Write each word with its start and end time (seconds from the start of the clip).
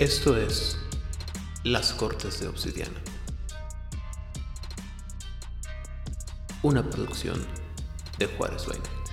Esto 0.00 0.36
es 0.36 0.76
Las 1.62 1.92
Cortes 1.92 2.40
de 2.40 2.48
Obsidiana. 2.48 3.00
Una 6.64 6.82
producción 6.82 7.40
de 8.18 8.26
Juárez 8.26 8.66
Vaina. 8.66 9.03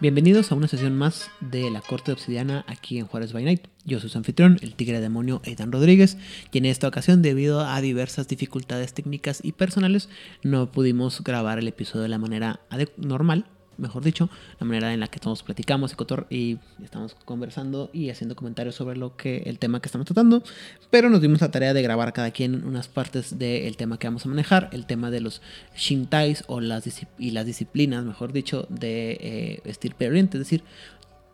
Bienvenidos 0.00 0.50
a 0.50 0.54
una 0.54 0.66
sesión 0.66 0.96
más 0.96 1.30
de 1.40 1.70
la 1.70 1.82
Corte 1.82 2.06
de 2.06 2.14
Obsidiana 2.14 2.64
aquí 2.66 2.98
en 2.98 3.06
Juárez 3.06 3.34
by 3.34 3.44
Night. 3.44 3.66
Yo 3.84 4.00
soy 4.00 4.08
su 4.08 4.16
anfitrión, 4.16 4.56
el 4.62 4.74
tigre 4.74 4.98
demonio 4.98 5.42
Aidan 5.44 5.72
Rodríguez, 5.72 6.16
y 6.50 6.56
en 6.56 6.64
esta 6.64 6.88
ocasión, 6.88 7.20
debido 7.20 7.60
a 7.60 7.78
diversas 7.82 8.26
dificultades 8.26 8.94
técnicas 8.94 9.40
y 9.42 9.52
personales, 9.52 10.08
no 10.42 10.72
pudimos 10.72 11.22
grabar 11.22 11.58
el 11.58 11.68
episodio 11.68 12.04
de 12.04 12.08
la 12.08 12.16
manera 12.16 12.60
normal, 12.96 13.44
mejor 13.80 14.04
dicho, 14.04 14.28
la 14.58 14.66
manera 14.66 14.92
en 14.92 15.00
la 15.00 15.08
que 15.08 15.16
estamos 15.16 15.42
platicamos 15.42 15.96
y, 16.28 16.34
y 16.36 16.58
estamos 16.84 17.16
conversando 17.24 17.90
y 17.92 18.10
haciendo 18.10 18.36
comentarios 18.36 18.74
sobre 18.74 18.96
lo 18.96 19.16
que 19.16 19.38
el 19.46 19.58
tema 19.58 19.80
que 19.80 19.88
estamos 19.88 20.06
tratando, 20.06 20.42
pero 20.90 21.10
nos 21.10 21.20
dimos 21.20 21.40
la 21.40 21.50
tarea 21.50 21.74
de 21.74 21.82
grabar 21.82 22.12
cada 22.12 22.30
quien 22.30 22.64
unas 22.64 22.88
partes 22.88 23.38
del 23.38 23.76
tema 23.76 23.98
que 23.98 24.06
vamos 24.06 24.24
a 24.26 24.28
manejar, 24.28 24.68
el 24.72 24.86
tema 24.86 25.10
de 25.10 25.20
los 25.20 25.42
shintais 25.76 26.44
o 26.46 26.60
las 26.60 26.84
y 27.18 27.30
las 27.30 27.46
disciplinas, 27.46 28.04
mejor 28.04 28.32
dicho, 28.32 28.66
de 28.68 29.18
eh, 29.20 29.60
estirpe 29.64 30.06
oriente, 30.08 30.36
es 30.36 30.44
decir, 30.44 30.62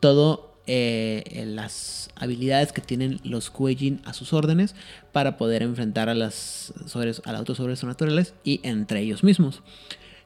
todo 0.01 0.57
eh, 0.69 1.45
las 1.47 2.11
habilidades 2.17 2.73
que 2.73 2.81
tienen 2.81 3.21
los 3.23 3.51
Kuejin 3.51 4.01
a 4.05 4.13
sus 4.13 4.33
órdenes 4.33 4.75
para 5.13 5.37
poder 5.37 5.63
enfrentar 5.63 6.09
a 6.09 6.15
las 6.15 6.73
sobres, 6.87 7.23
a 7.25 7.33
las 7.33 7.47
sobrenaturales 7.47 8.35
y 8.43 8.61
entre 8.65 9.01
ellos 9.01 9.23
mismos. 9.23 9.63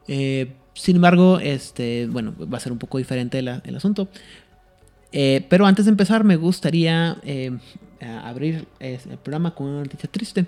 Eh, 0.08 0.54
sin 0.80 0.96
embargo, 0.96 1.38
este, 1.40 2.06
bueno, 2.06 2.34
va 2.50 2.56
a 2.56 2.60
ser 2.60 2.72
un 2.72 2.78
poco 2.78 2.96
diferente 2.96 3.38
el 3.38 3.76
asunto. 3.76 4.08
Eh, 5.12 5.44
pero 5.50 5.66
antes 5.66 5.84
de 5.84 5.90
empezar, 5.90 6.24
me 6.24 6.36
gustaría 6.36 7.18
eh, 7.22 7.50
abrir 8.00 8.66
el 8.78 8.98
programa 9.22 9.54
con 9.54 9.66
una 9.66 9.82
noticia 9.82 10.10
triste. 10.10 10.46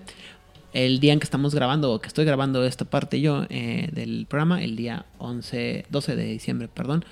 El 0.72 1.00
día 1.00 1.12
en 1.12 1.20
que 1.20 1.24
estamos 1.24 1.54
grabando, 1.54 1.92
o 1.92 2.00
que 2.00 2.08
estoy 2.08 2.24
grabando 2.24 2.64
esta 2.64 2.86
parte 2.86 3.20
yo 3.20 3.42
del 3.42 4.24
programa, 4.26 4.64
el 4.64 4.74
día 4.74 5.04
11, 5.18 5.84
12 5.90 6.16
de 6.16 6.24
diciembre, 6.24 6.68
perdón, 6.72 7.04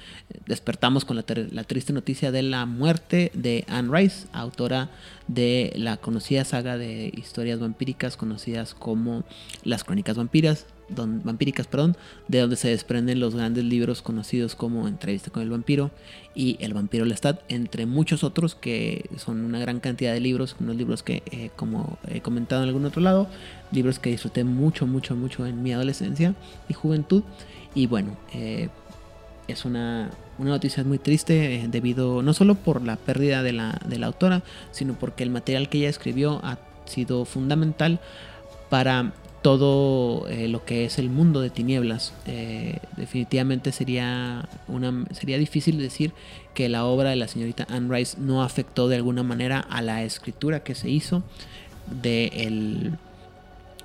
despertamos 0.46 1.04
con 1.04 1.16
la, 1.16 1.24
la, 1.50 1.64
triste 1.64 1.92
noticia 1.92 2.32
de 2.32 2.40
la 2.40 2.64
muerte 2.64 3.30
de 3.34 3.66
Anne 3.68 3.90
Rice, 3.94 4.28
autora 4.32 4.88
de 5.28 5.74
la 5.76 5.98
conocida 5.98 6.46
saga 6.46 6.78
de 6.78 7.12
historias 7.14 7.60
vampíricas 7.60 8.16
conocidas 8.16 8.72
como 8.72 9.24
Las 9.62 9.84
Crónicas 9.84 10.16
Vampiras, 10.16 10.64
vampíricas, 10.94 11.66
perdón, 11.66 11.96
de 12.28 12.40
donde 12.40 12.56
se 12.56 12.68
desprenden 12.68 13.20
los 13.20 13.34
grandes 13.34 13.64
libros 13.64 14.02
conocidos 14.02 14.54
como 14.54 14.88
Entrevista 14.88 15.30
con 15.30 15.42
el 15.42 15.50
vampiro 15.50 15.90
y 16.34 16.56
El 16.60 16.74
vampiro 16.74 17.04
Lestat, 17.04 17.40
entre 17.48 17.86
muchos 17.86 18.24
otros 18.24 18.54
que 18.54 19.08
son 19.16 19.40
una 19.44 19.58
gran 19.58 19.80
cantidad 19.80 20.12
de 20.12 20.20
libros, 20.20 20.56
unos 20.60 20.76
libros 20.76 21.02
que, 21.02 21.22
eh, 21.30 21.50
como 21.56 21.98
he 22.08 22.20
comentado 22.20 22.62
en 22.62 22.68
algún 22.68 22.84
otro 22.84 23.02
lado, 23.02 23.28
libros 23.72 23.98
que 23.98 24.10
disfruté 24.10 24.44
mucho, 24.44 24.86
mucho, 24.86 25.16
mucho 25.16 25.46
en 25.46 25.62
mi 25.62 25.72
adolescencia 25.72 26.34
y 26.68 26.74
juventud. 26.74 27.22
Y 27.74 27.86
bueno, 27.86 28.16
eh, 28.32 28.68
es 29.48 29.64
una, 29.64 30.10
una, 30.38 30.50
noticia 30.50 30.84
muy 30.84 30.98
triste 30.98 31.56
eh, 31.56 31.68
debido 31.68 32.22
no 32.22 32.32
solo 32.32 32.54
por 32.54 32.82
la 32.82 32.96
pérdida 32.96 33.42
de 33.42 33.52
la, 33.52 33.80
de 33.86 33.98
la 33.98 34.06
autora, 34.06 34.42
sino 34.70 34.94
porque 34.94 35.22
el 35.22 35.30
material 35.30 35.68
que 35.68 35.78
ella 35.78 35.88
escribió 35.88 36.40
ha 36.44 36.58
sido 36.84 37.24
fundamental 37.24 38.00
para 38.68 39.12
todo 39.42 40.28
eh, 40.28 40.48
lo 40.48 40.64
que 40.64 40.84
es 40.84 40.98
el 40.98 41.08
mundo 41.08 41.40
de 41.40 41.50
tinieblas. 41.50 42.12
Eh, 42.26 42.78
definitivamente 42.96 43.72
sería, 43.72 44.48
una, 44.68 45.06
sería 45.12 45.38
difícil 45.38 45.78
decir 45.78 46.12
que 46.54 46.68
la 46.68 46.84
obra 46.84 47.10
de 47.10 47.16
la 47.16 47.28
señorita 47.28 47.66
Anne 47.70 47.94
Rice 47.94 48.18
no 48.20 48.42
afectó 48.42 48.88
de 48.88 48.96
alguna 48.96 49.22
manera 49.22 49.60
a 49.60 49.82
la 49.82 50.02
escritura 50.02 50.62
que 50.62 50.74
se 50.74 50.90
hizo 50.90 51.22
de 52.02 52.26
el, 52.34 52.92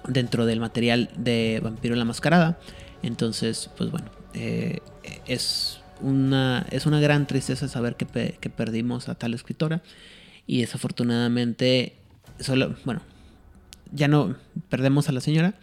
dentro 0.07 0.45
del 0.45 0.59
material 0.59 1.09
de 1.15 1.61
Vampiro 1.63 1.95
la 1.95 2.05
Mascarada. 2.05 2.59
Entonces, 3.01 3.69
pues 3.77 3.91
bueno, 3.91 4.07
eh, 4.33 4.79
es, 5.25 5.79
una, 6.01 6.65
es 6.69 6.85
una 6.85 6.99
gran 6.99 7.27
tristeza 7.27 7.67
saber 7.69 7.95
que, 7.95 8.05
que 8.39 8.49
perdimos 8.49 9.07
a 9.07 9.15
tal 9.15 9.33
escritora 9.33 9.81
y 10.47 10.61
desafortunadamente, 10.61 11.93
solo, 12.39 12.75
bueno, 12.83 13.01
ya 13.95 14.07
no 14.07 14.35
perdemos 14.69 15.09
a 15.09 15.11
la 15.11 15.21
señora, 15.21 15.55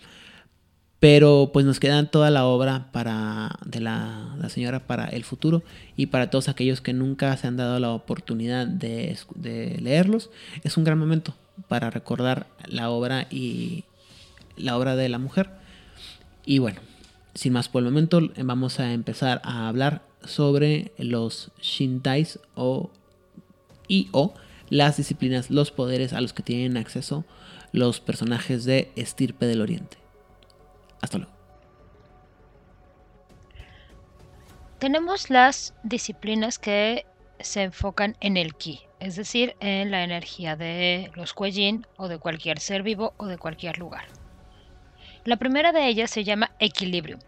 pero 1.01 1.51
pues 1.53 1.67
nos 1.67 1.81
queda 1.81 2.05
toda 2.07 2.31
la 2.31 2.47
obra 2.47 2.91
para 2.93 3.59
de 3.65 3.81
la, 3.81 4.37
señora 4.49 4.87
para 4.87 5.07
el 5.07 5.25
futuro 5.25 5.63
y 5.97 6.07
para 6.07 6.31
todos 6.31 6.49
aquellos 6.49 6.81
que 6.81 6.93
nunca 6.93 7.37
se 7.37 7.47
han 7.47 7.57
dado 7.57 7.79
la 7.81 7.91
oportunidad 7.91 8.67
de, 8.67 9.17
de, 9.35 9.79
leerlos 9.81 10.31
es 10.63 10.77
un 10.77 10.85
gran 10.85 10.99
momento 10.99 11.35
para 11.69 11.91
recordar 11.91 12.47
la 12.67 12.91
obra 12.91 13.27
y 13.31 13.85
la 14.57 14.77
obra 14.77 14.97
de 14.97 15.09
la 15.09 15.19
mujer. 15.19 15.51
Y 16.45 16.59
bueno 16.59 16.81
sin 17.35 17.53
más 17.53 17.69
por 17.69 17.81
el 17.81 17.89
momento 17.89 18.21
vamos 18.37 18.79
a 18.81 18.93
empezar 18.93 19.41
a 19.45 19.69
hablar 19.69 20.03
sobre 20.25 20.93
los 20.99 21.51
shintais 21.61 22.39
o 22.55 22.91
y 23.89 24.09
o 24.13 24.35
las 24.69 24.97
disciplinas 24.97 25.51
los 25.51 25.71
poderes 25.71 26.13
a 26.13 26.21
los 26.21 26.33
que 26.33 26.43
tienen 26.43 26.77
acceso 26.77 27.25
los 27.73 28.01
personajes 28.01 28.65
de 28.65 28.93
Estirpe 28.97 29.47
del 29.47 29.63
Oriente. 29.63 29.97
Hasta 31.01 31.19
luego. 31.19 31.33
Tenemos 34.79 35.31
las 35.31 35.75
disciplinas 35.83 36.59
que 36.59 37.07
se 37.41 37.63
enfocan 37.63 38.17
en 38.21 38.37
el 38.37 38.55
ki, 38.55 38.81
es 39.01 39.17
decir, 39.17 39.57
en 39.61 39.91
la 39.91 40.05
energía 40.05 40.57
de 40.57 41.11
los 41.15 41.35
Kuejin 41.35 41.87
o 41.97 42.09
de 42.09 42.19
cualquier 42.19 42.59
ser 42.61 42.83
vivo 42.83 43.15
o 43.17 43.27
de 43.27 43.39
cualquier 43.39 43.79
lugar. 43.79 44.05
La 45.25 45.37
primera 45.37 45.73
de 45.73 45.87
ellas 45.87 46.11
se 46.11 46.25
llama 46.25 46.51
equilibrio, 46.59 47.19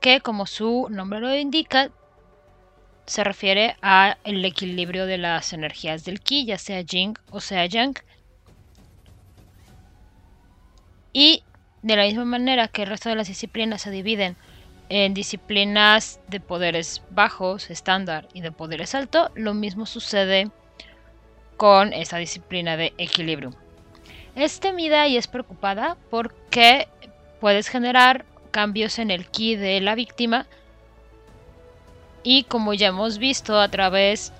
que 0.00 0.20
como 0.20 0.46
su 0.46 0.88
nombre 0.90 1.20
lo 1.20 1.36
indica, 1.36 1.90
se 3.04 3.24
refiere 3.24 3.76
a 3.82 4.16
el 4.24 4.44
equilibrio 4.44 5.04
de 5.04 5.18
las 5.18 5.52
energías 5.52 6.04
del 6.04 6.20
ki, 6.20 6.46
ya 6.46 6.58
sea 6.58 6.82
Jing 6.82 7.18
o 7.30 7.40
sea 7.40 7.66
Yang, 7.66 7.96
y 11.12 11.42
de 11.82 11.96
la 11.96 12.04
misma 12.04 12.24
manera 12.24 12.68
que 12.68 12.82
el 12.82 12.88
resto 12.88 13.08
de 13.08 13.16
las 13.16 13.28
disciplinas 13.28 13.82
se 13.82 13.90
dividen 13.90 14.36
en 14.88 15.14
disciplinas 15.14 16.20
de 16.28 16.40
poderes 16.40 17.02
bajos, 17.10 17.70
estándar 17.70 18.28
y 18.34 18.40
de 18.40 18.52
poderes 18.52 18.94
altos, 18.94 19.30
lo 19.34 19.54
mismo 19.54 19.86
sucede 19.86 20.50
con 21.56 21.92
esta 21.92 22.16
disciplina 22.16 22.76
de 22.76 22.92
equilibrio. 22.98 23.54
Es 24.34 24.60
temida 24.60 25.06
y 25.06 25.16
es 25.16 25.28
preocupada 25.28 25.96
porque 26.10 26.88
puedes 27.40 27.68
generar 27.68 28.24
cambios 28.50 28.98
en 28.98 29.10
el 29.10 29.26
ki 29.26 29.56
de 29.56 29.80
la 29.80 29.94
víctima 29.94 30.46
y 32.22 32.44
como 32.44 32.74
ya 32.74 32.88
hemos 32.88 33.18
visto 33.18 33.58
a 33.58 33.68
través 33.68 34.32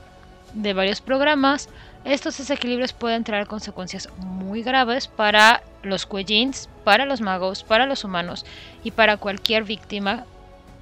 de 0.55 0.75
varios 0.75 1.01
programas, 1.01 1.69
estos 2.05 2.39
desequilibrios 2.39 2.93
pueden 2.93 3.25
traer 3.25 3.47
consecuencias 3.47 4.09
muy 4.17 4.63
graves 4.63 5.07
para 5.09 5.63
los 5.83 6.07
Kuejins, 6.07 6.69
para 6.85 7.05
los 7.05 7.21
magos, 7.21 7.63
para 7.63 7.87
los 7.87 8.05
humanos 8.05 8.47
y 8.83 8.91
para 8.91 9.17
cualquier 9.17 9.65
víctima 9.65 10.25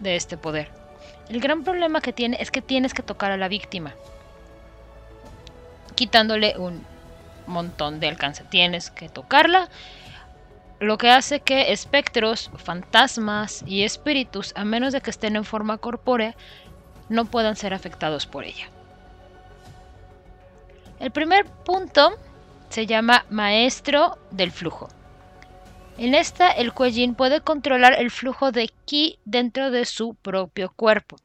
de 0.00 0.17
este 0.17 0.37
poder. 0.37 0.70
El 1.29 1.41
gran 1.41 1.65
problema 1.65 2.00
que 2.00 2.12
tiene 2.12 2.38
es 2.41 2.50
que 2.50 2.62
tienes 2.62 2.94
que 2.94 3.03
tocar 3.03 3.32
a 3.32 3.37
la 3.37 3.49
víctima, 3.49 3.94
quitándole 5.94 6.56
un 6.56 6.85
montón 7.47 8.00
de 8.00 8.09
alcance. 8.09 8.44
Tienes 8.44 8.91
que 8.91 9.09
tocarla, 9.09 9.69
lo 10.81 10.97
que 10.97 11.11
hace 11.11 11.41
que 11.41 11.73
espectros, 11.73 12.50
fantasmas 12.56 13.64
y 13.67 13.82
espíritus, 13.82 14.53
a 14.56 14.64
menos 14.64 14.93
de 14.93 15.00
que 15.00 15.11
estén 15.11 15.35
en 15.35 15.44
forma 15.44 15.79
corpórea, 15.79 16.37
no 17.09 17.25
puedan 17.25 17.56
ser 17.56 17.75
afectados 17.75 18.26
por 18.26 18.44
ella. 18.44 18.69
El 21.00 21.11
primer 21.11 21.47
punto 21.47 22.19
se 22.71 22.87
llama 22.87 23.25
maestro 23.31 24.19
del 24.31 24.50
flujo. 24.50 24.89
En 25.97 26.15
esta, 26.15 26.50
el 26.50 26.73
Kuejin 26.73 27.15
puede 27.15 27.41
controlar 27.41 27.95
el 27.99 28.11
flujo 28.11 28.53
de 28.53 28.71
ki 28.85 29.19
dentro 29.25 29.71
de 29.71 29.85
su 29.85 30.15
propio 30.15 30.73
cuerpo. 30.75 31.17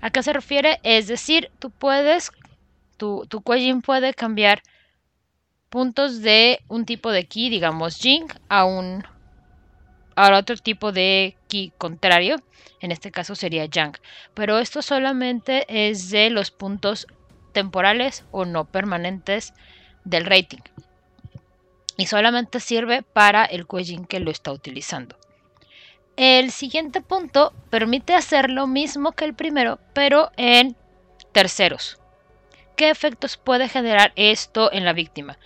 ¿A 0.00 0.10
qué 0.10 0.22
se 0.22 0.32
refiere? 0.32 0.80
Es 0.82 1.06
decir, 1.08 1.50
tú 1.58 1.70
puedes, 1.70 2.30
tu, 2.96 3.26
tu 3.28 3.42
puede 3.42 4.14
cambiar 4.14 4.62
puntos 5.68 6.22
de 6.22 6.60
un 6.68 6.84
tipo 6.84 7.10
de 7.10 7.26
ki, 7.26 7.50
digamos 7.50 7.98
Jing, 7.98 8.26
a 8.48 8.64
un 8.64 9.04
a 10.16 10.36
otro 10.36 10.56
tipo 10.56 10.92
de 10.92 11.36
ki 11.46 11.72
contrario, 11.76 12.36
en 12.80 12.90
este 12.90 13.10
caso 13.10 13.34
sería 13.34 13.66
yang. 13.66 13.96
Pero 14.34 14.58
esto 14.58 14.80
solamente 14.80 15.66
es 15.68 16.10
de 16.10 16.30
los 16.30 16.50
puntos 16.50 17.06
temporales 17.56 18.22
o 18.32 18.44
no 18.44 18.66
permanentes 18.66 19.54
del 20.04 20.26
rating. 20.26 20.60
Y 21.96 22.04
solamente 22.04 22.60
sirve 22.60 23.00
para 23.00 23.46
el 23.46 23.66
cuellín 23.66 24.04
que 24.04 24.20
lo 24.20 24.30
está 24.30 24.52
utilizando. 24.52 25.16
El 26.18 26.50
siguiente 26.50 27.00
punto 27.00 27.54
permite 27.70 28.12
hacer 28.12 28.50
lo 28.50 28.66
mismo 28.66 29.12
que 29.12 29.24
el 29.24 29.32
primero, 29.32 29.78
pero 29.94 30.30
en 30.36 30.76
terceros. 31.32 31.98
¿Qué 32.76 32.90
efectos 32.90 33.38
puede 33.38 33.70
generar 33.70 34.12
esto 34.16 34.70
en 34.70 34.84
la 34.84 34.92
víctima? 34.92 35.38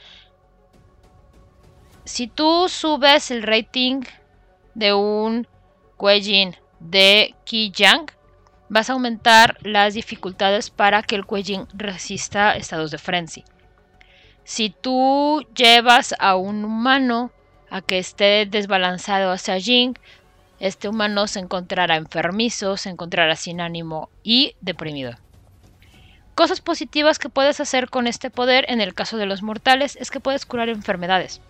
Si 2.05 2.27
tú 2.27 2.69
subes 2.69 3.31
el 3.31 3.45
rating 3.45 4.03
de 4.75 4.95
un 4.95 5.47
Kuejin 5.97 6.57
de 6.81 7.37
Ki 7.45 7.71
Yang, 7.71 8.11
vas 8.71 8.89
a 8.89 8.95
aumentar 8.95 9.59
las 9.63 9.95
dificultades 9.95 10.71
para 10.71 11.03
que 11.03 11.17
el 11.17 11.27
Kuejin 11.27 11.67
resista 11.75 12.57
estados 12.57 12.91
de 12.93 12.99
frenzy. 12.99 13.45
Si 14.45 14.71
tú 14.71 15.45
llevas 15.55 16.15
a 16.19 16.37
un 16.37 16.65
humano 16.65 17.33
a 17.69 17.83
que 17.83 17.99
esté 17.99 18.47
desbalanzado 18.47 19.33
hacia 19.33 19.61
Jing, 19.61 19.95
este 20.61 20.89
humano 20.89 21.27
se 21.27 21.41
encontrará 21.41 21.97
enfermizo, 21.97 22.77
se 22.77 22.91
encontrará 22.91 23.35
sin 23.35 23.61
ánimo 23.61 24.09
y 24.23 24.55
deprimido. 24.61 25.17
Cosas 26.37 26.61
positivas 26.61 27.19
que 27.19 27.29
puedes 27.29 27.61
hacer 27.61 27.91
con 27.91 28.07
este 28.07 28.31
poder 28.31 28.65
en 28.69 28.81
el 28.81 28.95
caso 28.95 29.17
de 29.17 29.27
los 29.27 29.43
mortales 29.43 29.97
es 30.01 30.11
que 30.11 30.21
puedes 30.21 30.47
curar 30.47 30.69
enfermedades. 30.69 31.41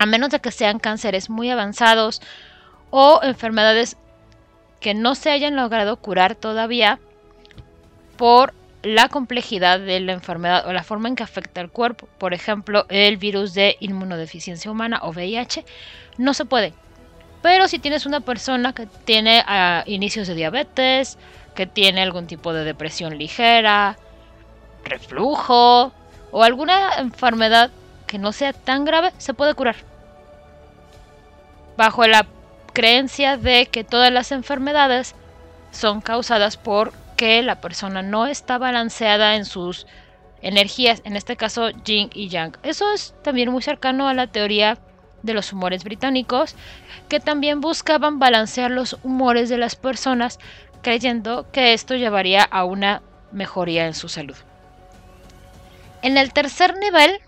A 0.00 0.06
menos 0.06 0.30
de 0.30 0.40
que 0.40 0.50
sean 0.50 0.80
cánceres 0.80 1.30
muy 1.30 1.48
avanzados 1.50 2.20
o 2.90 3.20
enfermedades 3.22 3.96
que 4.80 4.94
no 4.94 5.14
se 5.14 5.30
hayan 5.30 5.56
logrado 5.56 5.96
curar 5.96 6.34
todavía 6.34 6.98
por 8.16 8.54
la 8.82 9.08
complejidad 9.08 9.78
de 9.78 10.00
la 10.00 10.12
enfermedad 10.12 10.66
o 10.66 10.72
la 10.72 10.82
forma 10.82 11.08
en 11.08 11.16
que 11.16 11.22
afecta 11.22 11.60
el 11.60 11.70
cuerpo. 11.70 12.08
Por 12.18 12.32
ejemplo, 12.32 12.86
el 12.88 13.18
virus 13.18 13.52
de 13.52 13.76
inmunodeficiencia 13.80 14.70
humana 14.70 15.00
o 15.02 15.10
VIH 15.10 15.64
no 16.16 16.34
se 16.34 16.46
puede. 16.46 16.72
Pero 17.42 17.68
si 17.68 17.78
tienes 17.78 18.06
una 18.06 18.20
persona 18.20 18.72
que 18.74 18.86
tiene 19.04 19.42
ah, 19.46 19.84
inicios 19.86 20.28
de 20.28 20.34
diabetes, 20.34 21.18
que 21.54 21.66
tiene 21.66 22.02
algún 22.02 22.26
tipo 22.26 22.52
de 22.52 22.64
depresión 22.64 23.18
ligera, 23.18 23.98
reflujo 24.84 25.92
o 26.30 26.42
alguna 26.42 26.94
enfermedad 26.98 27.70
que 28.06 28.18
no 28.18 28.32
sea 28.32 28.52
tan 28.52 28.84
grave, 28.84 29.12
se 29.18 29.34
puede 29.34 29.54
curar. 29.54 29.76
Bajo 31.76 32.06
la 32.06 32.26
creencia 32.72 33.36
de 33.36 33.66
que 33.66 33.84
todas 33.84 34.12
las 34.12 34.32
enfermedades 34.32 35.14
son 35.70 36.00
causadas 36.00 36.56
por 36.56 36.92
que 37.16 37.42
la 37.42 37.60
persona 37.60 38.02
no 38.02 38.26
está 38.26 38.58
balanceada 38.58 39.36
en 39.36 39.44
sus 39.44 39.86
energías, 40.42 41.02
en 41.04 41.16
este 41.16 41.36
caso 41.36 41.70
yin 41.70 42.10
y 42.14 42.28
yang. 42.28 42.56
Eso 42.62 42.92
es 42.92 43.14
también 43.22 43.50
muy 43.50 43.62
cercano 43.62 44.08
a 44.08 44.14
la 44.14 44.26
teoría 44.26 44.78
de 45.22 45.34
los 45.34 45.52
humores 45.52 45.84
británicos, 45.84 46.54
que 47.08 47.20
también 47.20 47.60
buscaban 47.60 48.18
balancear 48.18 48.70
los 48.70 48.96
humores 49.02 49.48
de 49.48 49.58
las 49.58 49.76
personas, 49.76 50.38
creyendo 50.82 51.50
que 51.52 51.74
esto 51.74 51.94
llevaría 51.94 52.42
a 52.42 52.64
una 52.64 53.02
mejoría 53.32 53.86
en 53.86 53.94
su 53.94 54.08
salud. 54.08 54.36
En 56.02 56.16
el 56.16 56.32
tercer 56.32 56.76
nivel, 56.78 57.20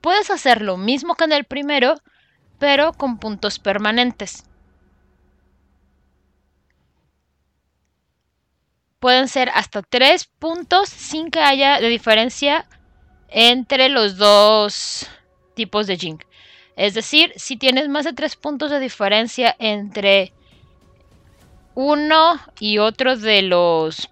puedes 0.00 0.30
hacer 0.30 0.62
lo 0.62 0.76
mismo 0.76 1.16
que 1.16 1.24
en 1.24 1.32
el 1.32 1.44
primero, 1.44 1.96
pero 2.62 2.92
con 2.92 3.18
puntos 3.18 3.58
permanentes. 3.58 4.44
Pueden 9.00 9.26
ser 9.26 9.50
hasta 9.52 9.82
tres 9.82 10.26
puntos 10.38 10.88
sin 10.88 11.32
que 11.32 11.40
haya 11.40 11.80
de 11.80 11.88
diferencia 11.88 12.64
entre 13.26 13.88
los 13.88 14.16
dos 14.16 15.08
tipos 15.56 15.88
de 15.88 15.96
Jing. 15.96 16.20
Es 16.76 16.94
decir, 16.94 17.32
si 17.34 17.56
tienes 17.56 17.88
más 17.88 18.04
de 18.04 18.12
tres 18.12 18.36
puntos 18.36 18.70
de 18.70 18.78
diferencia 18.78 19.56
entre 19.58 20.32
uno 21.74 22.38
y 22.60 22.78
otro 22.78 23.16
de 23.16 23.42
los 23.42 24.08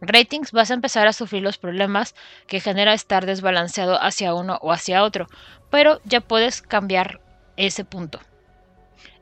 ratings, 0.00 0.52
vas 0.52 0.70
a 0.70 0.74
empezar 0.74 1.06
a 1.06 1.12
sufrir 1.12 1.42
los 1.42 1.58
problemas 1.58 2.14
que 2.46 2.60
genera 2.60 2.94
estar 2.94 3.26
desbalanceado 3.26 4.02
hacia 4.02 4.32
uno 4.32 4.58
o 4.62 4.72
hacia 4.72 5.04
otro. 5.04 5.26
Pero 5.68 6.00
ya 6.06 6.22
puedes 6.22 6.62
cambiar 6.62 7.27
ese 7.58 7.84
punto. 7.84 8.20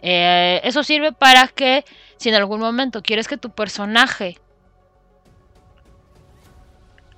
Eh, 0.02 0.60
eso 0.62 0.84
sirve 0.84 1.12
para 1.12 1.48
que 1.48 1.84
si 2.16 2.28
en 2.28 2.36
algún 2.36 2.60
momento 2.60 3.02
quieres 3.02 3.26
que 3.26 3.36
tu 3.36 3.50
personaje 3.50 4.38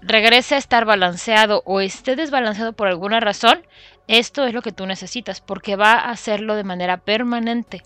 regrese 0.00 0.55
a 0.55 0.59
estar 0.59 0.85
balanceado 0.85 1.62
o 1.67 1.81
esté 1.81 2.17
desbalanceado 2.17 2.73
por 2.73 2.88
alguna 2.88 3.20
razón, 3.20 3.67
esto 4.06 4.47
es 4.47 4.55
lo 4.55 4.62
que 4.62 4.73
tú 4.73 4.87
necesitas 4.87 5.41
porque 5.41 5.76
va 5.76 5.93
a 5.93 6.11
hacerlo 6.11 6.55
de 6.55 6.65
manera 6.65 6.99
permanente. 6.99 7.82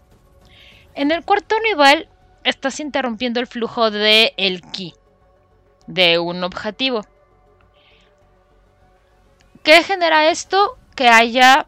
En 0.94 1.10
el 1.10 1.24
cuarto 1.24 1.56
nivel 1.60 2.08
estás 2.44 2.80
interrumpiendo 2.80 3.40
el 3.40 3.46
flujo 3.46 3.90
de 3.90 4.34
el 4.36 4.60
ki 4.60 4.94
de 5.86 6.18
un 6.18 6.44
objetivo. 6.44 7.04
¿Qué 9.62 9.82
genera 9.82 10.28
esto? 10.28 10.76
Que 10.94 11.08
haya 11.08 11.66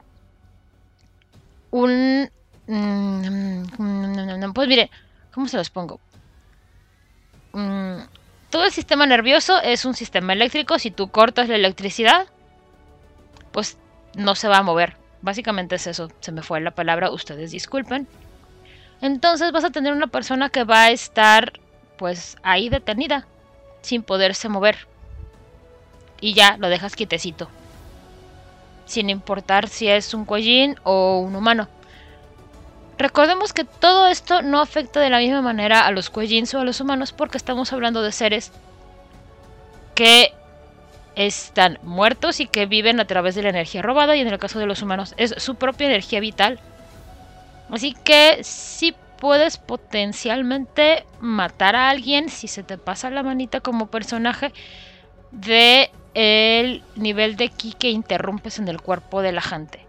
un... 1.74 2.30
Mm, 2.68 4.52
pues 4.54 4.68
mire, 4.68 4.90
¿cómo 5.32 5.48
se 5.48 5.56
los 5.56 5.70
pongo? 5.70 5.98
Mm, 7.52 7.98
todo 8.50 8.64
el 8.64 8.70
sistema 8.70 9.06
nervioso 9.06 9.60
es 9.60 9.84
un 9.84 9.94
sistema 9.94 10.32
eléctrico. 10.34 10.78
Si 10.78 10.92
tú 10.92 11.08
cortas 11.08 11.48
la 11.48 11.56
electricidad, 11.56 12.28
pues 13.50 13.76
no 14.14 14.36
se 14.36 14.46
va 14.46 14.58
a 14.58 14.62
mover. 14.62 14.96
Básicamente 15.20 15.74
es 15.74 15.88
eso. 15.88 16.10
Se 16.20 16.30
me 16.30 16.42
fue 16.42 16.60
la 16.60 16.70
palabra, 16.70 17.10
ustedes 17.10 17.50
disculpen. 17.50 18.06
Entonces 19.00 19.50
vas 19.50 19.64
a 19.64 19.70
tener 19.70 19.92
una 19.92 20.06
persona 20.06 20.50
que 20.50 20.62
va 20.62 20.84
a 20.84 20.90
estar 20.90 21.54
pues 21.98 22.36
ahí 22.44 22.68
detenida, 22.68 23.26
sin 23.82 24.04
poderse 24.04 24.48
mover. 24.48 24.86
Y 26.20 26.34
ya 26.34 26.56
lo 26.56 26.68
dejas 26.68 26.94
quietecito. 26.94 27.48
Sin 28.84 29.10
importar 29.10 29.68
si 29.68 29.88
es 29.88 30.14
un 30.14 30.24
collín 30.24 30.76
o 30.82 31.18
un 31.18 31.34
humano. 31.36 31.68
Recordemos 32.98 33.52
que 33.52 33.64
todo 33.64 34.06
esto 34.06 34.42
no 34.42 34.60
afecta 34.60 35.00
de 35.00 35.10
la 35.10 35.18
misma 35.18 35.42
manera 35.42 35.86
a 35.86 35.90
los 35.90 36.10
cuellins 36.10 36.54
o 36.54 36.60
a 36.60 36.64
los 36.64 36.80
humanos 36.80 37.12
porque 37.12 37.38
estamos 37.38 37.72
hablando 37.72 38.02
de 38.02 38.12
seres 38.12 38.52
que 39.94 40.32
están 41.16 41.78
muertos 41.82 42.40
y 42.40 42.46
que 42.46 42.66
viven 42.66 43.00
a 43.00 43.06
través 43.06 43.34
de 43.34 43.42
la 43.42 43.50
energía 43.50 43.82
robada 43.82 44.16
y 44.16 44.20
en 44.20 44.28
el 44.28 44.38
caso 44.38 44.58
de 44.58 44.66
los 44.66 44.82
humanos 44.82 45.14
es 45.16 45.34
su 45.38 45.56
propia 45.56 45.86
energía 45.86 46.20
vital. 46.20 46.60
Así 47.70 47.94
que 48.04 48.38
si 48.42 48.94
puedes 49.18 49.58
potencialmente 49.58 51.04
matar 51.20 51.76
a 51.76 51.88
alguien 51.88 52.28
si 52.28 52.46
se 52.48 52.62
te 52.62 52.78
pasa 52.78 53.10
la 53.10 53.22
manita 53.22 53.60
como 53.60 53.86
personaje 53.86 54.52
de 55.30 55.90
el 56.14 56.82
nivel 56.94 57.36
de 57.36 57.48
ki 57.48 57.74
que 57.74 57.90
interrumpes 57.90 58.58
en 58.58 58.68
el 58.68 58.80
cuerpo 58.80 59.20
de 59.20 59.32
la 59.32 59.42
gente. 59.42 59.86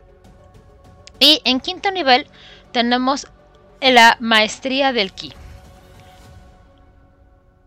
Y 1.20 1.42
en 1.46 1.60
quinto 1.60 1.92
nivel 1.92 2.28
tenemos 2.72 3.28
la 3.80 4.18
maestría 4.20 4.92
del 4.92 5.14
ki. 5.14 5.34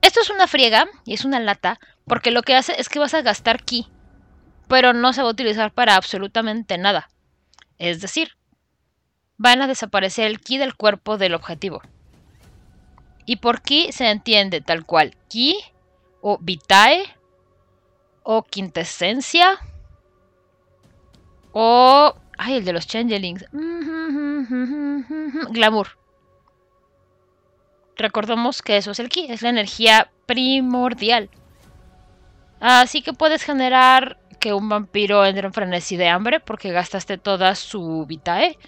Esto 0.03 0.21
es 0.21 0.31
una 0.31 0.47
friega 0.47 0.87
y 1.05 1.15
es 1.15 1.25
una 1.25 1.41
lata 1.41 1.79
porque 2.05 2.31
lo 2.31 2.43
que 2.43 2.57
hace 2.57 2.81
es 2.81 2.89
que 2.89 2.99
vas 2.99 3.15
a 3.15 3.23
gastar 3.23 3.63
ki, 3.63 3.87
pero 4.67 4.93
no 4.93 5.13
se 5.13 5.23
va 5.23 5.29
a 5.29 5.33
utilizar 5.33 5.73
para 5.73 5.97
absolutamente 5.97 6.79
nada. 6.79 7.09
Es 7.79 8.01
decir, 8.01 8.33
van 9.37 9.63
a 9.63 9.67
desaparecer 9.67 10.27
el 10.27 10.41
ki 10.41 10.59
del 10.59 10.75
cuerpo 10.75 11.17
del 11.17 11.35
objetivo. 11.35 11.83
Y 13.25 13.37
por 13.37 13.63
ki 13.63 13.93
se 13.93 14.11
entiende 14.11 14.61
tal 14.61 14.85
cual 14.85 15.15
ki 15.29 15.59
o 16.23 16.39
vitae 16.41 17.05
o 18.31 18.43
quintesencia 18.43 19.59
o... 21.53 22.15
Ay, 22.37 22.57
el 22.57 22.65
de 22.67 22.75
los 22.75 22.87
changelings. 22.87 23.47
Glamour. 25.51 25.89
Recordemos 27.97 28.61
que 28.61 28.77
eso 28.77 28.91
es 28.91 28.99
el 28.99 29.09
ki, 29.09 29.29
es 29.31 29.41
la 29.41 29.49
energía 29.49 30.11
primordial. 30.27 31.31
Así 32.61 33.01
que 33.01 33.15
puedes 33.15 33.43
generar 33.43 34.21
que 34.39 34.53
un 34.53 34.69
vampiro 34.69 35.25
entre 35.25 35.47
en 35.47 35.55
frenesí 35.55 35.97
de 35.97 36.09
hambre 36.09 36.39
porque 36.39 36.71
gastaste 36.71 37.17
toda 37.17 37.55
su 37.55 38.05
vitae. 38.07 38.59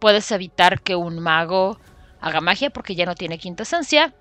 Puedes 0.00 0.30
evitar 0.32 0.82
que 0.82 0.96
un 0.96 1.18
mago 1.18 1.78
haga 2.20 2.42
magia 2.42 2.68
porque 2.68 2.94
ya 2.94 3.06
no 3.06 3.14
tiene 3.14 3.38
quinta 3.38 3.62
esencia. 3.62 4.12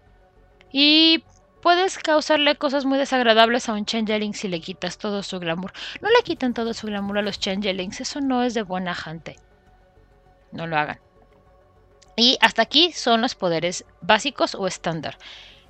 Y 0.72 1.26
puedes 1.62 1.98
causarle 1.98 2.56
cosas 2.56 2.86
muy 2.86 2.98
desagradables 2.98 3.70
a 3.70 3.74
un 3.74 3.86
changeling 3.86 4.34
si 4.34 4.48
le 4.48 4.60
quitas 4.60 4.98
todo 4.98 5.24
su 5.24 5.40
glamour. 5.40 5.72
No 6.02 6.10
le 6.10 6.24
quiten 6.24 6.54
todo 6.54 6.74
su 6.74 6.88
glamour 6.88 7.20
a 7.20 7.22
los 7.22 7.40
changelings, 7.40 8.02
eso 8.02 8.22
no 8.22 8.44
es 8.44 8.54
de 8.54 8.64
buena 8.64 8.96
gente. 8.96 9.38
No 10.52 10.68
lo 10.68 10.78
hagan. 10.78 11.00
Y 12.16 12.38
hasta 12.42 12.62
aquí 12.62 12.92
son 12.92 13.22
los 13.22 13.36
poderes 13.36 13.86
básicos 14.02 14.56
o 14.56 14.68
estándar. 14.68 15.18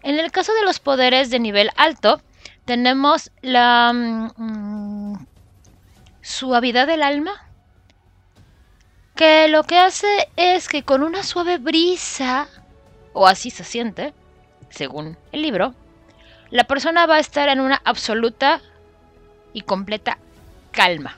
En 0.01 0.19
el 0.19 0.31
caso 0.31 0.53
de 0.53 0.63
los 0.63 0.79
poderes 0.79 1.29
de 1.29 1.39
nivel 1.39 1.69
alto, 1.75 2.21
tenemos 2.65 3.31
la 3.41 3.91
mm, 3.93 5.15
suavidad 6.21 6.88
del 6.88 7.03
alma, 7.03 7.48
que 9.15 9.48
lo 9.48 9.63
que 9.63 9.77
hace 9.77 10.29
es 10.36 10.67
que 10.67 10.83
con 10.83 11.03
una 11.03 11.21
suave 11.21 11.57
brisa, 11.60 12.48
o 13.13 13.27
así 13.27 13.51
se 13.51 13.63
siente, 13.63 14.13
según 14.69 15.17
el 15.31 15.43
libro, 15.43 15.75
la 16.51 16.65
persona 16.65 17.05
va 17.05 17.15
a 17.15 17.20
estar 17.20 17.50
en 17.50 17.62
una 17.62 17.81
absoluta 17.86 18.62
y 19.53 19.62
completa 19.62 20.17
calma. 20.72 21.17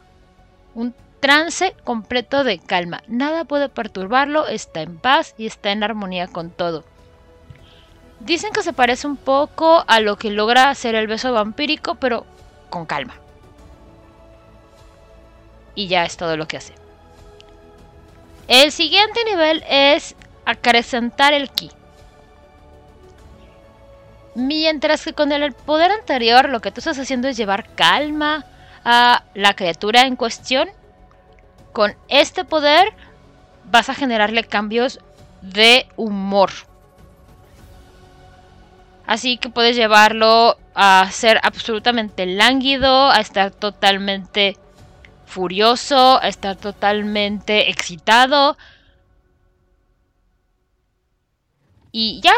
Un 0.75 0.93
trance 1.19 1.75
completo 1.83 2.43
de 2.43 2.59
calma. 2.59 3.03
Nada 3.07 3.43
puede 3.45 3.67
perturbarlo, 3.67 4.47
está 4.47 4.81
en 4.81 4.97
paz 4.97 5.33
y 5.37 5.47
está 5.47 5.71
en 5.71 5.83
armonía 5.83 6.27
con 6.27 6.51
todo. 6.51 6.83
Dicen 8.19 8.53
que 8.53 8.63
se 8.63 8.73
parece 8.73 9.07
un 9.07 9.17
poco 9.17 9.83
a 9.87 9.99
lo 9.99 10.17
que 10.17 10.29
logra 10.29 10.69
hacer 10.69 10.95
el 10.95 11.07
beso 11.07 11.33
vampírico, 11.33 11.95
pero 11.95 12.25
con 12.69 12.85
calma. 12.85 13.15
Y 15.75 15.87
ya 15.87 16.05
es 16.05 16.15
todo 16.15 16.37
lo 16.37 16.47
que 16.47 16.57
hace. 16.57 16.73
El 18.47 18.71
siguiente 18.71 19.23
nivel 19.25 19.63
es 19.67 20.15
acrecentar 20.45 21.33
el 21.33 21.49
ki. 21.49 21.71
Mientras 24.35 25.03
que 25.03 25.13
con 25.13 25.31
el 25.31 25.53
poder 25.53 25.91
anterior 25.91 26.49
lo 26.49 26.59
que 26.59 26.71
tú 26.71 26.79
estás 26.79 26.97
haciendo 26.97 27.27
es 27.27 27.37
llevar 27.37 27.75
calma 27.75 28.45
a 28.83 29.23
la 29.33 29.53
criatura 29.53 30.01
en 30.01 30.15
cuestión, 30.15 30.69
con 31.71 31.95
este 32.07 32.43
poder 32.43 32.93
vas 33.65 33.89
a 33.89 33.95
generarle 33.95 34.43
cambios 34.43 34.99
de 35.41 35.87
humor. 35.95 36.51
Así 39.05 39.37
que 39.37 39.49
puedes 39.49 39.75
llevarlo 39.75 40.57
a 40.75 41.09
ser 41.11 41.39
absolutamente 41.43 42.25
lánguido, 42.25 43.09
a 43.09 43.19
estar 43.19 43.51
totalmente 43.51 44.57
furioso, 45.25 46.21
a 46.21 46.27
estar 46.27 46.55
totalmente 46.55 47.69
excitado. 47.69 48.57
Y 51.91 52.21
ya, 52.21 52.33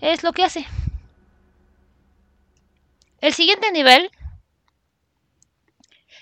es 0.00 0.24
lo 0.24 0.32
que 0.32 0.44
hace. 0.44 0.66
El 3.20 3.32
siguiente 3.32 3.70
nivel 3.72 4.10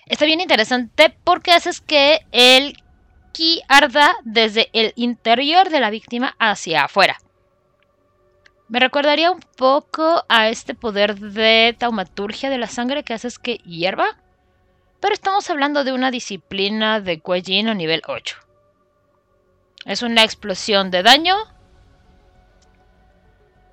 está 0.06 0.24
bien 0.24 0.40
interesante 0.40 1.14
porque 1.24 1.52
haces 1.52 1.80
que 1.80 2.20
el 2.32 2.76
ki 3.32 3.62
arda 3.68 4.14
desde 4.22 4.70
el 4.72 4.92
interior 4.96 5.68
de 5.70 5.80
la 5.80 5.90
víctima 5.90 6.36
hacia 6.38 6.84
afuera. 6.84 7.18
Me 8.68 8.80
recordaría 8.80 9.30
un 9.30 9.40
poco 9.40 10.24
a 10.28 10.48
este 10.48 10.74
poder 10.74 11.18
de 11.18 11.76
taumaturgia 11.78 12.48
de 12.48 12.58
la 12.58 12.66
sangre 12.66 13.02
que 13.02 13.12
haces 13.12 13.38
que 13.38 13.58
hierva. 13.58 14.16
Pero 15.00 15.12
estamos 15.12 15.50
hablando 15.50 15.84
de 15.84 15.92
una 15.92 16.10
disciplina 16.10 17.00
de 17.00 17.20
Kuei 17.20 17.42
a 17.60 17.74
nivel 17.74 18.02
8. 18.06 18.36
Es 19.84 20.02
una 20.02 20.24
explosión 20.24 20.90
de 20.90 21.02
daño 21.02 21.36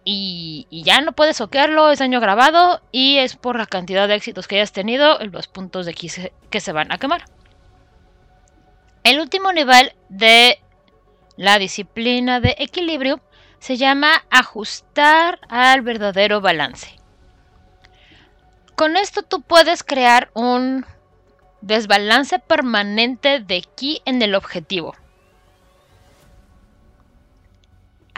y, 0.03 0.67
ya 0.72 1.01
no 1.01 1.12
puedes 1.12 1.38
soquearlo, 1.38 1.91
es 1.91 2.00
daño 2.00 2.20
grabado 2.20 2.81
y 2.91 3.17
es 3.17 3.36
por 3.36 3.58
la 3.58 3.65
cantidad 3.65 4.08
de 4.08 4.15
éxitos 4.15 4.48
que 4.48 4.55
hayas 4.55 4.72
tenido 4.72 5.20
los 5.25 5.48
puntos 5.48 5.86
de 5.86 5.91
X 5.91 6.31
que 6.50 6.60
se 6.60 6.72
van 6.72 6.91
a 6.91 6.98
quemar. 6.98 7.25
El 9.03 9.20
último 9.20 9.51
nivel 9.51 9.93
de 10.10 10.60
la 11.38 11.60
disciplina 11.60 12.39
de 12.39 12.55
equilibrio 12.60 13.22
se 13.60 13.77
llama 13.77 14.24
ajustar 14.29 15.39
al 15.50 15.81
verdadero 15.81 16.41
balance. 16.41 16.96
Con 18.75 18.98
esto 18.98 19.22
tú 19.22 19.41
puedes 19.41 19.84
crear 19.84 20.31
un 20.34 20.86
desbalance 21.62 22.39
permanente 22.39 23.39
de 23.39 23.62
ki 23.62 24.01
en 24.05 24.22
el 24.22 24.34
objetivo. 24.34 24.96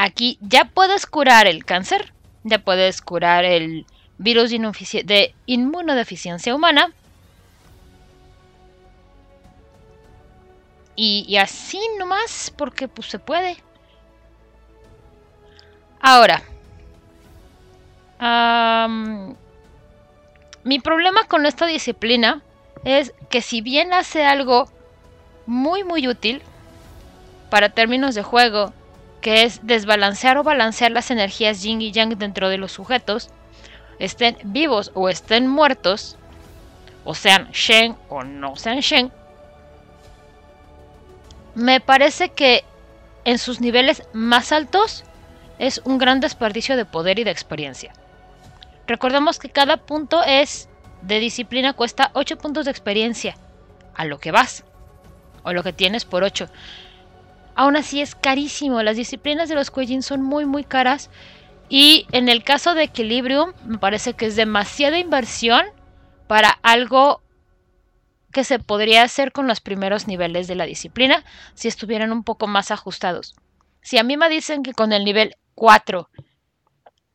Aquí 0.05 0.37
ya 0.41 0.65
puedes 0.65 1.05
curar 1.05 1.47
el 1.47 1.63
cáncer, 1.63 2.11
ya 2.43 2.59
puedes 2.59 3.01
curar 3.01 3.45
el 3.45 3.85
virus 4.17 4.49
de 4.49 5.33
inmunodeficiencia 5.45 6.53
humana. 6.53 6.91
Y, 10.97 11.37
así 11.37 11.79
nomás, 11.97 12.53
porque 12.57 12.89
pues 12.89 13.07
se 13.07 13.17
puede. 13.17 13.55
Ahora, 16.01 16.43
mi 20.65 20.79
problema 20.79 21.23
con 21.29 21.45
esta 21.45 21.65
disciplina 21.65 22.41
es 22.83 23.13
que 23.29 23.41
si 23.41 23.61
bien 23.61 23.93
hace 23.93 24.25
algo 24.25 24.69
muy 25.45 25.85
muy 25.85 26.09
útil 26.09 26.41
para 27.49 27.69
términos 27.69 28.15
de 28.15 28.23
juego 28.23 28.73
que 29.23 29.43
es 29.43 29.65
desbalancear 29.65 30.37
o 30.37 30.43
balancear 30.43 30.91
las 30.91 31.09
energías 31.09 31.63
yin 31.63 31.81
y 31.81 31.91
yang 31.91 32.15
dentro 32.19 32.49
de 32.49 32.57
los 32.57 32.73
sujetos, 32.73 33.29
estén 33.97 34.37
vivos 34.43 34.91
o 34.93 35.07
estén 35.07 35.47
muertos, 35.47 36.17
o 37.05 37.15
sean 37.15 37.49
Shen 37.51 37.95
o 38.09 38.23
no 38.23 38.55
sean 38.57 38.79
Shen, 38.79 39.11
me 41.55 41.79
parece 41.79 42.29
que 42.29 42.65
en 43.23 43.37
sus 43.37 43.61
niveles 43.61 44.03
más 44.11 44.51
altos 44.51 45.05
es 45.57 45.81
un 45.85 45.97
gran 45.97 46.19
desperdicio 46.19 46.75
de 46.75 46.85
poder 46.85 47.17
y 47.17 47.23
de 47.23 47.31
experiencia. 47.31 47.93
Recordemos 48.87 49.39
que 49.39 49.49
cada 49.49 49.77
punto 49.77 50.21
es 50.23 50.67
de 51.01 51.19
disciplina 51.19 51.73
cuesta 51.73 52.11
8 52.13 52.37
puntos 52.37 52.65
de 52.65 52.71
experiencia 52.71 53.37
a 53.95 54.03
lo 54.03 54.19
que 54.19 54.31
vas 54.31 54.65
o 55.43 55.53
lo 55.53 55.63
que 55.63 55.71
tienes 55.71 56.03
por 56.03 56.23
8. 56.23 56.49
Aún 57.55 57.75
así 57.75 58.01
es 58.01 58.15
carísimo. 58.15 58.81
Las 58.81 58.97
disciplinas 58.97 59.49
de 59.49 59.55
los 59.55 59.71
Kuejin 59.71 60.01
son 60.01 60.21
muy 60.21 60.45
muy 60.45 60.63
caras. 60.63 61.09
Y 61.69 62.07
en 62.11 62.29
el 62.29 62.43
caso 62.43 62.75
de 62.75 62.83
Equilibrium 62.83 63.53
me 63.65 63.77
parece 63.77 64.13
que 64.13 64.25
es 64.25 64.35
demasiada 64.35 64.97
inversión 64.97 65.65
para 66.27 66.59
algo 66.61 67.21
que 68.31 68.43
se 68.43 68.59
podría 68.59 69.03
hacer 69.03 69.31
con 69.31 69.47
los 69.47 69.61
primeros 69.61 70.07
niveles 70.07 70.47
de 70.47 70.55
la 70.55 70.65
disciplina 70.65 71.23
si 71.53 71.67
estuvieran 71.67 72.11
un 72.11 72.23
poco 72.23 72.47
más 72.47 72.71
ajustados. 72.71 73.35
Si 73.81 73.97
a 73.97 74.03
mí 74.03 74.17
me 74.17 74.29
dicen 74.29 74.63
que 74.63 74.73
con 74.73 74.91
el 74.91 75.05
nivel 75.05 75.35
4 75.55 76.09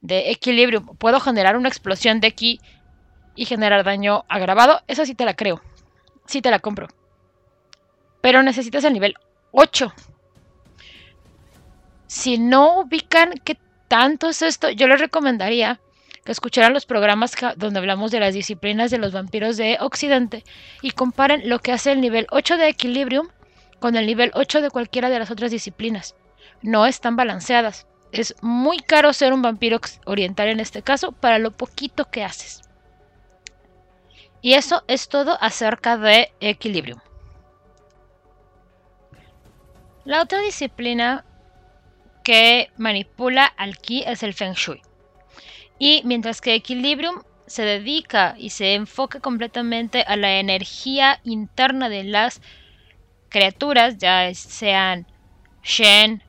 de 0.00 0.30
Equilibrium 0.30 0.96
puedo 0.96 1.18
generar 1.18 1.56
una 1.56 1.68
explosión 1.68 2.20
de 2.20 2.32
ki 2.32 2.60
y 3.34 3.44
generar 3.44 3.84
daño 3.84 4.24
agravado, 4.28 4.82
eso 4.86 5.04
sí 5.04 5.14
te 5.14 5.24
la 5.24 5.34
creo. 5.34 5.60
Sí 6.26 6.40
te 6.40 6.50
la 6.50 6.60
compro. 6.60 6.88
Pero 8.20 8.42
necesitas 8.42 8.84
el 8.84 8.92
nivel 8.92 9.14
8 9.52 9.92
si 12.08 12.38
no 12.38 12.80
ubican 12.80 13.34
qué 13.44 13.58
tanto 13.86 14.28
es 14.28 14.40
esto, 14.40 14.70
yo 14.70 14.88
les 14.88 14.98
recomendaría 14.98 15.78
que 16.24 16.32
escucharan 16.32 16.72
los 16.72 16.86
programas 16.86 17.36
donde 17.56 17.78
hablamos 17.78 18.10
de 18.10 18.18
las 18.18 18.32
disciplinas 18.32 18.90
de 18.90 18.96
los 18.96 19.12
vampiros 19.12 19.58
de 19.58 19.76
Occidente 19.80 20.42
y 20.80 20.92
comparen 20.92 21.48
lo 21.48 21.58
que 21.58 21.72
hace 21.72 21.92
el 21.92 22.00
nivel 22.00 22.26
8 22.30 22.56
de 22.56 22.68
Equilibrium 22.68 23.28
con 23.78 23.94
el 23.94 24.06
nivel 24.06 24.30
8 24.34 24.62
de 24.62 24.70
cualquiera 24.70 25.10
de 25.10 25.18
las 25.18 25.30
otras 25.30 25.50
disciplinas. 25.50 26.16
No 26.62 26.86
están 26.86 27.14
balanceadas. 27.14 27.86
Es 28.10 28.34
muy 28.40 28.78
caro 28.78 29.12
ser 29.12 29.34
un 29.34 29.42
vampiro 29.42 29.78
oriental 30.06 30.48
en 30.48 30.60
este 30.60 30.80
caso 30.80 31.12
para 31.12 31.38
lo 31.38 31.50
poquito 31.50 32.06
que 32.10 32.24
haces. 32.24 32.62
Y 34.40 34.54
eso 34.54 34.82
es 34.88 35.08
todo 35.08 35.36
acerca 35.42 35.98
de 35.98 36.32
Equilibrium. 36.40 37.00
La 40.06 40.22
otra 40.22 40.40
disciplina 40.40 41.26
que 42.28 42.70
manipula 42.76 43.46
al 43.46 43.78
ki 43.78 44.04
es 44.06 44.22
el 44.22 44.34
Feng 44.34 44.52
Shui. 44.52 44.82
Y 45.78 46.02
mientras 46.04 46.42
que 46.42 46.54
Equilibrium 46.54 47.22
se 47.46 47.62
dedica 47.62 48.34
y 48.36 48.50
se 48.50 48.74
enfoca 48.74 49.20
completamente 49.20 50.02
a 50.02 50.14
la 50.14 50.38
energía 50.38 51.20
interna 51.24 51.88
de 51.88 52.04
las 52.04 52.42
criaturas, 53.30 53.96
ya 53.96 54.28
sean 54.34 55.06
Shen 55.62 56.22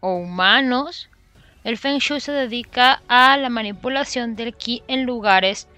o 0.00 0.14
humanos, 0.14 1.10
el 1.62 1.76
Feng 1.76 1.98
Shui 1.98 2.20
se 2.20 2.32
dedica 2.32 3.02
a 3.06 3.36
la 3.36 3.50
manipulación 3.50 4.34
del 4.34 4.54
ki 4.54 4.82
en 4.88 5.04
lugares 5.04 5.68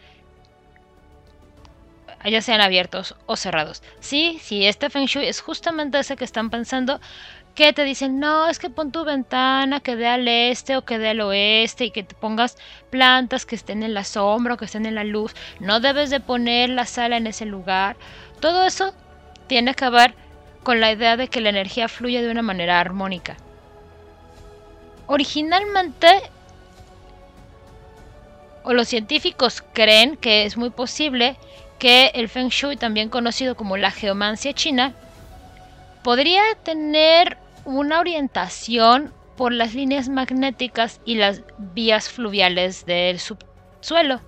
ya 2.28 2.42
sean 2.42 2.60
abiertos 2.60 3.16
o 3.26 3.36
cerrados. 3.36 3.82
Sí, 4.00 4.38
sí, 4.42 4.66
este 4.66 4.90
Feng 4.90 5.06
Shui 5.06 5.26
es 5.26 5.40
justamente 5.40 5.98
ese 5.98 6.16
que 6.16 6.24
están 6.24 6.50
pensando, 6.50 7.00
que 7.54 7.72
te 7.72 7.84
dicen, 7.84 8.20
no, 8.20 8.48
es 8.48 8.58
que 8.58 8.70
pon 8.70 8.92
tu 8.92 9.04
ventana 9.04 9.80
que 9.80 9.96
dé 9.96 10.06
al 10.06 10.26
este 10.28 10.76
o 10.76 10.84
que 10.84 10.98
dé 10.98 11.10
al 11.10 11.20
oeste 11.20 11.86
y 11.86 11.90
que 11.90 12.02
te 12.02 12.14
pongas 12.14 12.56
plantas 12.90 13.44
que 13.46 13.56
estén 13.56 13.82
en 13.82 13.94
la 13.94 14.04
sombra 14.04 14.54
o 14.54 14.56
que 14.56 14.64
estén 14.66 14.86
en 14.86 14.94
la 14.94 15.04
luz. 15.04 15.34
No 15.58 15.80
debes 15.80 16.10
de 16.10 16.20
poner 16.20 16.70
la 16.70 16.86
sala 16.86 17.16
en 17.16 17.26
ese 17.26 17.44
lugar. 17.46 17.96
Todo 18.40 18.64
eso 18.64 18.94
tiene 19.46 19.74
que 19.74 19.90
ver 19.90 20.14
con 20.62 20.80
la 20.80 20.92
idea 20.92 21.16
de 21.16 21.28
que 21.28 21.40
la 21.40 21.48
energía 21.50 21.88
fluye 21.88 22.22
de 22.22 22.30
una 22.30 22.42
manera 22.42 22.80
armónica. 22.80 23.36
originalmente 25.06 26.06
o 28.62 28.72
los 28.72 28.86
científicos 28.88 29.64
creen 29.72 30.16
que 30.16 30.44
es 30.44 30.56
muy 30.56 30.70
posible 30.70 31.36
que 31.80 32.12
el 32.14 32.28
Feng 32.28 32.48
Shui, 32.48 32.76
también 32.76 33.08
conocido 33.08 33.56
como 33.56 33.76
la 33.76 33.90
geomancia 33.90 34.52
china, 34.52 34.94
podría 36.02 36.42
tener 36.64 37.36
una 37.64 38.00
orientación 38.00 39.12
por 39.36 39.52
las 39.52 39.74
líneas 39.74 40.08
magnéticas 40.08 41.00
y 41.04 41.14
las 41.14 41.42
vías 41.58 42.08
fluviales 42.08 42.84
del 42.86 43.18
subsuelo. 43.18 44.20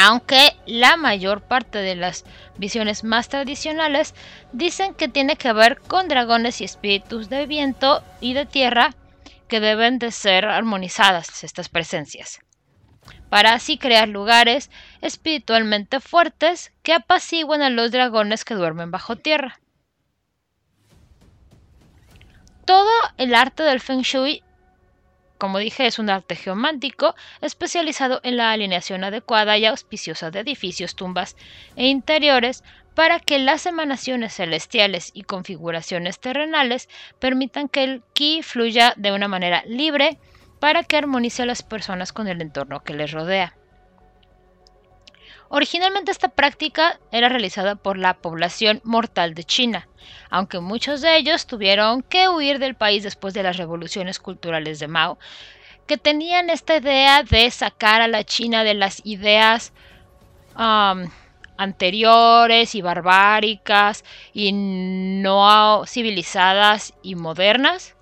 Aunque 0.00 0.54
la 0.64 0.96
mayor 0.96 1.42
parte 1.42 1.78
de 1.78 1.96
las 1.96 2.24
visiones 2.56 3.02
más 3.02 3.28
tradicionales 3.28 4.14
dicen 4.52 4.94
que 4.94 5.08
tiene 5.08 5.36
que 5.36 5.52
ver 5.52 5.80
con 5.80 6.08
dragones 6.08 6.60
y 6.60 6.64
espíritus 6.64 7.28
de 7.28 7.46
viento 7.46 8.04
y 8.20 8.32
de 8.32 8.46
tierra 8.46 8.94
que 9.48 9.60
deben 9.60 9.98
de 9.98 10.12
ser 10.12 10.44
armonizadas 10.44 11.42
estas 11.42 11.68
presencias, 11.68 12.38
para 13.28 13.54
así 13.54 13.76
crear 13.76 14.08
lugares 14.08 14.70
espiritualmente 15.00 16.00
fuertes 16.00 16.72
que 16.82 16.92
apaciguen 16.92 17.62
a 17.62 17.70
los 17.70 17.90
dragones 17.90 18.44
que 18.44 18.54
duermen 18.54 18.90
bajo 18.90 19.16
tierra. 19.16 19.58
Todo 22.68 22.92
el 23.16 23.34
arte 23.34 23.62
del 23.62 23.80
Feng 23.80 24.02
Shui, 24.02 24.42
como 25.38 25.56
dije, 25.56 25.86
es 25.86 25.98
un 25.98 26.10
arte 26.10 26.36
geomántico 26.36 27.14
especializado 27.40 28.20
en 28.24 28.36
la 28.36 28.52
alineación 28.52 29.04
adecuada 29.04 29.56
y 29.56 29.64
auspiciosa 29.64 30.30
de 30.30 30.40
edificios, 30.40 30.94
tumbas 30.94 31.34
e 31.76 31.86
interiores 31.86 32.62
para 32.94 33.20
que 33.20 33.38
las 33.38 33.64
emanaciones 33.64 34.34
celestiales 34.34 35.12
y 35.14 35.22
configuraciones 35.22 36.20
terrenales 36.20 36.90
permitan 37.18 37.70
que 37.70 37.84
el 37.84 38.02
ki 38.12 38.42
fluya 38.42 38.92
de 38.98 39.12
una 39.12 39.28
manera 39.28 39.62
libre 39.64 40.18
para 40.60 40.84
que 40.84 40.98
armonice 40.98 41.44
a 41.44 41.46
las 41.46 41.62
personas 41.62 42.12
con 42.12 42.28
el 42.28 42.42
entorno 42.42 42.84
que 42.84 42.92
les 42.92 43.12
rodea. 43.12 43.57
Originalmente 45.50 46.10
esta 46.10 46.28
práctica 46.28 47.00
era 47.10 47.30
realizada 47.30 47.74
por 47.74 47.96
la 47.96 48.14
población 48.14 48.80
mortal 48.84 49.34
de 49.34 49.44
China, 49.44 49.88
aunque 50.28 50.60
muchos 50.60 51.00
de 51.00 51.16
ellos 51.16 51.46
tuvieron 51.46 52.02
que 52.02 52.28
huir 52.28 52.58
del 52.58 52.74
país 52.74 53.02
después 53.02 53.32
de 53.32 53.42
las 53.42 53.56
revoluciones 53.56 54.18
culturales 54.18 54.78
de 54.78 54.88
Mao, 54.88 55.18
que 55.86 55.96
tenían 55.96 56.50
esta 56.50 56.76
idea 56.76 57.22
de 57.22 57.50
sacar 57.50 58.02
a 58.02 58.08
la 58.08 58.24
China 58.24 58.62
de 58.62 58.74
las 58.74 59.00
ideas 59.04 59.72
anteriores 61.56 62.74
y 62.74 62.82
barbáricas 62.82 64.04
y 64.34 64.52
no 64.52 65.84
civilizadas 65.86 66.92
y 67.02 67.14
modernas. 67.14 67.96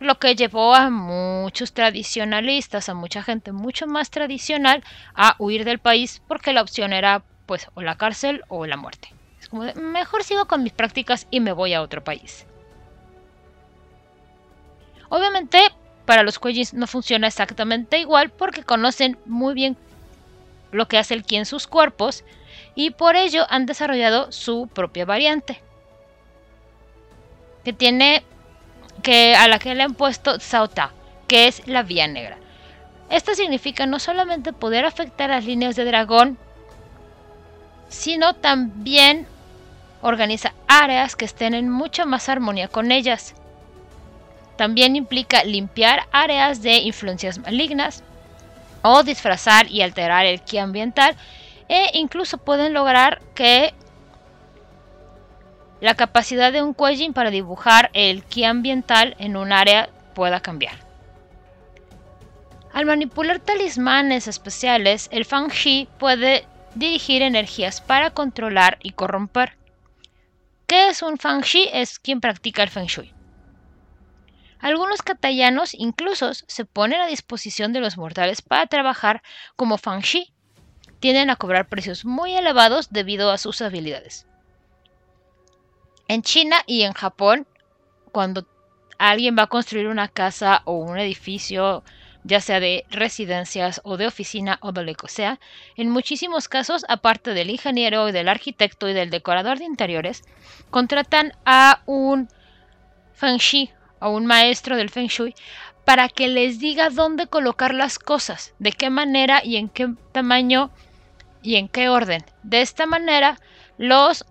Lo 0.00 0.18
que 0.18 0.36
llevó 0.36 0.74
a 0.74 0.90
muchos 0.90 1.72
tradicionalistas, 1.72 2.88
a 2.88 2.94
mucha 2.94 3.22
gente 3.22 3.50
mucho 3.50 3.86
más 3.86 4.10
tradicional, 4.10 4.84
a 5.14 5.34
huir 5.38 5.64
del 5.64 5.80
país 5.80 6.22
porque 6.28 6.52
la 6.52 6.62
opción 6.62 6.92
era 6.92 7.24
pues 7.46 7.66
o 7.74 7.82
la 7.82 7.96
cárcel 7.96 8.44
o 8.48 8.66
la 8.66 8.76
muerte. 8.76 9.08
Es 9.40 9.48
como 9.48 9.64
mejor 9.74 10.22
sigo 10.22 10.46
con 10.46 10.62
mis 10.62 10.72
prácticas 10.72 11.26
y 11.30 11.40
me 11.40 11.52
voy 11.52 11.74
a 11.74 11.82
otro 11.82 12.04
país. 12.04 12.46
Obviamente 15.08 15.58
para 16.04 16.22
los 16.22 16.38
cuellos 16.38 16.72
no 16.74 16.86
funciona 16.86 17.26
exactamente 17.26 17.98
igual 17.98 18.30
porque 18.30 18.62
conocen 18.62 19.18
muy 19.26 19.54
bien 19.54 19.76
lo 20.70 20.86
que 20.86 20.98
hace 20.98 21.14
el 21.14 21.24
ki 21.24 21.36
en 21.36 21.46
sus 21.46 21.66
cuerpos 21.66 22.24
y 22.74 22.90
por 22.90 23.16
ello 23.16 23.46
han 23.50 23.66
desarrollado 23.66 24.30
su 24.32 24.68
propia 24.72 25.04
variante 25.04 25.60
que 27.64 27.72
tiene 27.72 28.24
que 29.02 29.34
a 29.34 29.48
la 29.48 29.58
que 29.58 29.74
le 29.74 29.82
han 29.82 29.94
puesto 29.94 30.40
Sauta, 30.40 30.92
que 31.26 31.48
es 31.48 31.66
la 31.66 31.82
vía 31.82 32.06
negra. 32.06 32.38
Esto 33.10 33.34
significa 33.34 33.86
no 33.86 33.98
solamente 33.98 34.52
poder 34.52 34.84
afectar 34.84 35.30
las 35.30 35.44
líneas 35.44 35.76
de 35.76 35.84
dragón, 35.84 36.38
sino 37.88 38.34
también 38.34 39.26
organiza 40.02 40.52
áreas 40.66 41.16
que 41.16 41.24
estén 41.24 41.54
en 41.54 41.70
mucha 41.70 42.04
más 42.04 42.28
armonía 42.28 42.68
con 42.68 42.92
ellas. 42.92 43.34
También 44.56 44.96
implica 44.96 45.44
limpiar 45.44 46.06
áreas 46.12 46.62
de 46.62 46.78
influencias 46.78 47.38
malignas, 47.38 48.02
o 48.82 49.02
disfrazar 49.02 49.70
y 49.70 49.82
alterar 49.82 50.26
el 50.26 50.40
ki 50.40 50.58
ambiental 50.58 51.16
e 51.68 51.90
incluso 51.94 52.38
pueden 52.38 52.72
lograr 52.72 53.20
que 53.34 53.74
la 55.80 55.94
capacidad 55.94 56.52
de 56.52 56.62
un 56.62 56.74
Kuejin 56.74 57.12
para 57.12 57.30
dibujar 57.30 57.90
el 57.92 58.24
ki 58.24 58.44
ambiental 58.44 59.16
en 59.18 59.36
un 59.36 59.52
área 59.52 59.90
pueda 60.14 60.40
cambiar. 60.40 60.76
Al 62.72 62.86
manipular 62.86 63.38
talismanes 63.40 64.28
especiales, 64.28 65.08
el 65.10 65.24
Fang 65.24 65.50
Shi 65.50 65.88
puede 65.98 66.46
dirigir 66.74 67.22
energías 67.22 67.80
para 67.80 68.10
controlar 68.10 68.78
y 68.82 68.92
corromper. 68.92 69.56
¿Qué 70.66 70.88
es 70.88 71.02
un 71.02 71.18
Fang 71.18 71.42
Shi? 71.42 71.68
Es 71.72 71.98
quien 71.98 72.20
practica 72.20 72.62
el 72.62 72.68
Feng 72.68 72.86
Shui. 72.86 73.14
Algunos 74.60 75.02
katayanos 75.02 75.74
incluso 75.74 76.34
se 76.34 76.64
ponen 76.64 77.00
a 77.00 77.06
disposición 77.06 77.72
de 77.72 77.80
los 77.80 77.96
mortales 77.96 78.42
para 78.42 78.66
trabajar 78.66 79.22
como 79.56 79.78
Fangshi. 79.78 80.32
Tienden 81.00 81.30
a 81.30 81.36
cobrar 81.36 81.68
precios 81.68 82.04
muy 82.04 82.34
elevados 82.34 82.90
debido 82.90 83.30
a 83.30 83.38
sus 83.38 83.62
habilidades. 83.62 84.27
En 86.08 86.22
China 86.22 86.56
y 86.66 86.82
en 86.82 86.94
Japón, 86.94 87.46
cuando 88.12 88.46
alguien 88.98 89.36
va 89.38 89.44
a 89.44 89.48
construir 89.48 89.86
una 89.88 90.08
casa 90.08 90.62
o 90.64 90.72
un 90.72 90.98
edificio, 90.98 91.84
ya 92.24 92.40
sea 92.40 92.60
de 92.60 92.84
residencias 92.90 93.80
o 93.84 93.96
de 93.96 94.06
oficina 94.06 94.58
o 94.62 94.72
de 94.72 94.84
lo 94.84 94.94
que 94.94 95.08
sea, 95.08 95.38
en 95.76 95.90
muchísimos 95.90 96.48
casos, 96.48 96.84
aparte 96.88 97.34
del 97.34 97.50
ingeniero, 97.50 98.06
del 98.06 98.28
arquitecto 98.28 98.88
y 98.88 98.94
del 98.94 99.10
decorador 99.10 99.58
de 99.58 99.66
interiores, 99.66 100.22
contratan 100.70 101.34
a 101.44 101.82
un 101.86 102.28
fengshi 103.12 103.70
a 104.00 104.08
un 104.08 104.26
maestro 104.26 104.76
del 104.76 104.90
Feng 104.90 105.08
Shui 105.08 105.34
para 105.84 106.08
que 106.08 106.28
les 106.28 106.58
diga 106.58 106.90
dónde 106.90 107.26
colocar 107.26 107.74
las 107.74 107.98
cosas, 107.98 108.54
de 108.58 108.72
qué 108.72 108.90
manera 108.90 109.42
y 109.44 109.56
en 109.56 109.68
qué 109.68 109.88
tamaño 110.12 110.70
y 111.42 111.56
en 111.56 111.68
qué 111.68 111.88
orden. 111.88 112.24
De 112.42 112.60
esta 112.60 112.86
manera, 112.86 113.40
los 113.78 114.24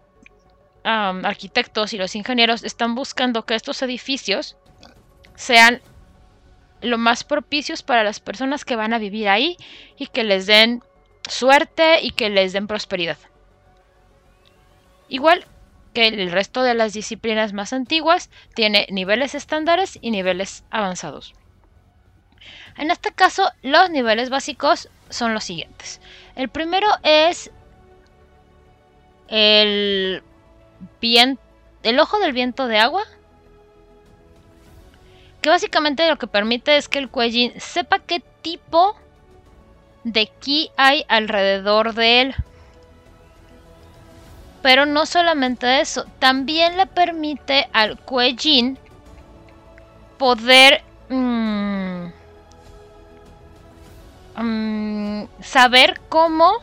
arquitectos 0.88 1.94
y 1.94 1.98
los 1.98 2.16
ingenieros 2.16 2.64
están 2.64 2.96
buscando 2.96 3.46
que 3.46 3.56
estos 3.56 3.82
edificios 3.82 4.58
sean 5.36 5.82
lo 6.82 6.98
más 6.98 7.24
propicios 7.24 7.84
para 7.84 8.04
las 8.04 8.20
personas 8.20 8.64
que 8.64 8.76
van 8.76 8.94
a 8.94 9.00
vivir 9.00 9.28
ahí 9.28 9.58
y 9.98 10.08
que 10.08 10.24
les 10.24 10.46
den 10.46 10.84
suerte 11.28 12.02
y 12.02 12.12
que 12.12 12.30
les 12.30 12.54
den 12.54 12.68
prosperidad. 12.68 13.18
Igual 15.10 15.46
que 15.94 16.08
el 16.08 16.32
resto 16.32 16.64
de 16.64 16.74
las 16.74 16.94
disciplinas 16.94 17.54
más 17.54 17.74
antiguas 17.74 18.30
tiene 18.54 18.88
niveles 18.90 19.36
estándares 19.36 19.98
y 20.02 20.12
niveles 20.12 20.64
avanzados. 20.70 21.34
En 22.78 22.92
este 22.92 23.12
caso, 23.12 23.50
los 23.64 23.90
niveles 23.90 24.30
básicos 24.30 24.90
son 25.10 25.34
los 25.34 25.44
siguientes. 25.44 26.00
El 26.36 26.50
primero 26.50 26.88
es 27.04 27.52
el, 29.28 30.22
el 31.02 32.00
ojo 32.00 32.20
del 32.20 32.34
viento 32.34 32.68
de 32.68 32.80
agua, 32.80 33.04
que 35.42 35.50
básicamente 35.50 36.08
lo 36.08 36.18
que 36.18 36.28
permite 36.28 36.78
es 36.78 36.90
que 36.90 37.00
el 37.00 37.10
cuellín 37.10 37.54
sepa 37.60 38.00
qué 38.00 38.22
tipo 38.42 38.96
de 40.04 40.28
ki 40.28 40.72
hay 40.78 41.06
alrededor 41.08 41.94
de 41.94 42.22
él. 42.22 42.36
Pero 44.62 44.86
no 44.86 45.06
solamente 45.06 45.82
eso, 45.82 46.06
también 46.20 46.78
le 46.78 46.88
permite 46.88 47.70
al 47.74 47.98
Kuejin 48.00 48.78
poder 50.18 50.84
mm, 51.10 52.08
mm, 54.36 55.24
saber 55.42 56.02
cómo 56.10 56.54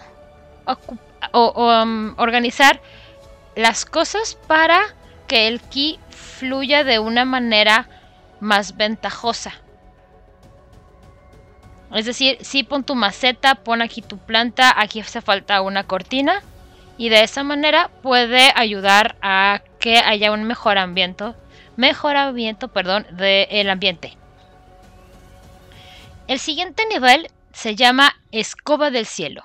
um, 1.32 2.14
organizar 2.18 2.80
las 3.56 3.84
cosas 3.84 4.36
para 4.46 4.80
que 5.26 5.48
el 5.48 5.60
ki 5.60 5.98
fluya 6.10 6.84
de 6.84 6.98
una 6.98 7.24
manera 7.24 7.88
más 8.40 8.76
ventajosa. 8.76 9.52
Es 11.92 12.06
decir, 12.06 12.38
si 12.40 12.64
pon 12.64 12.84
tu 12.84 12.94
maceta, 12.94 13.54
pon 13.56 13.80
aquí 13.80 14.02
tu 14.02 14.18
planta, 14.18 14.72
aquí 14.76 15.00
hace 15.00 15.20
falta 15.20 15.60
una 15.62 15.84
cortina 15.84 16.42
y 16.98 17.08
de 17.08 17.22
esa 17.22 17.44
manera 17.44 17.90
puede 18.02 18.52
ayudar 18.54 19.16
a 19.22 19.62
que 19.78 19.98
haya 19.98 20.32
un 20.32 20.44
mejoramiento, 20.44 21.36
mejoramiento 21.76 22.68
perdón, 22.68 23.06
del 23.12 23.70
ambiente. 23.70 24.16
El 26.26 26.38
siguiente 26.38 26.84
nivel 26.86 27.28
se 27.52 27.76
llama 27.76 28.16
escoba 28.32 28.90
del 28.90 29.06
cielo, 29.06 29.44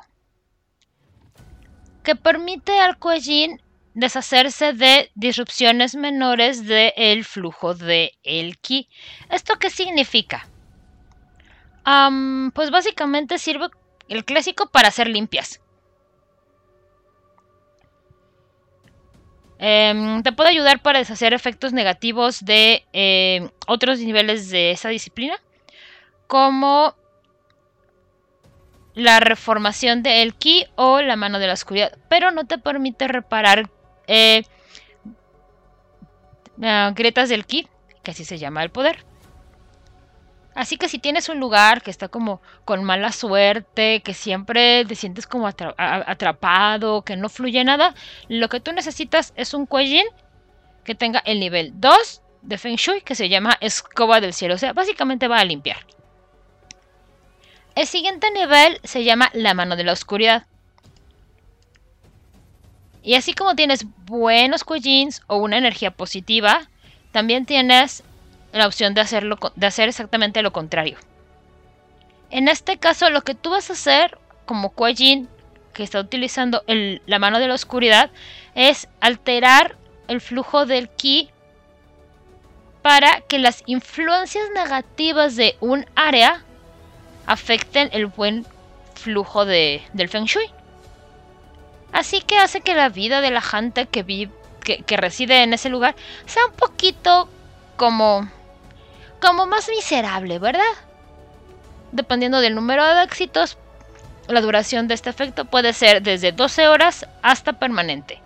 que 2.04 2.16
permite 2.16 2.80
al 2.80 2.98
Kuejin 2.98 3.62
deshacerse 4.00 4.74
de 4.74 5.12
disrupciones 5.16 5.96
menores 5.96 6.66
del 6.66 7.24
flujo 7.26 7.74
del 7.74 8.12
el 8.24 8.58
ki. 8.58 8.90
¿Esto 9.30 9.60
qué 9.60 9.70
significa? 9.70 10.48
pues 12.54 12.70
básicamente 12.70 13.40
sirve 13.40 13.68
el 14.10 14.24
clásico 14.24 14.70
para 14.70 14.90
hacer 14.90 15.08
limpias. 15.08 15.60
Em, 19.58 20.22
te 20.22 20.32
puede 20.32 20.50
ayudar 20.50 20.84
para 20.84 21.00
deshacer 21.00 21.34
efectos 21.34 21.74
negativos 21.74 22.46
de 22.46 22.86
em, 22.94 23.50
otros 23.68 24.00
niveles 24.00 24.52
de 24.52 24.70
esa 24.70 24.90
disciplina, 24.90 25.36
como 26.28 26.96
la 28.94 29.20
reformación 29.20 30.04
del 30.04 30.36
ki 30.36 30.68
o 30.76 31.02
la 31.02 31.16
mano 31.16 31.40
de 31.40 31.48
la 31.48 31.54
oscuridad, 31.54 31.98
pero 32.08 32.32
no 32.32 32.46
te 32.46 32.58
permite 32.58 33.08
reparar 33.08 33.70
eh, 34.10 34.44
ah, 36.64 36.92
grietas 36.96 37.30
del 37.30 37.46
ki, 37.46 37.68
que 38.04 38.12
así 38.12 38.26
se 38.26 38.40
llama 38.40 38.64
el 38.64 38.72
poder. 38.72 39.06
Así 40.56 40.78
que 40.78 40.90
si 40.90 41.00
tienes 41.00 41.30
un 41.30 41.40
lugar 41.40 41.82
que 41.82 41.92
está 41.92 42.10
como 42.10 42.42
con 42.66 42.84
mala 42.84 43.12
suerte, 43.12 44.02
que 44.02 44.14
siempre 44.14 44.84
te 44.84 44.96
sientes 44.96 45.26
como 45.26 45.48
atrapado, 45.48 47.04
que 47.04 47.16
no 47.16 47.30
fluye 47.30 47.64
nada, 47.64 47.94
lo 48.28 48.50
que 48.50 48.60
tú 48.60 48.74
necesitas 48.74 49.32
es 49.38 49.54
un 49.54 49.68
Kuejin 49.68 50.08
que 50.84 50.96
tenga 50.96 51.20
el 51.20 51.40
nivel 51.40 51.72
2 51.76 52.22
de 52.42 52.58
Feng 52.58 52.76
Shui, 52.76 53.02
que 53.02 53.16
se 53.16 53.30
llama 53.30 53.58
Escoba 53.62 54.20
del 54.20 54.34
Cielo. 54.34 54.56
O 54.56 54.58
sea, 54.58 54.74
básicamente 54.74 55.28
va 55.28 55.40
a 55.40 55.46
limpiar. 55.46 55.86
El 57.76 57.86
siguiente 57.86 58.30
nivel 58.32 58.82
se 58.84 59.04
llama 59.04 59.30
la 59.34 59.54
mano 59.54 59.76
de 59.76 59.84
la 59.84 59.94
oscuridad. 59.94 60.46
Y 63.02 63.16
así 63.16 63.34
como 63.34 63.56
tienes 63.56 63.86
buenos 64.06 64.64
Kujins 64.64 65.22
o 65.28 65.38
una 65.38 65.58
energía 65.58 65.92
positiva, 65.92 66.68
también 67.12 67.46
tienes 67.46 68.04
la 68.52 68.68
opción 68.68 68.94
de, 68.94 69.02
hacerlo, 69.02 69.38
de 69.56 69.68
hacer 69.68 69.90
exactamente 69.90 70.42
lo 70.42 70.52
contrario. 70.52 70.98
En 72.32 72.48
este 72.48 72.78
caso, 72.78 73.10
lo 73.10 73.22
que 73.22 73.36
tú 73.36 73.52
vas 73.52 73.70
a 73.70 73.74
hacer 73.74 74.18
como 74.46 74.72
Kuejin 74.72 75.28
que 75.74 75.84
está 75.84 76.00
utilizando 76.00 76.64
la 76.68 77.20
mano 77.20 77.40
de 77.40 77.48
la 77.48 77.54
oscuridad 77.54 78.10
es 78.56 78.88
alterar 79.00 79.78
el 80.08 80.20
flujo 80.20 80.66
del 80.66 80.90
ki 80.90 81.30
para 82.82 83.22
que 83.22 83.40
las 83.40 83.64
influencias 83.66 84.46
negativas 84.54 85.36
de 85.36 85.56
un 85.60 85.86
área 85.96 86.44
afecten 87.28 87.90
el 87.92 88.08
buen 88.08 88.46
flujo 88.96 89.46
de, 89.46 89.82
del 89.94 90.10
feng 90.10 90.26
shui. 90.26 90.50
Así 91.92 92.22
que 92.22 92.38
hace 92.38 92.62
que 92.62 92.76
la 92.76 92.90
vida 92.90 93.22
de 93.22 93.32
la 93.32 93.42
gente 93.42 93.88
que, 93.88 94.04
vive, 94.04 94.32
que, 94.62 94.98
reside 94.98 95.44
en 95.44 95.54
ese 95.54 95.70
lugar 95.70 95.96
sea 96.26 96.46
un 96.46 96.54
poquito 96.54 97.28
como, 97.78 98.30
como 99.20 99.48
más 99.48 99.70
miserable, 99.70 100.40
¿verdad? 100.40 100.62
Dependiendo 101.92 102.42
del 102.42 102.56
número 102.56 102.86
de 102.86 103.04
éxitos, 103.04 103.58
la 104.28 104.42
duración 104.42 104.88
de 104.88 104.94
este 104.94 105.10
efecto 105.10 105.46
puede 105.46 105.74
ser 105.74 106.04
desde 106.04 106.32
12 106.32 106.68
horas 106.68 107.08
hasta 107.24 107.54
permanente. 107.54 108.22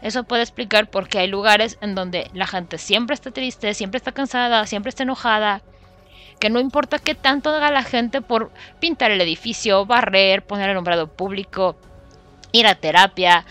Eso 0.00 0.24
puede 0.24 0.42
explicar 0.42 0.88
por 0.88 1.08
qué 1.08 1.18
hay 1.18 1.26
lugares 1.26 1.76
en 1.80 1.94
donde 1.94 2.30
la 2.32 2.46
gente 2.46 2.78
siempre 2.78 3.14
está 3.14 3.30
triste, 3.30 3.74
siempre 3.74 3.98
está 3.98 4.12
cansada, 4.12 4.64
siempre 4.66 4.90
está 4.90 5.02
enojada. 5.02 5.60
Que 6.38 6.50
no 6.50 6.60
importa 6.60 7.00
qué 7.00 7.16
tanto 7.16 7.50
haga 7.50 7.72
la 7.72 7.82
gente 7.82 8.22
por 8.22 8.52
pintar 8.78 9.10
el 9.10 9.20
edificio, 9.20 9.86
barrer, 9.86 10.46
poner 10.46 10.68
el 10.68 10.76
nombrado 10.76 11.08
público, 11.08 11.76
ir 12.52 12.66
a 12.66 12.74
terapia. 12.74 13.44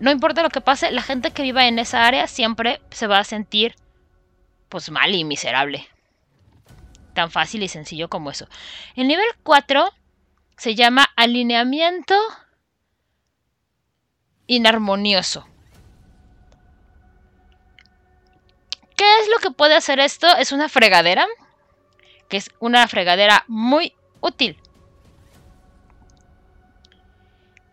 No 0.00 0.10
importa 0.10 0.42
lo 0.42 0.50
que 0.50 0.60
pase, 0.60 0.90
la 0.90 1.02
gente 1.02 1.30
que 1.30 1.42
viva 1.42 1.66
en 1.66 1.78
esa 1.78 2.06
área 2.06 2.26
siempre 2.26 2.80
se 2.90 3.06
va 3.06 3.18
a 3.18 3.24
sentir 3.24 3.74
pues 4.68 4.90
mal 4.90 5.14
y 5.14 5.24
miserable. 5.24 5.88
Tan 7.14 7.30
fácil 7.30 7.62
y 7.62 7.68
sencillo 7.68 8.08
como 8.08 8.30
eso. 8.30 8.48
El 8.96 9.08
nivel 9.08 9.26
4 9.42 9.88
se 10.56 10.74
llama 10.74 11.08
alineamiento 11.16 12.16
inarmonioso. 14.46 15.46
¿Qué 18.96 19.20
es 19.20 19.28
lo 19.28 19.38
que 19.38 19.50
puede 19.50 19.74
hacer 19.74 20.00
esto? 20.00 20.26
Es 20.36 20.52
una 20.52 20.68
fregadera, 20.68 21.26
que 22.28 22.36
es 22.36 22.50
una 22.58 22.86
fregadera 22.88 23.44
muy 23.48 23.94
útil 24.20 24.58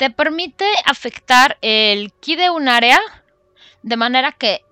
te 0.01 0.09
permite 0.09 0.65
afectar 0.85 1.59
el 1.61 2.11
ki 2.11 2.35
de 2.35 2.49
un 2.49 2.67
área 2.67 2.99
de 3.83 3.97
manera 3.97 4.31
que 4.31 4.65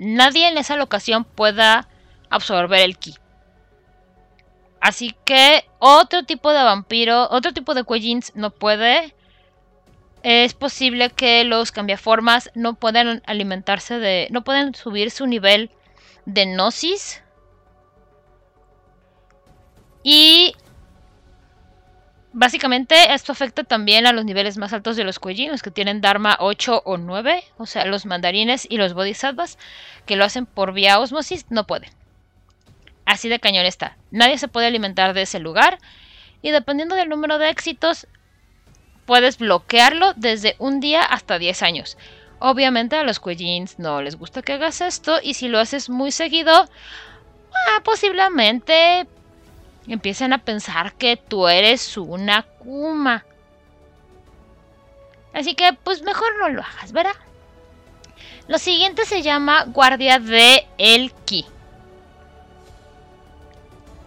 nadie 0.00 0.48
en 0.48 0.58
esa 0.58 0.74
locación 0.74 1.22
pueda 1.22 1.88
absorber 2.28 2.80
el 2.80 2.98
ki. 2.98 3.14
Así 4.80 5.14
que 5.24 5.64
otro 5.78 6.24
tipo 6.24 6.50
de 6.50 6.60
vampiro, 6.60 7.28
otro 7.30 7.52
tipo 7.52 7.72
de 7.72 7.84
Kuejins 7.84 8.32
no 8.34 8.50
puede. 8.50 9.14
Es 10.24 10.54
posible 10.54 11.10
que 11.10 11.44
los 11.44 11.70
cambiaformas 11.70 12.50
no 12.56 12.74
puedan 12.74 13.22
alimentarse 13.26 14.00
de. 14.00 14.26
no 14.32 14.42
pueden 14.42 14.74
subir 14.74 15.12
su 15.12 15.28
nivel 15.28 15.70
de 16.24 16.46
gnosis. 16.46 17.22
Y 20.02 20.56
Básicamente 22.38 23.14
esto 23.14 23.32
afecta 23.32 23.64
también 23.64 24.06
a 24.06 24.12
los 24.12 24.26
niveles 24.26 24.58
más 24.58 24.74
altos 24.74 24.94
de 24.94 25.04
los 25.04 25.18
Kuejin, 25.18 25.56
que 25.56 25.70
tienen 25.70 26.02
Dharma 26.02 26.36
8 26.38 26.82
o 26.84 26.98
9, 26.98 27.42
o 27.56 27.64
sea, 27.64 27.86
los 27.86 28.04
mandarines 28.04 28.66
y 28.68 28.76
los 28.76 28.92
bodhisattvas, 28.92 29.56
que 30.04 30.16
lo 30.16 30.24
hacen 30.26 30.44
por 30.44 30.74
vía 30.74 31.00
osmosis, 31.00 31.46
no 31.48 31.66
pueden. 31.66 31.88
Así 33.06 33.30
de 33.30 33.40
cañón 33.40 33.64
está. 33.64 33.96
Nadie 34.10 34.36
se 34.36 34.48
puede 34.48 34.66
alimentar 34.66 35.14
de 35.14 35.22
ese 35.22 35.38
lugar 35.38 35.78
y 36.42 36.50
dependiendo 36.50 36.94
del 36.94 37.08
número 37.08 37.38
de 37.38 37.48
éxitos, 37.48 38.06
puedes 39.06 39.38
bloquearlo 39.38 40.12
desde 40.12 40.56
un 40.58 40.78
día 40.80 41.00
hasta 41.04 41.38
10 41.38 41.62
años. 41.62 41.96
Obviamente 42.38 42.96
a 42.96 43.04
los 43.04 43.18
Kuejins 43.18 43.78
no 43.78 44.02
les 44.02 44.16
gusta 44.16 44.42
que 44.42 44.52
hagas 44.52 44.82
esto 44.82 45.20
y 45.22 45.32
si 45.32 45.48
lo 45.48 45.58
haces 45.58 45.88
muy 45.88 46.12
seguido, 46.12 46.52
ah, 46.52 47.80
posiblemente 47.82 49.06
empiezan 49.92 50.32
a 50.32 50.38
pensar 50.38 50.94
que 50.94 51.16
tú 51.16 51.48
eres 51.48 51.96
una 51.96 52.42
Kuma. 52.42 53.24
Así 55.32 55.54
que 55.54 55.72
pues 55.84 56.02
mejor 56.02 56.28
no 56.38 56.48
lo 56.48 56.62
hagas, 56.62 56.92
¿verdad? 56.92 57.14
Lo 58.48 58.58
siguiente 58.58 59.04
se 59.04 59.22
llama 59.22 59.64
guardia 59.64 60.18
de 60.18 60.66
el 60.78 61.12
ki. 61.12 61.46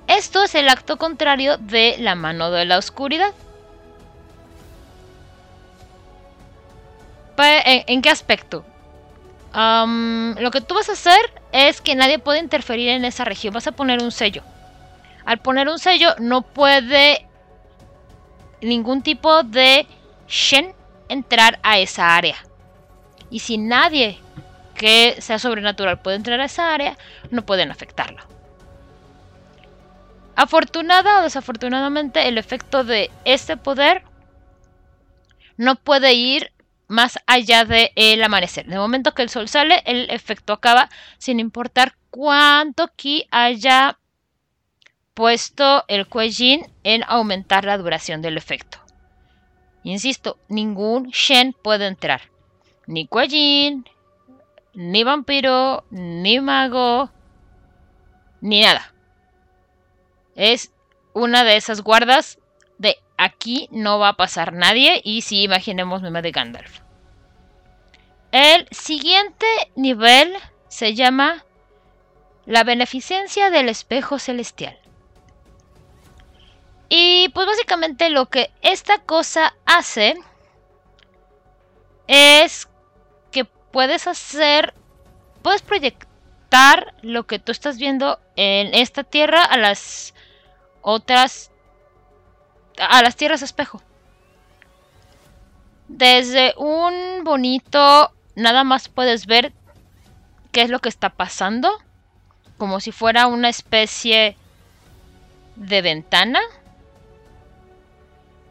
Esto 0.08 0.44
es 0.44 0.56
el 0.56 0.70
acto 0.70 0.98
contrario 0.98 1.58
de 1.58 1.98
la 2.00 2.16
mano 2.16 2.50
de 2.50 2.66
la 2.66 2.78
oscuridad. 2.78 3.34
¿En 7.38 8.02
qué 8.02 8.10
aspecto? 8.10 8.66
lo 9.54 10.52
que 10.52 10.62
tú 10.62 10.76
vas 10.76 10.90
a 10.90 10.94
hacer 10.94 11.20
es 11.52 11.82
que 11.82 11.96
nadie 11.96 12.20
puede 12.20 12.40
interferir 12.40 12.90
en 12.90 13.06
esa 13.06 13.24
región. 13.24 13.54
Vas 13.54 13.68
a 13.68 13.72
poner 13.72 14.02
un 14.02 14.12
sello. 14.12 14.44
Al 15.26 15.40
poner 15.40 15.68
un 15.68 15.80
sello 15.80 16.16
no 16.20 16.42
puede 16.42 17.28
ningún 18.62 19.02
tipo 19.02 19.44
de 19.44 19.88
Shen 20.28 20.74
entrar 21.08 21.60
a 21.64 21.80
esa 21.80 22.16
área. 22.16 22.36
Y 23.30 23.40
si 23.40 23.58
nadie 23.58 24.20
que 24.76 25.18
sea 25.20 25.40
sobrenatural 25.40 26.02
puede 26.02 26.18
entrar 26.18 26.40
a 26.40 26.46
esa 26.46 26.74
área, 26.74 26.98
no 27.32 27.46
pueden 27.46 27.72
afectarlo. 27.72 28.24
Afortunada 30.36 31.20
o 31.20 31.24
desafortunadamente, 31.24 32.28
el 32.28 32.38
efecto 32.38 32.84
de 32.86 33.12
este 33.26 33.58
poder 33.58 34.04
no 35.58 35.76
puede 35.76 36.14
ir 36.14 36.54
más 36.88 37.20
allá 37.28 37.66
del 37.66 38.24
amanecer. 38.24 38.66
De 38.66 38.78
momento 38.78 39.14
que 39.14 39.22
el 39.22 39.30
sol 39.30 39.50
sale, 39.50 39.84
el 39.86 40.10
efecto 40.10 40.54
acaba 40.54 40.90
sin 41.18 41.40
importar 41.40 41.96
cuánto 42.10 42.88
ki 42.96 43.28
haya 43.32 43.99
puesto 45.20 45.84
el 45.90 46.08
Kuejin 46.08 46.66
en 46.86 47.04
aumentar 47.06 47.66
la 47.66 47.78
duración 47.78 48.22
del 48.22 48.38
efecto. 48.38 48.78
Insisto, 49.84 50.40
ningún 50.48 51.10
Shen 51.10 51.52
puede 51.52 51.88
entrar. 51.88 52.22
Ni 52.88 53.06
Kuejin, 53.06 53.84
ni 54.74 55.04
vampiro, 55.04 55.84
ni 55.90 56.40
mago, 56.40 57.12
ni 58.40 58.62
nada. 58.62 58.94
Es 60.38 60.72
una 61.12 61.44
de 61.44 61.58
esas 61.58 61.82
guardas 61.82 62.40
de 62.78 62.96
aquí 63.18 63.68
no 63.72 64.00
va 64.00 64.08
a 64.08 64.16
pasar 64.16 64.54
nadie 64.54 65.02
y 65.04 65.24
si 65.24 65.44
imaginemos 65.44 66.02
meme 66.02 66.22
de 66.22 66.32
Gandalf. 66.32 66.80
El 68.32 68.70
siguiente 68.72 69.48
nivel 69.76 70.34
se 70.70 70.96
llama 70.96 71.44
la 72.46 72.64
beneficencia 72.64 73.50
del 73.50 73.68
espejo 73.68 74.18
celestial. 74.18 74.80
Y 76.90 77.30
pues 77.30 77.46
básicamente 77.46 78.10
lo 78.10 78.26
que 78.26 78.52
esta 78.62 78.98
cosa 78.98 79.56
hace 79.66 80.16
es 82.08 82.68
que 83.32 83.46
puedes 83.46 84.08
hacer, 84.08 84.74
puedes 85.44 85.62
proyectar 85.62 86.10
lo 87.04 87.28
que 87.28 87.38
tú 87.38 87.52
estás 87.52 87.78
viendo 87.78 88.20
en 88.36 88.74
esta 88.74 89.04
tierra 89.04 89.44
a 89.44 89.58
las 89.58 90.16
otras, 90.82 91.52
a 92.80 93.04
las 93.04 93.16
tierras 93.16 93.44
espejo. 93.44 93.84
Desde 95.88 96.56
un 96.58 97.24
bonito, 97.24 98.12
nada 98.36 98.64
más 98.64 98.90
puedes 98.90 99.28
ver 99.28 99.54
qué 100.52 100.64
es 100.64 100.70
lo 100.72 100.80
que 100.80 100.90
está 100.90 101.12
pasando, 101.12 101.72
como 102.58 102.80
si 102.80 102.92
fuera 102.92 103.28
una 103.28 103.50
especie 103.50 104.36
de 105.56 105.82
ventana. 105.82 106.40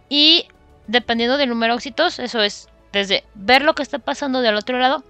Y 0.09 0.49
dependiendo 0.87 1.37
del 1.37 1.49
número 1.49 1.75
de 1.75 1.79
éxitos, 1.79 2.19
eso 2.19 2.41
es 2.41 2.69
desde 2.93 3.25
ver 3.35 3.63
lo 3.63 3.75
que 3.75 3.83
está 3.83 3.99
pasando 3.99 4.41
del 4.41 4.57
otro 4.57 4.79
lado 4.79 5.05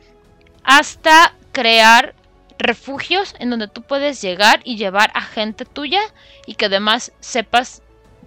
hasta 0.64 1.34
crear 1.52 2.14
refugios 2.58 3.34
en 3.38 3.50
donde 3.50 3.68
tú 3.68 3.82
puedes 3.82 4.20
llegar 4.20 4.60
y 4.64 4.76
llevar 4.76 5.10
a 5.14 5.20
gente 5.20 5.64
tuya 5.64 6.00
y 6.44 6.54
que 6.54 6.66
además 6.66 7.12
sepas 7.20 7.82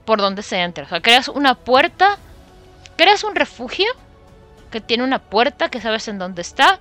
por 0.05 0.19
dónde 0.19 0.41
se 0.41 0.57
entra. 0.57 0.85
O 0.85 0.87
sea, 0.87 1.01
creas 1.01 1.27
una 1.27 1.55
puerta, 1.55 2.17
creas 2.95 3.23
un 3.23 3.35
refugio 3.35 3.91
que 4.71 4.81
tiene 4.81 5.03
una 5.03 5.19
puerta 5.19 5.69
que 5.69 5.81
sabes 5.81 6.07
en 6.07 6.17
dónde 6.17 6.41
está 6.41 6.79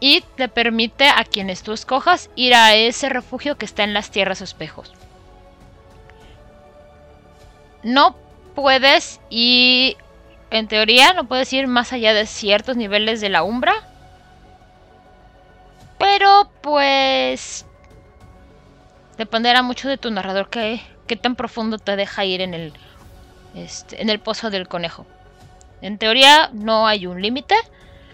y 0.00 0.22
te 0.36 0.48
permite 0.48 1.08
a 1.08 1.24
quienes 1.24 1.62
tú 1.62 1.72
escojas 1.72 2.28
ir 2.34 2.54
a 2.54 2.74
ese 2.74 3.08
refugio 3.08 3.56
que 3.56 3.64
está 3.64 3.84
en 3.84 3.94
las 3.94 4.10
tierras 4.10 4.40
espejos. 4.40 4.92
No 7.82 8.16
puedes 8.54 9.20
ir, 9.30 9.96
en 10.50 10.68
teoría, 10.68 11.12
no 11.12 11.26
puedes 11.26 11.52
ir 11.52 11.66
más 11.66 11.92
allá 11.92 12.14
de 12.14 12.26
ciertos 12.26 12.76
niveles 12.76 13.20
de 13.20 13.28
la 13.28 13.42
umbra. 13.42 13.74
Pero 15.98 16.50
pues 16.60 17.66
dependerá 19.16 19.62
mucho 19.62 19.88
de 19.88 19.98
tu 19.98 20.10
narrador 20.10 20.50
que, 20.50 20.80
qué 21.06 21.16
tan 21.16 21.36
profundo 21.36 21.78
te 21.78 21.96
deja 21.96 22.24
ir 22.24 22.40
en 22.40 22.54
el, 22.54 22.72
este, 23.54 24.00
en 24.02 24.10
el 24.10 24.20
pozo 24.20 24.50
del 24.50 24.68
conejo. 24.68 25.06
En 25.80 25.98
teoría 25.98 26.50
no 26.52 26.86
hay 26.86 27.06
un 27.06 27.20
límite 27.20 27.54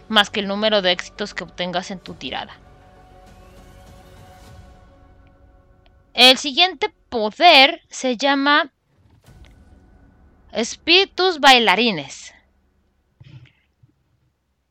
más 0.08 0.28
que 0.28 0.40
el 0.40 0.48
número 0.48 0.82
de 0.82 0.92
éxitos 0.92 1.34
que 1.34 1.44
obtengas 1.44 1.90
en 1.90 2.00
tu 2.00 2.14
tirada. 2.14 2.58
El 6.14 6.36
siguiente 6.36 6.92
poder 7.08 7.82
se 7.88 8.16
llama 8.16 8.72
Espíritus 10.52 11.40
bailarines. 11.40 12.34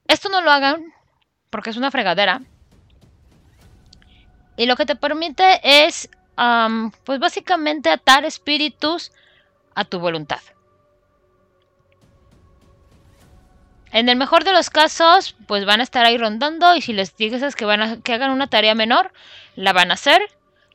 Esto 0.07 0.29
no 0.29 0.41
lo 0.41 0.51
hagan 0.51 0.93
porque 1.49 1.69
es 1.69 1.77
una 1.77 1.91
fregadera. 1.91 2.41
Y 4.57 4.65
lo 4.65 4.75
que 4.75 4.85
te 4.85 4.95
permite 4.95 5.61
es, 5.63 6.09
pues 7.05 7.19
básicamente 7.19 7.89
atar 7.89 8.25
espíritus 8.25 9.11
a 9.73 9.85
tu 9.85 9.99
voluntad. 9.99 10.41
En 13.91 14.09
el 14.09 14.17
mejor 14.17 14.43
de 14.43 14.53
los 14.53 14.69
casos, 14.69 15.35
pues 15.47 15.65
van 15.65 15.79
a 15.79 15.83
estar 15.83 16.05
ahí 16.05 16.17
rondando 16.17 16.75
y 16.75 16.81
si 16.81 16.93
les 16.93 17.15
dices 17.15 17.55
que 17.55 17.65
van 17.65 17.81
a 17.81 18.01
que 18.01 18.13
hagan 18.13 18.31
una 18.31 18.47
tarea 18.47 18.75
menor, 18.75 19.11
la 19.55 19.73
van 19.73 19.91
a 19.91 19.95
hacer. 19.95 20.21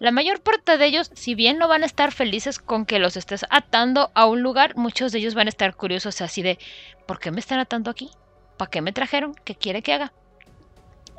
La 0.05 0.11
mayor 0.11 0.43
parte 0.43 0.77
de 0.77 0.85
ellos, 0.85 1.11
si 1.15 1.35
bien 1.35 1.57
no 1.57 1.67
van 1.67 1.83
a 1.83 1.87
estar 1.87 2.13
felices 2.13 2.59
con 2.59 2.85
que 2.85 2.99
los 2.99 3.17
estés 3.17 3.47
atando 3.49 4.11
a 4.13 4.27
un 4.27 4.43
lugar, 4.43 4.77
muchos 4.77 5.13
de 5.13 5.19
ellos 5.19 5.35
van 5.35 5.47
a 5.47 5.49
estar 5.49 5.75
curiosos 5.75 6.21
así 6.21 6.43
de, 6.43 6.59
¿por 7.07 7.19
qué 7.19 7.31
me 7.31 7.41
están 7.41 7.59
atando 7.59 7.91
aquí? 7.91 8.11
¿Para 8.59 8.71
qué 8.71 8.83
me 8.83 8.93
trajeron? 8.93 9.35
¿Qué 9.45 9.55
quiere 9.55 9.81
que 9.81 9.95
haga? 9.95 10.13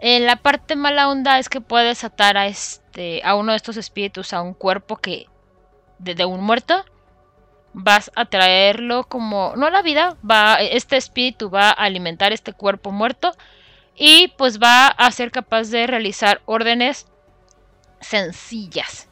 En 0.01 0.27
la 0.27 0.35
parte 0.35 0.75
mala 0.75 1.09
onda 1.09 1.39
es 1.39 1.49
que 1.49 1.61
puedes 1.61 2.03
atar 2.03 2.37
a 2.37 2.45
este 2.45 3.23
a 3.23 3.33
uno 3.33 3.53
de 3.53 3.55
estos 3.55 3.75
espíritus 3.75 4.33
a 4.33 4.43
un 4.43 4.53
cuerpo 4.53 4.97
que 4.97 5.25
de, 5.97 6.23
un 6.23 6.43
muerto 6.43 6.85
vas 7.73 8.11
a 8.15 8.25
traerlo 8.25 9.05
como 9.05 9.55
no 9.55 9.65
a 9.65 9.71
la 9.71 9.81
vida, 9.81 10.15
va 10.23 10.57
este 10.57 10.95
espíritu 10.95 11.49
va 11.49 11.69
a 11.69 11.71
alimentar 11.71 12.33
este 12.33 12.53
cuerpo 12.53 12.91
muerto 12.91 13.31
y 13.95 14.31
pues 14.37 14.61
va 14.61 14.89
a 14.89 15.09
ser 15.09 15.31
capaz 15.31 15.71
de 15.71 15.87
realizar 15.87 16.43
órdenes 16.45 17.07
sencillas. 18.05 19.07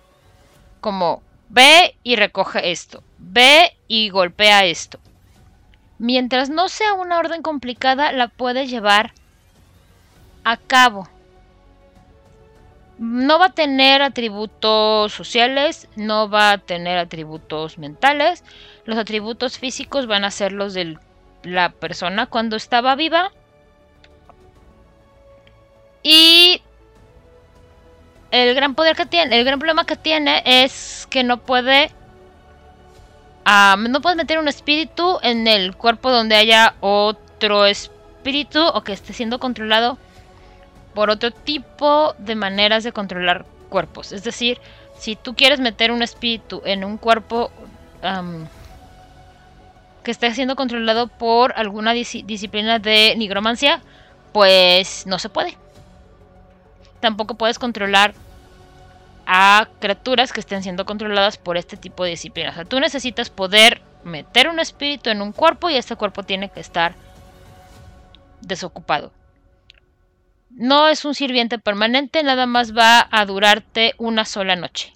Como 0.82 1.22
ve 1.50 1.96
y 2.04 2.16
recoge 2.16 2.72
esto, 2.72 3.04
ve 3.18 3.76
y 3.88 4.10
golpea 4.10 4.66
esto. 4.66 5.00
Mientras 5.98 6.50
no 6.50 6.68
sea 6.68 6.94
una 6.94 7.20
orden 7.20 7.42
complicada, 7.42 8.12
la 8.12 8.28
puede 8.28 8.68
llevar 8.68 9.14
a 10.44 10.58
cabo. 10.58 11.08
No 12.98 13.40
va 13.40 13.48
a 13.48 13.54
tener 13.54 14.02
atributos 14.02 15.14
sociales, 15.14 15.88
no 15.96 16.30
va 16.30 16.52
a 16.52 16.58
tener 16.58 16.98
atributos 16.98 17.78
mentales. 17.78 18.44
Los 18.86 18.98
atributos 18.98 19.58
físicos 19.58 20.08
van 20.08 20.26
a 20.26 20.32
ser 20.32 20.52
los 20.52 20.74
de 20.74 20.98
la 21.44 21.70
persona 21.72 22.26
cuando 22.28 22.56
estaba 22.56 22.96
viva. 22.96 23.32
Y 26.04 26.62
el 28.34 28.56
gran 28.56 28.74
poder 28.74 28.96
que 28.96 29.06
tiene, 29.06 29.38
el 29.38 29.46
gran 29.46 29.60
problema 29.60 29.86
que 29.86 29.96
tiene 29.96 30.42
es 30.44 31.08
que 31.12 31.24
no 31.24 31.38
puede 31.38 31.92
ah, 33.46 33.76
no 33.78 34.02
puedes 34.02 34.18
meter 34.18 34.40
un 34.40 34.48
espíritu 34.48 35.20
en 35.22 35.48
el 35.48 35.76
cuerpo 35.76 36.10
donde 36.10 36.36
haya 36.36 36.74
otro 36.80 37.68
espíritu 37.68 38.60
o 38.60 38.84
que 38.84 38.94
esté 38.94 39.14
siendo 39.14 39.40
controlado 39.40 40.00
por 40.96 41.12
otro 41.12 41.30
tipo 41.30 42.16
de 42.18 42.34
maneras 42.34 42.84
de 42.84 42.92
controlar 42.92 43.46
cuerpos. 43.70 44.12
Es 44.12 44.24
decir, 44.24 44.60
si 44.98 45.16
tú 45.16 45.36
quieres 45.36 45.60
meter 45.60 45.92
un 45.92 46.02
espíritu 46.02 46.64
en 46.66 46.84
un 46.84 46.98
cuerpo 46.98 47.52
que 50.04 50.10
esté 50.10 50.34
siendo 50.34 50.56
controlado 50.56 51.08
por 51.08 51.54
alguna 51.56 51.94
disciplina 51.94 52.80
de 52.80 53.14
nigromancia, 53.16 53.80
pues 54.32 55.06
no 55.06 55.20
se 55.20 55.30
puede 55.30 55.63
tampoco 57.04 57.36
puedes 57.36 57.60
controlar 57.60 58.16
a 59.26 59.68
criaturas 59.80 60.32
que 60.32 60.40
estén 60.40 60.64
siendo 60.64 60.86
controladas 60.86 61.38
por 61.38 61.58
este 61.58 61.76
tipo 61.76 62.06
de 62.06 62.12
disciplinas. 62.12 62.54
O 62.54 62.56
sea, 62.56 62.66
tú 62.66 62.80
necesitas 62.80 63.30
poder 63.30 63.82
meter 64.06 64.48
un 64.48 64.60
espíritu 64.60 65.10
en 65.10 65.22
un 65.22 65.34
cuerpo 65.34 65.70
y 65.70 65.76
este 65.76 65.98
cuerpo 65.98 66.24
tiene 66.24 66.50
que 66.50 66.62
estar 66.62 66.96
desocupado. 68.40 69.12
No 70.50 70.88
es 70.88 71.04
un 71.04 71.14
sirviente 71.14 71.60
permanente, 71.60 72.24
nada 72.24 72.46
más 72.46 72.74
va 72.74 73.06
a 73.12 73.26
durarte 73.26 73.96
una 73.98 74.24
sola 74.24 74.56
noche. 74.56 74.94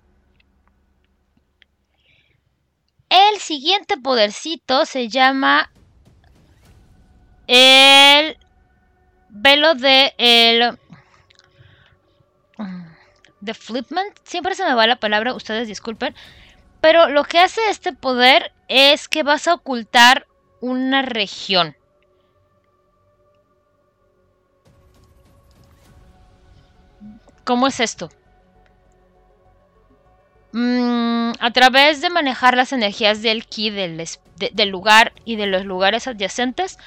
El 3.10 3.40
siguiente 3.40 3.98
podercito 3.98 4.86
se 4.86 5.10
llama 5.10 5.72
el 7.48 8.38
velo 9.30 9.76
de 9.76 10.14
el 10.18 10.78
de 13.40 13.54
Flipment. 13.54 14.18
Siempre 14.24 14.56
se 14.56 14.66
me 14.66 14.74
va 14.74 14.88
la 14.88 15.00
palabra, 15.00 15.34
ustedes 15.34 15.68
disculpen. 15.68 16.16
Pero 16.82 17.10
lo 17.10 17.24
que 17.24 17.40
hace 17.40 17.62
este 17.70 17.94
poder 17.94 18.52
es 18.68 19.08
que 19.08 19.24
vas 19.24 19.48
a 19.48 19.54
ocultar 19.54 20.28
una 20.62 21.02
región. 21.02 21.76
¿Cómo 27.44 27.68
es 27.68 27.80
esto? 27.80 28.10
Mm, 30.52 31.32
a 31.40 31.52
través 31.52 32.02
de 32.02 32.10
manejar 32.10 32.58
las 32.58 32.74
energías 32.74 33.22
del 33.22 33.46
ki 33.46 33.70
del, 33.70 34.04
del 34.36 34.70
lugar 34.70 35.14
y 35.24 35.36
de 35.36 35.48
los 35.48 35.66
lugares 35.66 36.08
adyacentes, 36.08 36.78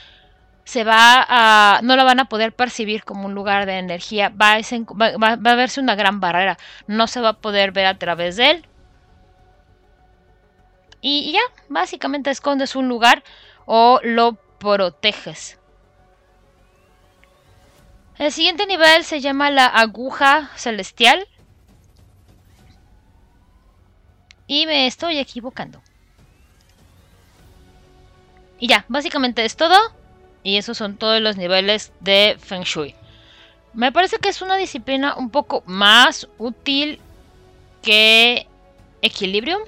se 0.71 0.85
va 0.85 1.27
a, 1.29 1.81
no 1.83 1.97
lo 1.97 2.05
van 2.05 2.21
a 2.21 2.27
poder 2.27 2.53
percibir 2.53 3.03
como 3.03 3.27
un 3.27 3.35
lugar 3.35 3.67
de 3.67 3.79
energía, 3.79 4.29
va 4.29 4.53
a, 4.53 4.61
va, 4.61 5.33
a 5.33 5.55
verse 5.57 5.81
una 5.81 5.97
gran 5.97 6.21
barrera, 6.21 6.59
no 6.87 7.09
se 7.09 7.21
va 7.21 7.31
a 7.31 7.41
poder 7.41 7.73
ver 7.73 7.87
a 7.87 7.99
través 7.99 8.37
de 8.37 8.51
él. 8.51 8.67
Y 11.01 11.33
ya, 11.33 11.41
básicamente 11.69 12.31
escondes 12.31 12.77
un 12.77 12.87
lugar 12.89 13.25
o 13.67 13.99
lo 14.05 14.35
proteges. 14.61 15.59
El 18.17 18.31
siguiente 18.31 18.65
nivel 18.67 19.03
se 19.03 19.21
llama 19.21 19.51
la 19.51 19.67
aguja 19.67 20.51
celestial. 20.55 21.27
Y 24.47 24.67
me 24.67 24.87
estoy 24.87 25.19
equivocando. 25.19 25.83
Y 28.61 28.69
ya, 28.69 28.85
básicamente 28.87 29.45
es 29.45 29.57
todo. 29.57 30.00
Y 30.43 30.57
esos 30.57 30.79
son 30.79 30.97
todos 30.97 31.21
los 31.21 31.37
niveles 31.37 31.93
de 32.01 32.37
Feng 32.39 32.63
Shui. 32.63 32.95
Me 33.75 33.93
parece 33.93 34.19
que 34.19 34.29
es 34.29 34.43
una 34.43 34.57
disciplina 34.57 35.15
un 35.17 35.31
poco 35.31 35.63
más 35.67 36.29
útil 36.39 37.01
que 37.83 38.47
Equilibrium. 39.03 39.63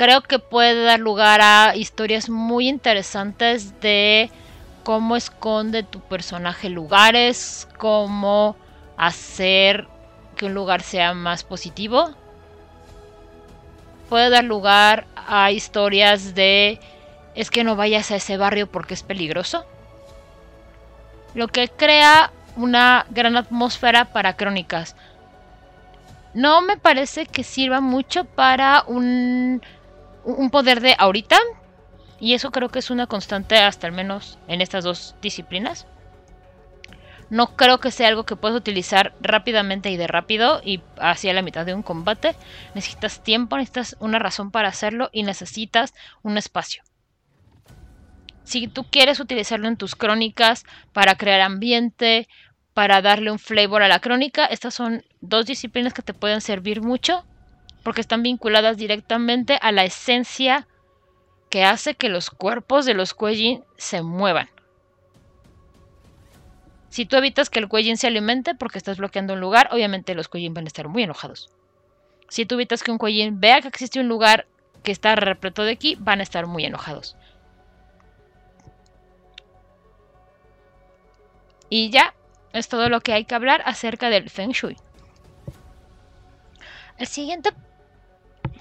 creo 0.00 0.22
que 0.22 0.38
puede 0.38 0.82
dar 0.82 0.98
lugar 0.98 1.42
a 1.42 1.76
historias 1.76 2.30
muy 2.30 2.68
interesantes 2.68 3.78
de 3.82 4.30
cómo 4.82 5.14
esconde 5.14 5.82
tu 5.82 6.00
personaje 6.00 6.70
lugares, 6.70 7.68
cómo 7.76 8.56
hacer 8.96 9.86
que 10.36 10.46
un 10.46 10.54
lugar 10.54 10.80
sea 10.80 11.12
más 11.12 11.44
positivo. 11.44 12.14
Puede 14.08 14.30
dar 14.30 14.44
lugar 14.44 15.06
a 15.14 15.52
historias 15.52 16.34
de 16.34 16.80
es 17.34 17.50
que 17.50 17.64
no 17.64 17.76
vayas 17.76 18.10
a 18.10 18.16
ese 18.16 18.36
barrio 18.36 18.70
porque 18.70 18.94
es 18.94 19.02
peligroso. 19.02 19.64
Lo 21.34 21.48
que 21.48 21.68
crea 21.68 22.32
una 22.56 23.06
gran 23.10 23.36
atmósfera 23.36 24.06
para 24.06 24.36
crónicas. 24.36 24.96
No 26.34 26.62
me 26.62 26.76
parece 26.76 27.26
que 27.26 27.44
sirva 27.44 27.80
mucho 27.80 28.24
para 28.24 28.84
un, 28.86 29.62
un 30.24 30.50
poder 30.50 30.80
de 30.80 30.94
ahorita. 30.98 31.38
Y 32.18 32.34
eso 32.34 32.50
creo 32.50 32.68
que 32.68 32.80
es 32.80 32.90
una 32.90 33.06
constante 33.06 33.56
hasta 33.58 33.86
al 33.86 33.92
menos 33.92 34.38
en 34.46 34.60
estas 34.60 34.84
dos 34.84 35.14
disciplinas. 35.22 35.86
No 37.30 37.56
creo 37.56 37.78
que 37.78 37.92
sea 37.92 38.08
algo 38.08 38.26
que 38.26 38.36
puedas 38.36 38.58
utilizar 38.58 39.14
rápidamente 39.20 39.90
y 39.90 39.96
de 39.96 40.08
rápido 40.08 40.60
y 40.64 40.82
hacia 40.98 41.32
la 41.32 41.42
mitad 41.42 41.64
de 41.64 41.74
un 41.74 41.82
combate. 41.82 42.34
Necesitas 42.74 43.22
tiempo, 43.22 43.56
necesitas 43.56 43.96
una 44.00 44.18
razón 44.18 44.50
para 44.50 44.68
hacerlo 44.68 45.08
y 45.12 45.22
necesitas 45.22 45.94
un 46.22 46.36
espacio. 46.36 46.82
Si 48.50 48.66
tú 48.66 48.82
quieres 48.82 49.20
utilizarlo 49.20 49.68
en 49.68 49.76
tus 49.76 49.94
crónicas 49.94 50.64
para 50.92 51.14
crear 51.14 51.40
ambiente, 51.40 52.26
para 52.74 53.00
darle 53.00 53.30
un 53.30 53.38
flavor 53.38 53.84
a 53.84 53.86
la 53.86 54.00
crónica, 54.00 54.44
estas 54.44 54.74
son 54.74 55.04
dos 55.20 55.46
disciplinas 55.46 55.94
que 55.94 56.02
te 56.02 56.14
pueden 56.14 56.40
servir 56.40 56.82
mucho 56.82 57.24
porque 57.84 58.00
están 58.00 58.24
vinculadas 58.24 58.76
directamente 58.76 59.56
a 59.62 59.70
la 59.70 59.84
esencia 59.84 60.66
que 61.48 61.62
hace 61.62 61.94
que 61.94 62.08
los 62.08 62.28
cuerpos 62.28 62.86
de 62.86 62.94
los 62.94 63.14
Kuejin 63.14 63.62
se 63.76 64.02
muevan. 64.02 64.50
Si 66.88 67.06
tú 67.06 67.14
evitas 67.18 67.50
que 67.50 67.60
el 67.60 67.68
Kuejin 67.68 67.98
se 67.98 68.08
alimente 68.08 68.56
porque 68.56 68.78
estás 68.78 68.98
bloqueando 68.98 69.34
un 69.34 69.40
lugar, 69.40 69.68
obviamente 69.70 70.16
los 70.16 70.26
Kuejin 70.26 70.54
van 70.54 70.64
a 70.64 70.66
estar 70.66 70.88
muy 70.88 71.04
enojados. 71.04 71.50
Si 72.28 72.46
tú 72.46 72.56
evitas 72.56 72.82
que 72.82 72.90
un 72.90 72.98
Kuejin 72.98 73.38
vea 73.38 73.60
que 73.60 73.68
existe 73.68 74.00
un 74.00 74.08
lugar 74.08 74.48
que 74.82 74.90
está 74.90 75.14
repleto 75.14 75.62
de 75.62 75.70
aquí, 75.70 75.96
van 76.00 76.18
a 76.18 76.24
estar 76.24 76.48
muy 76.48 76.64
enojados. 76.64 77.14
Y 81.70 81.90
ya, 81.90 82.14
es 82.52 82.68
todo 82.68 82.88
lo 82.88 83.00
que 83.00 83.12
hay 83.12 83.24
que 83.24 83.34
hablar 83.34 83.62
acerca 83.64 84.10
del 84.10 84.28
Feng 84.28 84.50
Shui. 84.50 84.76
El 86.98 87.06
siguiente 87.06 87.50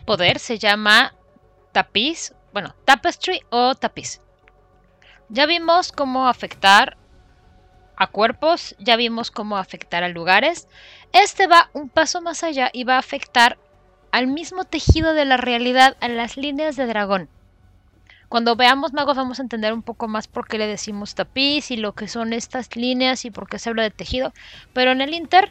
poder 0.06 0.40
se 0.40 0.60
llama 0.60 1.14
tapiz, 1.72 2.34
bueno, 2.54 2.76
tapestry 2.86 3.42
o 3.50 3.76
tapiz. 3.76 4.22
Ya 5.28 5.46
vimos 5.46 5.92
cómo 5.92 6.28
afectar 6.28 6.98
a 7.96 8.08
cuerpos, 8.08 8.76
ya 8.80 8.96
vimos 8.96 9.32
cómo 9.32 9.58
afectar 9.58 10.04
a 10.04 10.10
lugares. 10.10 10.68
Este 11.12 11.48
va 11.48 11.70
un 11.74 11.90
paso 11.90 12.22
más 12.22 12.44
allá 12.44 12.70
y 12.72 12.84
va 12.84 12.96
a 12.96 13.00
afectar 13.00 13.58
al 14.12 14.28
mismo 14.28 14.64
tejido 14.64 15.14
de 15.14 15.26
la 15.26 15.38
realidad, 15.38 15.98
a 16.00 16.08
las 16.08 16.38
líneas 16.38 16.76
de 16.76 16.86
dragón. 16.86 17.30
Cuando 18.30 18.56
veamos 18.56 18.94
magos 18.94 19.18
vamos 19.18 19.40
a 19.40 19.42
entender 19.42 19.74
un 19.74 19.82
poco 19.82 20.08
más 20.08 20.28
por 20.28 20.48
qué 20.48 20.60
le 20.60 20.68
decimos 20.68 21.16
tapiz 21.16 21.72
y 21.72 21.78
lo 21.78 21.94
que 21.94 22.08
son 22.08 22.32
estas 22.32 22.76
líneas 22.76 23.26
y 23.26 23.32
por 23.32 23.50
qué 23.50 23.58
se 23.58 23.70
habla 23.70 23.84
de 23.84 23.90
tejido. 23.90 24.34
Pero 24.72 24.92
en 24.92 25.02
el 25.02 25.16
Inter, 25.16 25.50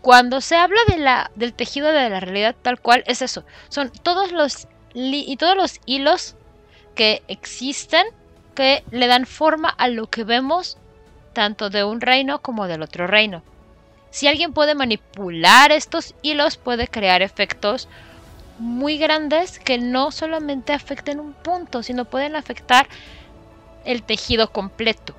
cuando 0.00 0.40
se 0.40 0.56
habla 0.56 0.80
de 0.88 0.98
la, 0.98 1.30
del 1.36 1.54
tejido 1.54 1.86
de 1.92 2.10
la 2.10 2.18
realidad 2.18 2.56
tal 2.60 2.80
cual, 2.80 3.04
es 3.06 3.22
eso. 3.22 3.44
Son 3.68 3.90
todos 3.90 4.32
los, 4.32 4.66
y 4.92 5.36
todos 5.36 5.56
los 5.56 5.80
hilos 5.86 6.34
que 6.96 7.22
existen 7.28 8.04
que 8.56 8.82
le 8.90 9.06
dan 9.06 9.24
forma 9.24 9.68
a 9.68 9.86
lo 9.86 10.08
que 10.08 10.24
vemos 10.24 10.78
tanto 11.32 11.70
de 11.70 11.84
un 11.84 12.00
reino 12.00 12.42
como 12.42 12.66
del 12.66 12.82
otro 12.82 13.06
reino. 13.06 13.42
Si 14.10 14.26
alguien 14.26 14.52
puede 14.52 14.74
manipular 14.74 15.72
estos 15.72 16.14
hilos, 16.22 16.56
puede 16.58 16.88
crear 16.88 17.22
efectos 17.22 17.88
muy 18.62 18.96
grandes 18.96 19.58
que 19.58 19.76
no 19.76 20.12
solamente 20.12 20.72
afecten 20.72 21.18
un 21.18 21.32
punto, 21.32 21.82
sino 21.82 22.04
pueden 22.04 22.36
afectar 22.36 22.86
el 23.84 24.04
tejido 24.04 24.52
completo. 24.52 25.16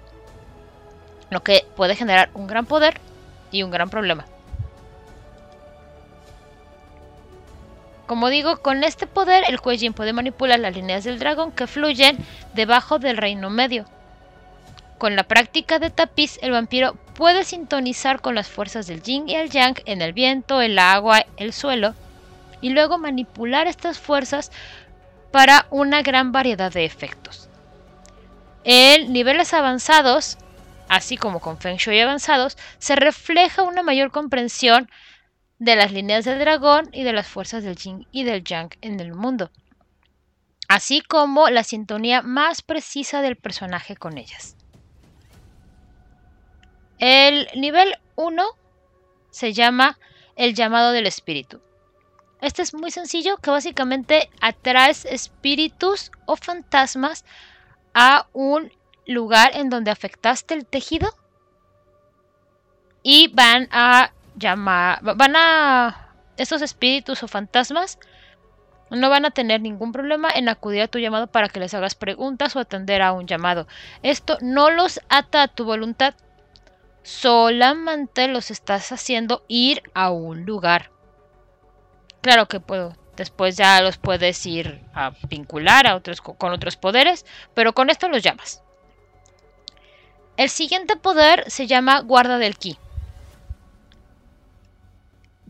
Lo 1.30 1.44
que 1.44 1.66
puede 1.76 1.98
generar 1.98 2.30
un 2.36 2.48
gran 2.48 2.66
poder 2.66 3.02
y 3.52 3.64
un 3.64 3.70
gran 3.70 3.90
problema. 3.90 4.26
Como 8.08 8.30
digo, 8.30 8.62
con 8.62 8.84
este 8.86 9.08
poder 9.08 9.44
el 9.50 9.60
Kuejin 9.60 9.94
puede 9.94 10.14
manipular 10.14 10.60
las 10.60 10.74
líneas 10.74 11.04
del 11.04 11.20
dragón 11.20 11.52
que 11.52 11.68
fluyen 11.68 12.18
debajo 12.54 12.98
del 12.98 13.18
reino 13.18 13.50
medio. 13.50 13.86
Con 14.98 15.18
la 15.18 15.24
práctica 15.24 15.80
de 15.80 15.90
tapiz, 15.90 16.40
el 16.42 16.52
vampiro 16.52 16.96
puede 17.14 17.44
sintonizar 17.44 18.22
con 18.22 18.36
las 18.36 18.48
fuerzas 18.48 18.88
del 18.88 19.04
yin 19.04 19.28
y 19.28 19.36
el 19.36 19.50
yang 19.50 19.76
en 19.86 20.02
el 20.02 20.14
viento, 20.14 20.62
el 20.62 20.80
agua, 20.80 21.26
el 21.36 21.52
suelo, 21.52 21.94
y 22.64 22.70
luego 22.70 22.98
manipular 22.98 23.68
estas 23.68 24.00
fuerzas 24.00 24.50
para 25.32 25.68
una 25.70 26.02
gran 26.02 26.32
variedad 26.32 26.72
de 26.72 26.86
efectos. 26.86 27.50
En 28.64 29.12
niveles 29.12 29.54
avanzados, 29.54 30.38
así 30.88 31.18
como 31.18 31.42
con 31.42 31.58
Feng 31.60 31.76
Shui 31.76 32.00
avanzados, 32.00 32.58
se 32.80 32.96
refleja 32.96 33.64
una 33.64 33.84
mayor 33.84 34.12
comprensión 34.12 34.90
de 35.60 35.76
las 35.76 35.92
líneas 35.92 36.24
del 36.24 36.40
dragón 36.40 36.88
y 36.94 37.04
de 37.04 37.12
las 37.12 37.28
fuerzas 37.28 37.66
del 37.66 37.76
yin 37.76 38.08
y 38.14 38.24
del 38.24 38.46
yang 38.46 38.70
en 38.80 39.02
el 39.02 39.14
mundo, 39.14 39.52
así 40.70 41.02
como 41.02 41.50
la 41.50 41.66
sintonía 41.66 42.22
más 42.22 42.62
precisa 42.62 43.22
del 43.22 43.36
personaje 43.36 43.98
con 43.98 44.18
ellas. 44.18 44.56
El 46.98 47.50
nivel 47.56 47.98
1 48.16 48.44
se 49.32 49.52
llama 49.52 50.00
el 50.38 50.54
llamado 50.54 50.94
del 50.94 51.08
espíritu. 51.08 51.62
Este 52.44 52.62
es 52.62 52.74
muy 52.74 52.92
sencillo, 52.92 53.38
que 53.38 53.52
básicamente 53.52 54.30
atraes 54.42 55.06
espíritus 55.06 56.12
o 56.26 56.36
fantasmas 56.36 57.24
a 57.94 58.28
un 58.34 58.70
lugar 59.08 59.52
en 59.56 59.70
donde 59.70 59.92
afectaste 59.92 60.54
el 60.54 60.66
tejido 60.66 61.10
y 63.02 63.30
van 63.30 63.70
a 63.72 64.12
llamar, 64.36 65.00
van 65.16 65.38
a, 65.38 66.12
estos 66.36 66.62
espíritus 66.62 67.24
o 67.24 67.30
fantasmas 67.30 67.98
no 68.90 69.10
van 69.10 69.24
a 69.24 69.32
tener 69.32 69.62
ningún 69.62 69.94
problema 69.94 70.30
en 70.30 70.50
acudir 70.50 70.82
a 70.82 70.90
tu 70.90 71.00
llamado 71.00 71.28
para 71.28 71.48
que 71.48 71.62
les 71.62 71.74
hagas 71.74 71.96
preguntas 71.96 72.58
o 72.58 72.60
atender 72.60 73.02
a 73.02 73.14
un 73.14 73.26
llamado. 73.26 73.68
Esto 74.02 74.38
no 74.42 74.70
los 74.70 75.00
ata 75.08 75.44
a 75.44 75.48
tu 75.48 75.64
voluntad, 75.64 76.14
solamente 77.04 78.28
los 78.28 78.52
estás 78.52 78.92
haciendo 78.92 79.46
ir 79.48 79.82
a 79.94 80.12
un 80.12 80.44
lugar. 80.46 80.93
Claro 82.24 82.48
que 82.48 82.62
puedo. 82.62 82.96
Después 83.18 83.58
ya 83.58 83.82
los 83.82 83.98
puedes 83.98 84.46
ir 84.46 84.82
a 84.96 85.12
vincular 85.28 85.86
a 85.86 85.98
otros, 85.98 86.22
con 86.22 86.54
otros 86.54 86.78
poderes, 86.78 87.26
pero 87.54 87.74
con 87.74 87.90
esto 87.90 88.08
los 88.08 88.24
llamas. 88.24 88.64
El 90.38 90.50
siguiente 90.50 90.96
poder 90.96 91.44
se 91.52 91.68
llama 91.68 92.00
guarda 92.00 92.38
del 92.38 92.58
ki. 92.58 92.78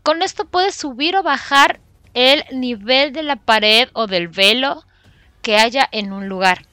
Con 0.02 0.20
esto 0.22 0.46
puedes 0.46 0.74
subir 0.74 1.16
o 1.16 1.22
bajar 1.22 1.78
el 2.12 2.44
nivel 2.50 3.12
de 3.12 3.22
la 3.22 3.36
pared 3.36 3.88
o 3.92 4.08
del 4.08 4.26
velo 4.26 4.84
que 5.42 5.56
haya 5.56 5.88
en 5.92 6.12
un 6.12 6.28
lugar. 6.28 6.66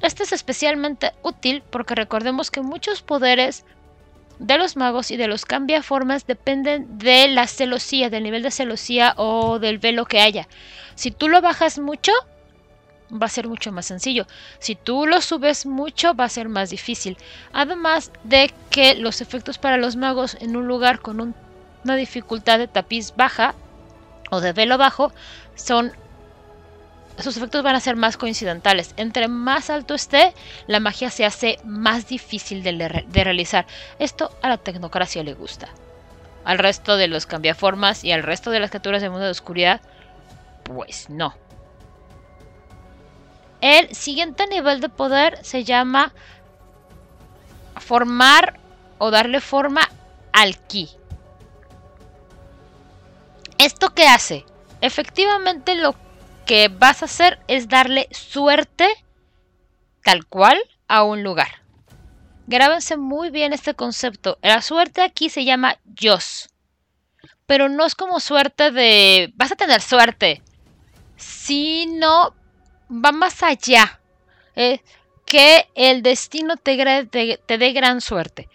Este 0.00 0.22
es 0.22 0.32
especialmente 0.32 1.12
útil 1.22 1.62
porque 1.68 1.94
recordemos 1.94 2.50
que 2.50 2.62
muchos 2.62 3.02
poderes 3.02 3.66
de 4.40 4.56
los 4.56 4.74
magos 4.74 5.10
y 5.10 5.18
de 5.18 5.28
los 5.28 5.44
cambiaformas 5.44 6.26
dependen 6.26 6.98
de 6.98 7.28
la 7.28 7.46
celosía, 7.46 8.08
del 8.08 8.24
nivel 8.24 8.42
de 8.42 8.50
celosía 8.50 9.12
o 9.18 9.58
del 9.58 9.78
velo 9.78 10.06
que 10.06 10.20
haya. 10.20 10.48
Si 10.94 11.10
tú 11.10 11.28
lo 11.28 11.42
bajas 11.42 11.78
mucho, 11.78 12.10
va 13.12 13.26
a 13.26 13.28
ser 13.28 13.48
mucho 13.48 13.70
más 13.70 13.84
sencillo. 13.84 14.26
Si 14.58 14.76
tú 14.76 15.06
lo 15.06 15.20
subes 15.20 15.66
mucho, 15.66 16.14
va 16.14 16.24
a 16.24 16.30
ser 16.30 16.48
más 16.48 16.70
difícil. 16.70 17.18
Además 17.52 18.12
de 18.24 18.50
que 18.70 18.94
los 18.94 19.20
efectos 19.20 19.58
para 19.58 19.76
los 19.76 19.96
magos 19.96 20.38
en 20.40 20.56
un 20.56 20.66
lugar 20.66 21.00
con 21.00 21.34
una 21.84 21.96
dificultad 21.96 22.58
de 22.58 22.66
tapiz 22.66 23.14
baja 23.14 23.54
o 24.30 24.40
de 24.40 24.54
velo 24.54 24.78
bajo 24.78 25.12
son 25.54 25.92
sus 27.18 27.36
efectos 27.36 27.62
van 27.62 27.76
a 27.76 27.80
ser 27.80 27.96
más 27.96 28.16
coincidentales. 28.16 28.94
Entre 28.96 29.28
más 29.28 29.70
alto 29.70 29.94
esté, 29.94 30.34
la 30.66 30.80
magia 30.80 31.10
se 31.10 31.24
hace 31.24 31.58
más 31.64 32.08
difícil 32.08 32.62
de, 32.62 32.88
realizar. 33.24 33.66
Esto 33.98 34.30
a 34.42 34.48
la 34.48 34.56
tecnocracia 34.56 35.22
le 35.22 35.34
gusta. 35.34 35.68
Al 36.44 36.58
resto 36.58 36.96
de 36.96 37.08
los 37.08 37.26
cambiaformas 37.26 38.04
y 38.04 38.12
al 38.12 38.22
resto 38.22 38.50
de 38.50 38.60
las 38.60 38.70
criaturas 38.70 39.02
del 39.02 39.10
mundo 39.10 39.26
de 39.26 39.32
oscuridad, 39.32 39.80
pues 40.64 41.10
no. 41.10 41.34
El 43.60 43.94
siguiente 43.94 44.46
nivel 44.46 44.80
de 44.80 44.88
poder 44.88 45.38
se 45.44 45.64
llama 45.64 46.14
formar 47.76 48.58
o 48.98 49.10
darle 49.10 49.40
forma 49.40 49.82
al 50.32 50.56
ki. 50.58 50.88
¿Esto 53.58 53.92
qué 53.94 54.08
hace? 54.08 54.46
Efectivamente 54.80 55.74
lo 55.74 55.94
que 56.50 56.66
vas 56.66 57.00
a 57.00 57.04
hacer 57.04 57.38
es 57.46 57.68
darle 57.68 58.08
suerte 58.10 58.88
tal 60.02 60.26
cual 60.26 60.58
a 60.88 61.04
un 61.04 61.22
lugar. 61.22 61.62
Grábense 62.48 62.96
muy 62.96 63.30
bien 63.30 63.52
este 63.52 63.74
concepto. 63.74 64.36
La 64.42 64.60
suerte 64.60 65.00
aquí 65.00 65.30
se 65.30 65.44
llama 65.44 65.78
Yos. 65.84 66.48
Pero 67.46 67.68
no 67.68 67.86
es 67.86 67.94
como 67.94 68.18
suerte 68.18 68.72
de 68.72 69.32
vas 69.36 69.52
a 69.52 69.54
tener 69.54 69.80
suerte, 69.80 70.42
sino 71.14 72.34
va 72.90 73.12
más 73.12 73.44
allá. 73.44 74.00
Eh, 74.56 74.80
que 75.26 75.68
el 75.76 76.02
destino 76.02 76.56
te, 76.56 77.06
te 77.46 77.58
dé 77.58 77.72
gran 77.72 78.00
suerte. 78.00 78.48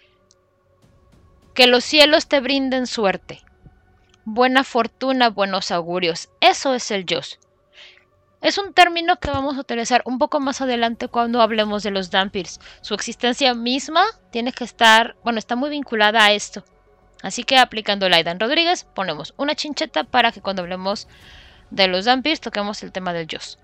Que 1.54 1.66
los 1.66 1.82
cielos 1.82 2.28
te 2.28 2.40
brinden 2.40 2.86
suerte. 2.86 3.42
Buena 4.26 4.64
fortuna, 4.64 5.30
buenos 5.30 5.70
augurios. 5.70 6.28
Eso 6.42 6.74
es 6.74 6.90
el 6.90 7.06
Yos. 7.06 7.38
Es 8.46 8.58
un 8.58 8.72
término 8.72 9.18
que 9.18 9.28
vamos 9.28 9.56
a 9.56 9.62
utilizar 9.62 10.02
un 10.04 10.20
poco 10.20 10.38
más 10.38 10.60
adelante 10.60 11.08
cuando 11.08 11.42
hablemos 11.42 11.82
de 11.82 11.90
los 11.90 12.12
Dampirs. 12.12 12.60
Su 12.80 12.94
existencia 12.94 13.54
misma 13.54 14.04
tiene 14.30 14.52
que 14.52 14.62
estar, 14.62 15.16
bueno, 15.24 15.40
está 15.40 15.56
muy 15.56 15.68
vinculada 15.68 16.24
a 16.24 16.30
esto. 16.30 16.62
Así 17.24 17.42
que 17.42 17.58
aplicando 17.58 18.06
Aidan 18.06 18.38
Rodríguez, 18.38 18.84
ponemos 18.84 19.34
una 19.36 19.56
chincheta 19.56 20.04
para 20.04 20.30
que 20.30 20.42
cuando 20.42 20.62
hablemos 20.62 21.08
de 21.72 21.88
los 21.88 22.04
Dampirs 22.04 22.40
toquemos 22.40 22.84
el 22.84 22.92
tema 22.92 23.12
del 23.12 23.26
Joss. 23.28 23.58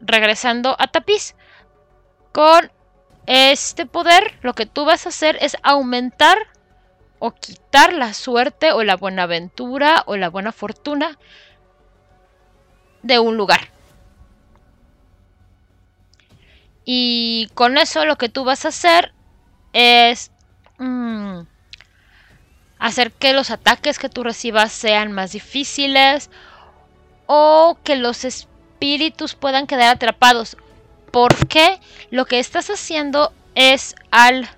Regresando 0.00 0.74
a 0.76 0.88
Tapiz, 0.88 1.36
con 2.32 2.72
este 3.26 3.86
poder 3.86 4.36
lo 4.42 4.54
que 4.54 4.66
tú 4.66 4.84
vas 4.84 5.06
a 5.06 5.10
hacer 5.10 5.38
es 5.40 5.56
aumentar 5.62 6.38
o 7.20 7.30
quitar 7.30 7.92
la 7.92 8.14
suerte 8.14 8.72
o 8.72 8.82
la 8.82 8.96
buena 8.96 9.22
aventura 9.22 10.02
o 10.06 10.16
la 10.16 10.28
buena 10.28 10.50
fortuna 10.50 11.20
de 13.04 13.18
un 13.18 13.36
lugar. 13.36 13.68
Y 16.84 17.48
con 17.54 17.78
eso 17.78 18.04
lo 18.04 18.16
que 18.16 18.28
tú 18.28 18.44
vas 18.44 18.64
a 18.64 18.68
hacer 18.68 19.12
es 19.72 20.30
mm, 20.78 21.40
hacer 22.78 23.12
que 23.12 23.32
los 23.32 23.50
ataques 23.50 23.98
que 23.98 24.08
tú 24.08 24.22
recibas 24.22 24.72
sean 24.72 25.12
más 25.12 25.32
difíciles 25.32 26.30
o 27.26 27.78
que 27.84 27.96
los 27.96 28.24
espíritus 28.24 29.34
puedan 29.34 29.66
quedar 29.66 29.94
atrapados. 29.94 30.56
Porque 31.10 31.80
lo 32.10 32.24
que 32.24 32.38
estás 32.38 32.70
haciendo 32.70 33.32
es 33.54 33.94
al 34.10 34.48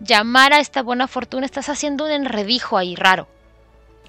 llamar 0.00 0.52
a 0.52 0.60
esta 0.60 0.82
buena 0.82 1.08
fortuna, 1.08 1.44
estás 1.44 1.68
haciendo 1.68 2.04
un 2.04 2.10
enredijo 2.10 2.78
ahí 2.78 2.94
raro. 2.94 3.28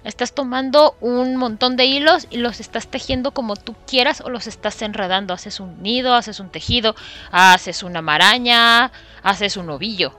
Estás 0.04 0.34
tomando 0.34 0.96
un 1.02 1.36
montón 1.36 1.76
de 1.76 1.86
hilos 1.86 2.28
y 2.30 2.38
los 2.38 2.62
estás 2.62 2.88
tejiendo 2.88 3.32
como 3.32 3.58
tú 3.58 3.76
quieras 3.86 4.22
o 4.22 4.30
los 4.30 4.48
estás 4.48 4.82
enredando. 4.82 5.34
Haces 5.34 5.60
un 5.60 5.82
nido, 5.84 6.16
haces 6.16 6.40
un 6.40 6.50
tejido, 6.50 6.96
haces 7.32 7.84
una 7.84 8.02
maraña, 8.02 8.92
haces 9.24 9.58
un 9.58 9.70
ovillo. 9.70 10.14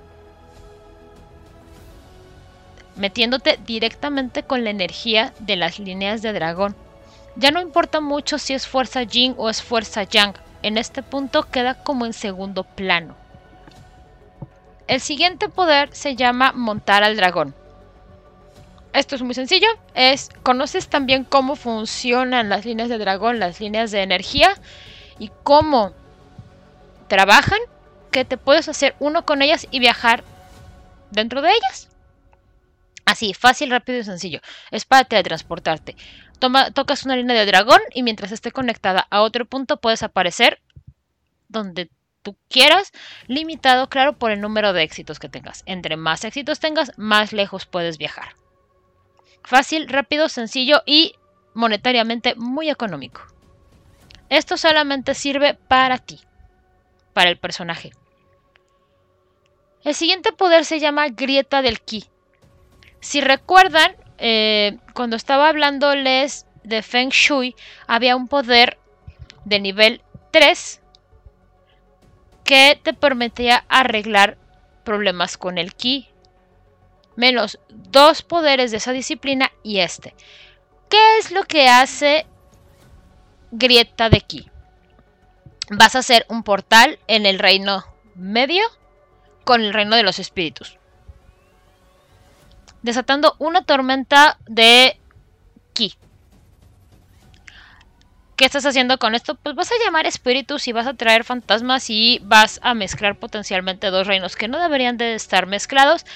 Metiéndote 2.97 3.59
directamente 3.67 4.43
con 4.43 4.65
la 4.65 4.71
energía 4.71 5.33
de 5.39 5.57
las 5.57 5.79
líneas 5.79 6.21
de 6.21 6.35
dragón. 6.35 6.77
Ya 7.37 7.51
no 7.51 7.61
importa 7.61 8.01
mucho 8.01 8.39
si 8.39 8.53
es 8.53 8.67
fuerza 8.67 9.07
Jin 9.07 9.35
o 9.39 9.49
es 9.49 9.63
fuerza 9.63 10.03
Yang. 10.03 10.35
En 10.63 10.77
este 10.77 11.03
punto 11.03 11.45
queda 11.45 11.83
como 11.83 12.05
en 12.05 12.13
segundo 12.13 12.65
plano. 12.65 13.15
El 14.87 15.01
siguiente 15.01 15.49
poder 15.49 15.89
se 15.93 16.17
llama 16.17 16.53
montar 16.53 17.03
al 17.03 17.17
dragón. 17.17 17.55
Esto 18.93 19.15
es 19.15 19.23
muy 19.23 19.35
sencillo. 19.35 19.69
Es, 19.95 20.31
conoces 20.43 20.89
también 20.89 21.25
cómo 21.25 21.57
funcionan 21.57 22.49
las 22.49 22.65
líneas 22.65 22.89
de 22.89 22.99
dragón, 22.99 23.39
las 23.39 23.61
líneas 23.61 23.91
de 23.91 24.03
energía 24.03 24.55
y 25.19 25.31
cómo 25.43 25.93
trabajan, 27.09 27.59
que 28.11 28.25
te 28.25 28.37
puedes 28.37 28.69
hacer 28.69 28.97
uno 28.99 29.25
con 29.25 29.43
ellas 29.43 29.69
y 29.71 29.79
viajar 29.79 30.25
dentro 31.11 31.43
de 31.43 31.51
ellas. 31.51 31.89
Así, 33.05 33.35
fácil, 33.35 33.71
rápido 33.71 33.99
y 33.99 34.05
sencillo. 34.05 34.41
Es 34.71 34.85
para 34.85 35.05
teletransportarte. 35.05 35.97
Toma, 36.39 36.71
tocas 36.71 37.05
una 37.05 37.17
línea 37.17 37.37
de 37.37 37.47
dragón 37.47 37.81
y 37.93 38.03
mientras 38.03 38.33
esté 38.33 38.51
conectada 38.51 39.07
a 39.11 39.23
otro 39.23 39.45
punto 39.45 39.79
puedes 39.79 40.03
aparecer 40.03 40.61
donde 41.49 41.91
tú 42.23 42.37
quieras, 42.49 42.93
limitado, 43.27 43.89
claro, 43.89 44.17
por 44.17 44.31
el 44.31 44.41
número 44.41 44.73
de 44.73 44.83
éxitos 44.83 45.19
que 45.19 45.29
tengas. 45.29 45.63
Entre 45.67 45.97
más 45.97 46.25
éxitos 46.25 46.61
tengas, 46.61 46.93
más 46.97 47.33
lejos 47.33 47.67
puedes 47.67 47.99
viajar. 47.99 48.40
Fácil, 49.43 49.89
rápido, 49.89 50.29
sencillo 50.29 50.83
y 50.87 51.15
monetariamente 51.55 52.35
muy 52.37 52.71
económico. 52.71 53.23
Esto 54.29 54.57
solamente 54.57 55.15
sirve 55.15 55.55
para 55.55 55.99
ti, 55.99 56.21
para 57.13 57.31
el 57.31 57.39
personaje. 57.39 57.91
El 59.83 59.95
siguiente 59.95 60.33
poder 60.33 60.65
se 60.65 60.79
llama 60.79 61.09
Grieta 61.09 61.63
del 61.63 61.81
Ki. 61.81 62.05
Si 63.01 63.21
recuerdan, 63.21 63.97
eh, 64.19 64.79
cuando 64.95 65.17
estaba 65.17 65.49
hablándoles 65.49 66.47
de 66.63 66.83
Feng 66.83 67.09
Shui, 67.09 67.57
había 67.87 68.15
un 68.15 68.29
poder 68.29 68.79
de 69.45 69.59
nivel 69.59 70.03
3 70.31 70.83
que 72.45 72.79
te 72.83 72.93
permitía 72.93 73.65
arreglar 73.69 74.37
problemas 74.85 75.39
con 75.39 75.57
el 75.57 75.75
Ki 75.75 76.10
menos 77.17 77.59
dos 77.69 78.23
poderes 78.23 78.71
de 78.71 78.79
esa 78.79 78.93
disciplina 78.93 79.53
y 79.63 79.81
este. 79.81 80.15
¿Qué 80.89 81.19
es 81.19 81.31
lo 81.31 81.45
que 81.45 81.69
hace 81.69 82.27
Grieta 83.53 84.11
de 84.11 84.21
Ki? 84.21 84.51
Vas 85.71 85.95
a 85.95 86.01
hacer 86.01 86.27
un 86.29 86.43
portal 86.43 86.99
en 87.07 87.27
el 87.27 87.39
reino 87.39 87.85
medio 88.15 88.65
con 89.45 89.63
el 89.63 89.73
reino 89.73 89.97
de 89.97 90.03
los 90.03 90.19
espíritus. 90.19 90.79
Desatando 92.83 93.37
una 93.39 93.63
tormenta 93.63 94.39
de 94.47 94.99
Ki. 95.75 95.95
¿Qué 98.37 98.47
estás 98.47 98.65
haciendo 98.65 98.99
con 98.99 99.15
esto? 99.15 99.35
Pues 99.35 99.55
vas 99.55 99.71
a 99.71 99.85
llamar 99.85 100.07
espíritus 100.07 100.67
y 100.67 100.73
vas 100.73 100.87
a 100.87 100.95
traer 100.95 101.25
fantasmas 101.25 101.91
y 101.91 102.21
vas 102.23 102.59
a 102.63 102.73
mezclar 102.73 103.19
potencialmente 103.19 103.89
dos 103.89 104.07
reinos 104.07 104.35
que 104.35 104.49
no 104.49 104.59
deberían 104.59 104.97
de 104.97 105.15
estar 105.15 105.47
mezclados 105.47 106.07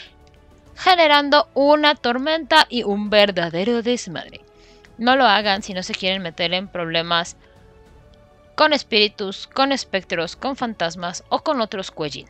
generando 0.77 1.49
una 1.55 1.95
tormenta 1.95 2.67
y 2.69 2.83
un 2.83 3.11
verdadero 3.11 3.83
desmadre. 3.83 4.41
No 4.99 5.17
lo 5.17 5.25
hagan 5.25 5.63
si 5.63 5.75
no 5.75 5.83
se 5.83 5.95
quieren 5.95 6.23
meter 6.23 6.53
en 6.55 6.69
problemas 6.69 7.37
con 8.55 8.73
espíritus, 8.73 9.47
con 9.49 9.73
espectros, 9.73 10.37
con 10.37 10.57
fantasmas 10.57 11.25
o 11.29 11.41
con 11.41 11.61
otros 11.61 11.91
cuellín. 11.91 12.29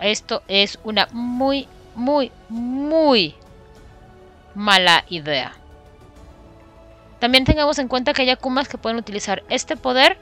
Esto 0.00 0.42
es 0.48 0.78
una 0.84 1.08
muy, 1.12 1.68
muy, 1.94 2.30
muy 2.48 3.34
mala 4.54 5.04
idea. 5.08 5.52
También 7.20 7.44
tengamos 7.44 7.78
en 7.78 7.88
cuenta 7.88 8.12
que 8.12 8.22
hay 8.22 8.30
akumas 8.30 8.68
que 8.68 8.76
pueden 8.76 8.98
utilizar 8.98 9.42
este 9.48 9.76
poder 9.76 10.18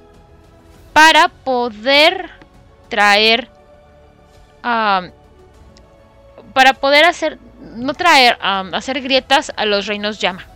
para 0.92 1.28
poder 1.28 2.30
traer 2.88 3.48
a 4.62 5.10
para 6.52 6.74
poder 6.74 7.04
hacer, 7.04 7.38
no 7.76 7.94
traer, 7.94 8.38
hacer 8.40 9.00
grietas 9.00 9.52
a 9.56 9.64
los 9.66 9.86
reinos 9.86 10.18
llama. 10.18 10.46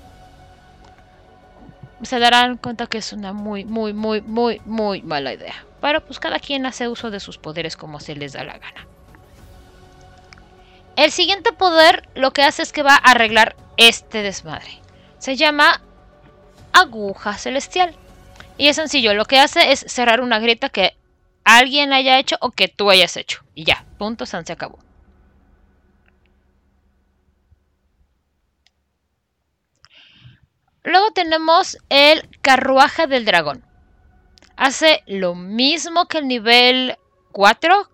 Se 2.02 2.18
darán 2.18 2.56
cuenta 2.56 2.86
que 2.86 2.98
es 2.98 3.12
una 3.12 3.32
muy, 3.32 3.64
muy, 3.64 3.92
muy, 3.92 4.20
muy, 4.20 4.60
muy 4.64 5.02
mala 5.02 5.32
idea. 5.32 5.64
Pero 5.80 6.04
pues 6.04 6.18
cada 6.18 6.38
quien 6.38 6.66
hace 6.66 6.88
uso 6.88 7.10
de 7.10 7.20
sus 7.20 7.38
poderes 7.38 7.76
como 7.76 8.00
se 8.00 8.14
les 8.14 8.32
da 8.32 8.44
la 8.44 8.58
gana. 8.58 8.86
El 10.96 11.10
siguiente 11.10 11.52
poder 11.52 12.08
lo 12.14 12.32
que 12.32 12.42
hace 12.42 12.62
es 12.62 12.72
que 12.72 12.82
va 12.82 12.94
a 12.94 13.10
arreglar 13.10 13.56
este 13.76 14.22
desmadre. 14.22 14.80
Se 15.18 15.36
llama 15.36 15.80
aguja 16.72 17.34
celestial. 17.34 17.94
Y 18.58 18.68
es 18.68 18.76
sencillo, 18.76 19.12
lo 19.14 19.26
que 19.26 19.38
hace 19.38 19.72
es 19.72 19.80
cerrar 19.80 20.20
una 20.20 20.38
grieta 20.38 20.70
que 20.70 20.96
alguien 21.44 21.92
haya 21.92 22.18
hecho 22.18 22.36
o 22.40 22.50
que 22.50 22.68
tú 22.68 22.90
hayas 22.90 23.16
hecho. 23.16 23.42
Y 23.54 23.64
ya, 23.64 23.84
punto, 23.98 24.24
se 24.24 24.36
acabó. 24.36 24.78
Luego 30.86 31.10
tenemos 31.10 31.78
el 31.88 32.28
carruaje 32.42 33.08
del 33.08 33.24
dragón. 33.24 33.64
Hace 34.56 35.02
lo 35.06 35.34
mismo 35.34 36.06
que 36.06 36.18
el 36.18 36.28
nivel 36.28 36.96
4, 37.32 37.90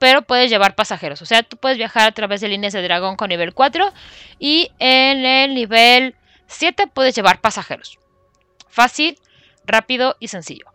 pero 0.00 0.22
puedes 0.22 0.50
llevar 0.50 0.74
pasajeros. 0.74 1.22
O 1.22 1.26
sea, 1.26 1.44
tú 1.44 1.56
puedes 1.56 1.78
viajar 1.78 2.08
a 2.08 2.12
través 2.12 2.40
de 2.40 2.48
líneas 2.48 2.72
de 2.72 2.82
dragón 2.82 3.14
con 3.14 3.28
nivel 3.28 3.54
4 3.54 3.92
y 4.40 4.72
en 4.80 5.24
el 5.24 5.54
nivel 5.54 6.16
7 6.48 6.88
puedes 6.88 7.14
llevar 7.14 7.40
pasajeros. 7.40 8.00
Fácil, 8.68 9.16
rápido 9.64 10.16
y 10.18 10.26
sencillo. 10.26 10.66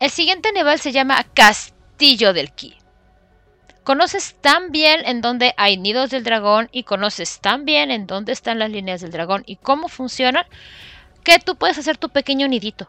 El 0.00 0.10
siguiente 0.10 0.52
nivel 0.52 0.78
se 0.80 0.92
llama 0.92 1.24
Castillo 1.32 2.34
del 2.34 2.52
Ki. 2.52 2.76
Conoces 3.84 4.34
tan 4.40 4.72
bien 4.72 5.02
en 5.04 5.20
dónde 5.20 5.52
hay 5.58 5.76
nidos 5.76 6.08
del 6.08 6.24
dragón 6.24 6.70
y 6.72 6.84
conoces 6.84 7.40
tan 7.40 7.66
bien 7.66 7.90
en 7.90 8.06
dónde 8.06 8.32
están 8.32 8.58
las 8.58 8.70
líneas 8.70 9.02
del 9.02 9.10
dragón 9.10 9.42
y 9.44 9.56
cómo 9.56 9.88
funcionan 9.88 10.46
que 11.22 11.38
tú 11.38 11.56
puedes 11.56 11.76
hacer 11.76 11.98
tu 11.98 12.08
pequeño 12.08 12.48
nidito. 12.48 12.88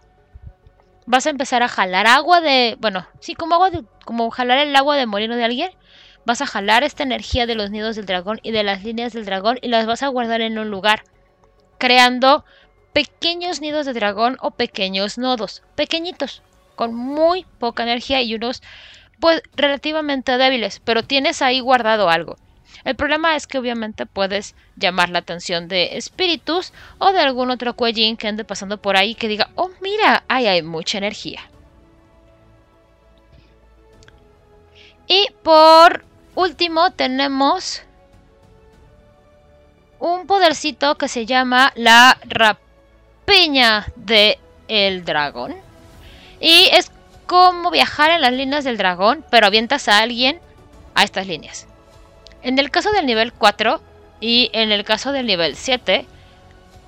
Vas 1.05 1.27
a 1.27 1.31
empezar 1.31 1.63
a 1.63 1.67
jalar 1.67 2.07
agua 2.07 2.39
de, 2.39 2.77
bueno, 2.79 3.05
sí, 3.19 3.35
como 3.35 3.55
agua 3.55 3.71
de, 3.71 3.83
como 4.05 4.31
jalar 4.31 4.59
el 4.59 4.73
agua 4.73 4.95
de 4.95 5.05
molino 5.05 5.35
de 5.35 5.43
alguien. 5.43 5.71
Vas 6.25 6.41
a 6.41 6.47
jalar 6.47 6.83
esta 6.83 7.03
energía 7.03 7.45
de 7.45 7.55
los 7.55 7.71
nidos 7.71 7.97
del 7.97 8.05
dragón 8.05 8.39
y 8.41 8.51
de 8.51 8.63
las 8.63 8.81
líneas 8.83 9.11
del 9.11 9.25
dragón 9.25 9.59
y 9.61 9.67
las 9.67 9.85
vas 9.85 10.01
a 10.01 10.07
guardar 10.07 10.39
en 10.39 10.57
un 10.57 10.69
lugar, 10.69 11.03
creando 11.77 12.45
pequeños 12.93 13.59
nidos 13.59 13.85
de 13.85 13.91
dragón 13.91 14.37
o 14.39 14.51
pequeños 14.51 15.17
nodos, 15.17 15.61
pequeñitos, 15.75 16.41
con 16.75 16.95
muy 16.95 17.45
poca 17.59 17.83
energía 17.83 18.21
y 18.21 18.33
unos 18.33 18.63
pues 19.19 19.41
relativamente 19.55 20.37
débiles, 20.37 20.81
pero 20.83 21.03
tienes 21.03 21.41
ahí 21.41 21.59
guardado 21.59 22.09
algo. 22.09 22.37
El 22.83 22.95
problema 22.95 23.35
es 23.35 23.47
que 23.47 23.57
obviamente 23.57 24.05
puedes 24.05 24.55
llamar 24.75 25.09
la 25.09 25.19
atención 25.19 25.67
de 25.67 25.97
espíritus 25.97 26.73
o 26.99 27.11
de 27.11 27.19
algún 27.19 27.49
otro 27.49 27.75
cuellín 27.75 28.17
que 28.17 28.27
ande 28.27 28.43
pasando 28.43 28.77
por 28.77 28.97
ahí 28.97 29.15
que 29.15 29.27
diga, 29.27 29.49
oh 29.55 29.71
mira, 29.81 30.23
ahí 30.27 30.47
hay 30.47 30.61
mucha 30.61 30.97
energía. 30.97 31.41
Y 35.07 35.29
por 35.43 36.03
último 36.35 36.91
tenemos 36.91 37.83
un 39.99 40.27
podercito 40.27 40.95
que 40.97 41.07
se 41.07 41.25
llama 41.25 41.71
la 41.75 42.17
rapiña 42.25 43.87
de 43.95 44.39
el 44.67 45.05
dragón. 45.05 45.55
Y 46.39 46.69
es 46.71 46.91
como 47.27 47.71
viajar 47.71 48.11
en 48.11 48.21
las 48.21 48.33
líneas 48.33 48.63
del 48.63 48.77
dragón, 48.77 49.25
pero 49.29 49.47
avientas 49.47 49.87
a 49.87 49.99
alguien 49.99 50.39
a 50.93 51.03
estas 51.03 51.27
líneas. 51.27 51.67
En 52.41 52.59
el 52.59 52.71
caso 52.71 52.91
del 52.91 53.05
nivel 53.05 53.33
4 53.33 53.81
y 54.19 54.49
en 54.53 54.71
el 54.71 54.83
caso 54.83 55.11
del 55.11 55.25
nivel 55.25 55.55
7, 55.55 56.05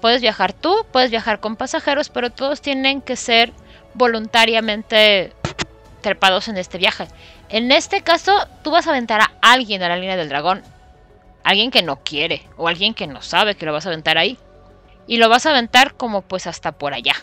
puedes 0.02 0.22
viajar 0.22 0.54
tú, 0.54 0.86
puedes 0.92 1.12
viajar 1.12 1.40
con 1.40 1.56
pasajeros, 1.56 2.10
pero 2.10 2.30
todos 2.30 2.62
tienen 2.62 3.02
que 3.02 3.16
ser 3.16 3.52
voluntariamente 3.94 5.34
trepados 6.02 6.48
en 6.48 6.58
este 6.58 6.78
viaje. 6.78 7.08
En 7.50 7.72
este 7.72 8.02
caso, 8.02 8.48
tú 8.64 8.72
vas 8.72 8.88
a 8.88 8.92
aventar 8.92 9.22
a 9.22 9.32
alguien 9.42 9.82
a 9.84 9.90
la 9.90 9.98
línea 9.98 10.18
del 10.18 10.30
dragón. 10.30 10.64
Alguien 11.44 11.72
que 11.72 11.82
no 11.82 11.98
quiere 12.04 12.44
o 12.58 12.68
alguien 12.68 12.94
que 12.94 13.08
no 13.08 13.22
sabe 13.22 13.56
que 13.56 13.66
lo 13.66 13.74
vas 13.74 13.86
a 13.86 13.90
aventar 13.90 14.18
ahí. 14.18 14.38
Y 15.08 15.18
lo 15.18 15.30
vas 15.30 15.46
a 15.46 15.52
aventar 15.52 15.96
como 15.96 16.22
pues 16.22 16.46
hasta 16.46 16.74
por 16.74 16.94
allá. 16.94 17.16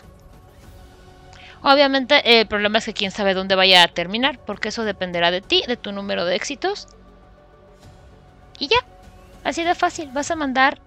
Obviamente 1.67 2.39
el 2.39 2.45
problema 2.45 2.77
es 2.77 2.85
que 2.85 2.93
quién 2.93 3.09
sabe 3.09 3.33
dónde 3.33 3.55
vaya 3.55 3.81
a 3.81 3.87
terminar, 3.87 4.37
porque 4.37 4.69
eso 4.69 4.83
dependerá 4.83 5.31
de 5.31 5.41
ti, 5.41 5.63
de 5.67 5.77
tu 5.77 5.91
número 5.91 6.23
de 6.23 6.35
éxitos. 6.35 6.87
Y 8.59 8.67
ya, 8.67 8.77
así 9.43 9.63
de 9.63 9.73
fácil, 9.73 10.11
vas 10.11 10.29
a 10.29 10.35
mandar 10.35 10.79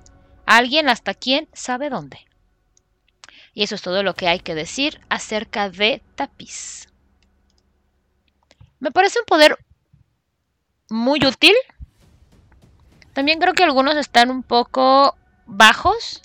a 0.46 0.56
alguien 0.56 0.88
hasta 0.88 1.14
quién 1.14 1.48
sabe 1.52 1.90
dónde. 1.90 2.20
Y 3.54 3.64
eso 3.64 3.74
es 3.74 3.82
todo 3.82 4.04
lo 4.04 4.14
que 4.14 4.28
hay 4.28 4.38
que 4.38 4.54
decir 4.54 5.00
acerca 5.08 5.68
de 5.68 6.00
tapiz. 6.14 6.86
Me 8.78 8.92
parece 8.92 9.18
un 9.18 9.24
poder 9.24 9.58
muy 10.90 11.18
útil. 11.26 11.54
También 13.14 13.40
creo 13.40 13.54
que 13.54 13.64
algunos 13.64 13.96
están 13.96 14.30
un 14.30 14.44
poco 14.44 15.16
bajos 15.44 16.22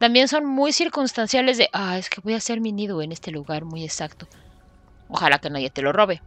también 0.00 0.28
son 0.28 0.46
muy 0.46 0.72
circunstanciales 0.72 1.58
de, 1.58 1.68
ah, 1.74 1.98
es 1.98 2.08
que 2.08 2.22
voy 2.22 2.32
a 2.32 2.38
hacer 2.38 2.58
mi 2.62 2.72
nido 2.72 3.02
en 3.02 3.12
este 3.12 3.30
lugar 3.30 3.66
muy 3.66 3.84
exacto. 3.84 4.26
Ojalá 5.10 5.40
que 5.40 5.50
nadie 5.50 5.68
te 5.68 5.82
lo 5.82 5.92
robe. 5.92 6.22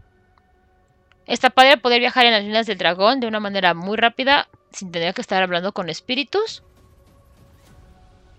Está 1.25 1.49
padre 1.49 1.77
poder 1.77 1.99
viajar 1.99 2.27
en 2.27 2.33
las 2.33 2.43
líneas 2.43 2.67
del 2.67 2.77
dragón 2.77 3.19
de 3.19 3.25
una 3.25 3.39
manera 3.39 3.73
muy 3.73 3.97
rápida, 3.97 4.47
sin 4.71 4.91
tener 4.91 5.15
que 5.15 5.21
estar 5.21 5.41
hablando 5.41 5.71
con 5.71 5.89
espíritus. 5.89 6.61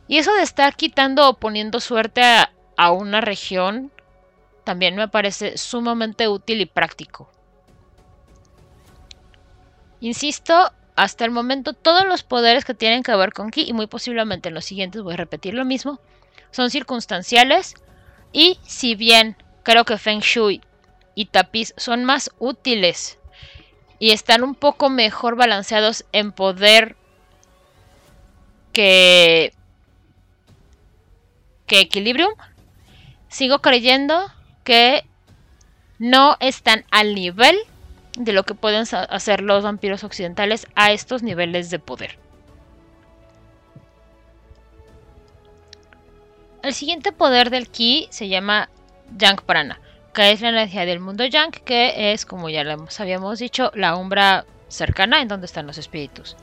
Y 0.07 0.18
eso 0.18 0.32
de 0.35 0.43
estar 0.43 0.76
quitando 0.76 1.28
o 1.28 1.35
poniendo 1.35 1.80
suerte 1.80 2.22
a, 2.22 2.53
a 2.76 2.93
una 2.93 3.20
región 3.20 3.91
también 4.62 4.95
me 4.95 5.09
parece 5.09 5.59
sumamente 5.59 6.28
útil 6.28 6.61
y 6.61 6.66
práctico. 6.66 7.28
Insisto, 9.99 10.70
hasta 10.97 11.24
el 11.24 11.30
momento 11.30 11.72
todos 11.72 12.07
los 12.07 12.22
poderes 12.22 12.64
que 12.64 12.74
tienen 12.74 13.03
que 13.03 13.14
ver 13.16 13.32
con 13.32 13.51
Ki, 13.51 13.64
y 13.68 13.72
muy 13.72 13.86
posiblemente 13.86 14.49
en 14.49 14.55
los 14.55 14.64
siguientes 14.64 15.03
voy 15.03 15.14
a 15.14 15.18
repetir 15.18 15.55
lo 15.55 15.64
mismo, 15.64 16.01
son 16.51 16.70
circunstanciales. 16.70 17.74
Y 18.32 18.59
si 18.64 18.95
bien 18.95 19.36
creo 19.62 19.84
que 19.84 19.99
Feng 19.99 20.20
Shui 20.20 20.61
y 21.14 21.26
Tapiz 21.26 21.74
son 21.76 22.05
más 22.05 22.30
útiles 22.38 23.18
y 23.99 24.11
están 24.11 24.42
un 24.42 24.55
poco 24.55 24.90
mejor 24.90 25.36
balanceados 25.36 26.05
en 26.12 26.32
poder 26.32 26.97
que, 28.72 29.53
que 31.66 31.80
Equilibrium, 31.80 32.32
sigo 33.28 33.61
creyendo 33.61 34.30
que 34.64 35.05
no 35.99 36.36
están 36.40 36.84
al 36.90 37.14
nivel 37.14 37.57
de 38.17 38.33
lo 38.33 38.45
que 38.45 38.55
pueden 38.55 38.85
hacer 38.93 39.41
los 39.41 39.65
vampiros 39.65 40.05
occidentales 40.05 40.67
a 40.75 40.93
estos 40.93 41.23
niveles 41.23 41.71
de 41.71 41.79
poder. 41.79 42.19
El 46.62 46.73
siguiente 46.73 47.12
poder 47.12 47.51
del 47.51 47.69
ki 47.69 48.09
se 48.11 48.29
llama 48.29 48.71
Yang 49.19 49.43
Prana, 49.43 49.81
que 50.15 50.31
es 50.31 50.41
la 50.41 50.49
energía 50.49 50.87
del 50.87 51.01
mundo 51.01 51.25
Yang, 51.25 51.61
que 51.65 52.12
es, 52.12 52.25
como 52.25 52.49
ya 52.49 52.65
habíamos 52.99 53.39
dicho, 53.39 53.71
la 53.75 53.97
umbra 53.97 54.47
cercana 54.69 55.21
en 55.21 55.29
donde 55.29 55.47
están 55.47 55.67
los 55.67 55.77
espíritus. 55.77 56.37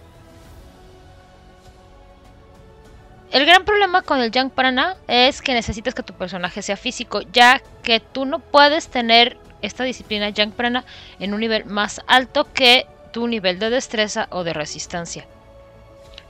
El 3.31 3.45
gran 3.45 3.63
problema 3.63 4.01
con 4.01 4.19
el 4.19 4.29
Yang 4.29 4.49
Prana 4.49 4.97
es 5.07 5.41
que 5.41 5.53
necesitas 5.53 5.95
que 5.95 6.03
tu 6.03 6.13
personaje 6.13 6.61
sea 6.61 6.75
físico, 6.75 7.21
ya 7.33 7.61
que 7.81 8.01
tú 8.01 8.25
no 8.25 8.39
puedes 8.39 8.89
tener 8.89 9.37
esta 9.61 9.83
disciplina 9.83 10.29
Yang 10.29 10.51
Prana 10.51 10.85
en 11.19 11.33
un 11.33 11.39
nivel 11.39 11.65
más 11.65 12.01
alto 12.07 12.47
que 12.53 12.85
tu 13.11 13.27
nivel 13.27 13.59
de 13.59 13.69
destreza 13.69 14.27
o 14.31 14.43
de 14.43 14.53
resistencia. 14.53 15.25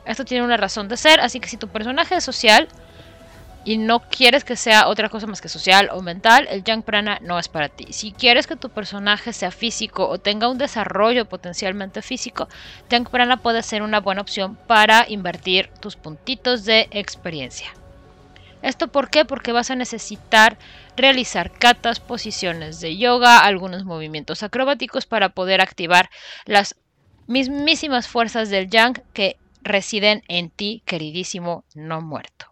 Esto 0.05 0.25
tiene 0.25 0.43
una 0.43 0.57
razón 0.57 0.87
de 0.87 0.97
ser, 0.97 1.19
así 1.19 1.39
que 1.39 1.47
si 1.47 1.57
tu 1.57 1.67
personaje 1.67 2.15
es 2.15 2.23
social 2.23 2.67
y 3.63 3.77
no 3.77 3.99
quieres 3.99 4.43
que 4.43 4.55
sea 4.55 4.87
otra 4.87 5.09
cosa 5.09 5.27
más 5.27 5.41
que 5.41 5.49
social 5.49 5.89
o 5.91 6.01
mental, 6.01 6.47
el 6.49 6.63
Yang 6.63 6.81
Prana 6.81 7.19
no 7.21 7.37
es 7.37 7.47
para 7.47 7.69
ti. 7.69 7.93
Si 7.93 8.11
quieres 8.11 8.47
que 8.47 8.55
tu 8.55 8.69
personaje 8.69 9.33
sea 9.33 9.51
físico 9.51 10.07
o 10.07 10.17
tenga 10.17 10.49
un 10.49 10.57
desarrollo 10.57 11.25
potencialmente 11.25 12.01
físico, 12.01 12.49
Yang 12.89 13.09
Prana 13.09 13.37
puede 13.37 13.61
ser 13.61 13.83
una 13.83 13.99
buena 13.99 14.21
opción 14.21 14.55
para 14.55 15.05
invertir 15.07 15.69
tus 15.79 15.95
puntitos 15.95 16.65
de 16.65 16.87
experiencia. 16.91 17.71
¿Esto 18.61 18.89
por 18.89 19.09
qué? 19.09 19.25
Porque 19.25 19.51
vas 19.51 19.71
a 19.71 19.75
necesitar 19.75 20.57
realizar 20.95 21.51
katas, 21.51 21.99
posiciones 21.99 22.79
de 22.79 22.97
yoga, 22.97 23.39
algunos 23.39 23.85
movimientos 23.85 24.43
acrobáticos 24.43 25.05
para 25.05 25.29
poder 25.29 25.61
activar 25.61 26.09
las 26.45 26.75
mismísimas 27.27 28.07
fuerzas 28.07 28.49
del 28.49 28.69
yang 28.69 29.01
que 29.13 29.37
residen 29.63 30.23
en 30.27 30.49
ti, 30.49 30.83
queridísimo 30.85 31.63
no 31.73 32.01
muerto. 32.01 32.47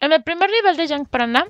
En 0.00 0.12
el 0.12 0.22
primer 0.22 0.50
nivel 0.50 0.76
de 0.76 0.86
Yang 0.86 1.06
Prana, 1.06 1.46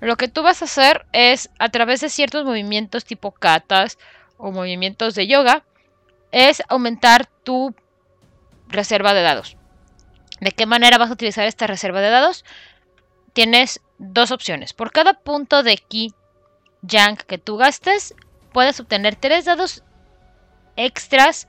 lo 0.00 0.16
que 0.16 0.28
tú 0.28 0.42
vas 0.42 0.62
a 0.62 0.66
hacer 0.66 1.06
es, 1.12 1.50
a 1.58 1.68
través 1.68 2.00
de 2.00 2.08
ciertos 2.08 2.44
movimientos 2.44 3.04
tipo 3.04 3.32
katas 3.32 3.98
o 4.36 4.50
movimientos 4.50 5.14
de 5.14 5.26
yoga, 5.26 5.64
es 6.32 6.62
aumentar 6.68 7.26
tu 7.26 7.74
reserva 8.68 9.14
de 9.14 9.22
dados. 9.22 9.56
¿De 10.42 10.50
qué 10.50 10.66
manera 10.66 10.98
vas 10.98 11.08
a 11.08 11.12
utilizar 11.12 11.46
esta 11.46 11.68
reserva 11.68 12.00
de 12.00 12.10
dados? 12.10 12.44
Tienes 13.32 13.80
dos 13.98 14.32
opciones. 14.32 14.72
Por 14.72 14.90
cada 14.90 15.14
punto 15.14 15.62
de 15.62 15.76
ki 15.76 16.12
que 17.28 17.38
tú 17.38 17.58
gastes, 17.58 18.12
puedes 18.52 18.80
obtener 18.80 19.14
tres 19.14 19.44
dados 19.44 19.84
extras 20.74 21.46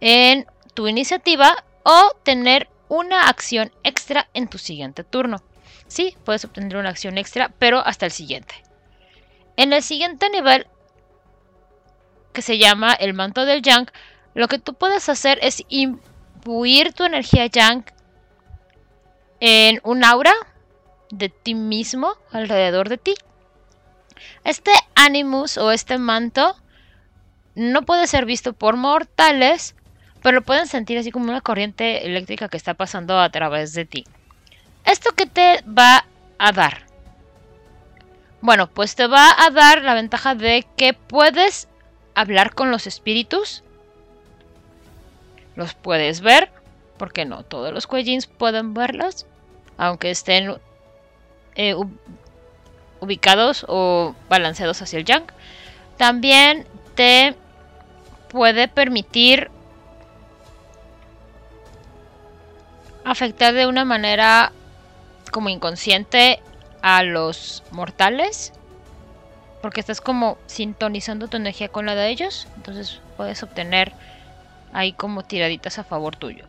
en 0.00 0.44
tu 0.74 0.88
iniciativa 0.88 1.64
o 1.84 2.16
tener 2.24 2.68
una 2.88 3.28
acción 3.28 3.70
extra 3.84 4.28
en 4.34 4.48
tu 4.48 4.58
siguiente 4.58 5.04
turno. 5.04 5.40
Sí, 5.86 6.16
puedes 6.24 6.44
obtener 6.44 6.78
una 6.78 6.88
acción 6.88 7.18
extra, 7.18 7.52
pero 7.60 7.78
hasta 7.78 8.06
el 8.06 8.12
siguiente. 8.12 8.56
En 9.56 9.72
el 9.72 9.84
siguiente 9.84 10.30
nivel, 10.30 10.66
que 12.32 12.42
se 12.42 12.58
llama 12.58 12.92
el 12.92 13.14
manto 13.14 13.44
del 13.44 13.62
Yang, 13.62 13.92
lo 14.34 14.48
que 14.48 14.58
tú 14.58 14.74
puedes 14.74 15.08
hacer 15.08 15.38
es 15.42 15.62
imbuir 15.68 16.92
tu 16.92 17.04
energía 17.04 17.46
Yang 17.46 17.94
en 19.40 19.80
un 19.84 20.04
aura 20.04 20.32
de 21.10 21.28
ti 21.28 21.54
mismo 21.54 22.12
alrededor 22.32 22.88
de 22.88 22.98
ti. 22.98 23.14
Este 24.44 24.70
Animus 24.94 25.58
o 25.58 25.72
este 25.72 25.98
manto 25.98 26.56
no 27.54 27.82
puede 27.82 28.06
ser 28.06 28.26
visto 28.26 28.52
por 28.52 28.76
mortales, 28.76 29.74
pero 30.22 30.36
lo 30.36 30.42
pueden 30.42 30.66
sentir 30.66 30.98
así 30.98 31.10
como 31.10 31.30
una 31.30 31.40
corriente 31.40 32.06
eléctrica 32.06 32.48
que 32.48 32.56
está 32.56 32.74
pasando 32.74 33.18
a 33.18 33.30
través 33.30 33.72
de 33.72 33.84
ti. 33.84 34.04
¿Esto 34.84 35.10
qué 35.16 35.26
te 35.26 35.62
va 35.66 36.06
a 36.38 36.52
dar? 36.52 36.86
Bueno, 38.40 38.68
pues 38.68 38.94
te 38.94 39.06
va 39.06 39.30
a 39.36 39.50
dar 39.50 39.82
la 39.82 39.94
ventaja 39.94 40.34
de 40.34 40.66
que 40.76 40.92
puedes 40.92 41.68
hablar 42.14 42.54
con 42.54 42.70
los 42.70 42.86
espíritus. 42.86 43.64
Los 45.56 45.74
puedes 45.74 46.20
ver, 46.20 46.52
porque 46.98 47.24
no 47.24 47.42
todos 47.42 47.72
los 47.72 47.86
Kuejins 47.86 48.26
pueden 48.26 48.74
verlos, 48.74 49.26
aunque 49.76 50.10
estén 50.10 50.56
eh, 51.54 51.74
ubicados 53.00 53.64
o 53.68 54.14
balanceados 54.28 54.82
hacia 54.82 54.98
el 54.98 55.04
Yang. 55.04 55.32
También 55.96 56.66
te 56.94 57.34
puede 58.28 58.68
permitir 58.68 59.50
afectar 63.04 63.54
de 63.54 63.66
una 63.66 63.84
manera 63.84 64.52
como 65.30 65.48
inconsciente 65.48 66.40
a 66.82 67.02
los 67.02 67.62
mortales. 67.70 68.52
Porque 69.62 69.80
estás 69.80 70.00
como 70.00 70.38
sintonizando 70.46 71.28
tu 71.28 71.36
energía 71.36 71.68
con 71.68 71.86
la 71.86 71.94
de 71.94 72.08
ellos. 72.08 72.46
Entonces 72.56 73.00
puedes 73.16 73.42
obtener 73.42 73.92
ahí 74.72 74.92
como 74.92 75.24
tiraditas 75.24 75.78
a 75.78 75.84
favor 75.84 76.16
tuyo. 76.16 76.46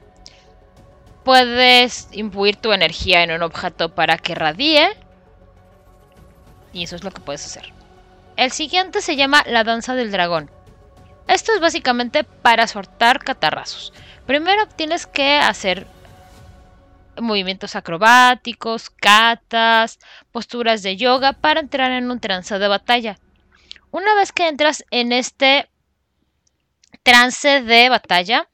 Puedes 1.27 2.07
imbuir 2.13 2.55
tu 2.55 2.71
energía 2.71 3.21
en 3.21 3.33
un 3.33 3.43
objeto 3.43 3.93
para 3.93 4.17
que 4.17 4.33
radie. 4.33 4.87
Y 6.71 6.85
eso 6.85 6.95
es 6.95 7.03
lo 7.03 7.11
que 7.11 7.19
puedes 7.19 7.45
hacer. 7.45 7.73
El 8.37 8.53
siguiente 8.53 9.01
se 9.01 9.17
llama 9.17 9.43
la 9.45 9.65
danza 9.65 9.93
del 9.93 10.09
dragón. 10.09 10.49
Esto 11.27 11.51
es 11.51 11.59
básicamente 11.59 12.23
para 12.23 12.65
soltar 12.65 13.25
catarrazos. 13.25 13.91
Primero 14.25 14.69
tienes 14.69 15.05
que 15.05 15.35
hacer 15.35 15.85
movimientos 17.19 17.75
acrobáticos, 17.75 18.89
katas, 18.89 19.99
posturas 20.31 20.81
de 20.81 20.95
yoga 20.95 21.33
para 21.33 21.59
entrar 21.59 21.91
en 21.91 22.09
un 22.09 22.21
trance 22.21 22.57
de 22.57 22.69
batalla. 22.69 23.19
Una 23.91 24.15
vez 24.15 24.31
que 24.31 24.47
entras 24.47 24.85
en 24.91 25.11
este 25.11 25.69
trance 27.03 27.61
de 27.63 27.89
batalla, 27.89 28.47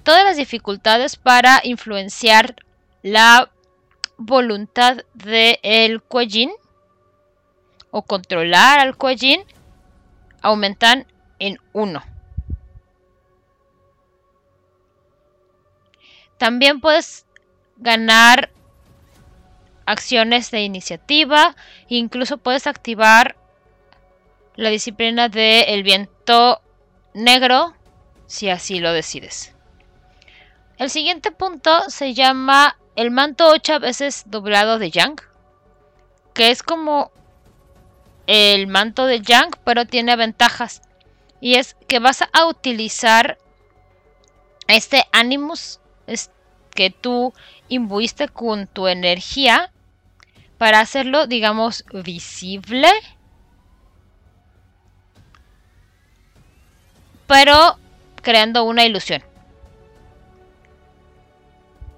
todas 0.00 0.24
las 0.24 0.36
dificultades 0.36 1.16
para 1.16 1.60
influenciar 1.64 2.56
la 3.02 3.50
voluntad 4.16 4.98
del 5.14 5.58
el 5.62 6.02
Kuejin 6.02 6.50
o 7.90 8.02
controlar 8.02 8.78
al 8.78 8.96
Kuejin 8.96 9.42
aumentan 10.42 11.06
en 11.38 11.58
1. 11.72 12.02
También 16.38 16.80
puedes 16.80 17.26
ganar 17.76 18.50
acciones 19.86 20.50
de 20.50 20.62
iniciativa, 20.62 21.56
incluso 21.88 22.38
puedes 22.38 22.66
activar 22.66 23.36
la 24.56 24.70
disciplina 24.70 25.28
del 25.28 25.82
viento 25.82 26.62
negro 27.14 27.74
si 28.26 28.48
así 28.48 28.78
lo 28.78 28.92
decides. 28.92 29.54
El 30.80 30.88
siguiente 30.88 31.30
punto 31.30 31.90
se 31.90 32.14
llama 32.14 32.78
el 32.96 33.10
manto 33.10 33.50
8 33.50 33.80
veces 33.80 34.22
doblado 34.24 34.78
de 34.78 34.90
Yang, 34.90 35.20
que 36.32 36.50
es 36.50 36.62
como 36.62 37.12
el 38.26 38.66
manto 38.66 39.04
de 39.04 39.20
Yang, 39.20 39.58
pero 39.62 39.84
tiene 39.84 40.16
ventajas. 40.16 40.80
Y 41.38 41.56
es 41.56 41.76
que 41.86 41.98
vas 41.98 42.22
a 42.32 42.46
utilizar 42.46 43.36
este 44.68 45.04
Animus 45.12 45.80
que 46.70 46.88
tú 46.88 47.34
imbuiste 47.68 48.28
con 48.28 48.66
tu 48.66 48.88
energía 48.88 49.70
para 50.56 50.80
hacerlo, 50.80 51.26
digamos, 51.26 51.84
visible. 51.92 52.88
Pero 57.26 57.78
creando 58.22 58.64
una 58.64 58.86
ilusión. 58.86 59.22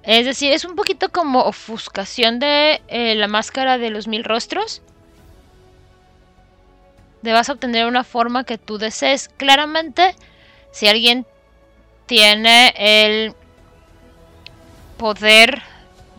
Es 0.03 0.27
decir, 0.27 0.53
es 0.53 0.65
un 0.65 0.75
poquito 0.75 1.11
como 1.11 1.41
ofuscación 1.43 2.39
de 2.39 2.83
eh, 2.89 3.15
la 3.15 3.29
máscara 3.29 3.79
de 3.79 3.91
los 3.91 4.09
mil 4.09 4.25
rostros 4.25 4.83
debas 7.23 7.49
obtener 7.49 7.87
una 7.87 8.05
forma 8.05 8.45
que 8.45 8.59
tú 8.59 8.79
desees. 8.79 9.29
Claramente, 9.29 10.15
si 10.73 10.89
alguien 10.89 11.25
tiene 12.07 12.75
el 12.77 13.35
poder 14.99 15.63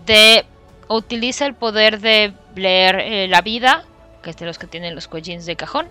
de 0.06 0.46
utiliza 0.88 1.46
el 1.46 1.56
poder 1.56 2.00
de 2.00 2.34
leer 2.56 3.00
eh, 3.00 3.28
la 3.28 3.42
vida, 3.42 3.86
que 4.22 4.30
es 4.30 4.38
de 4.38 4.46
los 4.46 4.58
que 4.58 4.68
tienen 4.68 4.96
los 4.96 5.08
Kojins 5.08 5.46
de 5.46 5.56
cajón, 5.56 5.88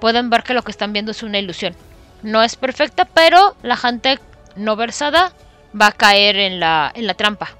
pueden 0.00 0.30
ver 0.30 0.42
que 0.42 0.54
lo 0.54 0.62
que 0.62 0.70
están 0.70 0.92
viendo 0.92 1.10
es 1.10 1.22
una 1.22 1.38
ilusión. 1.38 1.74
No 2.22 2.42
es 2.42 2.56
perfecta, 2.56 3.04
pero 3.04 3.56
la 3.62 3.76
gente 3.76 4.18
no 4.56 4.76
versada 4.76 5.32
va 5.78 5.88
a 5.88 5.92
caer 5.92 6.36
en 6.36 6.60
la, 6.60 6.92
en 6.94 7.06
la 7.06 7.14
trampa. 7.14 7.50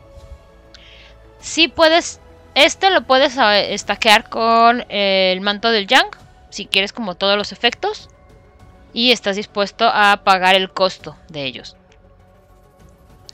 Si 1.40 1.68
puedes, 1.68 2.20
este 2.54 2.90
lo 2.90 3.02
puedes 3.02 3.36
eh, 3.36 3.74
estaquear 3.74 4.28
con 4.28 4.84
el 4.88 5.40
manto 5.40 5.70
del 5.70 5.86
Yang 5.86 6.16
si 6.50 6.66
quieres 6.66 6.92
como 6.92 7.16
todos 7.16 7.36
los 7.36 7.52
efectos 7.52 8.08
y 8.92 9.10
estás 9.10 9.36
dispuesto 9.36 9.90
a 9.92 10.22
pagar 10.24 10.54
el 10.54 10.70
costo 10.70 11.16
de 11.28 11.44
ellos. 11.44 11.76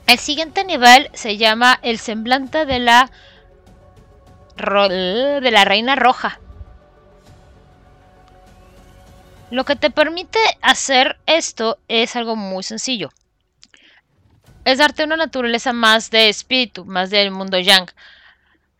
El 0.07 0.17
siguiente 0.17 0.65
nivel 0.65 1.09
se 1.13 1.37
llama 1.37 1.79
el 1.83 1.99
semblante 1.99 2.65
de 2.65 2.79
la 2.79 3.11
de 4.57 5.49
la 5.51 5.65
reina 5.65 5.95
roja. 5.95 6.39
Lo 9.49 9.63
que 9.65 9.75
te 9.75 9.89
permite 9.89 10.39
hacer 10.61 11.17
esto 11.25 11.77
es 11.87 12.15
algo 12.15 12.35
muy 12.35 12.63
sencillo. 12.63 13.11
Es 14.63 14.77
darte 14.77 15.03
una 15.03 15.17
naturaleza 15.17 15.73
más 15.73 16.11
de 16.11 16.29
espíritu, 16.29 16.85
más 16.85 17.09
del 17.09 17.31
mundo 17.31 17.57
yang. 17.57 17.87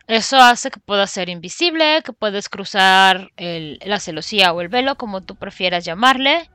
Eso 0.06 0.36
hace 0.36 0.70
que 0.70 0.78
puedas 0.78 1.10
ser 1.10 1.28
invisible, 1.28 2.02
que 2.04 2.12
puedes 2.12 2.48
cruzar 2.48 3.30
la 3.36 3.98
celosía 3.98 4.52
o 4.52 4.60
el 4.60 4.68
velo, 4.68 4.96
como 4.96 5.22
tú 5.22 5.36
prefieras 5.36 5.84
llamarle. 5.84 6.50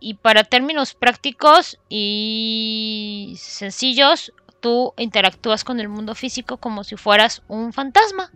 Y 0.00 0.14
para 0.14 0.44
términos 0.44 0.94
prácticos 0.94 1.78
y 1.88 3.34
sencillos, 3.38 4.32
tú 4.60 4.94
interactúas 4.96 5.62
con 5.62 5.78
el 5.78 5.88
mundo 5.88 6.14
físico 6.14 6.56
como 6.56 6.84
si 6.84 6.96
fueras 6.96 7.42
un 7.48 7.72
fantasma. 7.72 8.30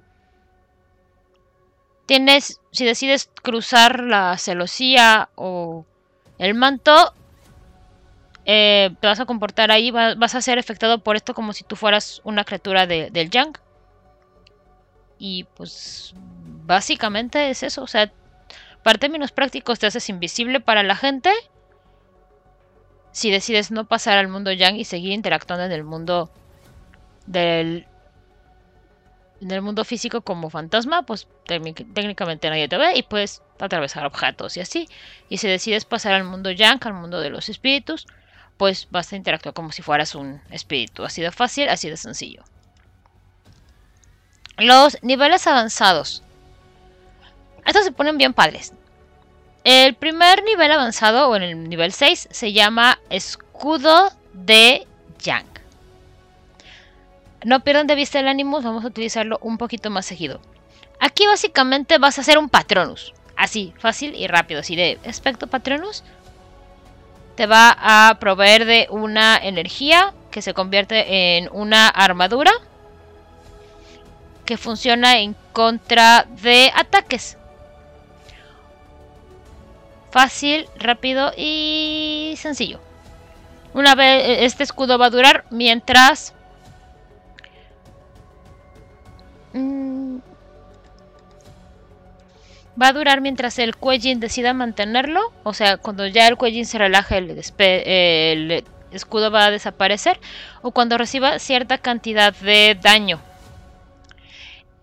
Tienes, 2.06 2.60
si 2.70 2.84
decides 2.84 3.30
cruzar 3.42 4.00
la 4.00 4.36
celosía 4.36 5.30
o 5.36 5.86
el 6.38 6.54
manto, 6.54 7.14
eh, 8.46 8.90
te 9.00 9.06
vas 9.06 9.20
a 9.20 9.26
comportar 9.26 9.70
ahí, 9.70 9.90
vas 9.90 10.34
a 10.34 10.42
ser 10.42 10.58
afectado 10.58 10.98
por 10.98 11.16
esto 11.16 11.34
como 11.34 11.52
si 11.52 11.64
tú 11.64 11.76
fueras 11.76 12.20
una 12.24 12.44
criatura 12.44 12.86
del 12.86 13.30
Yang. 13.30 13.58
Y 15.18 15.44
pues 15.44 16.14
básicamente 16.66 17.50
es 17.50 17.62
eso, 17.62 17.82
o 17.82 17.86
sea, 17.86 18.12
para 18.82 18.98
términos 18.98 19.32
prácticos 19.32 19.78
te 19.78 19.86
haces 19.86 20.08
invisible 20.08 20.60
para 20.60 20.82
la 20.82 20.96
gente. 20.96 21.30
Si 23.12 23.30
decides 23.30 23.70
no 23.70 23.86
pasar 23.86 24.18
al 24.18 24.28
mundo 24.28 24.52
Yang 24.52 24.76
y 24.76 24.84
seguir 24.84 25.12
interactuando 25.12 25.64
en 25.64 25.72
el 25.72 25.84
mundo 25.84 26.30
del 27.26 27.86
en 29.40 29.50
el 29.50 29.62
mundo 29.62 29.84
físico 29.84 30.22
como 30.22 30.48
fantasma, 30.48 31.02
pues 31.02 31.28
técnicamente 31.46 32.48
nadie 32.48 32.68
te 32.68 32.78
ve 32.78 32.96
y 32.96 33.02
puedes 33.02 33.42
atravesar 33.58 34.06
objetos 34.06 34.56
y 34.56 34.60
así. 34.60 34.88
Y 35.28 35.38
si 35.38 35.48
decides 35.48 35.84
pasar 35.84 36.14
al 36.14 36.24
mundo 36.24 36.50
Yang, 36.50 36.86
al 36.86 36.94
mundo 36.94 37.20
de 37.20 37.30
los 37.30 37.48
espíritus, 37.48 38.06
pues 38.56 38.88
vas 38.90 39.12
a 39.12 39.16
interactuar 39.16 39.54
como 39.54 39.72
si 39.72 39.82
fueras 39.82 40.14
un 40.14 40.40
espíritu. 40.50 41.04
Así 41.04 41.22
de 41.22 41.32
fácil, 41.32 41.68
así 41.68 41.90
de 41.90 41.96
sencillo. 41.96 42.44
Los 44.56 44.98
niveles 45.02 45.46
avanzados. 45.46 46.22
Estos 47.66 47.84
se 47.84 47.92
ponen 47.92 48.18
bien 48.18 48.34
padres. 48.34 48.72
El 49.64 49.94
primer 49.94 50.44
nivel 50.44 50.70
avanzado, 50.70 51.28
o 51.28 51.36
en 51.36 51.42
el 51.42 51.68
nivel 51.68 51.92
6, 51.92 52.28
se 52.30 52.52
llama 52.52 53.00
Escudo 53.08 54.12
de 54.34 54.86
Yang. 55.22 55.46
No 57.44 57.60
pierdan 57.60 57.86
de 57.86 57.94
vista 57.94 58.20
el 58.20 58.28
ánimo, 58.28 58.60
vamos 58.60 58.84
a 58.84 58.88
utilizarlo 58.88 59.38
un 59.40 59.58
poquito 59.58 59.90
más 59.90 60.06
seguido. 60.06 60.40
Aquí 61.00 61.26
básicamente 61.26 61.98
vas 61.98 62.18
a 62.18 62.20
hacer 62.20 62.38
un 62.38 62.48
Patronus. 62.48 63.14
Así, 63.36 63.74
fácil 63.78 64.14
y 64.14 64.26
rápido. 64.26 64.60
Así 64.60 64.76
de 64.76 64.98
aspecto 65.06 65.46
Patronus 65.46 66.04
te 67.36 67.46
va 67.46 67.76
a 67.78 68.18
proveer 68.20 68.64
de 68.64 68.86
una 68.90 69.36
energía 69.36 70.14
que 70.30 70.42
se 70.42 70.54
convierte 70.54 71.36
en 71.36 71.48
una 71.52 71.88
armadura 71.88 72.52
que 74.44 74.56
funciona 74.56 75.18
en 75.18 75.34
contra 75.52 76.26
de 76.42 76.70
ataques. 76.74 77.38
Fácil, 80.10 80.68
rápido 80.76 81.32
y 81.36 82.34
sencillo. 82.36 82.80
Una 83.72 83.94
vez 83.96 84.24
e, 84.24 84.44
este 84.44 84.62
escudo 84.62 84.98
va 84.98 85.06
a 85.06 85.10
durar 85.10 85.44
mientras 85.50 86.34
mm, 89.52 89.93
va 92.80 92.88
a 92.88 92.92
durar 92.92 93.20
mientras 93.20 93.58
el 93.58 93.76
Kuejin 93.76 94.20
decida 94.20 94.52
mantenerlo. 94.52 95.32
O 95.42 95.54
sea, 95.54 95.76
cuando 95.76 96.06
ya 96.06 96.26
el 96.26 96.36
Kuejin 96.36 96.66
se 96.66 96.78
relaje, 96.78 97.18
el, 97.18 97.42
el 97.58 98.64
escudo 98.90 99.30
va 99.30 99.46
a 99.46 99.50
desaparecer. 99.50 100.20
O 100.62 100.72
cuando 100.72 100.98
reciba 100.98 101.38
cierta 101.38 101.78
cantidad 101.78 102.34
de 102.34 102.78
daño. 102.80 103.20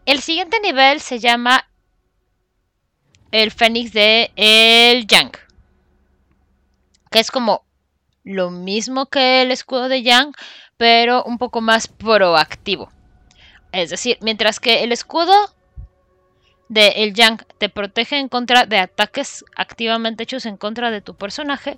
El 0.05 0.21
siguiente 0.21 0.59
nivel 0.59 0.99
se 0.99 1.19
llama 1.19 1.67
el 3.31 3.51
Fénix 3.51 3.93
de 3.93 4.31
el 4.35 5.07
Yang. 5.07 5.37
Que 7.09 7.19
es 7.19 7.31
como 7.31 7.63
lo 8.23 8.51
mismo 8.51 9.07
que 9.07 9.41
el 9.41 9.51
escudo 9.51 9.89
de 9.89 10.03
Yang, 10.03 10.33
pero 10.77 11.23
un 11.23 11.37
poco 11.37 11.61
más 11.61 11.87
proactivo. 11.87 12.91
Es 13.71 13.89
decir, 13.89 14.17
mientras 14.21 14.59
que 14.59 14.83
el 14.83 14.91
escudo 14.91 15.33
de 16.71 16.87
el 17.03 17.13
Yang 17.13 17.43
te 17.57 17.67
protege 17.67 18.17
en 18.17 18.29
contra 18.29 18.65
de 18.65 18.79
ataques 18.79 19.43
activamente 19.57 20.23
hechos 20.23 20.45
en 20.45 20.55
contra 20.55 20.89
de 20.89 21.01
tu 21.01 21.15
personaje, 21.15 21.75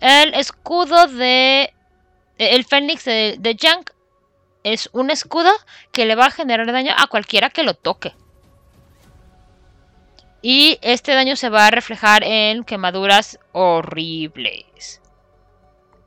el 0.00 0.32
escudo 0.34 1.08
de 1.08 1.74
el 2.38 2.64
Fénix 2.64 3.04
de, 3.04 3.34
de 3.36 3.56
Yang 3.56 3.90
es 4.62 4.88
un 4.92 5.10
escudo 5.10 5.50
que 5.90 6.06
le 6.06 6.14
va 6.14 6.26
a 6.26 6.30
generar 6.30 6.70
daño 6.70 6.92
a 6.96 7.08
cualquiera 7.08 7.50
que 7.50 7.64
lo 7.64 7.74
toque. 7.74 8.14
Y 10.40 10.78
este 10.82 11.14
daño 11.14 11.34
se 11.34 11.48
va 11.48 11.66
a 11.66 11.70
reflejar 11.72 12.22
en 12.22 12.62
quemaduras 12.62 13.40
horribles. 13.50 15.00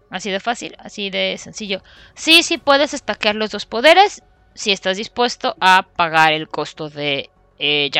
Así 0.09 0.31
de 0.31 0.39
fácil, 0.39 0.77
así 0.79 1.09
de 1.09 1.37
sencillo. 1.37 1.83
Sí, 2.13 2.43
sí 2.43 2.57
puedes 2.57 2.93
estaquear 2.93 3.35
los 3.35 3.49
dos 3.49 3.65
poderes 3.65 4.23
si 4.53 4.71
estás 4.71 4.95
dispuesto 4.95 5.57
a 5.59 5.87
pagar 5.97 6.31
el 6.31 6.47
costo 6.47 6.89
de 6.89 7.29
eh, 7.59 7.91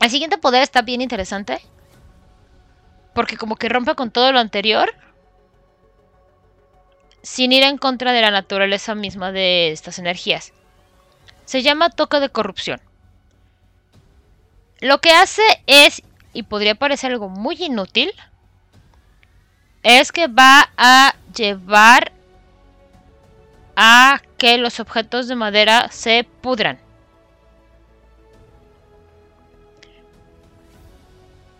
El 0.00 0.10
siguiente 0.10 0.38
poder 0.38 0.62
está 0.62 0.82
bien 0.82 1.02
interesante. 1.02 1.60
Porque 3.14 3.36
como 3.36 3.56
que 3.56 3.68
rompe 3.68 3.94
con 3.94 4.10
todo 4.10 4.32
lo 4.32 4.38
anterior. 4.38 4.92
Sin 7.22 7.52
ir 7.52 7.62
en 7.62 7.78
contra 7.78 8.12
de 8.12 8.22
la 8.22 8.30
naturaleza 8.30 8.94
misma 8.94 9.32
de 9.32 9.72
estas 9.72 9.98
energías. 9.98 10.52
Se 11.44 11.62
llama 11.62 11.90
toque 11.90 12.20
de 12.20 12.30
corrupción. 12.30 12.80
Lo 14.80 15.00
que 15.00 15.10
hace 15.10 15.42
es, 15.66 16.02
y 16.32 16.42
podría 16.42 16.74
parecer 16.74 17.12
algo 17.12 17.28
muy 17.28 17.56
inútil, 17.62 18.12
es 19.82 20.12
que 20.12 20.26
va 20.26 20.68
a 20.76 21.14
llevar 21.34 22.12
a 23.76 24.20
que 24.36 24.58
los 24.58 24.80
objetos 24.80 25.28
de 25.28 25.36
madera 25.36 25.88
se 25.90 26.24
pudran. 26.24 26.78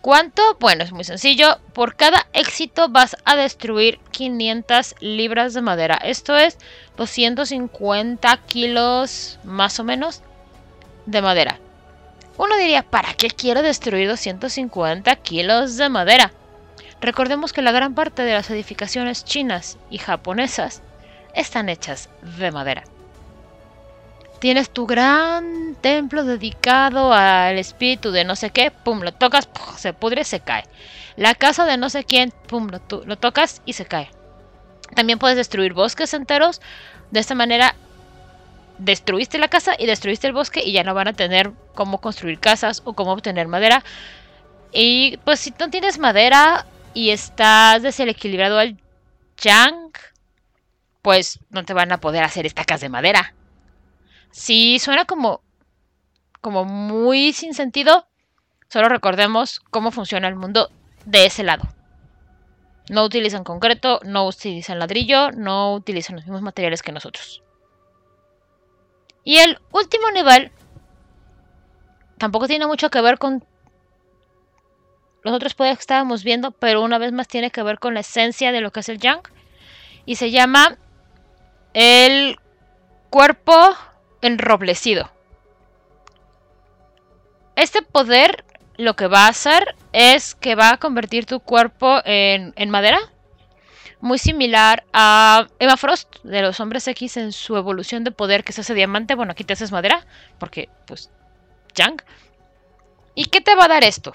¿Cuánto? 0.07 0.55
Bueno, 0.61 0.85
es 0.85 0.93
muy 0.93 1.03
sencillo. 1.03 1.59
Por 1.73 1.97
cada 1.97 2.27
éxito 2.31 2.87
vas 2.87 3.17
a 3.25 3.35
destruir 3.35 3.99
500 4.11 4.95
libras 5.01 5.53
de 5.53 5.61
madera. 5.61 5.95
Esto 5.95 6.37
es 6.37 6.57
250 6.95 8.37
kilos 8.45 9.37
más 9.43 9.81
o 9.81 9.83
menos 9.83 10.21
de 11.07 11.21
madera. 11.21 11.59
Uno 12.37 12.55
diría, 12.55 12.83
¿para 12.83 13.15
qué 13.15 13.27
quiero 13.29 13.61
destruir 13.61 14.07
250 14.07 15.13
kilos 15.17 15.75
de 15.75 15.89
madera? 15.89 16.31
Recordemos 17.01 17.51
que 17.51 17.61
la 17.61 17.73
gran 17.73 17.93
parte 17.93 18.21
de 18.21 18.31
las 18.31 18.49
edificaciones 18.49 19.25
chinas 19.25 19.77
y 19.89 19.97
japonesas 19.97 20.83
están 21.33 21.67
hechas 21.67 22.07
de 22.21 22.49
madera. 22.51 22.85
Tienes 24.39 24.69
tu 24.69 24.85
gran 24.85 25.75
templo 25.81 26.23
dedicado 26.23 27.11
al 27.11 27.57
espíritu 27.57 28.11
de 28.11 28.23
no 28.23 28.35
sé 28.35 28.51
qué, 28.51 28.71
pum, 28.71 29.01
lo 29.01 29.11
tocas, 29.11 29.49
se 29.77 29.93
pudre, 29.93 30.23
se 30.23 30.39
cae. 30.39 30.63
La 31.15 31.33
casa 31.33 31.65
de 31.65 31.77
no 31.77 31.89
sé 31.89 32.03
quién, 32.03 32.31
pum, 32.47 32.69
lo, 32.69 33.03
lo 33.05 33.17
tocas 33.17 33.61
y 33.65 33.73
se 33.73 33.85
cae. 33.85 34.11
También 34.95 35.19
puedes 35.19 35.37
destruir 35.37 35.73
bosques 35.73 36.13
enteros. 36.13 36.61
De 37.11 37.19
esta 37.19 37.35
manera 37.35 37.75
destruiste 38.77 39.39
la 39.39 39.47
casa 39.47 39.73
y 39.77 39.85
destruiste 39.85 40.27
el 40.27 40.33
bosque 40.33 40.61
y 40.63 40.71
ya 40.71 40.83
no 40.83 40.93
van 40.93 41.07
a 41.07 41.13
tener 41.13 41.51
cómo 41.73 41.99
construir 41.99 42.39
casas 42.39 42.81
o 42.85 42.93
cómo 42.93 43.13
obtener 43.13 43.47
madera. 43.47 43.83
Y 44.71 45.17
pues 45.25 45.39
si 45.39 45.53
no 45.59 45.69
tienes 45.69 45.97
madera 45.97 46.65
y 46.93 47.09
estás 47.09 47.81
desequilibrado 47.81 48.59
al 48.59 48.77
yang, 49.41 49.91
pues 51.01 51.39
no 51.49 51.63
te 51.63 51.73
van 51.73 51.91
a 51.91 51.99
poder 51.99 52.23
hacer 52.23 52.45
estacas 52.45 52.81
de 52.81 52.89
madera. 52.89 53.33
Si 54.31 54.79
suena 54.79 55.05
como 55.05 55.41
como 56.41 56.65
muy 56.65 57.33
sin 57.33 57.53
sentido, 57.53 58.07
solo 58.69 58.89
recordemos 58.89 59.59
cómo 59.69 59.91
funciona 59.91 60.27
el 60.27 60.35
mundo 60.35 60.71
de 61.05 61.25
ese 61.25 61.43
lado. 61.43 61.63
No 62.89 63.03
utilizan 63.03 63.43
concreto, 63.43 63.99
no 64.05 64.25
utilizan 64.25 64.79
ladrillo, 64.79 65.31
no 65.31 65.73
utilizan 65.73 66.15
los 66.15 66.25
mismos 66.25 66.41
materiales 66.41 66.81
que 66.83 66.93
nosotros. 66.93 67.43
Y 69.25 69.39
el 69.39 69.59
último 69.73 70.09
nivel 70.11 70.53
tampoco 72.17 72.47
tiene 72.47 72.65
mucho 72.65 72.89
que 72.89 73.01
ver 73.01 73.17
con 73.17 73.43
los 75.23 75.33
otros 75.33 75.53
poderes 75.53 75.79
que 75.79 75.81
estábamos 75.81 76.23
viendo, 76.23 76.51
pero 76.51 76.81
una 76.81 76.97
vez 76.97 77.11
más 77.11 77.27
tiene 77.27 77.51
que 77.51 77.61
ver 77.61 77.79
con 77.79 77.93
la 77.93 77.99
esencia 77.99 78.53
de 78.53 78.61
lo 78.61 78.71
que 78.71 78.79
es 78.79 78.87
el 78.87 78.99
Yang. 78.99 79.23
Y 80.05 80.15
se 80.15 80.31
llama 80.31 80.77
el 81.73 82.37
cuerpo 83.09 83.75
enroblecido. 84.21 85.11
Este 87.55 87.81
poder 87.81 88.43
lo 88.77 88.95
que 88.95 89.07
va 89.07 89.25
a 89.25 89.29
hacer 89.29 89.75
es 89.93 90.35
que 90.35 90.55
va 90.55 90.73
a 90.73 90.77
convertir 90.77 91.25
tu 91.25 91.39
cuerpo 91.39 91.99
en, 92.05 92.53
en 92.55 92.69
madera 92.69 92.99
muy 93.99 94.17
similar 94.17 94.83
a 94.93 95.47
Emma 95.59 95.77
Frost 95.77 96.23
de 96.23 96.41
los 96.41 96.59
hombres 96.59 96.87
X 96.87 97.17
en 97.17 97.31
su 97.31 97.57
evolución 97.57 98.03
de 98.03 98.11
poder 98.11 98.43
que 98.43 98.53
se 98.53 98.61
hace 98.61 98.73
diamante. 98.73 99.15
Bueno, 99.15 99.31
aquí 99.31 99.43
te 99.43 99.53
haces 99.53 99.71
madera, 99.71 100.05
porque 100.39 100.69
pues 100.85 101.09
Yang. 101.75 102.01
¿Y 103.15 103.25
qué 103.25 103.41
te 103.41 103.55
va 103.55 103.65
a 103.65 103.69
dar 103.69 103.83
esto? 103.83 104.13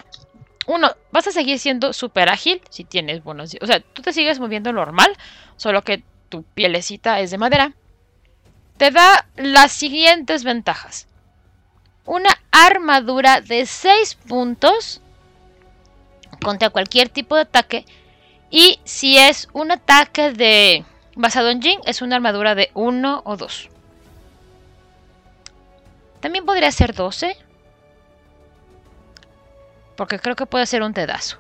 Uno, 0.67 0.93
vas 1.11 1.27
a 1.27 1.33
seguir 1.33 1.59
siendo 1.59 1.93
súper 1.93 2.29
ágil 2.29 2.63
si 2.71 2.85
tienes 2.85 3.25
buenos... 3.25 3.57
O 3.61 3.67
sea, 3.67 3.81
tú 3.81 4.03
te 4.03 4.13
sigues 4.13 4.39
moviendo 4.39 4.73
normal, 4.73 5.13
solo 5.57 5.83
que 5.83 6.05
tu 6.29 6.45
pielecita 6.45 7.19
es 7.19 7.33
de 7.33 7.39
madera. 7.39 7.73
Te 8.77 8.91
da 8.91 9.27
las 9.37 9.73
siguientes 9.73 10.45
ventajas. 10.45 11.07
Una 12.05 12.31
armadura 12.51 13.41
de 13.41 13.67
6 13.67 14.15
puntos 14.27 15.01
contra 16.43 16.71
cualquier 16.71 17.09
tipo 17.09 17.37
de 17.37 17.43
ataque 17.43 17.87
y 18.51 18.81
si 18.85 19.17
es 19.17 19.49
un 19.53 19.71
ataque 19.71 20.33
de 20.33 20.85
basado 21.15 21.49
en 21.49 21.63
Jin, 21.63 21.81
es 21.87 22.03
una 22.03 22.17
armadura 22.17 22.55
de 22.55 22.71
1 22.75 23.23
o 23.25 23.37
2. 23.37 23.69
También 26.21 26.45
podría 26.45 26.71
ser 26.71 26.95
12. 26.95 27.37
Porque 29.97 30.19
creo 30.19 30.37
que 30.37 30.47
puede 30.47 30.67
ser 30.67 30.83
un 30.83 30.93
pedazo. 30.93 31.39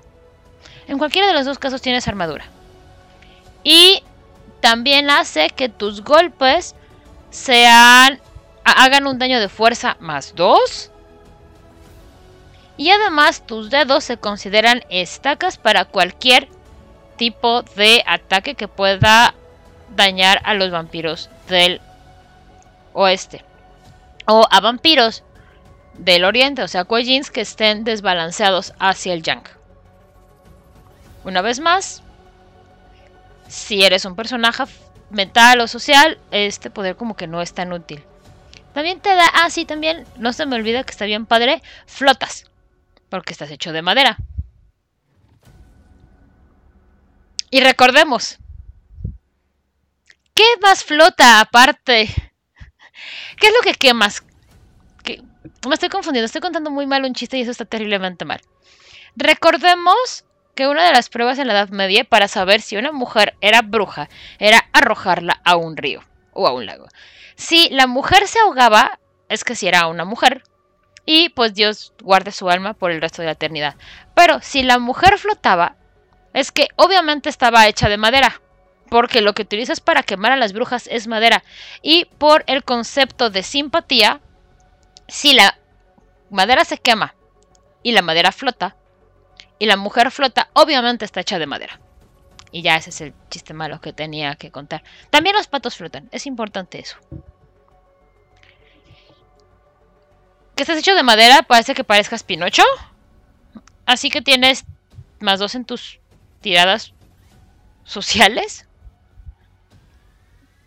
En 0.88 0.98
cualquiera 0.98 1.28
de 1.28 1.34
los 1.34 1.44
dos 1.44 1.58
casos 1.58 1.82
tienes 1.82 2.08
armadura. 2.08 2.46
Y 3.62 4.02
también 4.60 5.10
hace 5.10 5.50
que 5.50 5.68
tus 5.68 6.02
golpes 6.02 6.74
sean 7.32 8.20
hagan 8.64 9.06
un 9.08 9.18
daño 9.18 9.40
de 9.40 9.48
fuerza 9.48 9.96
más 9.98 10.34
2. 10.36 10.90
Y 12.76 12.90
además 12.90 13.44
tus 13.46 13.70
dedos 13.70 14.04
se 14.04 14.18
consideran 14.18 14.84
estacas 14.88 15.58
para 15.58 15.84
cualquier 15.84 16.48
tipo 17.16 17.62
de 17.62 18.02
ataque 18.06 18.54
que 18.54 18.68
pueda 18.68 19.34
dañar 19.96 20.40
a 20.44 20.54
los 20.54 20.70
vampiros 20.70 21.28
del 21.48 21.80
oeste. 22.92 23.44
O 24.26 24.46
a 24.50 24.60
vampiros 24.60 25.24
del 25.94 26.24
oriente, 26.24 26.62
o 26.62 26.68
sea, 26.68 26.84
Kuejins 26.84 27.30
que 27.30 27.42
estén 27.42 27.84
desbalanceados 27.84 28.72
hacia 28.78 29.12
el 29.12 29.22
Yang. 29.22 29.44
Una 31.24 31.42
vez 31.42 31.60
más, 31.60 32.02
si 33.48 33.84
eres 33.84 34.04
un 34.04 34.16
personaje 34.16 34.64
mental 35.12 35.60
o 35.60 35.68
social, 35.68 36.18
este 36.30 36.70
poder 36.70 36.96
como 36.96 37.16
que 37.16 37.26
no 37.26 37.40
es 37.42 37.54
tan 37.54 37.72
útil. 37.72 38.02
También 38.74 39.00
te 39.00 39.14
da, 39.14 39.26
ah 39.34 39.50
sí, 39.50 39.64
también, 39.64 40.06
no 40.16 40.32
se 40.32 40.46
me 40.46 40.56
olvida 40.56 40.82
que 40.84 40.90
está 40.90 41.04
bien 41.04 41.26
padre, 41.26 41.62
flotas, 41.86 42.50
porque 43.08 43.32
estás 43.32 43.50
hecho 43.50 43.72
de 43.72 43.82
madera. 43.82 44.16
Y 47.50 47.60
recordemos, 47.60 48.38
¿qué 50.34 50.44
más 50.62 50.84
flota 50.84 51.40
aparte? 51.40 52.08
¿Qué 53.38 53.46
es 53.48 53.52
lo 53.52 53.60
que 53.60 53.74
quemas? 53.74 54.22
Me 55.68 55.74
estoy 55.74 55.90
confundiendo, 55.90 56.26
estoy 56.26 56.40
contando 56.40 56.70
muy 56.70 56.86
mal 56.86 57.04
un 57.04 57.14
chiste 57.14 57.36
y 57.36 57.42
eso 57.42 57.50
está 57.50 57.64
terriblemente 57.64 58.24
mal. 58.24 58.40
Recordemos 59.16 60.24
que 60.54 60.68
una 60.68 60.84
de 60.84 60.92
las 60.92 61.08
pruebas 61.08 61.38
en 61.38 61.46
la 61.46 61.54
Edad 61.54 61.70
Media 61.70 62.04
para 62.04 62.28
saber 62.28 62.60
si 62.60 62.76
una 62.76 62.92
mujer 62.92 63.34
era 63.40 63.62
bruja 63.62 64.08
era 64.38 64.68
arrojarla 64.72 65.40
a 65.44 65.56
un 65.56 65.76
río 65.76 66.02
o 66.32 66.46
a 66.46 66.52
un 66.52 66.66
lago. 66.66 66.88
Si 67.36 67.68
la 67.70 67.86
mujer 67.86 68.26
se 68.28 68.38
ahogaba, 68.40 68.98
es 69.28 69.44
que 69.44 69.54
si 69.54 69.66
era 69.66 69.86
una 69.86 70.04
mujer. 70.04 70.44
y 71.04 71.30
pues 71.30 71.54
Dios 71.54 71.92
guarde 72.00 72.30
su 72.30 72.48
alma 72.48 72.74
por 72.74 72.92
el 72.92 73.00
resto 73.00 73.22
de 73.22 73.26
la 73.26 73.32
eternidad. 73.32 73.74
Pero 74.14 74.40
si 74.40 74.62
la 74.62 74.78
mujer 74.78 75.18
flotaba, 75.18 75.74
es 76.32 76.52
que 76.52 76.68
obviamente 76.76 77.28
estaba 77.28 77.66
hecha 77.66 77.88
de 77.88 77.96
madera, 77.96 78.40
porque 78.88 79.20
lo 79.20 79.32
que 79.32 79.42
utilizas 79.42 79.80
para 79.80 80.04
quemar 80.04 80.32
a 80.32 80.36
las 80.36 80.52
brujas 80.52 80.86
es 80.86 81.08
madera. 81.08 81.42
Y 81.82 82.04
por 82.18 82.44
el 82.46 82.62
concepto 82.62 83.30
de 83.30 83.42
simpatía, 83.42 84.20
si 85.08 85.34
la 85.34 85.58
madera 86.30 86.64
se 86.64 86.78
quema 86.78 87.14
y 87.82 87.92
la 87.92 88.02
madera 88.02 88.30
flota, 88.30 88.76
y 89.62 89.66
la 89.66 89.76
mujer 89.76 90.10
flota, 90.10 90.50
obviamente 90.54 91.04
está 91.04 91.20
hecha 91.20 91.38
de 91.38 91.46
madera. 91.46 91.78
Y 92.50 92.62
ya 92.62 92.74
ese 92.74 92.90
es 92.90 93.00
el 93.00 93.14
chiste 93.30 93.54
malo 93.54 93.80
que 93.80 93.92
tenía 93.92 94.34
que 94.34 94.50
contar. 94.50 94.82
También 95.08 95.36
los 95.36 95.46
patos 95.46 95.76
flotan, 95.76 96.08
es 96.10 96.26
importante 96.26 96.80
eso. 96.80 96.96
que 100.56 100.64
estás 100.64 100.78
hecho 100.78 100.96
de 100.96 101.04
madera, 101.04 101.44
parece 101.44 101.74
que 101.74 101.84
parezcas 101.84 102.24
Pinocho. 102.24 102.64
Así 103.86 104.10
que 104.10 104.20
tienes 104.20 104.64
más 105.20 105.38
dos 105.38 105.54
en 105.54 105.64
tus 105.64 106.00
tiradas 106.40 106.92
sociales. 107.84 108.66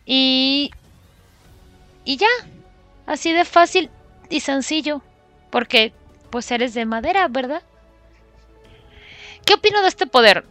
Y... 0.05 0.71
Y 2.05 2.15
ya. 2.15 2.29
Así 3.07 3.33
de 3.33 3.43
fácil 3.43 3.89
y 4.29 4.39
sencillo. 4.39 5.01
Porque 5.49 5.91
pues 6.29 6.49
eres 6.49 6.73
de 6.73 6.85
madera, 6.85 7.27
¿verdad? 7.27 7.61
¿Qué 9.45 9.53
opino 9.53 9.81
de 9.81 9.87
este 9.87 10.07
poder? 10.07 10.43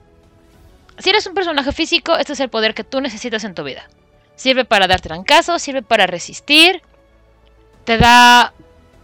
Si 0.99 1.11
eres 1.11 1.27
un 1.27 1.35
personaje 1.35 1.73
físico, 1.73 2.17
este 2.17 2.35
es 2.35 2.41
el 2.41 2.49
poder 2.49 2.75
que 2.75 2.85
tú 2.85 3.01
necesitas 3.01 3.45
en 3.45 3.55
tu 3.55 3.65
vida. 3.65 3.89
Sirve 4.37 4.65
para 4.65 4.87
dar 4.87 5.01
trancazos, 5.01 5.61
sirve 5.61 5.83
para 5.83 6.07
resistir. 6.07 6.83
Te 7.85 7.99
da 7.99 8.53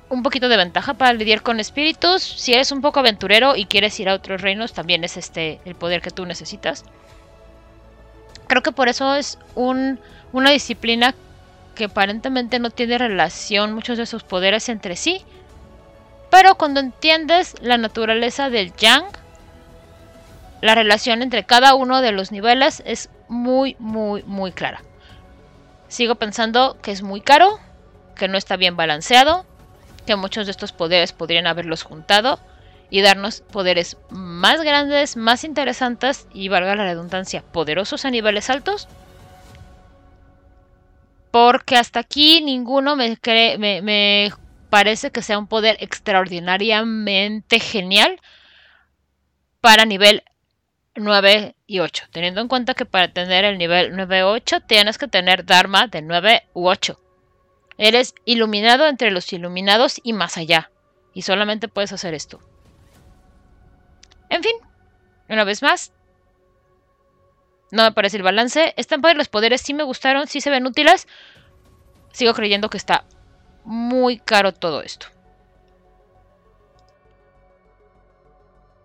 un 0.09 0.23
poquito 0.23 0.49
de 0.49 0.57
ventaja 0.57 0.95
para 0.95 1.13
lidiar 1.13 1.43
con 1.43 1.61
espíritus. 1.61 2.23
Si 2.23 2.53
eres 2.53 2.73
un 2.73 2.81
poco 2.81 3.01
aventurero 3.01 3.57
y 3.57 3.67
quieres 3.67 3.99
ir 4.01 4.09
a 4.09 4.15
otros 4.15 4.41
reinos, 4.41 4.73
también 4.73 5.05
es 5.05 5.17
este 5.17 5.61
el 5.65 5.75
poder 5.75 6.01
que 6.03 6.11
tú 6.11 6.25
necesitas. 6.25 6.85
Creo 8.47 8.63
que 8.63 8.73
por 8.73 8.89
eso 8.89 9.15
es 9.15 9.39
un, 9.55 10.01
una 10.33 10.51
disciplina 10.51 11.15
que 11.75 11.85
aparentemente 11.85 12.59
no 12.59 12.71
tiene 12.71 12.99
relación 12.99 13.73
muchos 13.73 13.99
de 13.99 14.07
sus 14.07 14.23
poderes 14.23 14.69
entre 14.69 14.97
sí. 14.97 15.23
Pero 16.31 16.57
cuando 16.57 16.81
entiendes 16.81 17.55
la 17.61 17.77
naturaleza 17.79 18.51
del 18.51 18.75
yang, 18.77 19.05
la 20.61 20.75
relación 20.75 21.23
entre 21.23 21.45
cada 21.45 21.75
uno 21.75 22.03
de 22.03 22.13
los 22.13 22.33
niveles 22.33 22.83
es 22.85 23.09
muy, 23.29 23.77
muy, 23.79 24.23
muy 24.25 24.53
clara. 24.53 24.83
Sigo 25.89 26.17
pensando 26.17 26.79
que 26.83 26.93
es 26.93 27.03
muy 27.03 27.21
caro, 27.21 27.59
que 28.15 28.29
no 28.29 28.37
está 28.37 28.57
bien 28.57 28.77
balanceado, 28.77 29.47
que 30.07 30.17
muchos 30.17 30.47
de 30.47 30.53
estos 30.53 30.73
poderes 30.73 31.13
podrían 31.13 31.47
haberlos 31.47 31.83
juntado 31.83 32.39
y 32.91 33.01
darnos 33.01 33.41
poderes 33.41 33.97
más 34.11 34.61
grandes, 34.63 35.17
más 35.17 35.45
interesantes 35.45 36.27
y, 36.33 36.49
valga 36.49 36.77
la 36.77 36.85
redundancia, 36.85 37.43
poderosos 37.43 38.05
a 38.05 38.11
niveles 38.11 38.51
altos. 38.51 38.89
Porque 41.31 41.77
hasta 41.77 42.01
aquí 42.01 42.43
ninguno 42.43 42.97
me, 42.97 43.17
me 43.59 44.33
parece 44.69 45.11
que 45.11 45.23
sea 45.23 45.39
un 45.39 45.47
poder 45.47 45.77
extraordinariamente 45.81 47.61
genial 47.61 48.21
para 49.61 49.85
nivel 49.85 50.25
9 50.95 51.55
y 51.67 51.81
8. 51.81 52.07
Teniendo 52.11 52.41
en 52.41 52.49
cuenta 52.49 52.75
que 52.75 52.85
para 52.85 53.13
tener 53.13 53.45
el 53.45 53.59
nivel 53.59 53.95
9 53.95 54.25
8 54.25 54.61
tienes 54.63 54.99
que 54.99 55.09
tener 55.09 55.45
Dharma 55.45 55.87
de 55.87 56.03
9 56.03 56.49
u 56.53 56.69
8. 56.69 56.99
Eres 57.79 58.15
iluminado 58.25 58.87
entre 58.87 59.11
los 59.11 59.33
iluminados 59.33 60.01
y 60.03 60.13
más 60.13 60.37
allá. 60.37 60.71
Y 61.15 61.23
solamente 61.23 61.69
puedes 61.69 61.93
hacer 61.93 62.15
esto. 62.15 62.41
En 64.29 64.43
fin, 64.43 64.55
una 65.29 65.45
vez 65.45 65.63
más. 65.63 65.93
No 67.73 67.85
me 67.85 67.93
parece 67.93 68.17
el 68.17 68.23
balance. 68.23 68.75
Están 68.77 69.01
padres 69.01 69.19
los 69.19 69.29
poderes, 69.29 69.61
sí 69.61 69.75
me 69.75 69.85
gustaron, 69.85 70.27
sí 70.27 70.41
se 70.41 70.51
ven 70.51 70.67
útiles. 70.67 71.07
Sigo 72.13 72.35
creyendo 72.35 72.69
que 72.69 72.77
está 72.77 73.05
muy 73.65 74.19
caro 74.19 74.53
todo 74.53 74.83
esto. 74.83 75.07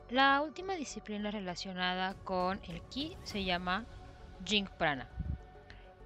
La 0.09 0.41
última 0.41 0.75
disciplina 0.75 1.31
relacionada 1.31 2.13
con 2.23 2.59
el 2.67 2.81
ki 2.83 3.17
se 3.23 3.43
llama 3.43 3.85
Jing 4.45 4.67
Prana. 4.77 5.09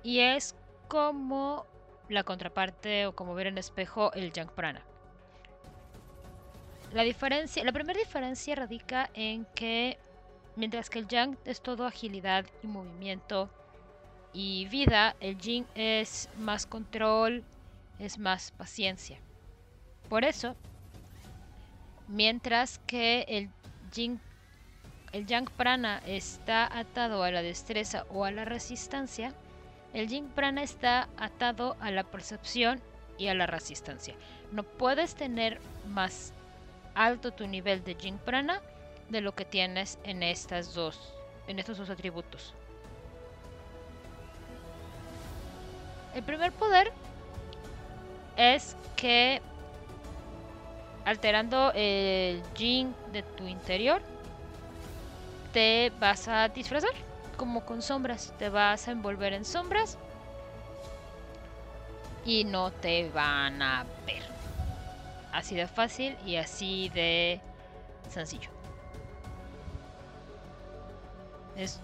Y 0.03 0.19
es 0.19 0.55
como 0.87 1.65
la 2.07 2.23
contraparte 2.23 3.07
o 3.07 3.15
como 3.15 3.35
ver 3.35 3.47
en 3.47 3.57
espejo 3.57 4.13
el 4.13 4.31
Yang 4.31 4.49
Prana. 4.55 4.81
La, 6.93 7.03
diferencia, 7.03 7.63
la 7.63 7.73
primera 7.73 7.99
diferencia 7.99 8.55
radica 8.55 9.09
en 9.13 9.45
que 9.53 9.99
mientras 10.55 10.89
que 10.89 10.99
el 10.99 11.07
Yang 11.07 11.37
es 11.43 11.61
todo 11.61 11.85
agilidad 11.85 12.45
y 12.63 12.67
movimiento 12.67 13.49
y 14.31 14.65
vida, 14.69 15.15
el 15.19 15.37
Jing 15.37 15.65
es 15.75 16.29
más 16.37 16.65
control, 16.65 17.43
es 17.99 18.17
más 18.17 18.51
paciencia. 18.51 19.19
Por 20.07 20.23
eso, 20.23 20.55
mientras 22.07 22.79
que 22.79 23.25
el 23.27 23.49
El 23.97 25.25
Yang 25.25 25.49
Prana 25.51 26.01
está 26.05 26.65
atado 26.77 27.23
a 27.23 27.31
la 27.31 27.41
destreza 27.41 28.05
o 28.09 28.25
a 28.25 28.31
la 28.31 28.45
resistencia, 28.45 29.33
el 29.93 30.07
Jing 30.07 30.29
Prana 30.29 30.61
está 30.61 31.09
atado 31.17 31.75
a 31.79 31.89
la 31.89 32.03
percepción 32.03 32.79
y 33.17 33.27
a 33.27 33.33
la 33.33 33.47
resistencia. 33.47 34.13
No 34.51 34.63
puedes 34.63 35.15
tener 35.15 35.59
más 35.87 36.33
alto 36.93 37.31
tu 37.31 37.47
nivel 37.47 37.83
de 37.83 37.95
Jing 37.95 38.19
Prana 38.19 38.61
de 39.09 39.21
lo 39.21 39.33
que 39.33 39.45
tienes 39.45 39.97
en 40.03 40.21
estas 40.21 40.75
dos 40.75 41.15
en 41.47 41.57
estos 41.57 41.79
dos 41.79 41.89
atributos. 41.89 42.53
El 46.13 46.21
primer 46.21 46.51
poder 46.51 46.91
es 48.37 48.75
que 48.95 49.41
alterando 51.05 51.71
el 51.73 52.43
Jing 52.55 52.93
de 53.11 53.23
tu 53.23 53.47
interior 53.47 54.01
te 55.51 55.91
vas 55.99 56.27
a 56.27 56.47
disfrazar 56.49 56.91
como 57.37 57.65
con 57.65 57.81
sombras. 57.81 58.33
Te 58.37 58.49
vas 58.49 58.87
a 58.87 58.91
envolver 58.91 59.33
en 59.33 59.45
sombras 59.45 59.97
y 62.25 62.43
no 62.43 62.71
te 62.71 63.09
van 63.09 63.61
a 63.61 63.85
ver. 64.05 64.23
Así 65.31 65.55
de 65.55 65.67
fácil 65.67 66.17
y 66.25 66.35
así 66.35 66.89
de 66.89 67.39
sencillo. 68.09 68.49
Es 71.55 71.79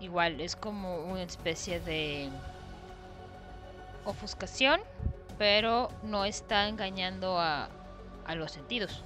igual, 0.00 0.40
es 0.40 0.56
como 0.56 1.04
una 1.04 1.22
especie 1.22 1.80
de 1.80 2.28
ofuscación, 4.04 4.80
pero 5.38 5.88
no 6.02 6.24
está 6.24 6.68
engañando 6.68 7.38
a, 7.38 7.68
a 8.24 8.34
los 8.34 8.52
sentidos. 8.52 9.04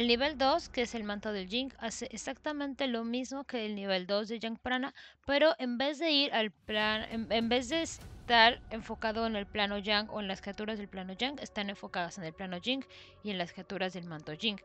El 0.00 0.06
nivel 0.06 0.38
2, 0.38 0.70
que 0.70 0.80
es 0.80 0.94
el 0.94 1.04
manto 1.04 1.30
del 1.30 1.46
Jing, 1.46 1.74
hace 1.78 2.06
exactamente 2.10 2.86
lo 2.86 3.04
mismo 3.04 3.44
que 3.44 3.66
el 3.66 3.74
nivel 3.74 4.06
2 4.06 4.28
de 4.28 4.38
Yang 4.38 4.56
Prana, 4.56 4.94
pero 5.26 5.54
en 5.58 5.78
vez 5.78 5.98
de 5.98 6.10
ir 6.10 6.32
al 6.32 6.52
plan, 6.52 7.28
en, 7.28 7.48
vez 7.50 7.68
de 7.68 7.82
estar 7.82 8.62
enfocado 8.70 9.26
en 9.26 9.36
el 9.36 9.46
plano 9.46 9.78
Yang 9.78 10.08
o 10.08 10.20
en 10.20 10.28
las 10.28 10.40
criaturas 10.40 10.78
del 10.78 10.88
plano 10.88 11.12
Yang, 11.12 11.40
están 11.40 11.68
enfocadas 11.68 12.16
en 12.16 12.24
el 12.24 12.32
plano 12.32 12.58
Jing 12.62 12.82
y 13.22 13.30
en 13.30 13.36
las 13.36 13.52
criaturas 13.52 13.92
del 13.92 14.06
manto 14.06 14.32
Jing, 14.38 14.58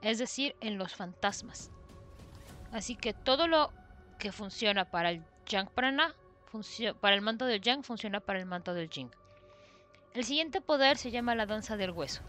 es 0.00 0.18
decir, 0.18 0.54
en 0.60 0.78
los 0.78 0.94
fantasmas. 0.94 1.70
Así 2.72 2.94
que 2.94 3.12
todo 3.12 3.46
lo 3.46 3.72
que 4.18 4.32
funciona 4.32 4.84
para 4.84 5.10
el 5.10 5.22
Yang 5.48 5.68
Prana, 5.70 6.14
para 7.00 7.14
el 7.14 7.22
manto 7.22 7.46
del 7.46 7.60
Yang, 7.60 7.82
funciona 7.82 8.20
para 8.20 8.38
el 8.38 8.46
manto 8.46 8.74
del 8.74 8.88
Jing. 8.88 9.10
El 10.14 10.24
siguiente 10.24 10.60
poder 10.60 10.96
se 10.96 11.10
llama 11.10 11.34
la 11.34 11.46
danza 11.46 11.76
del 11.76 11.90
hueso. 11.90 12.22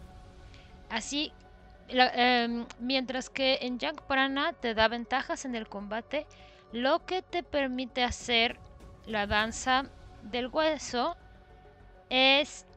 Así 0.90 1.32
Em, 1.92 2.68
mientras 2.80 3.30
que 3.32 3.58
en 3.62 3.80
Yang 3.80 4.02
Prana 4.08 4.54
te 4.54 4.76
da 4.76 4.88
ventajas 4.88 5.46
en 5.46 5.56
el 5.56 5.68
combate, 5.68 6.28
lo 6.72 7.04
que 7.06 7.24
te 7.24 7.42
permite 7.42 8.04
hacer 8.04 8.60
la 9.08 9.26
danza 9.26 9.86
del 10.22 10.48
hueso 10.48 11.18
es 12.12 12.68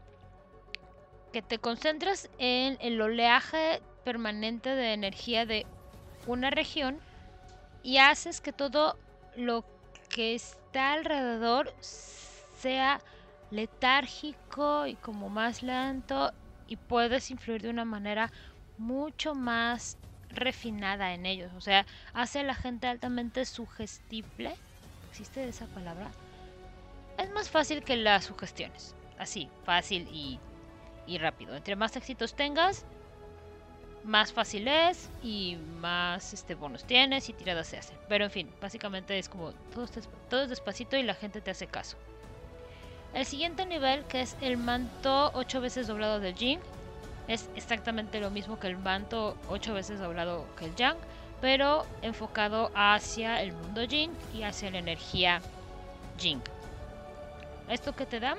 que 1.32 1.42
te 1.42 1.58
concentras 1.58 2.30
en 2.38 2.78
el 2.80 3.00
oleaje 3.00 3.82
permanente 4.02 4.70
de 4.70 4.94
energía 4.94 5.44
de 5.44 5.66
una 6.26 6.50
región 6.50 6.98
y 7.82 7.98
haces 7.98 8.40
que 8.40 8.52
todo 8.52 8.96
lo 9.36 9.64
que 10.12 10.34
está 10.34 10.92
alrededor 10.92 11.74
sea 11.80 13.00
letárgico 13.50 14.86
y 14.86 14.94
como 14.94 15.28
más 15.28 15.62
lento 15.62 16.32
y 16.68 16.76
puedes 16.76 17.30
influir 17.30 17.62
de 17.62 17.70
una 17.70 17.84
manera 17.84 18.30
mucho 18.78 19.34
más 19.34 19.98
refinada 20.30 21.12
en 21.14 21.26
ellos. 21.26 21.52
O 21.56 21.60
sea, 21.60 21.86
hace 22.14 22.40
a 22.40 22.44
la 22.44 22.54
gente 22.54 22.86
altamente 22.86 23.44
sugestible 23.44 24.54
¿Existe 25.12 25.46
esa 25.46 25.66
palabra? 25.66 26.10
Es 27.18 27.30
más 27.32 27.50
fácil 27.50 27.84
que 27.84 27.96
las 27.96 28.24
sugestiones. 28.24 28.96
Así, 29.18 29.46
fácil 29.62 30.08
y, 30.10 30.40
y 31.06 31.18
rápido. 31.18 31.54
Entre 31.54 31.76
más 31.76 31.94
éxitos 31.96 32.34
tengas, 32.34 32.86
más 34.04 34.32
fácil 34.32 34.68
es 34.68 35.08
y 35.22 35.56
más 35.80 36.32
este 36.32 36.54
bonos 36.54 36.84
tienes 36.84 37.28
y 37.28 37.32
tiradas 37.32 37.68
se 37.68 37.78
hacen. 37.78 37.96
Pero 38.08 38.24
en 38.24 38.30
fin, 38.30 38.50
básicamente 38.60 39.18
es 39.18 39.28
como 39.28 39.52
todo, 39.74 39.86
todo 40.28 40.42
es 40.42 40.48
despacito 40.48 40.96
y 40.96 41.02
la 41.02 41.14
gente 41.14 41.40
te 41.40 41.50
hace 41.50 41.66
caso. 41.66 41.96
El 43.14 43.26
siguiente 43.26 43.66
nivel, 43.66 44.04
que 44.04 44.22
es 44.22 44.36
el 44.40 44.56
manto 44.56 45.30
8 45.34 45.60
veces 45.60 45.86
doblado 45.86 46.18
del 46.18 46.34
Jing, 46.34 46.60
es 47.28 47.48
exactamente 47.54 48.20
lo 48.20 48.30
mismo 48.30 48.58
que 48.58 48.66
el 48.68 48.78
manto 48.78 49.36
8 49.48 49.74
veces 49.74 50.00
doblado 50.00 50.46
que 50.56 50.64
el 50.64 50.74
Yang, 50.74 50.96
pero 51.40 51.84
enfocado 52.00 52.70
hacia 52.74 53.42
el 53.42 53.52
mundo 53.52 53.82
Jing 53.86 54.10
y 54.34 54.42
hacia 54.44 54.70
la 54.70 54.78
energía 54.78 55.42
Jing. 56.18 56.40
¿Esto 57.68 57.94
que 57.94 58.06
te 58.06 58.18
da? 58.18 58.36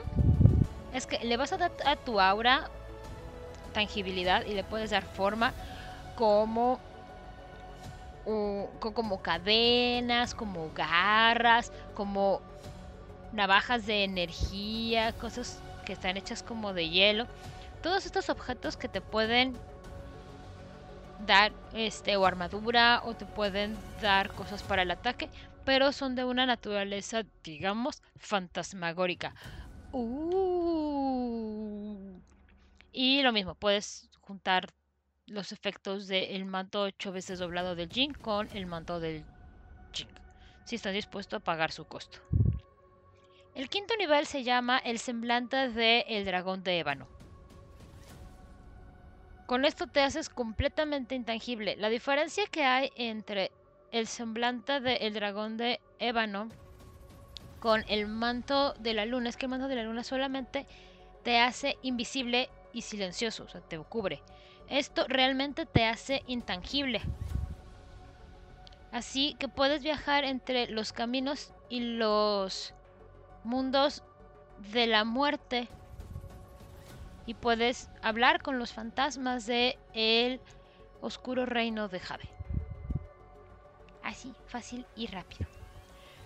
Es 0.93 1.07
que 1.07 1.23
le 1.23 1.37
vas 1.37 1.53
a 1.53 1.57
dar 1.57 1.71
a 1.85 1.95
tu 1.95 2.19
aura 2.19 2.69
tangibilidad 3.73 4.45
y 4.45 4.53
le 4.53 4.63
puedes 4.63 4.91
dar 4.91 5.03
forma 5.03 5.53
como 6.15 6.79
como 8.79 9.21
cadenas, 9.21 10.33
como 10.33 10.71
garras, 10.73 11.73
como 11.93 12.41
navajas 13.33 13.85
de 13.85 14.05
energía, 14.05 15.11
cosas 15.13 15.59
que 15.85 15.93
están 15.93 16.15
hechas 16.17 16.41
como 16.43 16.73
de 16.73 16.89
hielo. 16.89 17.27
Todos 17.81 18.05
estos 18.05 18.29
objetos 18.29 18.77
que 18.77 18.87
te 18.87 19.01
pueden 19.01 19.57
dar 21.25 21.51
este 21.73 22.15
o 22.15 22.25
armadura 22.25 23.01
o 23.03 23.13
te 23.13 23.25
pueden 23.25 23.77
dar 24.01 24.31
cosas 24.31 24.63
para 24.63 24.83
el 24.83 24.91
ataque, 24.91 25.29
pero 25.65 25.91
son 25.91 26.15
de 26.15 26.23
una 26.23 26.45
naturaleza, 26.45 27.23
digamos, 27.43 28.01
fantasmagórica. 28.17 29.35
Uh. 29.91 31.33
Y 32.93 33.23
lo 33.23 33.33
mismo, 33.33 33.55
puedes 33.55 34.07
juntar 34.21 34.71
los 35.25 35.51
efectos 35.51 36.07
del 36.07 36.45
manto 36.45 36.83
8 36.83 37.11
veces 37.11 37.39
doblado 37.39 37.75
del 37.75 37.89
Jing 37.89 38.13
con 38.13 38.47
el 38.55 38.67
manto 38.67 38.99
del 38.99 39.25
Jing, 39.91 40.09
si 40.63 40.75
estás 40.75 40.93
dispuesto 40.93 41.37
a 41.37 41.39
pagar 41.39 41.71
su 41.71 41.85
costo. 41.85 42.19
El 43.55 43.67
quinto 43.69 43.95
nivel 43.97 44.27
se 44.27 44.43
llama 44.43 44.77
el 44.77 44.99
semblante 44.99 45.69
del 45.69 46.03
el 46.07 46.25
dragón 46.25 46.63
de 46.63 46.79
ébano. 46.79 47.07
Con 49.47 49.65
esto 49.65 49.87
te 49.87 50.01
haces 50.01 50.29
completamente 50.29 51.15
intangible. 51.15 51.75
La 51.77 51.89
diferencia 51.89 52.45
que 52.45 52.63
hay 52.63 52.91
entre 52.95 53.51
el 53.91 54.07
semblante 54.07 54.79
del 54.79 55.13
dragón 55.13 55.57
de 55.57 55.79
ébano 55.99 56.49
con 57.59 57.83
el 57.87 58.07
manto 58.07 58.73
de 58.73 58.93
la 58.93 59.05
luna 59.05 59.29
es 59.29 59.37
que 59.37 59.45
el 59.45 59.51
manto 59.51 59.67
de 59.67 59.75
la 59.75 59.83
luna 59.83 60.03
solamente 60.03 60.65
te 61.23 61.39
hace 61.39 61.77
invisible 61.81 62.49
y 62.73 62.81
silencioso, 62.81 63.43
o 63.43 63.47
sea, 63.47 63.61
te 63.61 63.77
cubre. 63.77 64.21
Esto 64.67 65.05
realmente 65.07 65.65
te 65.65 65.85
hace 65.85 66.23
intangible. 66.27 67.01
Así 68.91 69.35
que 69.39 69.47
puedes 69.47 69.83
viajar 69.83 70.23
entre 70.23 70.67
los 70.67 70.93
caminos 70.93 71.53
y 71.69 71.79
los 71.79 72.73
mundos 73.43 74.03
de 74.71 74.87
la 74.87 75.03
muerte 75.03 75.67
y 77.25 77.33
puedes 77.33 77.89
hablar 78.01 78.41
con 78.41 78.59
los 78.59 78.73
fantasmas 78.73 79.45
de 79.45 79.77
el 79.93 80.39
oscuro 81.01 81.45
reino 81.45 81.87
de 81.87 81.99
Jave. 81.99 82.29
Así, 84.03 84.33
fácil 84.47 84.85
y 84.95 85.07
rápido. 85.07 85.47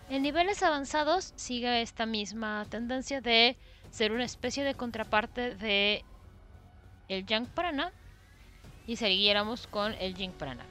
En 0.10 0.22
niveles 0.22 0.64
avanzados 0.64 1.34
sigue 1.36 1.82
esta 1.82 2.06
misma 2.06 2.66
tendencia 2.70 3.22
de 3.22 3.58
ser 3.92 4.12
una 4.12 4.24
especie 4.24 4.64
de 4.64 4.76
contraparte 4.76 5.56
de 5.56 6.04
el 7.10 7.26
Yang 7.26 7.48
Prana 7.48 7.92
y 8.86 8.96
seguiéramos 8.96 9.68
con 9.68 9.94
el 9.94 10.16
Jing 10.16 10.32
Prana. 10.32 10.66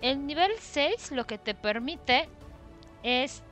El 0.00 0.26
nivel 0.26 0.52
6 0.58 1.12
lo 1.12 1.26
que 1.26 1.38
te 1.38 1.54
permite 1.54 2.28
es 3.02 3.42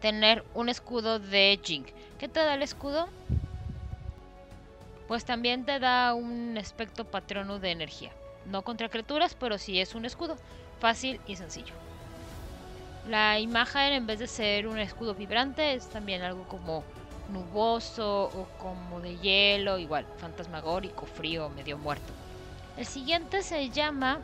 tener 0.00 0.44
un 0.54 0.68
escudo 0.68 1.18
de 1.18 1.60
Jing. 1.62 1.86
¿Qué 2.18 2.28
te 2.28 2.40
da 2.40 2.54
el 2.54 2.62
escudo? 2.62 3.08
Pues 5.08 5.24
también 5.24 5.64
te 5.64 5.78
da 5.78 6.14
un 6.14 6.56
aspecto 6.58 7.04
patrono 7.04 7.58
de 7.58 7.70
energía. 7.70 8.10
No 8.46 8.62
contra 8.62 8.88
criaturas, 8.88 9.36
pero 9.38 9.58
sí 9.58 9.80
es 9.80 9.94
un 9.94 10.04
escudo. 10.04 10.36
Fácil 10.80 11.20
y 11.26 11.36
sencillo. 11.36 11.74
La 13.08 13.38
imagen 13.38 13.92
en 13.92 14.06
vez 14.06 14.18
de 14.18 14.26
ser 14.26 14.66
un 14.66 14.78
escudo 14.78 15.14
vibrante 15.14 15.74
es 15.74 15.88
también 15.88 16.22
algo 16.22 16.44
como 16.48 16.84
nuboso 17.30 18.24
o 18.24 18.46
como 18.58 19.00
de 19.00 19.16
hielo, 19.18 19.78
igual, 19.78 20.06
fantasmagórico, 20.18 21.06
frío, 21.06 21.48
medio 21.50 21.78
muerto. 21.78 22.12
El 22.76 22.86
siguiente 22.86 23.42
se 23.42 23.70
llama... 23.70 24.20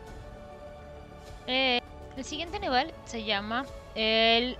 Eh, 1.46 1.80
el 2.16 2.24
siguiente 2.24 2.58
nivel 2.58 2.92
se 3.04 3.24
llama 3.24 3.64
el 3.94 4.58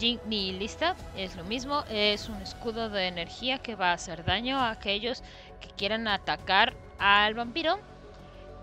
Nihilista. 0.00 0.96
Es 1.16 1.36
lo 1.36 1.44
mismo, 1.44 1.84
es 1.90 2.28
un 2.28 2.40
escudo 2.40 2.88
de 2.88 3.08
energía 3.08 3.58
que 3.58 3.74
va 3.74 3.90
a 3.90 3.94
hacer 3.94 4.24
daño 4.24 4.58
a 4.58 4.70
aquellos 4.70 5.22
que 5.60 5.68
quieran 5.76 6.08
atacar 6.08 6.74
al 6.98 7.34
vampiro. 7.34 7.78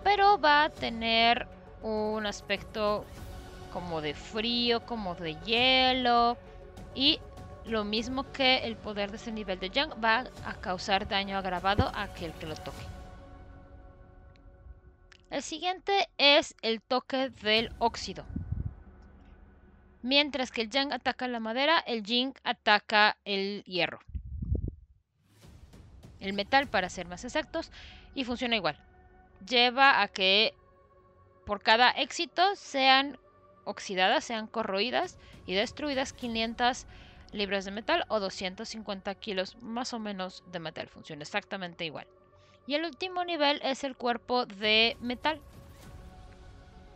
Pero 0.02 0.38
va 0.38 0.64
a 0.64 0.70
tener 0.70 1.46
un 1.82 2.26
aspecto 2.26 3.04
como 3.72 4.00
de 4.00 4.14
frío, 4.14 4.84
como 4.86 5.14
de 5.14 5.36
hielo. 5.44 6.36
Y 6.94 7.20
lo 7.66 7.84
mismo 7.84 8.30
que 8.32 8.58
el 8.58 8.76
poder 8.76 9.10
de 9.10 9.16
ese 9.16 9.32
nivel 9.32 9.58
de 9.58 9.70
Yang 9.70 9.92
va 10.02 10.24
a 10.44 10.54
causar 10.60 11.08
daño 11.08 11.36
agravado 11.36 11.90
a 11.94 12.02
aquel 12.02 12.32
que 12.32 12.46
lo 12.46 12.56
toque. 12.56 12.84
El 15.30 15.42
siguiente 15.42 16.08
es 16.18 16.56
el 16.62 16.80
toque 16.80 17.30
del 17.30 17.72
óxido. 17.78 18.24
Mientras 20.02 20.50
que 20.50 20.62
el 20.62 20.70
Yang 20.70 20.92
ataca 20.92 21.28
la 21.28 21.40
madera, 21.40 21.78
el 21.78 22.04
Jing 22.04 22.32
ataca 22.42 23.16
el 23.24 23.62
hierro. 23.64 24.00
El 26.18 26.32
metal, 26.32 26.68
para 26.68 26.88
ser 26.88 27.06
más 27.06 27.24
exactos, 27.24 27.70
y 28.14 28.24
funciona 28.24 28.56
igual. 28.56 28.76
Lleva 29.46 30.02
a 30.02 30.08
que 30.08 30.54
por 31.46 31.62
cada 31.62 31.90
éxito 31.90 32.56
sean 32.56 33.18
oxidadas, 33.64 34.24
sean 34.24 34.46
corroídas 34.46 35.18
y 35.46 35.54
destruidas 35.54 36.12
500 36.12 36.86
libras 37.32 37.64
de 37.64 37.70
metal 37.70 38.04
o 38.08 38.20
250 38.20 39.14
kilos 39.16 39.56
más 39.62 39.92
o 39.92 39.98
menos 39.98 40.42
de 40.50 40.58
metal. 40.58 40.88
Funciona 40.88 41.22
exactamente 41.22 41.84
igual. 41.84 42.06
Y 42.66 42.74
el 42.74 42.84
último 42.84 43.24
nivel 43.24 43.60
es 43.62 43.84
el 43.84 43.96
cuerpo 43.96 44.46
de 44.46 44.96
metal. 45.00 45.40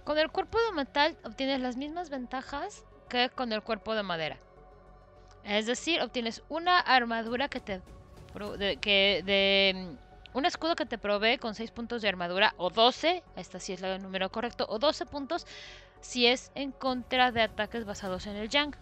Con 0.05 0.19
el 0.19 0.31
cuerpo 0.31 0.59
de 0.67 0.73
metal 0.73 1.17
obtienes 1.25 1.61
las 1.61 1.77
mismas 1.77 2.11
ventajas 2.11 2.85
que 3.09 3.31
con 3.31 3.53
el 3.53 3.63
cuerpo 3.63 3.95
de 3.95 4.03
madera. 4.03 4.39
Es 5.45 5.67
decir, 5.67 6.01
obtienes 6.01 6.43
una 6.49 6.79
armadura 6.79 7.49
que 7.49 7.61
te... 7.61 7.83
que 8.81 9.23
de, 9.25 9.97
un 10.33 10.45
escudo 10.47 10.75
que 10.75 10.87
te 10.87 10.99
provee 10.99 11.39
con 11.39 11.55
6 11.55 11.71
puntos 11.71 12.03
de 12.03 12.09
armadura 12.09 12.55
o 12.57 12.71
12, 12.71 13.23
esta 13.37 13.61
sí 13.61 13.73
es 13.73 13.83
el 13.83 14.03
número 14.03 14.31
correcto, 14.31 14.67
o 14.69 14.79
12 14.79 15.07
puntos 15.07 15.47
si 16.01 16.27
es 16.27 16.51
en 16.55 16.73
contra 16.73 17.33
de 17.33 17.43
ataques 17.43 17.85
basados 17.85 18.27
en 18.27 18.37
el 18.37 18.49
Yang. 18.49 18.77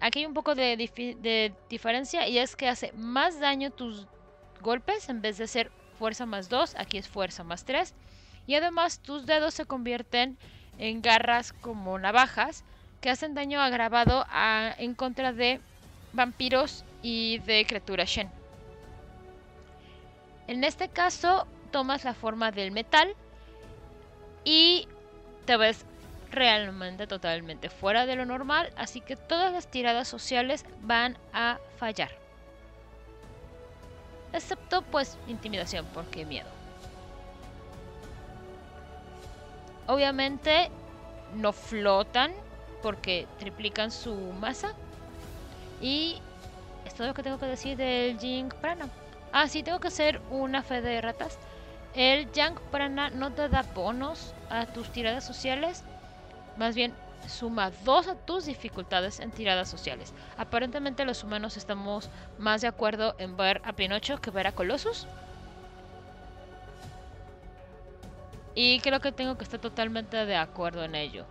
Aquí 0.00 0.20
hay 0.20 0.26
un 0.26 0.34
poco 0.34 0.54
de, 0.54 1.54
diferencia 1.68 2.26
y 2.26 2.38
es 2.38 2.56
que 2.56 2.68
hace 2.68 2.92
más 2.92 3.38
daño 3.38 3.70
tus 3.70 4.06
golpes 4.62 5.08
en 5.10 5.20
vez 5.20 5.36
de 5.36 5.46
ser 5.46 5.70
fuerza 5.98 6.24
más 6.24 6.48
2, 6.48 6.74
aquí 6.76 6.96
es 6.96 7.06
fuerza 7.06 7.44
más 7.44 7.64
3. 7.64 7.94
Y 8.46 8.54
además 8.54 9.00
tus 9.00 9.26
dedos 9.26 9.52
se 9.52 9.66
convierten 9.66 10.38
en 10.78 11.02
garras 11.02 11.52
como 11.52 11.98
navajas 11.98 12.64
que 13.02 13.10
hacen 13.10 13.34
daño 13.34 13.60
agravado 13.60 14.26
en 14.78 14.94
contra 14.94 15.32
de 15.32 15.60
vampiros 16.14 16.84
y 17.02 17.38
de 17.40 17.66
criaturas 17.66 18.08
Shen. 18.08 18.30
En 20.46 20.64
este 20.64 20.88
caso 20.88 21.46
tomas 21.70 22.04
la 22.04 22.14
forma 22.14 22.50
del 22.50 22.72
metal 22.72 23.14
y 24.44 24.88
te 25.44 25.56
ves 25.56 25.84
realmente 26.30 27.06
totalmente 27.06 27.70
fuera 27.70 28.06
de 28.06 28.16
lo 28.16 28.24
normal, 28.24 28.72
así 28.76 29.00
que 29.00 29.16
todas 29.16 29.52
las 29.52 29.66
tiradas 29.66 30.08
sociales 30.08 30.64
van 30.80 31.18
a 31.32 31.58
fallar. 31.76 32.10
Excepto 34.32 34.82
pues 34.82 35.18
intimidación, 35.26 35.86
porque 35.92 36.24
miedo. 36.24 36.48
Obviamente 39.86 40.70
no 41.34 41.52
flotan 41.52 42.32
porque 42.82 43.26
triplican 43.38 43.90
su 43.90 44.14
masa. 44.14 44.74
Y 45.80 46.20
es 46.84 46.94
todo 46.94 47.08
lo 47.08 47.14
que 47.14 47.22
tengo 47.22 47.38
que 47.38 47.46
decir 47.46 47.76
del 47.76 48.18
Jing 48.18 48.50
Prana. 48.60 48.88
Ah, 49.32 49.48
sí, 49.48 49.62
tengo 49.62 49.80
que 49.80 49.88
hacer 49.88 50.20
una 50.30 50.62
fe 50.62 50.80
de 50.80 51.00
ratas. 51.00 51.38
El 51.94 52.30
Yang 52.32 52.60
Prana 52.70 53.10
no 53.10 53.32
te 53.32 53.48
da 53.48 53.62
bonos 53.62 54.32
a 54.48 54.66
tus 54.66 54.90
tiradas 54.90 55.24
sociales, 55.24 55.82
más 56.56 56.74
bien 56.74 56.94
suma 57.28 57.70
2 57.84 58.08
a 58.08 58.14
tus 58.14 58.46
dificultades 58.46 59.20
en 59.20 59.30
tiradas 59.30 59.68
sociales. 59.68 60.12
Aparentemente 60.36 61.04
los 61.04 61.22
humanos 61.22 61.56
estamos 61.56 62.10
más 62.38 62.60
de 62.60 62.68
acuerdo 62.68 63.14
en 63.18 63.36
ver 63.36 63.60
a 63.64 63.72
Pinocho 63.72 64.20
que 64.20 64.30
ver 64.30 64.46
a 64.46 64.52
Colossus. 64.52 65.06
Y 68.54 68.80
creo 68.80 69.00
que 69.00 69.12
tengo 69.12 69.38
que 69.38 69.44
estar 69.44 69.60
totalmente 69.60 70.26
de 70.26 70.36
acuerdo 70.36 70.84
en 70.84 70.94
ello. 70.94 71.24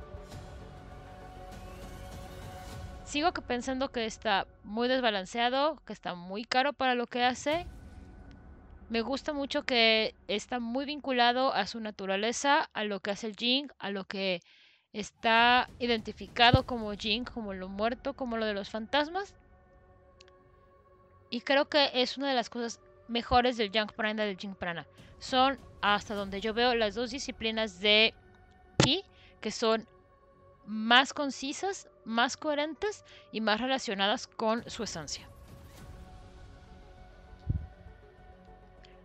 Sigo 3.03 3.31
pensando 3.31 3.89
que 3.89 4.05
está 4.05 4.45
muy 4.63 4.87
desbalanceado, 4.87 5.81
que 5.85 5.93
está 5.93 6.13
muy 6.13 6.45
caro 6.45 6.73
para 6.73 6.95
lo 6.95 7.07
que 7.07 7.23
hace. 7.23 7.65
Me 8.89 9.01
gusta 9.01 9.33
mucho 9.33 9.63
que 9.63 10.15
está 10.27 10.59
muy 10.59 10.85
vinculado 10.85 11.53
a 11.53 11.65
su 11.67 11.79
naturaleza, 11.79 12.69
a 12.73 12.83
lo 12.83 12.99
que 12.99 13.11
hace 13.11 13.27
el 13.27 13.35
Jing, 13.35 13.67
a 13.79 13.89
lo 13.89 14.05
que 14.05 14.41
está 14.93 15.69
identificado 15.79 16.65
como 16.65 16.91
Jing, 16.93 17.25
como 17.25 17.53
lo 17.53 17.69
muerto, 17.69 18.13
como 18.13 18.37
lo 18.37 18.45
de 18.45 18.53
los 18.53 18.69
fantasmas. 18.69 19.35
Y 21.29 21.41
creo 21.41 21.69
que 21.69 21.91
es 21.93 22.17
una 22.17 22.29
de 22.29 22.35
las 22.35 22.49
cosas 22.49 22.79
mejores 23.07 23.57
del 23.57 23.71
Yang 23.71 23.93
Prana 23.95 24.23
del 24.23 24.37
Jing 24.37 24.55
Prana. 24.55 24.87
Son, 25.19 25.59
hasta 25.81 26.15
donde 26.15 26.41
yo 26.41 26.53
veo, 26.53 26.73
las 26.75 26.95
dos 26.95 27.11
disciplinas 27.11 27.79
de 27.79 28.13
Ki 28.77 29.03
que 29.41 29.51
son 29.51 29.87
más 30.65 31.13
concisas, 31.13 31.87
más 32.05 32.37
coherentes 32.37 33.03
y 33.31 33.41
más 33.41 33.61
relacionadas 33.61 34.27
con 34.27 34.67
su 34.69 34.83
esencia. 34.83 35.27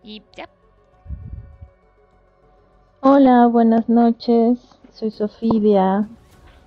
Y 0.02 0.22
ya. 0.36 0.48
Hola, 3.00 3.46
buenas 3.46 3.88
noches. 3.88 4.58
Soy 4.94 5.10
Sofía. 5.10 6.08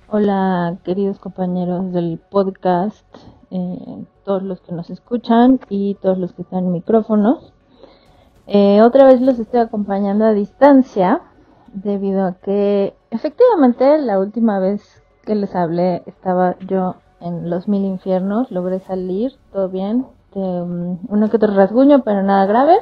Hola, 0.09 0.79
queridos 0.83 1.17
compañeros 1.17 1.93
del 1.93 2.19
podcast, 2.29 3.05
eh, 3.51 4.05
todos 4.25 4.43
los 4.43 4.59
que 4.59 4.73
nos 4.73 4.89
escuchan 4.89 5.61
y 5.69 5.95
todos 6.01 6.17
los 6.17 6.33
que 6.33 6.41
están 6.41 6.65
en 6.65 6.73
micrófonos. 6.73 7.53
Eh, 8.45 8.81
otra 8.81 9.05
vez 9.05 9.21
los 9.21 9.39
estoy 9.39 9.61
acompañando 9.61 10.25
a 10.25 10.33
distancia 10.33 11.21
debido 11.71 12.25
a 12.25 12.33
que 12.33 12.97
efectivamente 13.11 13.97
la 13.97 14.19
última 14.19 14.59
vez 14.59 15.01
que 15.23 15.33
les 15.33 15.55
hablé 15.55 16.03
estaba 16.05 16.57
yo 16.67 16.95
en 17.21 17.49
los 17.49 17.69
mil 17.69 17.85
infiernos, 17.85 18.51
logré 18.51 18.81
salir, 18.81 19.31
todo 19.53 19.69
bien, 19.69 20.05
um, 20.35 20.97
uno 21.07 21.29
que 21.29 21.37
otro 21.37 21.53
rasguño, 21.53 22.03
pero 22.03 22.23
nada 22.23 22.45
grave. 22.45 22.75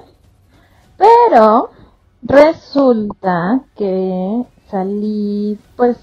Pero 0.98 1.70
resulta 2.24 3.62
que 3.76 4.44
salí 4.70 5.60
pues 5.76 5.98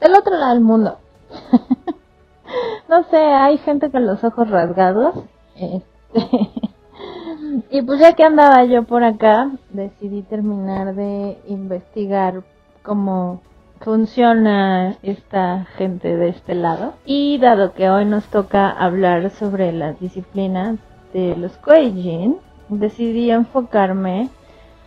del 0.00 0.14
otro 0.14 0.36
lado 0.36 0.54
del 0.54 0.62
mundo. 0.62 0.98
no 2.88 3.02
sé, 3.04 3.16
hay 3.16 3.58
gente 3.58 3.90
con 3.90 4.06
los 4.06 4.22
ojos 4.24 4.48
rasgados. 4.48 5.14
Este, 5.56 6.50
y 7.70 7.82
pues 7.82 8.00
ya 8.00 8.14
que 8.14 8.24
andaba 8.24 8.64
yo 8.64 8.84
por 8.84 9.04
acá, 9.04 9.50
decidí 9.70 10.22
terminar 10.22 10.94
de 10.94 11.38
investigar 11.46 12.42
cómo 12.82 13.40
funciona 13.80 14.96
esta 15.02 15.66
gente 15.76 16.16
de 16.16 16.28
este 16.28 16.54
lado. 16.54 16.94
Y 17.04 17.38
dado 17.38 17.72
que 17.72 17.90
hoy 17.90 18.04
nos 18.04 18.24
toca 18.26 18.70
hablar 18.70 19.30
sobre 19.30 19.72
las 19.72 19.98
disciplinas 20.00 20.78
de 21.12 21.36
los 21.36 21.56
Koijin, 21.58 22.38
decidí 22.68 23.30
enfocarme 23.30 24.28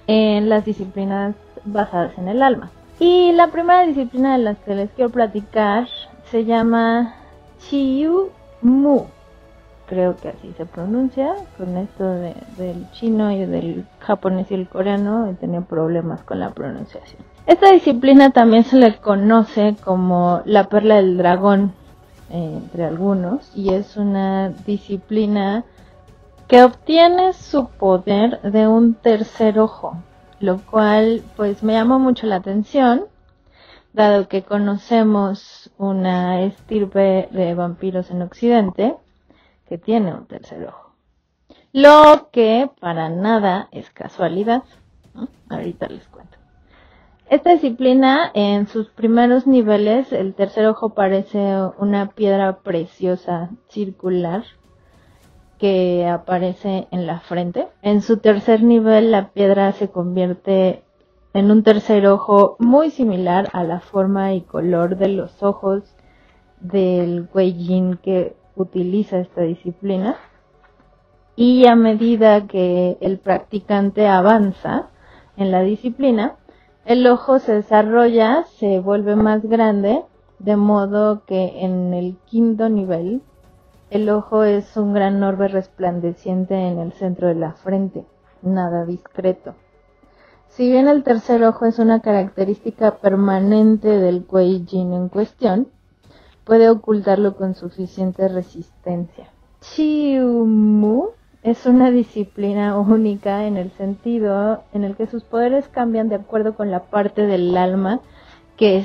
en 0.08 0.50
las 0.50 0.66
disciplinas 0.66 1.36
basadas 1.66 2.18
en 2.18 2.28
el 2.28 2.42
alma. 2.42 2.72
Y 3.00 3.32
la 3.32 3.48
primera 3.48 3.86
disciplina 3.86 4.38
de 4.38 4.44
las 4.44 4.58
que 4.60 4.76
les 4.76 4.90
quiero 4.92 5.10
platicar 5.10 5.88
se 6.26 6.46
llama 6.46 7.16
Chiyu 7.60 8.30
Mu 8.62 9.06
creo 9.90 10.16
que 10.16 10.30
así 10.30 10.54
se 10.56 10.66
pronuncia, 10.68 11.34
con 11.58 11.76
esto 11.78 12.08
del 12.08 12.90
chino 12.92 13.32
y 13.32 13.46
del 13.46 13.86
japonés 14.00 14.52
y 14.52 14.54
el 14.54 14.70
coreano 14.70 15.28
he 15.28 15.34
tenido 15.34 15.64
problemas 15.64 16.22
con 16.22 16.40
la 16.40 16.52
pronunciación. 16.52 17.24
Esta 17.48 17.72
disciplina 17.72 18.30
también 18.30 18.64
se 18.64 18.78
le 18.78 18.98
conoce 18.98 19.76
como 19.84 20.42
la 20.46 20.66
perla 20.66 20.98
del 20.98 21.18
dragón 21.18 21.74
eh, 22.30 22.54
entre 22.58 22.86
algunos 22.86 23.52
y 23.56 23.74
es 23.74 23.98
una 23.98 24.50
disciplina 24.50 25.66
que 26.48 26.64
obtiene 26.64 27.34
su 27.34 27.68
poder 27.70 28.40
de 28.44 28.68
un 28.68 28.94
tercer 28.94 29.60
ojo, 29.60 29.98
lo 30.40 30.60
cual 30.66 31.24
pues 31.36 31.64
me 31.64 31.74
llamó 31.74 32.00
mucho 32.00 32.28
la 32.28 32.38
atención 32.38 33.06
dado 33.94 34.28
que 34.28 34.44
conocemos 34.44 35.72
una 35.78 36.42
estirpe 36.42 37.28
de 37.32 37.54
vampiros 37.56 38.12
en 38.12 38.22
Occidente 38.22 38.96
que 39.68 39.78
tiene 39.78 40.14
un 40.14 40.26
tercer 40.26 40.68
ojo. 40.68 40.94
Lo 41.72 42.30
que 42.32 42.70
para 42.80 43.10
nada 43.10 43.68
es 43.72 43.90
casualidad. 43.92 44.64
Ahorita 45.50 45.88
les 45.88 46.08
cuento. 46.08 46.38
Esta 47.30 47.52
disciplina, 47.52 48.32
en 48.34 48.68
sus 48.68 48.90
primeros 48.90 49.46
niveles, 49.46 50.12
el 50.12 50.34
tercer 50.34 50.66
ojo 50.66 50.96
parece 50.96 51.58
una 51.78 52.10
piedra 52.10 52.60
preciosa 52.62 53.52
circular 53.68 54.44
que 55.60 56.08
aparece 56.08 56.88
en 56.92 57.06
la 57.06 57.20
frente. 57.20 57.68
En 57.82 58.02
su 58.02 58.18
tercer 58.18 58.64
nivel, 58.64 59.12
la 59.12 59.30
piedra 59.30 59.72
se 59.74 59.90
convierte 59.90 60.84
en 61.34 61.52
un 61.52 61.64
tercer 61.64 62.08
ojo 62.08 62.56
muy 62.60 62.90
similar 62.90 63.50
a 63.54 63.64
la 63.64 63.80
forma 63.80 64.34
y 64.34 64.42
color 64.42 64.98
de 64.98 65.10
los 65.10 65.44
ojos 65.44 65.84
del 66.60 67.30
Weijin 67.34 67.98
que 67.98 68.36
utiliza 68.56 69.20
esta 69.20 69.42
disciplina 69.42 70.18
y 71.36 71.68
a 71.68 71.76
medida 71.76 72.48
que 72.48 72.98
el 73.00 73.18
practicante 73.18 74.08
avanza 74.08 74.90
en 75.38 75.52
la 75.52 75.62
disciplina, 75.62 76.36
el 76.84 77.08
ojo 77.08 77.40
se 77.40 77.54
desarrolla, 77.54 78.44
se 78.58 78.80
vuelve 78.80 79.16
más 79.16 79.46
grande, 79.46 80.04
de 80.40 80.58
modo 80.58 81.24
que 81.26 81.64
en 81.64 81.94
el 81.94 82.18
quinto 82.26 82.68
nivel 82.68 83.22
el 83.90 84.10
ojo 84.10 84.44
es 84.44 84.78
un 84.78 84.94
gran 84.94 85.22
orbe 85.24 85.48
resplandeciente 85.48 86.56
en 86.56 86.80
el 86.80 86.94
centro 86.94 87.28
de 87.28 87.36
la 87.36 87.54
frente, 87.54 88.06
nada 88.42 88.86
discreto. 88.86 89.56
Si 90.50 90.70
bien 90.70 90.88
el 90.88 91.04
tercer 91.04 91.44
ojo 91.44 91.66
es 91.66 91.80
una 91.80 92.02
característica 92.02 92.98
permanente 92.98 93.88
del 93.88 94.26
Kuei-Jin 94.26 94.94
en 94.94 95.10
cuestión, 95.10 95.68
puede 96.44 96.70
ocultarlo 96.70 97.36
con 97.36 97.56
suficiente 97.56 98.28
resistencia. 98.28 99.30
Chiumu 99.62 101.10
es 101.44 101.66
una 101.66 101.92
disciplina 101.92 102.78
única 102.78 103.46
en 103.46 103.58
el 103.58 103.72
sentido 103.72 104.64
en 104.74 104.84
el 104.84 104.96
que 104.96 105.08
sus 105.08 105.24
poderes 105.24 105.68
cambian 105.68 106.10
de 106.10 106.16
acuerdo 106.16 106.56
con 106.56 106.72
la 106.72 106.86
parte 106.86 107.28
del 107.28 107.56
alma 107.56 108.02
que 108.58 108.78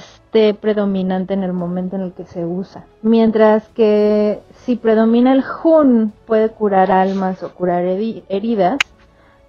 predominante 0.60 1.34
en 1.34 1.44
el 1.44 1.52
momento 1.52 1.96
en 1.96 2.02
el 2.02 2.12
que 2.12 2.24
se 2.24 2.44
usa. 2.44 2.86
Mientras 3.02 3.68
que 3.68 4.40
si 4.64 4.76
predomina 4.76 5.32
el 5.32 5.44
Hun 5.62 6.12
puede 6.26 6.48
curar 6.48 6.90
almas 6.90 7.42
o 7.42 7.54
curar 7.54 7.84
heridas, 7.84 8.78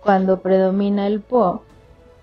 cuando 0.02 0.40
predomina 0.42 1.08
el 1.08 1.22
Po 1.22 1.64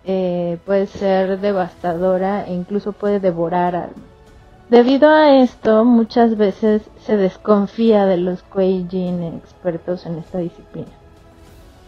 eh, 0.05 0.59
puede 0.65 0.87
ser 0.87 1.41
devastadora 1.41 2.47
e 2.47 2.55
incluso 2.55 2.93
puede 2.93 3.19
devorar 3.19 3.75
almas. 3.75 4.13
Debido 4.69 5.11
a 5.11 5.43
esto, 5.43 5.85
muchas 5.85 6.37
veces 6.37 6.83
se 7.05 7.17
desconfía 7.17 8.07
de 8.07 8.17
los 8.17 8.43
Kuei-Jin 8.49 9.37
expertos 9.37 10.07
en 10.07 10.19
esta 10.19 10.39
disciplina. 10.39 10.89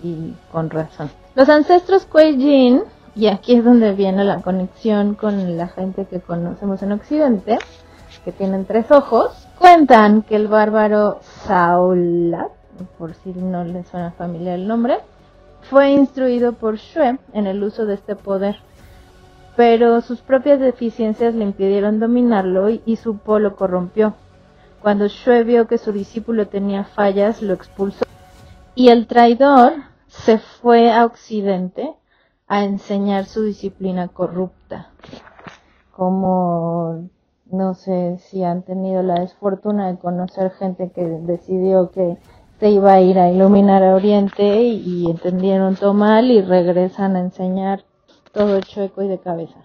Y 0.02 0.34
con 0.52 0.68
razón. 0.68 1.10
Los 1.34 1.48
ancestros 1.48 2.06
Kuei-Jin, 2.06 2.82
y 3.14 3.26
aquí 3.28 3.56
es 3.56 3.64
donde 3.64 3.92
viene 3.92 4.24
la 4.24 4.40
conexión 4.40 5.14
con 5.14 5.56
la 5.56 5.68
gente 5.68 6.06
que 6.06 6.20
conocemos 6.20 6.82
en 6.82 6.92
Occidente, 6.92 7.58
que 8.24 8.32
tienen 8.32 8.64
tres 8.64 8.90
ojos, 8.90 9.46
cuentan 9.58 10.22
que 10.22 10.36
el 10.36 10.48
bárbaro 10.48 11.18
Saulat, 11.22 12.50
por 12.98 13.14
si 13.14 13.32
no 13.32 13.64
les 13.64 13.86
suena 13.88 14.12
familiar 14.12 14.58
el 14.58 14.66
nombre, 14.66 14.98
fue 15.70 15.90
instruido 15.90 16.52
por 16.52 16.76
Shue 16.76 17.18
en 17.32 17.46
el 17.46 17.62
uso 17.62 17.86
de 17.86 17.94
este 17.94 18.16
poder 18.16 18.56
pero 19.56 20.00
sus 20.00 20.20
propias 20.20 20.58
deficiencias 20.58 21.34
le 21.34 21.44
impidieron 21.44 22.00
dominarlo 22.00 22.70
y, 22.70 22.96
su 22.96 23.18
polo 23.18 23.56
corrompió. 23.56 24.14
Cuando 24.80 25.06
Shue 25.06 25.44
vio 25.44 25.66
que 25.66 25.78
su 25.78 25.92
discípulo 25.92 26.48
tenía 26.48 26.84
fallas, 26.84 27.40
lo 27.40 27.54
expulsó. 27.54 28.04
Y 28.74 28.88
el 28.88 29.06
traidor 29.06 29.72
se 30.08 30.38
fue 30.38 30.92
a 30.92 31.04
Occidente 31.04 31.94
a 32.54 32.62
enseñar 32.62 33.24
su 33.24 33.42
disciplina 33.42 34.06
corrupta. 34.06 34.92
Como 35.90 37.08
no 37.50 37.74
sé 37.74 38.18
si 38.18 38.44
han 38.44 38.62
tenido 38.62 39.02
la 39.02 39.14
desfortuna 39.14 39.88
de 39.88 39.98
conocer 39.98 40.52
gente 40.52 40.92
que 40.94 41.04
decidió 41.04 41.90
que 41.90 42.16
se 42.60 42.70
iba 42.70 42.92
a 42.92 43.00
ir 43.00 43.18
a 43.18 43.28
iluminar 43.28 43.82
a 43.82 43.96
Oriente 43.96 44.62
y, 44.62 45.10
entendieron 45.10 45.74
todo 45.74 45.94
mal 45.94 46.30
y 46.30 46.42
regresan 46.42 47.16
a 47.16 47.20
enseñar 47.20 47.82
todo 48.30 48.60
chueco 48.60 49.02
y 49.02 49.08
de 49.08 49.18
cabeza. 49.18 49.58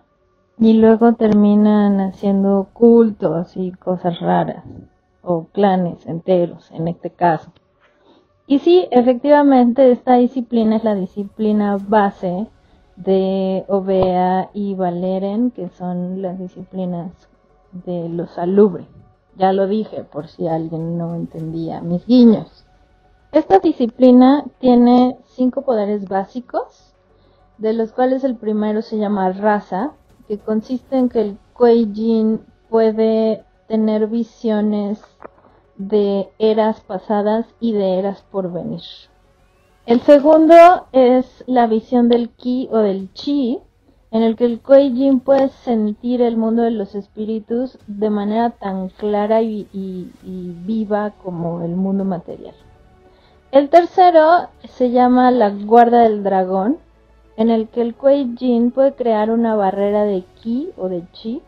y 0.58 0.74
luego 0.74 1.14
terminan 1.14 2.02
haciendo 2.02 2.70
cultos 2.74 3.56
y 3.56 3.72
cosas 3.72 4.20
raras, 4.20 4.66
o 5.22 5.46
clanes 5.54 6.08
enteros 6.08 6.72
en 6.72 6.88
este 6.88 7.12
caso. 7.12 7.52
Y 8.48 8.58
sí, 8.60 8.88
efectivamente 8.90 9.92
esta 9.92 10.16
disciplina 10.16 10.78
es 10.78 10.84
la 10.84 10.96
disciplina 10.96 11.78
base 11.80 12.48
de 13.00 13.64
Ovea 13.70 14.50
y 14.54 14.76
Valeren, 14.76 15.52
que 15.52 15.70
son 15.70 16.22
las 16.22 16.38
disciplinas 16.38 17.12
de 17.72 18.10
los 18.10 18.30
salubre. 18.32 18.86
Ya 19.38 19.54
lo 19.54 19.68
dije 19.68 20.04
por 20.04 20.28
si 20.28 20.48
alguien 20.48 20.98
no 20.98 21.16
entendía 21.16 21.82
mis 21.82 22.06
guiños. 22.06 22.66
Esta 23.32 23.60
disciplina 23.60 24.44
tiene 24.60 25.18
cinco 25.28 25.62
poderes 25.62 26.10
básicos, 26.10 26.94
de 27.58 27.74
los 27.74 27.94
cuales 27.94 28.24
el 28.24 28.36
primero 28.36 28.82
se 28.82 28.98
llama 28.98 29.32
raza, 29.32 29.92
que 30.28 30.38
consiste 30.38 30.98
en 30.98 31.10
que 31.10 31.22
el 31.22 31.38
Kuei 31.54 31.88
puede 32.70 33.46
tener 33.68 34.08
visiones 34.08 35.02
de 35.78 36.30
eras 36.38 36.82
pasadas 36.82 37.46
y 37.62 37.72
de 37.72 38.00
eras 38.00 38.24
por 38.30 38.52
venir. 38.52 38.82
El 39.86 40.02
segundo 40.02 40.56
es 40.92 41.44
la 41.48 41.68
visión 41.68 42.10
del 42.10 42.30
Ki 42.30 42.70
o 42.72 42.78
del 42.78 43.12
Chi, 43.14 43.60
en 44.12 44.24
el 44.24 44.36
que 44.36 44.46
el 44.46 44.60
Kuei 44.60 45.12
puede 45.24 45.50
sentir 45.50 46.22
el 46.22 46.38
mundo 46.38 46.64
de 46.64 46.72
los 46.72 46.96
espíritus 46.96 47.78
de 47.88 48.10
manera 48.10 48.52
tan 48.52 48.90
clara 48.90 49.42
y, 49.42 49.68
y 49.72 50.56
viva 50.66 51.12
como 51.24 51.62
el 51.62 51.76
mundo 51.76 52.06
material. 52.06 52.56
El 53.52 53.70
tercero 53.70 54.48
se 54.68 54.92
llama 54.92 55.32
la 55.32 55.50
guarda 55.50 56.04
del 56.04 56.24
dragón, 56.24 56.78
en 57.36 57.50
el 57.50 57.68
que 57.70 57.82
el 57.82 57.96
Kuei 57.96 58.36
Jin 58.38 58.72
puede 58.72 58.94
crear 58.94 59.32
una 59.32 59.56
barrera 59.56 60.04
de 60.04 60.24
ki 60.42 60.72
o 60.78 60.90
de 60.90 61.04
chi 61.14 61.42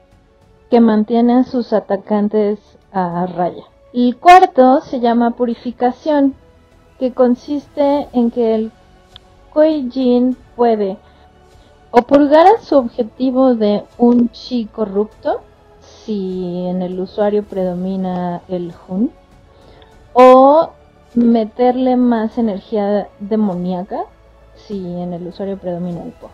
que 0.69 0.79
mantiene 0.79 1.33
a 1.33 1.43
sus 1.43 1.73
atacantes 1.73 2.59
a 2.91 3.25
raya. 3.25 3.65
El 3.93 4.17
cuarto 4.17 4.79
se 4.81 4.99
llama 5.01 5.31
purificación, 5.31 6.35
que 7.01 7.13
consiste 7.13 8.07
en 8.13 8.29
que 8.29 8.53
el 8.53 8.71
Kuei 9.51 9.89
Jin 9.89 10.37
puede 10.55 10.97
o 11.89 12.03
purgar 12.03 12.45
a 12.45 12.61
su 12.61 12.77
objetivo 12.77 13.55
de 13.55 13.83
un 13.97 14.29
chi 14.29 14.67
corrupto, 14.67 15.41
si 15.79 16.67
en 16.67 16.83
el 16.83 16.99
usuario 16.99 17.41
predomina 17.41 18.43
el 18.47 18.71
Hun, 18.87 19.09
o 20.13 20.69
meterle 21.15 21.95
más 21.95 22.37
energía 22.37 23.09
demoníaca, 23.19 24.03
si 24.53 24.77
en 24.77 25.13
el 25.13 25.25
usuario 25.25 25.57
predomina 25.57 26.03
el 26.03 26.11
Po. 26.11 26.29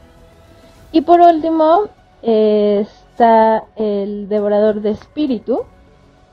Y 0.91 0.99
por 0.99 1.22
último 1.22 1.84
está 2.22 3.64
el 3.77 4.27
devorador 4.27 4.81
de 4.81 4.89
espíritu, 4.89 5.61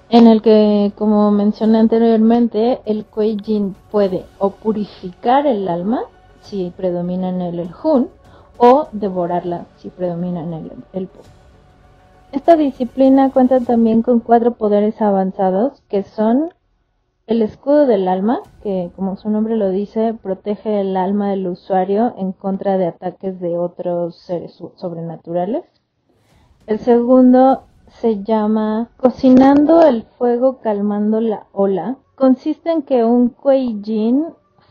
en 0.09 0.27
el 0.27 0.43
que, 0.43 0.93
como 0.97 1.31
mencioné 1.31 1.79
anteriormente, 1.79 2.81
el 2.85 3.05
Kuei 3.05 3.37
Jin 3.43 3.75
puede 3.91 4.25
o 4.39 4.51
purificar 4.51 5.47
el 5.47 5.69
alma, 5.69 6.03
si 6.41 6.73
predomina 6.77 7.31
en 7.31 7.41
él 7.41 7.59
el 7.59 7.71
Hun, 7.83 8.09
o 8.57 8.89
devorarla, 8.93 9.67
si 9.77 9.91
predomina 9.91 10.43
en 10.43 10.53
él 10.53 10.73
el 10.93 11.07
Po. 11.09 11.21
Esta 12.33 12.57
disciplina 12.57 13.31
cuenta 13.31 13.61
también 13.61 14.03
con 14.03 14.21
cuatro 14.21 14.55
poderes 14.55 15.01
avanzados, 15.01 15.83
que 15.89 16.03
son 16.03 16.51
el 17.27 17.41
escudo 17.41 17.87
del 17.87 18.07
alma, 18.07 18.41
que 18.63 18.91
como 18.97 19.17
su 19.17 19.31
nombre 19.31 19.57
lo 19.57 19.71
dice, 19.71 20.15
protege 20.15 20.81
el 20.81 20.97
alma 20.97 21.31
del 21.31 21.47
usuario 21.47 22.15
en 22.19 22.33
contra 22.33 22.77
de 22.77 22.89
ataques 22.89 23.41
de 23.41 23.57
otros 23.57 24.19
seres 24.19 24.61
sobrenaturales. 24.77 25.65
El 26.67 26.81
segundo 26.81 27.63
se 28.01 28.23
llama 28.23 28.91
Cocinando 28.97 29.83
el 29.83 30.03
fuego 30.19 30.59
calmando 30.61 31.21
la 31.21 31.47
ola. 31.53 31.97
Consiste 32.17 32.71
en 32.71 32.83
que 32.83 33.05
un 33.05 33.29
Kuei 33.29 33.81
Jin 33.83 34.27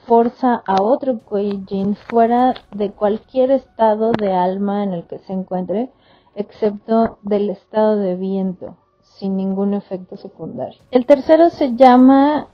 forza 0.05 0.61
a 0.65 0.81
otro 0.81 1.19
Kuei 1.19 1.63
Jin 1.67 1.95
fuera 1.95 2.53
de 2.71 2.91
cualquier 2.91 3.51
estado 3.51 4.11
de 4.11 4.33
alma 4.33 4.83
en 4.83 4.93
el 4.93 5.07
que 5.07 5.19
se 5.19 5.33
encuentre, 5.33 5.91
excepto 6.35 7.17
del 7.21 7.49
estado 7.49 7.95
de 7.97 8.15
viento 8.15 8.77
sin 9.01 9.37
ningún 9.37 9.73
efecto 9.73 10.17
secundario. 10.17 10.81
El 10.91 11.05
tercero 11.05 11.49
se 11.49 11.75
llama 11.75 12.47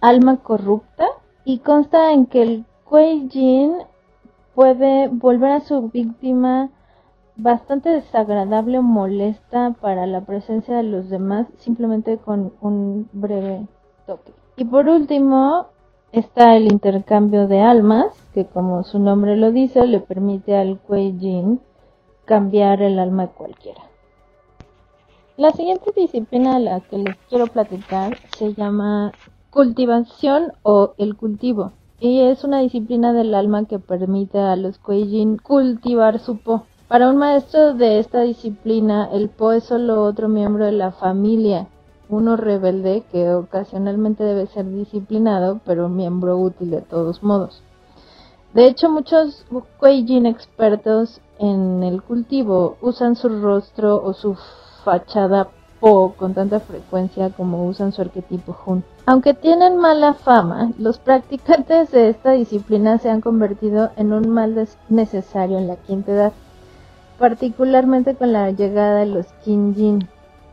Alma 0.00 0.38
Corrupta 0.38 1.06
y 1.44 1.58
consta 1.58 2.12
en 2.12 2.26
que 2.26 2.42
el 2.42 2.64
Kuei 2.84 3.28
Jin 3.30 3.74
puede 4.54 5.08
volver 5.08 5.52
a 5.52 5.60
su 5.60 5.88
víctima 5.88 6.70
bastante 7.42 7.90
desagradable 7.90 8.78
o 8.78 8.82
molesta 8.82 9.74
para 9.80 10.06
la 10.06 10.20
presencia 10.22 10.76
de 10.76 10.84
los 10.84 11.10
demás 11.10 11.46
simplemente 11.58 12.18
con 12.18 12.52
un 12.60 13.08
breve 13.12 13.66
toque. 14.06 14.32
Y 14.56 14.64
por 14.64 14.88
último 14.88 15.66
está 16.12 16.56
el 16.56 16.70
intercambio 16.70 17.48
de 17.48 17.60
almas, 17.60 18.06
que 18.32 18.46
como 18.46 18.84
su 18.84 18.98
nombre 18.98 19.36
lo 19.36 19.50
dice, 19.50 19.86
le 19.86 20.00
permite 20.00 20.56
al 20.56 20.78
Kuei 20.78 21.18
Jin 21.18 21.60
cambiar 22.24 22.82
el 22.82 22.98
alma 22.98 23.26
de 23.26 23.32
cualquiera. 23.32 23.82
La 25.36 25.50
siguiente 25.50 25.90
disciplina 25.96 26.56
a 26.56 26.58
la 26.60 26.80
que 26.80 26.98
les 26.98 27.16
quiero 27.28 27.46
platicar 27.46 28.18
se 28.36 28.54
llama 28.54 29.12
cultivación 29.50 30.52
o 30.62 30.92
el 30.98 31.16
cultivo. 31.16 31.72
Y 31.98 32.20
es 32.20 32.44
una 32.44 32.60
disciplina 32.60 33.12
del 33.12 33.34
alma 33.34 33.64
que 33.64 33.78
permite 33.78 34.38
a 34.38 34.56
los 34.56 34.78
Kuei-Jin 34.80 35.38
cultivar 35.38 36.18
su 36.18 36.38
Po. 36.38 36.64
Para 36.92 37.08
un 37.08 37.16
maestro 37.16 37.72
de 37.72 38.00
esta 38.00 38.20
disciplina, 38.20 39.08
el 39.10 39.30
Po 39.30 39.52
es 39.52 39.64
solo 39.64 40.04
otro 40.04 40.28
miembro 40.28 40.66
de 40.66 40.72
la 40.72 40.90
familia, 40.90 41.66
uno 42.10 42.36
rebelde 42.36 43.02
que 43.10 43.32
ocasionalmente 43.32 44.22
debe 44.24 44.46
ser 44.48 44.66
disciplinado, 44.66 45.60
pero 45.64 45.88
miembro 45.88 46.36
útil 46.36 46.70
de 46.70 46.82
todos 46.82 47.22
modos. 47.22 47.62
De 48.52 48.66
hecho, 48.66 48.90
muchos 48.90 49.46
Kuei-Jin 49.80 50.26
expertos 50.26 51.22
en 51.38 51.82
el 51.82 52.02
cultivo 52.02 52.76
usan 52.82 53.16
su 53.16 53.30
rostro 53.40 54.04
o 54.04 54.12
su 54.12 54.36
fachada 54.84 55.48
Po 55.80 56.12
con 56.18 56.34
tanta 56.34 56.60
frecuencia 56.60 57.30
como 57.30 57.66
usan 57.68 57.92
su 57.92 58.02
arquetipo 58.02 58.54
Hun. 58.66 58.84
Aunque 59.06 59.32
tienen 59.32 59.78
mala 59.78 60.12
fama, 60.12 60.72
los 60.78 60.98
practicantes 60.98 61.90
de 61.90 62.10
esta 62.10 62.32
disciplina 62.32 62.98
se 62.98 63.08
han 63.08 63.22
convertido 63.22 63.92
en 63.96 64.12
un 64.12 64.28
mal 64.28 64.68
necesario 64.90 65.56
en 65.56 65.68
la 65.68 65.76
quinta 65.76 66.12
edad, 66.12 66.32
particularmente 67.22 68.16
con 68.16 68.32
la 68.32 68.50
llegada 68.50 68.98
de 68.98 69.06
los 69.06 69.26
Kinjin, 69.44 70.08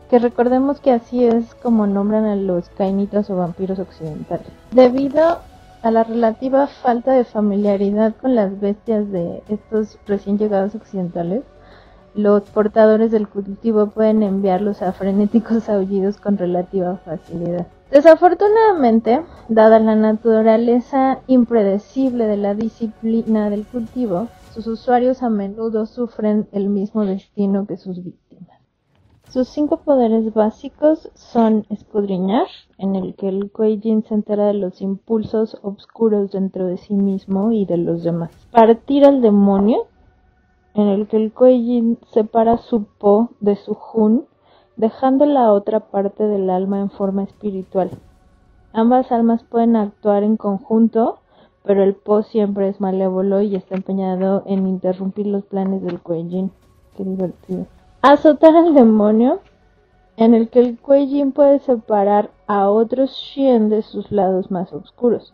que 0.08 0.20
recordemos 0.20 0.78
que 0.78 0.92
así 0.92 1.24
es 1.24 1.52
como 1.56 1.88
nombran 1.88 2.26
a 2.26 2.36
los 2.36 2.68
kainitas 2.68 3.28
o 3.28 3.34
vampiros 3.34 3.80
occidentales. 3.80 4.46
Debido 4.70 5.38
a 5.82 5.90
la 5.90 6.04
relativa 6.04 6.68
falta 6.68 7.10
de 7.10 7.24
familiaridad 7.24 8.14
con 8.20 8.36
las 8.36 8.60
bestias 8.60 9.10
de 9.10 9.42
estos 9.48 9.98
recién 10.06 10.38
llegados 10.38 10.76
occidentales, 10.76 11.42
los 12.14 12.42
portadores 12.44 13.10
del 13.10 13.26
cultivo 13.26 13.88
pueden 13.88 14.22
enviarlos 14.22 14.80
a 14.80 14.92
frenéticos 14.92 15.68
aullidos 15.68 16.18
con 16.18 16.38
relativa 16.38 16.98
facilidad. 17.04 17.66
Desafortunadamente, 17.90 19.22
dada 19.48 19.80
la 19.80 19.96
naturaleza 19.96 21.18
impredecible 21.26 22.28
de 22.28 22.36
la 22.36 22.54
disciplina 22.54 23.50
del 23.50 23.66
cultivo, 23.66 24.28
sus 24.50 24.66
usuarios 24.66 25.22
a 25.22 25.30
menudo 25.30 25.86
sufren 25.86 26.48
el 26.52 26.68
mismo 26.68 27.04
destino 27.04 27.66
que 27.66 27.76
sus 27.76 28.02
víctimas. 28.02 28.60
Sus 29.28 29.48
cinco 29.48 29.82
poderes 29.82 30.34
básicos 30.34 31.08
son 31.14 31.64
escudriñar, 31.70 32.48
en 32.78 32.96
el 32.96 33.14
que 33.14 33.28
el 33.28 33.52
Kuei-Jin 33.52 34.02
se 34.02 34.14
entera 34.14 34.46
de 34.46 34.54
los 34.54 34.80
impulsos 34.82 35.56
oscuros 35.62 36.32
dentro 36.32 36.66
de 36.66 36.78
sí 36.78 36.94
mismo 36.94 37.52
y 37.52 37.64
de 37.64 37.76
los 37.76 38.02
demás. 38.02 38.32
Partir 38.50 39.04
al 39.04 39.22
demonio, 39.22 39.86
en 40.74 40.88
el 40.88 41.06
que 41.06 41.16
el 41.16 41.32
Kuei 41.32 41.96
separa 42.12 42.58
su 42.58 42.84
Po 42.98 43.30
de 43.38 43.54
su 43.54 43.78
Hun, 43.94 44.26
dejando 44.76 45.26
la 45.26 45.52
otra 45.52 45.78
parte 45.90 46.24
del 46.24 46.50
alma 46.50 46.80
en 46.80 46.90
forma 46.90 47.22
espiritual. 47.22 47.90
Ambas 48.72 49.12
almas 49.12 49.44
pueden 49.44 49.76
actuar 49.76 50.24
en 50.24 50.36
conjunto, 50.36 51.20
pero 51.64 51.82
el 51.82 51.94
Po 51.94 52.22
siempre 52.22 52.68
es 52.68 52.80
malévolo 52.80 53.42
y 53.42 53.56
está 53.56 53.74
empeñado 53.74 54.42
en 54.46 54.66
interrumpir 54.66 55.26
los 55.26 55.44
planes 55.44 55.82
del 55.82 56.00
Kuei 56.00 56.50
Qué 56.96 57.04
divertido. 57.04 57.66
Azotar 58.02 58.56
al 58.56 58.74
demonio, 58.74 59.40
en 60.16 60.34
el 60.34 60.48
que 60.48 60.60
el 60.60 60.78
Kuei 60.78 61.24
puede 61.32 61.58
separar 61.60 62.30
a 62.46 62.70
otros 62.70 63.10
Shien 63.12 63.68
de 63.68 63.82
sus 63.82 64.10
lados 64.10 64.50
más 64.50 64.72
oscuros 64.72 65.32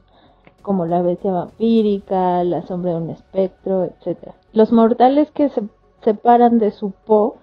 como 0.66 0.84
la 0.84 1.00
bestia 1.00 1.30
vampírica, 1.30 2.42
la 2.42 2.60
sombra 2.62 2.90
de 2.90 2.96
un 2.96 3.10
espectro, 3.10 3.84
etc. 3.84 4.32
Los 4.52 4.72
mortales 4.72 5.30
que 5.30 5.48
se 5.48 5.62
separan 6.02 6.58
de 6.58 6.72
su 6.72 6.90
po 6.90 7.36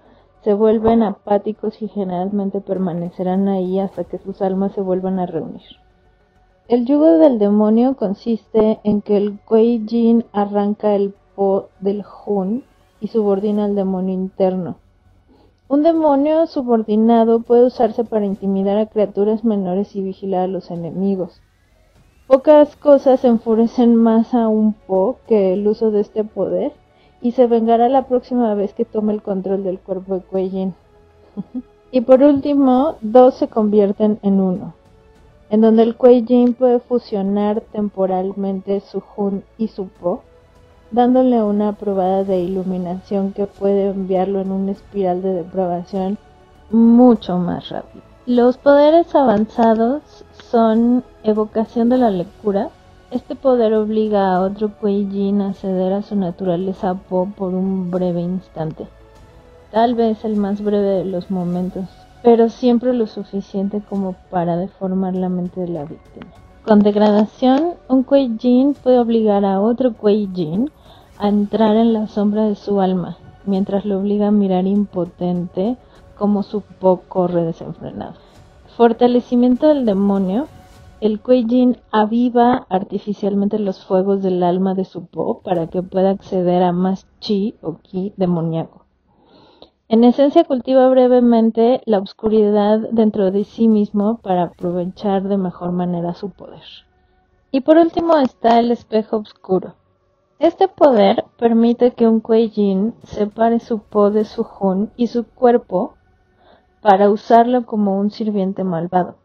se 0.44 0.54
vuelven 0.54 1.04
apáticos 1.04 1.82
y 1.82 1.88
generalmente 1.88 2.60
permanecerán 2.60 3.48
ahí 3.48 3.80
hasta 3.80 4.04
que 4.04 4.18
sus 4.18 4.42
almas 4.42 4.74
se 4.74 4.82
vuelvan 4.82 5.20
a 5.20 5.26
reunir. 5.26 5.62
El 6.70 6.86
yugo 6.86 7.18
del 7.18 7.40
demonio 7.40 7.98
consiste 7.98 8.80
en 8.86 9.02
que 9.02 9.18
el 9.18 9.38
Kuei 9.40 9.86
Jin 9.86 10.24
arranca 10.32 10.96
el 10.96 11.14
po 11.36 11.68
del 11.82 12.06
Hun 12.26 12.64
y 13.02 13.08
subordina 13.08 13.66
al 13.66 13.76
demonio 13.76 14.14
interno. 14.14 14.78
Un 15.68 15.84
demonio 15.84 16.48
subordinado 16.48 17.42
puede 17.42 17.66
usarse 17.66 18.06
para 18.06 18.26
intimidar 18.26 18.78
a 18.78 18.86
criaturas 18.86 19.44
menores 19.44 19.94
y 19.98 20.02
vigilar 20.02 20.44
a 20.44 20.48
los 20.48 20.72
enemigos. 20.72 21.42
Pocas 22.28 22.78
cosas 22.78 23.26
enfurecen 23.26 23.98
más 23.98 24.34
a 24.34 24.48
un 24.48 24.72
Po 24.74 25.18
que 25.28 25.52
el 25.54 25.68
uso 25.68 25.92
de 25.92 26.00
este 26.00 26.24
poder, 26.24 26.72
y 27.22 27.32
se 27.32 27.46
vengará 27.48 27.90
la 27.90 28.08
próxima 28.08 28.54
vez 28.56 28.74
que 28.74 28.86
tome 28.86 29.12
el 29.12 29.22
control 29.22 29.66
del 29.66 29.80
cuerpo 29.80 30.16
de 30.16 30.22
Kuei 30.22 30.74
y 31.92 32.02
por 32.02 32.24
último, 32.24 32.96
dos 33.02 33.36
se 33.36 33.50
convierten 33.50 34.20
en 34.24 34.40
uno, 34.40 34.76
en 35.50 35.62
donde 35.62 35.84
el 35.84 35.96
Kuei 35.96 36.24
puede 36.58 36.80
fusionar 36.80 37.62
temporalmente 37.72 38.80
su 38.80 39.04
Hun 39.16 39.44
y 39.58 39.68
su 39.68 39.88
Po, 39.88 40.24
dándole 40.92 41.42
una 41.42 41.74
probada 41.74 42.24
de 42.24 42.40
iluminación 42.40 43.34
que 43.34 43.46
puede 43.46 43.90
enviarlo 43.90 44.42
en 44.42 44.52
una 44.52 44.72
espiral 44.72 45.22
de 45.22 45.34
depravación 45.34 46.18
mucho 46.70 47.38
más 47.38 47.70
rápido. 47.70 48.04
Los 48.26 48.58
poderes 48.58 49.14
avanzados 49.16 50.02
son 50.50 51.04
evocación 51.24 51.90
de 51.90 51.98
la 51.98 52.10
lectura. 52.10 52.70
Este 53.12 53.36
poder 53.36 53.74
obliga 53.74 54.34
a 54.34 54.42
otro 54.42 54.72
Kuei 54.80 55.06
a 55.42 55.54
ceder 55.54 55.94
a 55.94 56.02
su 56.02 56.16
naturaleza 56.16 56.94
Po 56.94 57.28
por 57.36 57.54
un 57.54 57.92
breve 57.92 58.22
instante. 58.22 58.88
Tal 59.72 59.96
vez 59.96 60.24
el 60.24 60.36
más 60.36 60.64
breve 60.64 61.00
de 61.00 61.06
los 61.06 61.32
momentos, 61.32 61.86
pero 62.24 62.48
siempre 62.50 62.94
lo 62.94 63.06
suficiente 63.06 63.82
como 63.88 64.16
para 64.32 64.56
deformar 64.56 65.14
la 65.14 65.28
mente 65.28 65.60
de 65.60 65.68
la 65.68 65.84
víctima. 65.84 66.32
Con 66.66 66.80
degradación, 66.80 67.74
un 67.90 68.04
Kuei 68.04 68.32
puede 68.82 68.98
obligar 68.98 69.44
a 69.44 69.60
otro 69.60 69.94
Kuei 69.94 70.30
a 71.20 71.28
entrar 71.28 71.76
en 71.76 71.92
la 71.92 72.08
sombra 72.08 72.46
de 72.46 72.56
su 72.56 72.80
alma, 72.80 73.18
mientras 73.46 73.84
lo 73.84 74.00
obliga 74.00 74.30
a 74.30 74.32
mirar 74.32 74.66
impotente 74.66 75.76
como 76.18 76.42
su 76.42 76.62
Po 76.62 77.02
corre 77.10 77.44
desenfrenado. 77.44 78.14
Fortalecimiento 78.78 79.68
del 79.68 79.86
demonio. 79.86 80.48
El 81.02 81.20
Kuei 81.20 81.76
aviva 81.92 82.66
artificialmente 82.70 83.60
los 83.60 83.84
fuegos 83.84 84.24
del 84.24 84.42
alma 84.42 84.74
de 84.74 84.86
su 84.86 85.06
Po 85.06 85.42
para 85.44 85.68
que 85.68 85.84
pueda 85.84 86.12
acceder 86.12 86.64
a 86.64 86.72
más 86.72 87.06
chi 87.20 87.56
o 87.62 87.80
ki 87.80 88.14
demoníaco. 88.16 88.83
En 89.90 90.04
esencia 90.06 90.46
cultiva 90.46 90.88
brevemente 90.88 91.82
la 91.86 92.00
oscuridad 92.00 92.80
dentro 92.92 93.32
de 93.32 93.44
sí 93.44 93.68
mismo 93.68 94.18
para 94.18 94.44
aprovechar 94.44 95.24
de 95.24 95.38
mejor 95.38 95.72
manera 95.72 96.14
su 96.14 96.30
poder. 96.30 96.64
Y 97.52 97.62
por 97.62 97.78
último 97.78 98.18
está 98.18 98.60
el 98.60 98.72
espejo 98.72 99.18
oscuro. 99.18 99.76
Este 100.40 100.68
poder 100.68 101.26
permite 101.38 101.92
que 101.92 102.08
un 102.08 102.22
Kuei 102.22 102.52
separe 103.04 103.60
su 103.60 103.80
Po 103.80 104.10
de 104.10 104.26
su 104.26 104.48
Hun 104.60 104.92
y 104.96 105.08
su 105.08 105.26
cuerpo 105.26 105.96
para 106.82 107.10
usarlo 107.10 107.66
como 107.66 108.00
un 108.00 108.10
sirviente 108.10 108.64
malvado. 108.64 109.16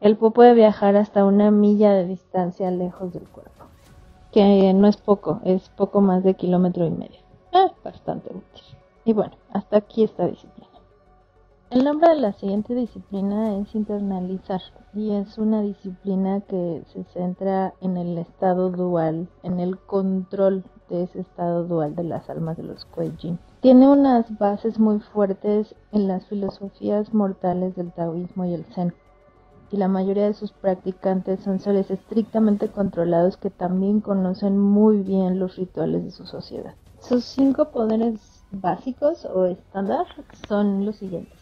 El 0.00 0.16
Po 0.16 0.30
puede 0.30 0.54
viajar 0.54 0.96
hasta 0.96 1.24
una 1.24 1.50
milla 1.50 1.92
de 1.92 2.06
distancia 2.06 2.70
lejos 2.70 3.12
del 3.12 3.26
cuerpo, 3.26 3.64
que 4.32 4.72
no 4.74 4.86
es 4.86 4.98
poco, 4.98 5.40
es 5.44 5.70
poco 5.70 6.00
más 6.02 6.22
de 6.22 6.34
kilómetro 6.34 6.86
y 6.86 6.90
medio. 6.90 7.20
Ah, 7.52 7.72
bastante 7.82 8.28
útil. 8.28 8.62
Y 9.04 9.12
bueno, 9.12 9.32
hasta 9.52 9.78
aquí 9.78 10.04
esta 10.04 10.26
disciplina. 10.26 10.68
El 11.70 11.84
nombre 11.84 12.08
de 12.08 12.20
la 12.20 12.32
siguiente 12.32 12.74
disciplina 12.74 13.58
es 13.58 13.74
internalizar 13.74 14.62
y 14.94 15.12
es 15.12 15.36
una 15.36 15.60
disciplina 15.60 16.40
que 16.40 16.82
se 16.94 17.04
centra 17.12 17.74
en 17.82 17.98
el 17.98 18.16
estado 18.16 18.70
dual, 18.70 19.28
en 19.42 19.60
el 19.60 19.76
control 19.76 20.64
de 20.88 21.02
ese 21.02 21.20
estado 21.20 21.64
dual 21.64 21.94
de 21.94 22.04
las 22.04 22.30
almas 22.30 22.56
de 22.56 22.62
los 22.62 22.86
Kuei-Jin. 22.86 23.38
Tiene 23.60 23.86
unas 23.86 24.38
bases 24.38 24.78
muy 24.78 25.00
fuertes 25.00 25.74
en 25.92 26.08
las 26.08 26.24
filosofías 26.26 27.12
mortales 27.12 27.76
del 27.76 27.92
taoísmo 27.92 28.46
y 28.46 28.54
el 28.54 28.64
zen. 28.74 28.94
Y 29.70 29.76
la 29.76 29.88
mayoría 29.88 30.24
de 30.24 30.32
sus 30.32 30.52
practicantes 30.52 31.40
son 31.40 31.58
seres 31.58 31.90
estrictamente 31.90 32.68
controlados 32.68 33.36
que 33.36 33.50
también 33.50 34.00
conocen 34.00 34.58
muy 34.58 35.02
bien 35.02 35.38
los 35.38 35.56
rituales 35.56 36.02
de 36.02 36.10
su 36.12 36.24
sociedad. 36.24 36.74
Sus 37.00 37.24
cinco 37.24 37.66
poderes 37.66 38.37
básicos 38.50 39.24
o 39.24 39.46
estándar 39.46 40.06
son 40.48 40.86
los 40.86 40.96
siguientes 40.96 41.38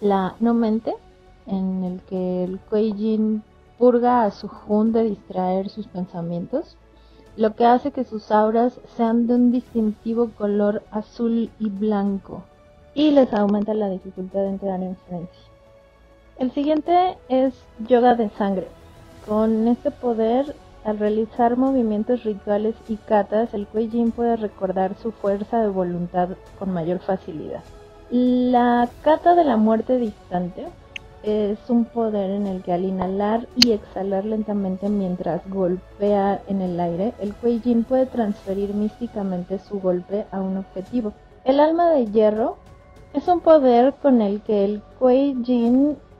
la 0.00 0.36
no 0.40 0.54
mente, 0.54 0.94
en 1.46 1.84
el 1.84 2.00
que 2.02 2.44
el 2.44 2.58
Kuei 2.60 3.42
purga 3.78 4.24
a 4.24 4.30
su 4.30 4.48
Jun 4.48 4.92
de 4.92 5.04
distraer 5.04 5.68
sus 5.70 5.86
pensamientos, 5.86 6.76
lo 7.36 7.54
que 7.54 7.64
hace 7.64 7.92
que 7.92 8.04
sus 8.04 8.30
auras 8.30 8.80
sean 8.96 9.26
de 9.26 9.34
un 9.34 9.52
distintivo 9.52 10.30
color 10.30 10.82
azul 10.90 11.50
y 11.58 11.68
blanco 11.70 12.42
y 12.94 13.12
les 13.12 13.32
aumenta 13.32 13.74
la 13.74 13.88
dificultad 13.88 14.40
de 14.40 14.48
entrar 14.48 14.82
en 14.82 14.96
frenzy. 14.96 15.40
El 16.36 16.50
siguiente 16.52 17.16
es 17.28 17.54
yoga 17.86 18.14
de 18.14 18.30
sangre. 18.30 18.68
Con 19.26 19.68
este 19.68 19.90
poder, 19.90 20.54
al 20.88 20.98
realizar 20.98 21.58
movimientos 21.58 22.24
rituales 22.24 22.74
y 22.88 22.96
katas, 22.96 23.52
el 23.52 23.66
Kuei 23.66 23.88
puede 24.10 24.36
recordar 24.36 24.96
su 24.96 25.12
fuerza 25.12 25.60
de 25.60 25.68
voluntad 25.68 26.30
con 26.58 26.72
mayor 26.72 27.00
facilidad. 27.00 27.62
La 28.10 28.88
cata 29.02 29.34
de 29.34 29.44
la 29.44 29.58
muerte 29.58 29.98
distante 29.98 30.66
es 31.22 31.58
un 31.68 31.84
poder 31.84 32.30
en 32.30 32.46
el 32.46 32.62
que 32.62 32.72
al 32.72 32.86
inhalar 32.86 33.46
y 33.54 33.72
exhalar 33.72 34.24
lentamente 34.24 34.88
mientras 34.88 35.46
golpea 35.50 36.40
en 36.48 36.62
el 36.62 36.80
aire, 36.80 37.12
el 37.20 37.34
Kuei 37.34 37.58
puede 37.86 38.06
transferir 38.06 38.72
místicamente 38.72 39.58
su 39.58 39.80
golpe 39.80 40.24
a 40.30 40.40
un 40.40 40.56
objetivo. 40.56 41.12
El 41.44 41.60
alma 41.60 41.90
de 41.90 42.06
hierro 42.06 42.56
es 43.12 43.28
un 43.28 43.40
poder 43.40 43.92
con 44.00 44.22
el 44.22 44.40
que 44.40 44.64
el 44.64 44.80
Kuei 44.98 45.36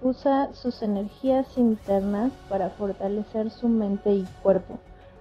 usa 0.03 0.53
sus 0.53 0.83
energías 0.83 1.59
internas 1.59 2.33
para 2.49 2.71
fortalecer 2.71 3.51
su 3.51 3.69
mente 3.69 4.13
y 4.15 4.27
cuerpo, 4.43 4.79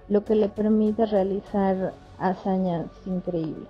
lo 0.08 0.24
que 0.24 0.34
le 0.34 0.48
permite 0.48 1.06
realizar 1.06 1.92
hazañas 2.18 2.86
increíbles. 3.06 3.68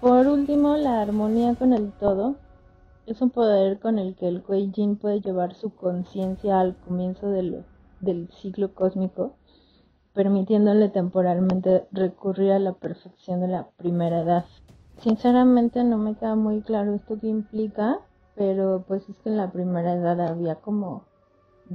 Por 0.00 0.26
último, 0.26 0.76
la 0.76 1.00
armonía 1.00 1.54
con 1.54 1.72
el 1.72 1.90
todo 1.92 2.34
es 3.06 3.20
un 3.20 3.30
poder 3.30 3.78
con 3.78 3.98
el 3.98 4.14
que 4.14 4.28
el 4.28 4.42
Kuei 4.42 4.70
puede 5.00 5.20
llevar 5.20 5.54
su 5.54 5.70
conciencia 5.70 6.60
al 6.60 6.76
comienzo 6.76 7.28
del 7.28 8.28
ciclo 8.40 8.74
cósmico, 8.74 9.34
permitiéndole 10.12 10.88
temporalmente 10.88 11.86
recurrir 11.90 12.52
a 12.52 12.58
la 12.58 12.72
perfección 12.72 13.40
de 13.40 13.48
la 13.48 13.66
primera 13.76 14.20
edad. 14.20 14.44
Sinceramente 14.98 15.82
no 15.84 15.98
me 15.98 16.14
queda 16.14 16.36
muy 16.36 16.60
claro 16.60 16.94
esto 16.94 17.18
que 17.18 17.26
implica, 17.26 17.98
pero 18.34 18.84
pues 18.86 19.08
es 19.08 19.16
que 19.18 19.30
en 19.30 19.36
la 19.36 19.50
primera 19.50 19.94
edad 19.94 20.20
había 20.20 20.56
como 20.56 21.04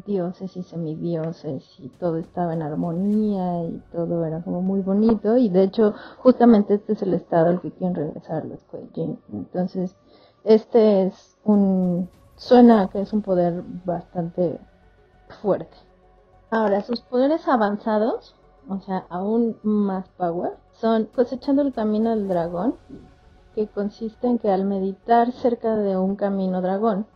dioses 0.06 0.56
y 0.56 0.64
semidioses 0.64 1.80
y 1.80 1.90
todo 1.90 2.18
estaba 2.18 2.54
en 2.54 2.62
armonía 2.62 3.64
y 3.64 3.82
todo 3.92 4.26
era 4.26 4.42
como 4.44 4.62
muy 4.62 4.82
bonito 4.82 5.38
y 5.38 5.50
de 5.50 5.64
hecho 5.64 5.96
justamente 6.20 6.76
este 6.76 6.94
es 6.94 7.02
el 7.02 7.16
estado 7.16 7.50
al 7.50 7.62
que 7.62 7.72
quieren 7.72 7.96
regresar 7.96 8.46
los 8.46 8.64
Kuei 8.66 8.90
entonces 9.34 9.96
este 10.44 11.08
es 11.08 11.38
un 11.44 12.10
suena 12.36 12.88
que 12.90 13.02
es 13.02 13.12
un 13.12 13.22
poder 13.22 13.64
bastante 13.84 14.60
fuerte. 15.42 15.76
Ahora 16.52 16.82
sus 16.82 17.02
poderes 17.02 17.48
avanzados 17.48 18.36
o 18.68 18.80
sea 18.80 19.06
aún 19.10 19.58
más 19.64 20.08
power 20.10 20.54
son 20.74 21.06
cosechando 21.06 21.64
el 21.64 21.74
camino 21.74 22.12
del 22.12 22.28
dragón 22.28 22.76
que 23.60 23.68
consiste 23.68 24.26
en 24.26 24.40
que 24.40 24.50
al 24.50 24.64
meditar 24.64 25.34
cerca 25.34 25.76
de 25.76 25.98
un 25.98 26.16
camino 26.16 26.62
dragón 26.62 27.08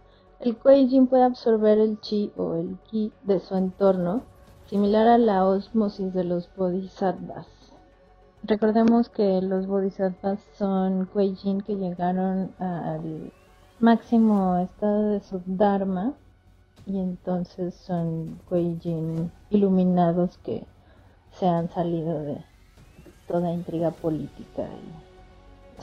el 0.41 0.57
Kuei 0.57 0.89
puede 1.05 1.23
absorber 1.23 1.77
el 1.77 2.01
chi 2.01 2.33
o 2.35 2.55
el 2.55 2.77
ki 2.91 3.13
de 3.23 3.39
su 3.39 3.55
entorno, 3.55 4.23
similar 4.65 5.07
a 5.07 5.17
la 5.17 5.45
osmosis 5.45 6.13
de 6.13 6.25
los 6.25 6.53
bodhisattvas. 6.57 7.47
Recordemos 8.43 9.07
que 9.07 9.41
los 9.41 9.67
bodhisattvas 9.67 10.41
son 10.57 11.05
Kuei 11.05 11.33
que 11.65 11.75
llegaron 11.77 12.51
al 12.59 13.31
máximo 13.79 14.57
estado 14.57 15.11
de 15.11 15.21
su 15.21 15.41
dharma 15.45 16.11
y 16.85 16.99
entonces 16.99 17.73
son 17.73 18.41
Kuei 18.49 18.77
iluminados 19.49 20.37
que 20.39 20.67
se 21.39 21.47
han 21.47 21.69
salido 21.69 22.21
de 22.21 22.43
toda 23.29 23.53
intriga 23.53 23.91
política 23.91 24.63
y 24.63 25.12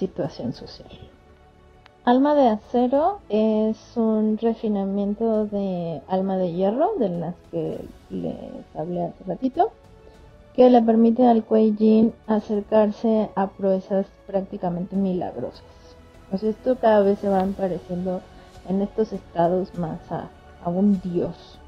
situación 0.00 0.52
social. 0.54 0.88
Alma 2.04 2.34
de 2.34 2.48
acero 2.48 3.20
es 3.28 3.76
un 3.96 4.38
refinamiento 4.38 5.44
de 5.44 6.00
alma 6.08 6.38
de 6.38 6.52
hierro, 6.52 6.94
de 6.98 7.10
las 7.10 7.34
que 7.50 7.78
les 8.08 8.64
hablé 8.74 9.04
hace 9.04 9.24
ratito, 9.26 9.70
que 10.54 10.70
le 10.70 10.80
permite 10.80 11.26
al 11.26 11.44
Kuei 11.44 12.12
acercarse 12.26 13.28
a 13.36 13.48
proezas 13.48 14.06
prácticamente 14.26 14.96
milagrosas. 14.96 15.62
Pues 16.30 16.42
esto 16.42 16.76
cada 16.80 17.00
vez 17.00 17.18
se 17.18 17.28
van 17.28 17.52
pareciendo 17.52 18.22
en 18.68 18.80
estos 18.80 19.12
estados 19.12 19.74
más 19.74 20.00
a, 20.10 20.30
un 20.64 21.00
dios, 21.02 21.58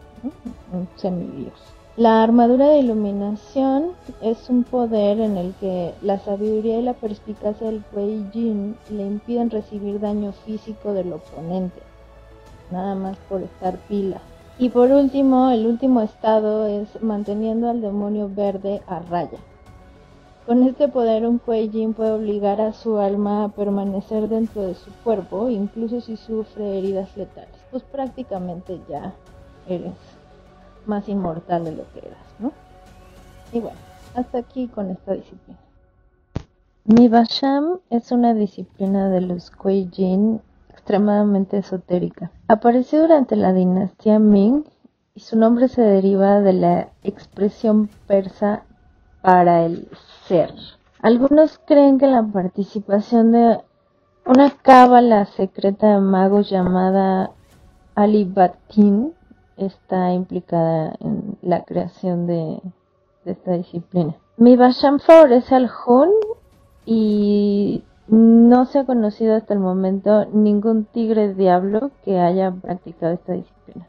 un 0.72 0.88
semidios. 0.96 1.60
La 1.98 2.22
armadura 2.22 2.68
de 2.68 2.78
iluminación 2.78 3.90
es 4.22 4.48
un 4.48 4.64
poder 4.64 5.20
en 5.20 5.36
el 5.36 5.52
que 5.60 5.92
la 6.00 6.18
sabiduría 6.18 6.78
y 6.78 6.82
la 6.82 6.94
perspicacia 6.94 7.66
del 7.66 7.82
Kuei 7.82 8.24
Jin 8.32 8.78
le 8.88 9.02
impiden 9.04 9.50
recibir 9.50 10.00
daño 10.00 10.32
físico 10.32 10.94
del 10.94 11.12
oponente, 11.12 11.82
nada 12.70 12.94
más 12.94 13.18
por 13.28 13.42
estar 13.42 13.76
pila. 13.88 14.22
Y 14.58 14.70
por 14.70 14.90
último, 14.90 15.50
el 15.50 15.66
último 15.66 16.00
estado 16.00 16.66
es 16.66 16.88
manteniendo 17.02 17.68
al 17.68 17.82
demonio 17.82 18.30
verde 18.34 18.80
a 18.86 19.00
raya. 19.00 19.40
Con 20.46 20.62
este 20.62 20.88
poder 20.88 21.26
un 21.26 21.36
Kuei 21.36 21.68
Jin 21.68 21.92
puede 21.92 22.12
obligar 22.12 22.62
a 22.62 22.72
su 22.72 22.96
alma 22.96 23.44
a 23.44 23.48
permanecer 23.50 24.30
dentro 24.30 24.62
de 24.62 24.76
su 24.76 24.90
cuerpo, 25.04 25.50
incluso 25.50 26.00
si 26.00 26.16
sufre 26.16 26.78
heridas 26.78 27.14
letales. 27.18 27.60
Pues 27.70 27.82
prácticamente 27.82 28.80
ya 28.88 29.12
eres 29.68 29.92
más 30.86 31.08
inmortal 31.08 31.64
de 31.64 31.72
lo 31.72 31.84
que 31.92 32.00
eras, 32.00 32.18
¿no? 32.38 32.52
Y 33.52 33.60
bueno, 33.60 33.78
hasta 34.14 34.38
aquí 34.38 34.68
con 34.68 34.90
esta 34.90 35.12
disciplina. 35.12 35.58
Mi 36.84 37.08
Basham 37.08 37.78
es 37.90 38.10
una 38.10 38.34
disciplina 38.34 39.08
de 39.08 39.20
los 39.20 39.50
Kuei 39.50 39.88
Jin 39.92 40.40
extremadamente 40.68 41.58
esotérica. 41.58 42.32
Apareció 42.48 43.02
durante 43.02 43.36
la 43.36 43.52
dinastía 43.52 44.18
Ming 44.18 44.64
y 45.14 45.20
su 45.20 45.38
nombre 45.38 45.68
se 45.68 45.82
deriva 45.82 46.40
de 46.40 46.52
la 46.54 46.88
expresión 47.04 47.88
persa 48.08 48.64
para 49.20 49.64
el 49.64 49.88
ser. 50.26 50.52
Algunos 51.00 51.60
creen 51.64 51.98
que 51.98 52.08
la 52.08 52.24
participación 52.24 53.30
de 53.30 53.60
una 54.26 54.50
cábala 54.50 55.26
secreta 55.26 55.94
de 55.94 56.00
magos 56.00 56.50
llamada 56.50 57.30
Alibatin 57.94 59.14
está 59.56 60.12
implicada 60.12 60.94
en 61.00 61.36
la 61.42 61.64
creación 61.64 62.26
de, 62.26 62.60
esta 63.24 63.52
disciplina. 63.52 64.16
Mi 64.36 64.56
Basham 64.56 64.98
favorece 64.98 65.54
al 65.54 65.70
Hun 65.86 66.10
y 66.84 67.84
no 68.08 68.64
se 68.66 68.80
ha 68.80 68.84
conocido 68.84 69.36
hasta 69.36 69.54
el 69.54 69.60
momento 69.60 70.26
ningún 70.26 70.84
tigre 70.86 71.34
diablo 71.34 71.92
que 72.04 72.18
haya 72.18 72.50
practicado 72.50 73.12
esta 73.12 73.34
disciplina. 73.34 73.88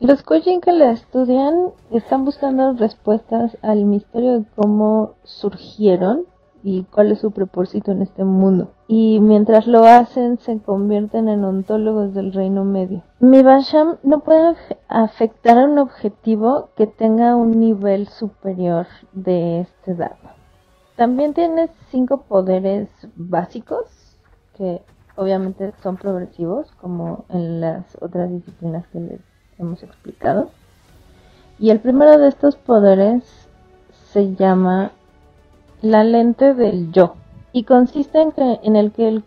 Los 0.00 0.22
Kojin 0.22 0.60
que 0.60 0.72
la 0.72 0.92
estudian 0.92 1.72
están 1.90 2.24
buscando 2.24 2.72
respuestas 2.72 3.56
al 3.62 3.84
misterio 3.84 4.40
de 4.40 4.46
cómo 4.54 5.14
surgieron 5.24 6.24
y 6.62 6.84
cuál 6.84 7.12
es 7.12 7.20
su 7.20 7.30
propósito 7.30 7.92
en 7.92 8.02
este 8.02 8.24
mundo. 8.24 8.72
Y 8.86 9.20
mientras 9.20 9.66
lo 9.66 9.84
hacen, 9.84 10.38
se 10.38 10.58
convierten 10.58 11.28
en 11.28 11.44
ontólogos 11.44 12.14
del 12.14 12.32
Reino 12.32 12.64
Medio. 12.64 13.02
Mi 13.20 13.42
Basham 13.42 13.96
no 14.02 14.20
puede 14.20 14.56
afectar 14.88 15.58
a 15.58 15.64
un 15.64 15.78
objetivo 15.78 16.70
que 16.76 16.86
tenga 16.86 17.36
un 17.36 17.60
nivel 17.60 18.08
superior 18.08 18.86
de 19.12 19.60
este 19.60 19.94
dado. 19.94 20.16
También 20.96 21.32
tiene 21.32 21.68
cinco 21.90 22.22
poderes 22.22 22.88
básicos 23.14 23.86
que 24.56 24.82
obviamente 25.16 25.72
son 25.82 25.96
progresivos, 25.96 26.72
como 26.80 27.24
en 27.28 27.60
las 27.60 27.96
otras 28.00 28.30
disciplinas 28.30 28.86
que 28.88 29.00
les 29.00 29.20
hemos 29.58 29.82
explicado. 29.82 30.50
Y 31.58 31.70
el 31.70 31.80
primero 31.80 32.18
de 32.18 32.28
estos 32.28 32.56
poderes 32.56 33.48
se 34.12 34.34
llama 34.34 34.92
la 35.82 36.04
lente 36.04 36.54
del 36.54 36.92
yo 36.92 37.14
y 37.52 37.64
consiste 37.64 38.20
en, 38.20 38.32
que, 38.32 38.60
el 38.62 38.92
que 38.92 39.08
el 39.08 39.22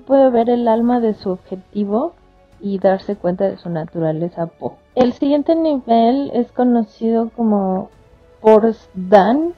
puede 0.00 0.30
ver 0.30 0.50
el 0.50 0.68
alma 0.68 1.00
de 1.00 1.14
su 1.14 1.30
objetivo 1.30 2.12
y 2.60 2.78
darse 2.78 3.16
cuenta 3.16 3.48
de 3.48 3.56
su 3.56 3.70
naturaleza 3.70 4.46
Po. 4.46 4.76
El 4.94 5.12
siguiente 5.12 5.54
nivel 5.54 6.30
es 6.34 6.52
conocido 6.52 7.30
como 7.30 7.90
Dan 8.94 9.52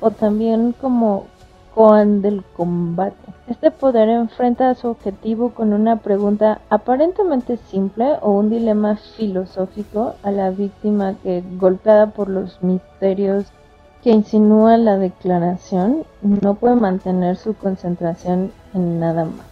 o 0.00 0.10
también 0.10 0.72
como 0.80 1.26
Koan 1.74 2.22
del 2.22 2.42
combate. 2.56 3.16
Este 3.46 3.70
poder 3.70 4.08
enfrenta 4.08 4.70
a 4.70 4.74
su 4.74 4.88
objetivo 4.88 5.50
con 5.50 5.72
una 5.72 5.96
pregunta 5.96 6.60
aparentemente 6.70 7.56
simple 7.56 8.16
o 8.22 8.32
un 8.32 8.50
dilema 8.50 8.96
filosófico 8.96 10.14
a 10.22 10.30
la 10.30 10.50
víctima 10.50 11.14
que, 11.22 11.42
golpeada 11.58 12.06
por 12.06 12.28
los 12.28 12.62
misterios 12.62 13.52
que 14.02 14.10
insinúa 14.10 14.76
la 14.78 14.96
declaración 14.96 16.04
no 16.22 16.54
puede 16.54 16.76
mantener 16.76 17.36
su 17.36 17.54
concentración 17.54 18.52
en 18.74 19.00
nada 19.00 19.24
más. 19.24 19.46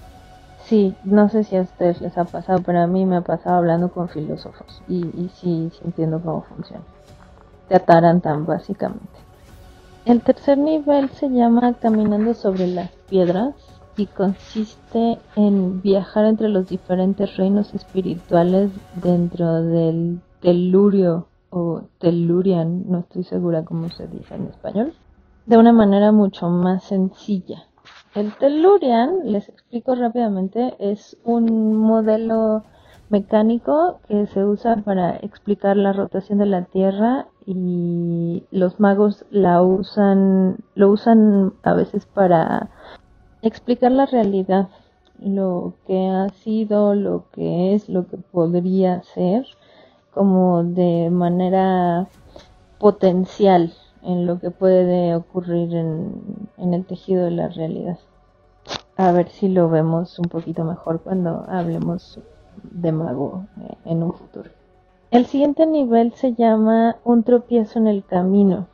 Sí, 0.64 0.94
no 1.04 1.28
sé 1.28 1.44
si 1.44 1.56
a 1.56 1.62
ustedes 1.62 2.00
les 2.00 2.16
ha 2.18 2.24
pasado, 2.24 2.60
pero 2.64 2.80
a 2.80 2.86
mí 2.86 3.06
me 3.06 3.16
ha 3.16 3.20
pasado 3.22 3.56
hablando 3.56 3.90
con 3.90 4.08
filósofos 4.08 4.82
y, 4.88 4.98
y 4.98 5.30
sí 5.34 5.70
sintiendo 5.80 6.20
cómo 6.20 6.42
funciona. 6.42 6.82
Te 7.68 7.76
atarantan 7.76 8.46
básicamente. 8.46 9.18
El 10.04 10.22
tercer 10.22 10.56
nivel 10.56 11.10
se 11.10 11.28
llama 11.28 11.74
Caminando 11.74 12.32
sobre 12.32 12.66
las 12.66 12.90
piedras 13.10 13.54
y 13.96 14.06
consiste 14.06 15.18
en 15.36 15.82
viajar 15.82 16.24
entre 16.24 16.48
los 16.48 16.68
diferentes 16.68 17.36
reinos 17.36 17.74
espirituales 17.74 18.70
dentro 19.02 19.62
del 19.62 20.20
telurio 20.40 21.26
o 21.50 21.82
tellurian, 21.98 22.90
no 22.90 23.00
estoy 23.00 23.24
segura 23.24 23.64
cómo 23.64 23.88
se 23.90 24.06
dice 24.06 24.34
en 24.34 24.46
español, 24.46 24.94
de 25.46 25.56
una 25.56 25.72
manera 25.72 26.12
mucho 26.12 26.48
más 26.48 26.84
sencilla. 26.84 27.64
El 28.14 28.34
tellurian, 28.36 29.20
les 29.24 29.48
explico 29.48 29.94
rápidamente, 29.94 30.74
es 30.78 31.16
un 31.24 31.76
modelo 31.76 32.64
mecánico 33.10 34.00
que 34.08 34.26
se 34.26 34.44
usa 34.44 34.76
para 34.76 35.16
explicar 35.16 35.76
la 35.76 35.92
rotación 35.92 36.38
de 36.38 36.46
la 36.46 36.64
Tierra 36.64 37.26
y 37.46 38.44
los 38.50 38.80
magos 38.80 39.24
la 39.30 39.62
usan, 39.62 40.58
lo 40.74 40.90
usan 40.90 41.54
a 41.62 41.72
veces 41.72 42.04
para 42.06 42.70
explicar 43.40 43.92
la 43.92 44.06
realidad, 44.06 44.68
lo 45.18 45.74
que 45.86 46.08
ha 46.08 46.28
sido, 46.28 46.94
lo 46.94 47.24
que 47.32 47.74
es, 47.74 47.88
lo 47.88 48.06
que 48.06 48.18
podría 48.18 49.02
ser 49.02 49.46
como 50.19 50.65
de 50.65 51.11
manera 51.11 52.09
potencial 52.81 53.73
en 54.03 54.27
lo 54.27 54.40
que 54.40 54.51
puede 54.51 55.15
ocurrir 55.15 55.73
en, 55.77 56.43
el 56.57 56.85
tejido 56.86 57.27
de 57.27 57.31
la 57.31 57.47
realidad. 57.47 58.01
A 58.97 59.12
ver 59.12 59.28
si 59.28 59.49
lo 59.49 59.70
vemos 59.70 60.19
un 60.19 60.24
poquito 60.24 60.65
mejor 60.65 61.03
cuando 61.03 61.45
hablemos 61.49 62.19
de 62.65 62.90
mago 62.90 63.45
eh, 63.61 63.74
en 63.85 64.03
un 64.03 64.12
futuro. 64.12 64.51
El 65.12 65.27
siguiente 65.27 65.66
nivel 65.66 66.12
se 66.15 66.35
llama 66.35 66.97
un 67.05 67.23
tropiezo 67.23 67.78
en 67.78 67.86
el 67.86 68.05
camino. 68.05 68.66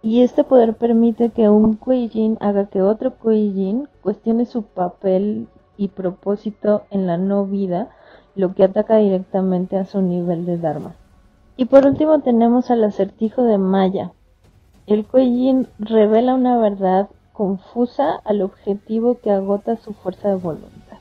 Y 0.00 0.22
este 0.22 0.42
poder 0.42 0.78
permite 0.78 1.28
que 1.28 1.50
un 1.50 1.76
Kuijin 1.76 2.38
haga 2.40 2.64
que 2.70 2.80
otro 2.80 3.14
Kuijin 3.18 3.90
cuestione 4.00 4.46
su 4.46 4.62
papel 4.62 5.48
y 5.76 5.88
propósito 5.88 6.84
en 6.90 7.06
la 7.06 7.18
no 7.18 7.44
vida 7.44 7.90
lo 8.38 8.54
que 8.54 8.62
ataca 8.62 8.98
directamente 8.98 9.76
a 9.76 9.84
su 9.84 10.00
nivel 10.00 10.46
de 10.46 10.58
Dharma. 10.58 10.94
Y 11.56 11.64
por 11.64 11.84
último 11.86 12.20
tenemos 12.20 12.70
al 12.70 12.84
acertijo 12.84 13.42
de 13.42 13.58
Maya. 13.58 14.12
El 14.86 15.04
Kuei 15.04 15.66
revela 15.80 16.36
una 16.36 16.56
verdad 16.56 17.08
confusa 17.32 18.20
al 18.24 18.42
objetivo 18.42 19.18
que 19.18 19.32
agota 19.32 19.76
su 19.76 19.92
fuerza 19.92 20.28
de 20.28 20.36
voluntad. 20.36 20.98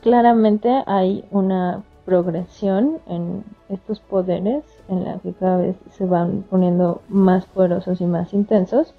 Claramente 0.00 0.82
hay 0.86 1.26
una 1.30 1.82
progresión 2.06 2.98
en 3.06 3.44
estos 3.68 4.00
poderes 4.00 4.64
en 4.88 5.04
la 5.04 5.18
que 5.18 5.34
cada 5.34 5.58
vez 5.58 5.76
se 5.90 6.06
van 6.06 6.44
poniendo 6.48 7.02
más 7.10 7.44
poderosos 7.44 8.00
y 8.00 8.06
más 8.06 8.32
intensos, 8.32 8.94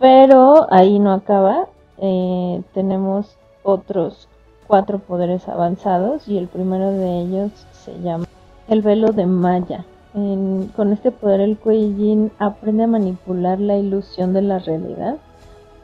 pero 0.00 0.66
ahí 0.70 0.98
no 0.98 1.12
acaba. 1.12 1.68
Eh, 1.98 2.62
tenemos 2.72 3.36
otros 3.62 4.28
cuatro 4.66 4.98
poderes 4.98 5.48
avanzados 5.48 6.26
y 6.28 6.38
el 6.38 6.48
primero 6.48 6.90
de 6.90 7.20
ellos 7.20 7.50
se 7.72 7.98
llama 8.00 8.26
el 8.68 8.82
velo 8.82 9.12
de 9.12 9.26
Maya. 9.26 9.84
con 10.12 10.92
este 10.92 11.10
poder 11.10 11.40
el 11.40 11.58
Kuei 11.58 12.30
aprende 12.38 12.84
a 12.84 12.86
manipular 12.86 13.60
la 13.60 13.76
ilusión 13.76 14.32
de 14.32 14.42
la 14.42 14.58
realidad, 14.58 15.16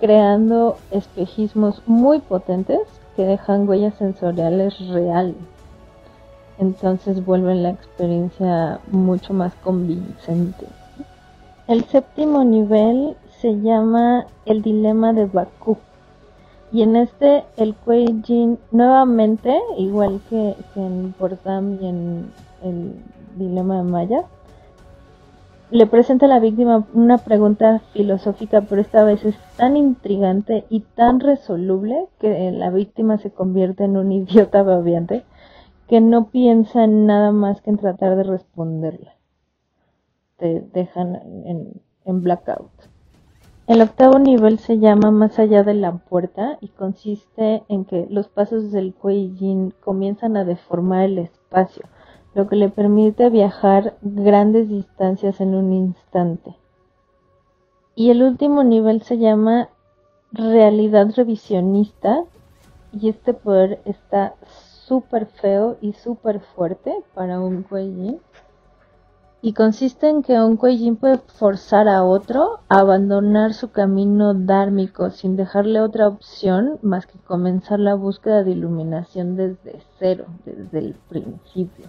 creando 0.01 0.79
espejismos 0.91 1.83
muy 1.87 2.21
potentes 2.21 2.81
que 3.15 3.27
dejan 3.27 3.69
huellas 3.69 3.95
sensoriales 3.95 4.79
reales. 4.89 5.37
Entonces 6.59 7.25
vuelven 7.25 7.63
la 7.63 7.71
experiencia 7.71 8.81
mucho 8.91 9.35
más 9.35 9.55
convincente. 9.63 10.67
El 11.69 11.85
séptimo 11.85 12.43
nivel 12.43 13.17
se 13.41 13.61
llama 13.61 14.27
el 14.47 14.63
dilema 14.63 15.13
de 15.13 15.27
Bakú 15.27 15.77
y 16.73 16.82
en 16.82 16.97
este, 16.97 17.44
el 17.59 17.74
Kuei 17.74 18.23
Jin 18.24 18.59
nuevamente, 18.70 19.61
igual 19.77 20.20
que, 20.31 20.57
en 20.74 21.12
Portam 21.19 21.78
y 21.81 21.86
en 21.86 22.32
el 22.62 22.94
Dilema 23.36 23.77
de 23.77 23.82
Maya, 23.82 24.24
le 25.70 25.86
presenta 25.86 26.27
a 26.27 26.28
la 26.31 26.40
víctima 26.40 26.86
una 26.94 27.19
pregunta 27.19 27.81
filosófica, 27.93 28.62
pero 28.62 28.81
esta 28.81 29.05
vez 29.05 29.24
es 29.24 29.36
tan 29.57 29.77
intrigante 29.77 30.65
y 30.70 30.81
tan 30.81 31.20
resoluble 31.20 32.09
que 32.19 32.51
la 32.53 32.70
víctima 32.70 33.19
se 33.19 33.31
convierte 33.31 33.85
en 33.85 33.99
un 33.99 34.11
idiota 34.12 34.62
babiante 34.62 35.24
que 35.89 36.01
no 36.01 36.28
piensa 36.31 36.85
en 36.85 37.05
nada 37.05 37.32
más 37.32 37.61
que 37.61 37.70
en 37.70 37.77
tratar 37.77 38.16
de 38.16 38.23
responderla. 38.23 39.15
te 40.39 40.61
dejan 40.73 41.16
en, 41.44 41.82
en 42.07 42.23
blackout. 42.23 42.91
El 43.69 43.81
octavo 43.81 44.19
nivel 44.19 44.59
se 44.59 44.81
llama 44.81 45.13
Más 45.13 45.39
allá 45.39 45.63
de 45.63 45.75
la 45.75 45.93
puerta 45.93 46.59
y 46.61 46.67
consiste 46.67 47.63
en 47.69 47.85
que 47.85 48.09
los 48.11 48.27
pasos 48.27 48.73
del 48.73 48.93
Kuei 48.93 49.33
Yin 49.37 49.73
comienzan 49.85 50.37
a 50.37 50.45
deformar 50.45 51.05
el 51.05 51.19
espacio, 51.19 51.85
lo 52.35 52.49
que 52.49 52.57
le 52.57 52.71
permite 52.71 53.31
viajar 53.31 53.95
grandes 54.03 54.69
distancias 54.69 55.41
en 55.41 55.55
un 55.55 55.73
instante. 55.73 56.57
Y 57.95 58.11
el 58.11 58.25
último 58.25 58.65
nivel 58.65 59.03
se 59.03 59.19
llama 59.19 59.69
realidad 60.33 61.13
revisionista 61.15 62.25
y 62.93 63.11
este 63.11 63.33
poder 63.33 63.81
está 63.85 64.35
súper 64.89 65.27
feo 65.27 65.77
y 65.81 65.93
súper 65.93 66.41
fuerte 66.41 66.97
para 67.15 67.39
un 67.39 67.63
Kuei 67.63 68.19
y 69.44 69.55
consiste 69.55 70.09
en 70.09 70.23
que 70.23 70.40
un 70.40 70.56
Kuei 70.56 70.93
puede 70.93 71.19
forzar 71.19 71.89
a 71.89 72.05
otro 72.05 72.60
a 72.69 72.78
abandonar 72.78 73.55
su 73.55 73.73
camino 73.73 74.35
dármico 74.35 75.10
sin 75.10 75.35
dejarle 75.35 75.81
otra 75.81 76.06
opción 76.06 76.78
más 76.81 77.06
que 77.06 77.19
comenzar 77.19 77.81
la 77.81 77.97
búsqueda 77.97 78.44
de 78.44 78.52
iluminación 78.52 79.35
desde 79.35 79.82
cero, 79.98 80.27
desde 80.47 80.78
el 80.78 80.94
principio. 81.09 81.86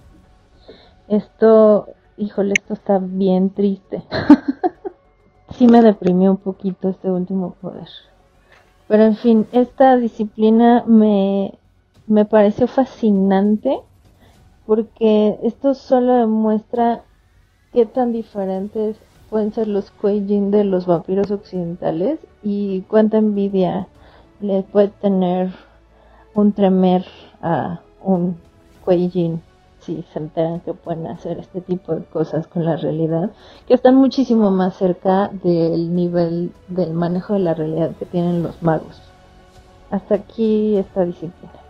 Esto, 1.07 1.89
híjole, 2.17 2.53
esto 2.57 2.73
está 2.73 2.97
bien 2.97 3.51
triste. 3.51 4.03
sí 5.51 5.67
me 5.67 5.83
deprimió 5.83 6.31
un 6.31 6.37
poquito 6.37 6.89
este 6.89 7.11
último 7.11 7.53
poder. 7.61 7.87
Pero 8.87 9.03
en 9.03 9.15
fin, 9.15 9.47
esta 9.51 9.95
disciplina 9.97 10.83
me, 10.87 11.59
me 12.07 12.25
pareció 12.25 12.65
fascinante 12.65 13.79
porque 14.65 15.37
esto 15.43 15.75
solo 15.75 16.15
demuestra 16.15 17.03
qué 17.73 17.85
tan 17.87 18.13
diferentes 18.13 18.97
pueden 19.29 19.51
ser 19.51 19.67
los 19.67 19.91
Kuei-Jin 19.91 20.51
de 20.51 20.63
los 20.63 20.85
vampiros 20.85 21.31
occidentales 21.31 22.19
y 22.43 22.81
cuánta 22.81 23.17
envidia 23.17 23.87
le 24.39 24.61
puede 24.61 24.89
tener 24.89 25.51
un 26.35 26.53
tremer 26.53 27.03
a 27.41 27.81
un 28.03 28.37
Kuei-Jin 28.85 29.41
si 29.79 30.03
se 30.13 30.19
enteran 30.19 30.61
que 30.61 30.73
pueden 30.73 31.07
hacer 31.07 31.39
este 31.39 31.61
tipo 31.61 31.93
de 31.95 32.05
cosas 32.05 32.47
con 32.47 32.63
la 32.63 32.77
realidad, 32.77 33.31
que 33.67 33.73
están 33.73 33.95
muchísimo 33.95 34.49
más 34.49 34.77
cerca 34.77 35.29
del 35.43 35.93
nivel 35.93 36.53
del 36.69 36.93
manejo 36.93 37.33
de 37.33 37.39
la 37.39 37.53
realidad 37.53 37.91
que 37.97 38.05
tienen 38.05 38.43
los 38.43 38.61
magos. 38.61 39.01
Hasta 39.91 40.15
aquí 40.15 40.77
esta 40.77 41.03
disciplina. 41.03 41.62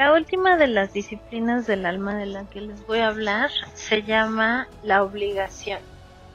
La 0.00 0.14
última 0.14 0.56
de 0.56 0.66
las 0.66 0.94
disciplinas 0.94 1.66
del 1.66 1.84
alma 1.84 2.14
de 2.14 2.24
la 2.24 2.48
que 2.48 2.62
les 2.62 2.86
voy 2.86 3.00
a 3.00 3.08
hablar 3.08 3.50
se 3.74 4.02
llama 4.02 4.66
la 4.82 5.02
obligación 5.02 5.80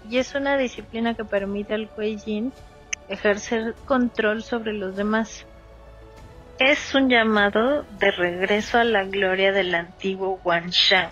y 0.08 0.20
es 0.20 0.36
una 0.36 0.56
disciplina 0.56 1.16
que 1.16 1.26
permite 1.26 1.74
al 1.74 1.90
Kuei 1.90 2.16
Yin 2.16 2.54
ejercer 3.10 3.74
control 3.88 4.44
sobre 4.44 4.72
los 4.74 4.96
demás 4.96 5.48
es 6.60 6.94
un 6.94 7.10
llamado 7.10 7.88
de 7.98 8.12
regreso 8.12 8.78
a 8.78 8.84
la 8.84 9.04
gloria 9.04 9.52
del 9.52 9.74
antiguo 9.74 10.40
Shang 10.46 11.10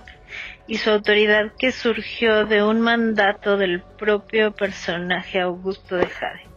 y 0.67 0.77
su 0.77 0.91
autoridad 0.91 1.53
que 1.57 1.71
surgió 1.71 2.45
de 2.45 2.61
un 2.61 2.81
mandato 2.81 3.57
del 3.57 3.81
propio 3.81 4.51
personaje 4.51 5.41
Augusto 5.41 5.95
de 5.95 6.05
Jade. 6.05 6.52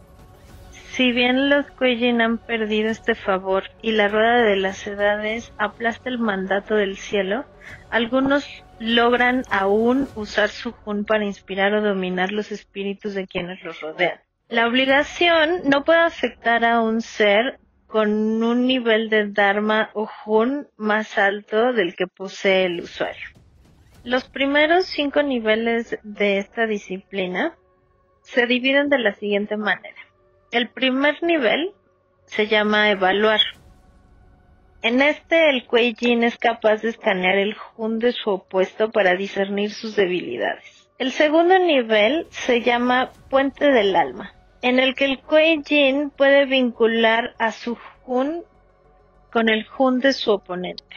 Si 0.97 1.11
bien 1.11 1.51
los 1.51 1.67
Kuei-Jin 1.73 2.23
han 2.23 2.39
perdido 2.39 2.89
este 2.89 3.13
favor 3.13 3.65
y 3.83 3.91
la 3.91 4.07
rueda 4.07 4.41
de 4.41 4.55
las 4.55 4.87
edades 4.87 5.53
aplasta 5.59 6.09
el 6.09 6.17
mandato 6.17 6.73
del 6.73 6.97
cielo, 6.97 7.45
algunos 7.91 8.43
logran 8.79 9.43
aún 9.51 10.07
usar 10.15 10.49
su 10.49 10.71
Jun 10.71 11.05
para 11.05 11.23
inspirar 11.23 11.75
o 11.75 11.83
dominar 11.83 12.31
los 12.31 12.51
espíritus 12.51 13.13
de 13.13 13.27
quienes 13.27 13.63
los 13.63 13.79
rodean. 13.79 14.19
La 14.49 14.65
obligación 14.65 15.69
no 15.69 15.83
puede 15.83 15.99
afectar 15.99 16.65
a 16.65 16.81
un 16.81 17.01
ser 17.01 17.59
con 17.85 18.41
un 18.41 18.65
nivel 18.65 19.11
de 19.11 19.27
Dharma 19.29 19.91
o 19.93 20.07
Jun 20.07 20.67
más 20.77 21.19
alto 21.19 21.73
del 21.73 21.95
que 21.95 22.07
posee 22.07 22.65
el 22.65 22.81
usuario. 22.81 23.29
Los 24.03 24.27
primeros 24.27 24.87
cinco 24.87 25.21
niveles 25.21 25.99
de 26.01 26.39
esta 26.39 26.65
disciplina 26.65 27.55
se 28.23 28.47
dividen 28.47 28.89
de 28.89 28.97
la 28.97 29.13
siguiente 29.13 29.57
manera. 29.57 29.96
El 30.51 30.69
primer 30.69 31.21
nivel 31.23 31.71
se 32.25 32.47
llama 32.47 32.89
evaluar. 32.89 33.41
En 34.81 35.01
este 35.01 35.49
el 35.49 35.65
Kuei 35.65 35.95
Jin 35.95 36.23
es 36.23 36.37
capaz 36.37 36.81
de 36.81 36.89
escanear 36.89 37.37
el 37.37 37.53
Jun 37.53 37.99
de 37.99 38.11
su 38.11 38.29
opuesto 38.29 38.91
para 38.91 39.15
discernir 39.15 39.71
sus 39.71 39.95
debilidades. 39.95 40.89
El 40.97 41.11
segundo 41.11 41.59
nivel 41.59 42.27
se 42.29 42.61
llama 42.61 43.11
puente 43.29 43.71
del 43.71 43.95
alma 43.95 44.33
en 44.61 44.79
el 44.79 44.95
que 44.95 45.05
el 45.05 45.19
Kuei 45.19 45.61
Jin 45.63 46.09
puede 46.09 46.45
vincular 46.45 47.35
a 47.37 47.51
su 47.51 47.77
Jun 48.03 48.43
con 49.31 49.49
el 49.49 49.65
Jun 49.65 49.99
de 49.99 50.13
su 50.13 50.31
oponente, 50.31 50.95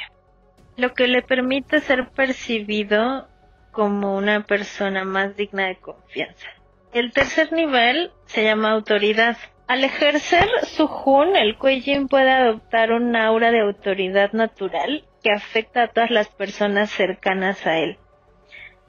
lo 0.77 0.95
que 0.95 1.09
le 1.09 1.23
permite 1.23 1.81
ser 1.81 2.09
percibido 2.09 3.29
como 3.73 4.17
una 4.17 4.45
persona 4.45 5.05
más 5.05 5.37
digna 5.37 5.67
de 5.67 5.77
confianza. 5.77 6.49
El 6.93 7.13
tercer 7.13 7.53
nivel 7.53 8.11
se 8.27 8.43
llama 8.43 8.73
autoridad. 8.73 9.37
Al 9.69 9.85
ejercer 9.85 10.49
su 10.65 10.89
Jun, 10.89 11.37
el 11.37 11.57
Kuei 11.57 11.81
Jin 11.81 12.09
puede 12.09 12.31
adoptar 12.31 12.91
un 12.91 13.15
aura 13.15 13.53
de 13.53 13.61
autoridad 13.61 14.33
natural 14.33 15.05
que 15.23 15.31
afecta 15.31 15.85
a 15.85 15.89
todas 15.89 16.11
las 16.11 16.29
personas 16.29 16.91
cercanas 16.91 17.65
a 17.65 17.79
él. 17.79 17.97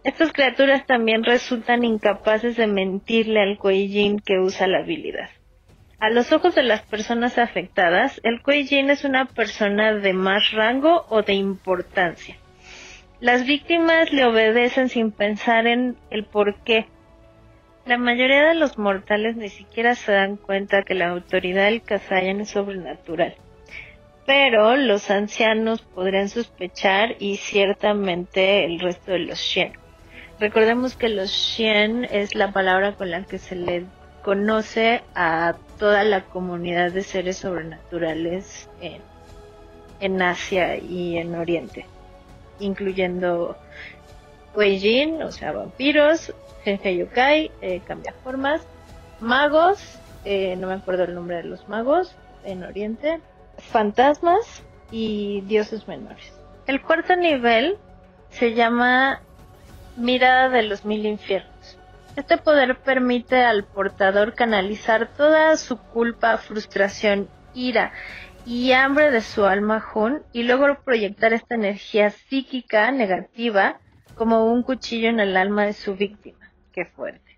Estas 0.03 0.33
criaturas 0.33 0.87
también 0.87 1.23
resultan 1.23 1.83
incapaces 1.83 2.57
de 2.57 2.65
mentirle 2.65 3.39
al 3.39 3.59
Kuei 3.59 4.17
que 4.25 4.39
usa 4.39 4.65
la 4.65 4.79
habilidad. 4.79 5.29
A 5.99 6.09
los 6.09 6.31
ojos 6.31 6.55
de 6.55 6.63
las 6.63 6.81
personas 6.81 7.37
afectadas, 7.37 8.19
el 8.23 8.41
Kuei 8.41 8.67
es 8.71 9.03
una 9.03 9.25
persona 9.25 9.93
de 9.93 10.13
más 10.13 10.51
rango 10.53 11.05
o 11.09 11.21
de 11.21 11.33
importancia. 11.33 12.35
Las 13.19 13.45
víctimas 13.45 14.11
le 14.11 14.25
obedecen 14.25 14.89
sin 14.89 15.11
pensar 15.11 15.67
en 15.67 15.97
el 16.09 16.25
por 16.25 16.63
qué. 16.63 16.87
La 17.85 17.97
mayoría 17.97 18.47
de 18.49 18.55
los 18.55 18.77
mortales 18.77 19.35
ni 19.35 19.49
siquiera 19.49 19.95
se 19.95 20.11
dan 20.11 20.37
cuenta 20.37 20.83
que 20.83 20.93
la 20.93 21.09
autoridad 21.09 21.65
del 21.65 21.81
Kazayan 21.81 22.41
es 22.41 22.51
sobrenatural. 22.51 23.35
Pero 24.25 24.75
los 24.77 25.09
ancianos 25.09 25.81
podrían 25.81 26.29
sospechar 26.29 27.15
y 27.19 27.37
ciertamente 27.37 28.65
el 28.65 28.79
resto 28.79 29.11
de 29.11 29.19
los 29.19 29.39
Shen. 29.39 29.73
Recordemos 30.39 30.95
que 30.95 31.09
los 31.09 31.31
Xian 31.31 32.05
es 32.05 32.33
la 32.33 32.51
palabra 32.51 32.93
con 32.93 33.11
la 33.11 33.23
que 33.23 33.37
se 33.37 33.55
le 33.55 33.85
conoce 34.23 35.01
a 35.13 35.55
toda 35.77 36.03
la 36.03 36.21
comunidad 36.21 36.91
de 36.91 37.03
seres 37.03 37.37
sobrenaturales 37.37 38.69
en, 39.99 40.21
Asia 40.21 40.77
y 40.77 41.17
en 41.17 41.35
Oriente, 41.35 41.85
incluyendo 42.59 43.55
Weijin, 44.55 45.21
o 45.21 45.31
sea, 45.31 45.51
vampiros, 45.51 46.33
Genji 46.63 46.97
Yokai, 46.97 47.50
eh, 47.61 47.81
cambiaformas, 47.88 48.61
magos, 49.19 49.99
eh, 50.25 50.55
no 50.57 50.67
me 50.67 50.73
acuerdo 50.73 51.03
el 51.03 51.15
nombre 51.15 51.38
de 51.38 51.43
los 51.43 51.67
magos 51.67 52.15
en 52.43 52.63
Oriente, 52.63 53.19
fantasmas 53.57 54.63
y 54.91 55.41
dioses 55.41 55.88
menores. 55.88 56.33
El 56.67 56.81
cuarto 56.81 57.15
nivel 57.15 57.77
se 58.29 58.53
llama 58.53 59.21
Mirada 59.97 60.49
de 60.49 60.63
los 60.63 60.85
mil 60.85 61.05
infiernos. 61.05 61.77
Este 62.15 62.38
poder 62.38 62.77
permite 62.77 63.43
al 63.43 63.63
portador 63.63 64.33
canalizar 64.33 65.07
toda 65.15 65.55
su 65.57 65.77
culpa, 65.77 66.38
frustración, 66.38 67.29
ira 67.53 67.93
y 68.45 68.71
hambre 68.73 69.11
de 69.11 69.21
su 69.21 69.45
alma 69.45 69.79
Jun 69.79 70.23
y 70.33 70.43
luego 70.43 70.77
proyectar 70.83 71.31
esta 71.33 71.55
energía 71.55 72.09
psíquica 72.09 72.91
negativa 72.91 73.79
como 74.15 74.45
un 74.45 74.63
cuchillo 74.63 75.09
en 75.09 75.19
el 75.19 75.38
alma 75.38 75.65
de 75.65 75.73
su 75.73 75.95
víctima. 75.95 76.51
Qué 76.73 76.85
fuerte. 76.85 77.30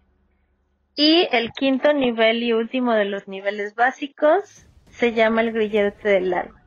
Y 0.96 1.28
el 1.32 1.52
quinto 1.54 1.92
nivel 1.92 2.44
y 2.44 2.54
último 2.54 2.94
de 2.94 3.06
los 3.06 3.28
niveles 3.28 3.74
básicos 3.74 4.68
se 4.90 5.14
llama 5.14 5.42
el 5.42 5.52
grillete 5.52 6.08
del 6.08 6.34
alma. 6.34 6.62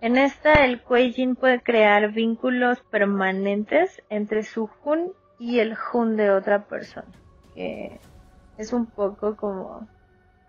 En 0.00 0.16
esta, 0.16 0.64
el 0.64 0.80
Kuei 0.80 1.12
puede 1.34 1.62
crear 1.62 2.10
vínculos 2.12 2.80
permanentes 2.90 4.02
entre 4.08 4.44
su 4.44 4.66
Jun 4.66 5.12
y 5.38 5.58
el 5.58 5.76
Jun 5.76 6.16
de 6.16 6.30
otra 6.30 6.64
persona. 6.64 7.12
Que 7.54 8.00
es 8.56 8.72
un 8.72 8.86
poco 8.86 9.36
como 9.36 9.86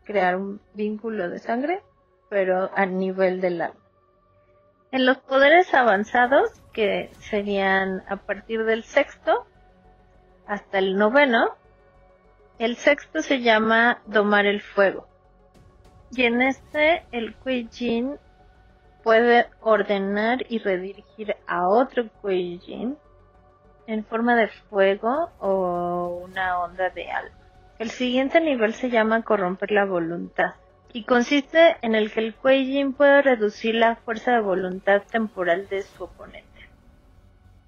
crear 0.06 0.38
un 0.38 0.62
vínculo 0.74 1.30
de 1.30 1.40
sangre, 1.40 1.82
pero 2.30 2.72
a 2.76 2.86
nivel 2.86 3.42
del 3.42 3.62
alma. 3.62 3.76
En 4.92 5.06
los 5.06 5.18
poderes 5.18 5.74
avanzados, 5.74 6.50
que 6.72 7.10
serían 7.20 8.04
a 8.08 8.18
partir 8.18 8.64
del 8.64 8.84
sexto 8.84 9.46
hasta 10.48 10.80
el 10.80 10.98
noveno, 10.98 11.56
el 12.64 12.76
sexto 12.76 13.24
se 13.24 13.42
llama 13.42 14.04
domar 14.06 14.46
el 14.46 14.62
fuego. 14.62 15.08
Y 16.12 16.26
en 16.26 16.44
este 16.44 17.04
el 17.12 17.34
Kuei 17.34 17.68
puede 19.04 19.48
ordenar 19.62 20.46
y 20.48 20.60
redirigir 20.60 21.36
a 21.48 21.68
otro 21.68 22.08
Kuei 22.22 22.62
en 23.88 24.06
forma 24.06 24.36
de 24.36 24.48
fuego 24.48 25.32
o 25.40 26.22
una 26.24 26.60
onda 26.60 26.92
de 26.92 27.10
alma. 27.10 27.36
El 27.80 27.90
siguiente 27.90 28.40
nivel 28.40 28.76
se 28.76 28.92
llama 28.92 29.24
corromper 29.24 29.72
la 29.72 29.86
voluntad 29.86 30.54
y 30.94 31.06
consiste 31.06 31.78
en 31.82 31.96
el 31.96 32.12
que 32.12 32.20
el 32.20 32.36
Kuei 32.36 32.86
puede 32.92 33.24
reducir 33.24 33.74
la 33.74 33.96
fuerza 33.96 34.34
de 34.34 34.42
voluntad 34.42 35.02
temporal 35.10 35.68
de 35.68 35.82
su 35.82 36.04
oponente. 36.04 36.70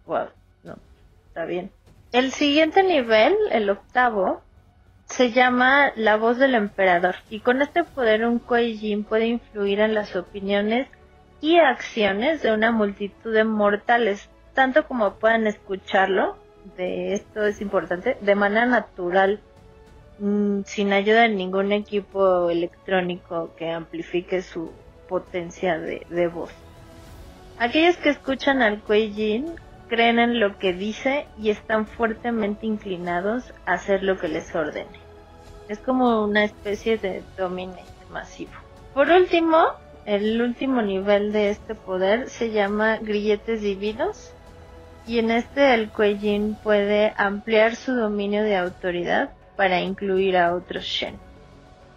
Wow, 0.06 0.28
no, 0.64 0.76
está 1.30 1.46
bien. 1.46 1.72
El 2.12 2.32
siguiente 2.32 2.84
nivel, 2.84 3.36
el 3.50 3.72
octavo, 3.72 4.44
se 5.16 5.32
llama 5.32 5.92
la 5.96 6.18
voz 6.18 6.38
del 6.38 6.56
emperador 6.56 7.16
y 7.30 7.40
con 7.40 7.62
este 7.62 7.84
poder 7.84 8.26
un 8.26 8.40
Kuei 8.40 8.96
puede 9.08 9.28
influir 9.28 9.80
en 9.80 9.94
las 9.94 10.16
opiniones 10.16 10.88
y 11.42 11.58
acciones 11.58 12.42
de 12.42 12.54
una 12.54 12.72
multitud 12.72 13.34
de 13.34 13.44
mortales, 13.44 14.30
tanto 14.54 14.88
como 14.88 15.16
puedan 15.16 15.48
escucharlo, 15.48 16.38
de 16.78 17.14
esto 17.14 17.46
es 17.46 17.62
importante, 17.62 18.18
de 18.22 18.36
manera 18.36 18.66
natural 18.66 19.42
Mm, 20.20 20.62
sin 20.66 20.94
ayuda 20.94 21.24
de 21.24 21.30
ningún 21.30 21.72
equipo 21.72 22.50
electrónico 22.50 23.54
que 23.58 23.72
amplifique 23.72 24.42
su 24.42 24.72
potencia 25.10 25.80
de, 25.80 26.28
voz. 26.28 26.52
Aquellos 27.58 27.98
que 27.98 28.10
escuchan 28.10 28.62
al 28.62 28.80
Kuei 28.82 29.44
creen 29.90 30.20
en 30.20 30.40
lo 30.40 30.58
que 30.60 30.74
dice 30.74 31.26
y 31.38 31.50
están 31.50 31.88
fuertemente 31.88 32.66
inclinados 32.66 33.54
a 33.66 33.74
hacer 33.74 34.04
lo 34.04 34.18
que 34.18 34.28
les 34.28 34.54
ordene. 34.56 35.03
Es 35.74 35.80
como 35.80 36.24
una 36.24 36.44
especie 36.44 37.00
de 37.00 37.24
dominio 37.36 37.84
masivo. 38.12 38.52
Por 38.94 39.10
último, 39.10 39.58
el 40.06 40.40
último 40.40 40.84
nivel 40.84 41.32
de 41.32 41.50
este 41.50 41.74
poder 41.74 42.30
se 42.30 42.52
llama 42.52 42.98
grilletes 42.98 43.62
divinos 43.62 44.32
y 45.08 45.18
en 45.18 45.32
este 45.32 45.74
el 45.74 45.90
Kuei 45.90 46.56
puede 46.62 47.16
ampliar 47.18 47.76
su 47.76 47.96
dominio 47.96 48.44
de 48.44 48.56
autoridad 48.56 49.32
para 49.56 49.82
incluir 49.82 50.38
a 50.38 50.54
otros 50.54 50.84
Shen. 50.84 51.18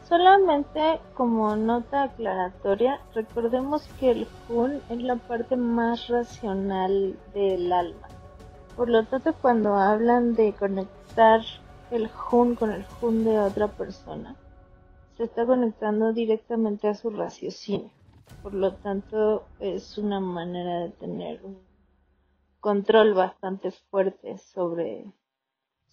Solamente 0.08 0.98
como 1.12 1.54
nota 1.54 2.04
aclaratoria, 2.04 3.00
recordemos 3.14 3.86
que 4.00 4.12
el 4.12 4.26
Hun 4.48 4.80
es 4.88 5.02
la 5.02 5.16
parte 5.16 5.54
más 5.54 6.08
racional 6.08 7.14
del 7.34 7.70
alma. 7.70 8.08
Por 8.74 8.88
lo 8.88 9.04
tanto, 9.04 9.34
cuando 9.34 9.74
hablan 9.74 10.34
de 10.34 10.54
conectar 10.54 11.42
el 11.90 12.10
Hun 12.30 12.54
con 12.54 12.70
el 12.70 12.84
Hun 13.00 13.24
de 13.24 13.38
otra 13.38 13.68
persona, 13.68 14.36
se 15.16 15.24
está 15.24 15.46
conectando 15.46 16.12
directamente 16.12 16.88
a 16.88 16.94
su 16.94 17.10
raciocinio. 17.10 17.90
Por 18.42 18.54
lo 18.54 18.74
tanto, 18.74 19.44
es 19.60 19.96
una 19.98 20.20
manera 20.20 20.80
de 20.80 20.90
tener 20.90 21.44
un 21.44 21.58
control 22.60 23.14
bastante 23.14 23.70
fuerte 23.70 24.38
sobre 24.38 25.12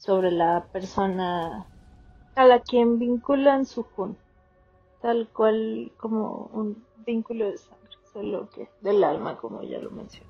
sobre 0.03 0.31
la 0.31 0.65
persona 0.71 1.65
a 2.35 2.45
la 2.45 2.59
quien 2.59 2.99
vinculan 2.99 3.65
su 3.65 3.83
jun, 3.83 4.17
tal 5.01 5.29
cual 5.29 5.93
como 5.97 6.49
un 6.53 6.83
vínculo 7.05 7.49
de 7.49 7.57
sangre, 7.57 7.97
solo 8.11 8.49
que 8.49 8.67
del 8.81 9.03
alma, 9.03 9.37
como 9.37 9.63
ya 9.63 9.79
lo 9.79 9.91
mencioné. 9.91 10.27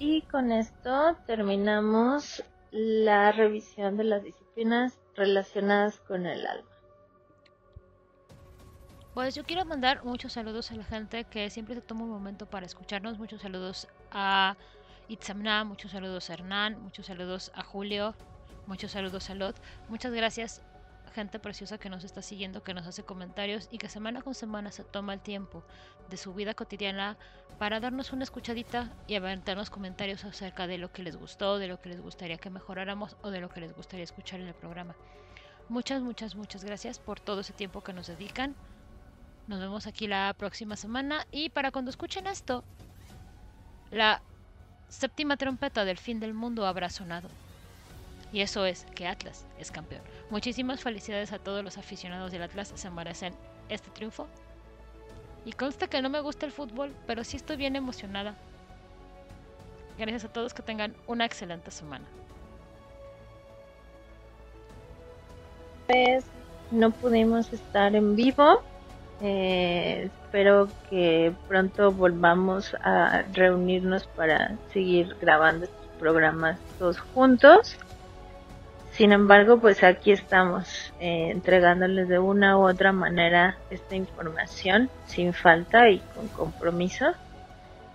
Y 0.00 0.22
con 0.22 0.50
esto 0.50 1.14
terminamos 1.26 2.42
la 2.70 3.32
revisión 3.32 3.96
de 3.96 4.04
las 4.04 4.22
disciplinas 4.22 4.98
relacionadas 5.16 6.00
con 6.00 6.26
el 6.26 6.46
alma. 6.46 6.68
Pues 9.14 9.34
yo 9.34 9.44
quiero 9.44 9.64
mandar 9.64 10.04
muchos 10.04 10.34
saludos 10.34 10.70
a 10.70 10.76
la 10.76 10.84
gente 10.84 11.24
que 11.24 11.50
siempre 11.50 11.74
se 11.74 11.80
toma 11.80 12.04
un 12.04 12.10
momento 12.10 12.46
para 12.46 12.66
escucharnos. 12.66 13.18
Muchos 13.18 13.42
saludos 13.42 13.88
a 14.12 14.56
Itzamna, 15.08 15.64
muchos 15.64 15.90
saludos 15.90 16.30
a 16.30 16.34
Hernán, 16.34 16.80
muchos 16.80 17.06
saludos 17.06 17.50
a 17.54 17.64
Julio, 17.64 18.14
Muchos 18.70 18.92
saludos 18.92 19.28
a 19.30 19.34
Lot. 19.34 19.56
Muchas 19.88 20.12
gracias, 20.12 20.62
gente 21.10 21.38
preciosa 21.38 21.78
que 21.78 21.90
nos 21.90 22.04
está 22.04 22.22
siguiendo, 22.22 22.62
que 22.62 22.74
nos 22.74 22.86
hace 22.86 23.02
comentarios 23.02 23.68
y 23.70 23.78
que 23.78 23.88
semana 23.88 24.22
con 24.22 24.34
semana 24.34 24.72
se 24.72 24.84
toma 24.84 25.14
el 25.14 25.20
tiempo 25.20 25.64
de 26.08 26.16
su 26.16 26.34
vida 26.34 26.54
cotidiana 26.54 27.16
para 27.58 27.80
darnos 27.80 28.12
una 28.12 28.24
escuchadita 28.24 28.90
y 29.06 29.16
aventarnos 29.16 29.70
comentarios 29.70 30.24
acerca 30.24 30.66
de 30.66 30.78
lo 30.78 30.92
que 30.92 31.02
les 31.02 31.16
gustó, 31.16 31.58
de 31.58 31.68
lo 31.68 31.80
que 31.80 31.90
les 31.90 32.00
gustaría 32.00 32.38
que 32.38 32.50
mejoráramos 32.50 33.16
o 33.22 33.30
de 33.30 33.40
lo 33.40 33.48
que 33.48 33.60
les 33.60 33.74
gustaría 33.74 34.04
escuchar 34.04 34.40
en 34.40 34.48
el 34.48 34.54
programa. 34.54 34.94
Muchas, 35.68 36.02
muchas, 36.02 36.34
muchas 36.34 36.64
gracias 36.64 36.98
por 36.98 37.20
todo 37.20 37.40
ese 37.40 37.52
tiempo 37.52 37.82
que 37.82 37.92
nos 37.92 38.06
dedican. 38.06 38.56
Nos 39.46 39.60
vemos 39.60 39.86
aquí 39.86 40.06
la 40.06 40.34
próxima 40.36 40.76
semana 40.76 41.26
y 41.30 41.50
para 41.50 41.70
cuando 41.70 41.90
escuchen 41.90 42.26
esto, 42.26 42.64
la 43.90 44.22
séptima 44.88 45.36
trompeta 45.36 45.84
del 45.84 45.98
fin 45.98 46.20
del 46.20 46.34
mundo 46.34 46.66
habrá 46.66 46.90
sonado. 46.90 47.28
Y 48.32 48.42
eso 48.42 48.64
es 48.64 48.86
que 48.94 49.06
Atlas 49.06 49.46
es 49.58 49.70
campeón. 49.70 50.02
Muchísimas 50.30 50.82
felicidades 50.82 51.32
a 51.32 51.38
todos 51.38 51.64
los 51.64 51.78
aficionados 51.78 52.30
del 52.30 52.42
Atlas, 52.42 52.72
se 52.74 52.90
merecen 52.90 53.34
este 53.68 53.90
triunfo. 53.90 54.28
Y 55.44 55.52
consta 55.52 55.88
que 55.88 56.02
no 56.02 56.10
me 56.10 56.20
gusta 56.20 56.46
el 56.46 56.52
fútbol, 56.52 56.94
pero 57.06 57.24
sí 57.24 57.36
estoy 57.36 57.56
bien 57.56 57.74
emocionada. 57.74 58.34
Gracias 59.98 60.24
a 60.24 60.32
todos, 60.32 60.54
que 60.54 60.62
tengan 60.62 60.94
una 61.06 61.24
excelente 61.24 61.70
semana. 61.70 62.04
Pues 65.86 66.24
no 66.70 66.90
pudimos 66.90 67.52
estar 67.52 67.94
en 67.96 68.14
vivo. 68.14 68.62
Eh, 69.22 70.08
espero 70.24 70.68
que 70.88 71.34
pronto 71.48 71.90
volvamos 71.90 72.74
a 72.82 73.22
reunirnos 73.32 74.06
para 74.06 74.56
seguir 74.72 75.16
grabando 75.20 75.64
estos 75.64 75.86
programas 75.98 76.58
todos 76.78 77.00
juntos. 77.00 77.76
Sin 78.92 79.12
embargo, 79.12 79.60
pues 79.60 79.84
aquí 79.84 80.10
estamos 80.10 80.92
eh, 81.00 81.30
entregándoles 81.30 82.08
de 82.08 82.18
una 82.18 82.58
u 82.58 82.68
otra 82.68 82.92
manera 82.92 83.56
esta 83.70 83.94
información 83.94 84.90
sin 85.06 85.32
falta 85.32 85.88
y 85.88 86.00
con 86.14 86.28
compromiso. 86.28 87.12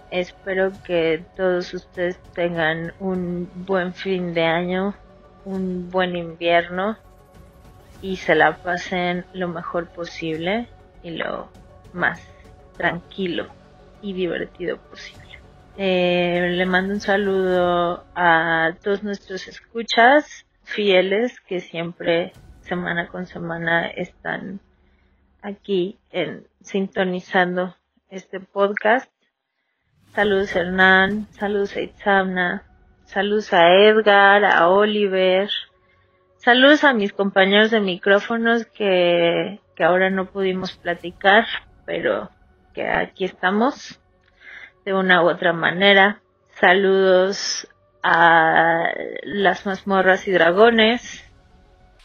Espero 0.10 0.72
que 0.84 1.24
todos 1.36 1.74
ustedes 1.74 2.18
tengan 2.34 2.94
un 3.00 3.50
buen 3.56 3.94
fin 3.94 4.34
de 4.34 4.46
año, 4.46 4.96
un 5.44 5.92
buen 5.92 6.16
invierno 6.16 6.98
y 8.02 8.16
se 8.18 8.36
la 8.36 8.58
pasen 8.58 9.26
lo 9.34 9.48
mejor 9.50 9.90
posible 9.90 10.70
y 11.04 11.12
lo 11.12 11.50
más 11.92 12.22
tranquilo 12.78 13.48
y 14.02 14.14
divertido 14.14 14.78
posible. 14.78 15.24
Eh, 15.78 16.52
le 16.52 16.66
mando 16.66 16.94
un 16.94 17.02
saludo 17.02 18.06
a 18.16 18.72
todos 18.82 19.04
nuestros 19.04 19.48
escuchas 19.50 20.45
fieles 20.66 21.40
que 21.42 21.62
siempre 21.62 22.34
semana 22.62 23.08
con 23.08 23.26
semana 23.28 23.88
están 23.88 24.60
aquí 25.42 25.98
en 26.12 26.48
sintonizando 26.62 27.76
este 28.10 28.40
podcast. 28.40 29.10
Saludos 30.14 30.56
Hernán, 30.56 31.28
saludos 31.32 31.76
a 31.76 31.82
Itzamna, 31.82 32.64
saludos 33.06 33.54
a 33.54 33.72
Edgar, 33.74 34.44
a 34.44 34.70
Oliver, 34.70 35.50
saludos 36.38 36.84
a 36.84 36.94
mis 36.94 37.14
compañeros 37.14 37.70
de 37.70 37.82
micrófonos 37.82 38.66
que, 38.66 39.60
que 39.76 39.84
ahora 39.84 40.10
no 40.10 40.26
pudimos 40.26 40.76
platicar, 40.78 41.46
pero 41.86 42.32
que 42.74 42.88
aquí 42.88 43.26
estamos 43.26 44.00
de 44.84 44.94
una 44.94 45.24
u 45.24 45.30
otra 45.30 45.54
manera. 45.54 46.22
Saludos 46.60 47.68
a 48.08 48.94
las 49.24 49.66
mazmorras 49.66 50.28
y 50.28 50.32
dragones, 50.32 51.24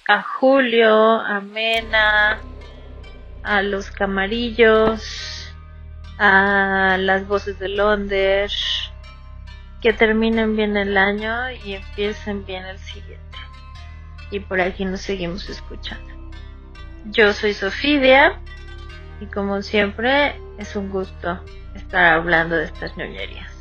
a 0.08 0.22
Julio, 0.22 1.20
a 1.20 1.42
Mena, 1.42 2.40
a 3.42 3.60
los 3.60 3.90
camarillos, 3.90 5.52
a 6.18 6.96
las 6.98 7.28
voces 7.28 7.58
de 7.58 7.68
Londres, 7.68 8.90
que 9.82 9.92
terminen 9.92 10.56
bien 10.56 10.78
el 10.78 10.96
año 10.96 11.50
y 11.50 11.74
empiecen 11.74 12.46
bien 12.46 12.64
el 12.64 12.78
siguiente. 12.78 13.38
Y 14.30 14.40
por 14.40 14.62
aquí 14.62 14.86
nos 14.86 15.02
seguimos 15.02 15.50
escuchando. 15.50 16.14
Yo 17.10 17.34
soy 17.34 17.52
Sofía 17.52 18.40
y 19.20 19.26
como 19.26 19.60
siempre 19.60 20.34
es 20.56 20.76
un 20.76 20.88
gusto 20.88 21.44
estar 21.74 22.14
hablando 22.14 22.56
de 22.56 22.64
estas 22.64 22.96
ñoñerías. 22.96 23.59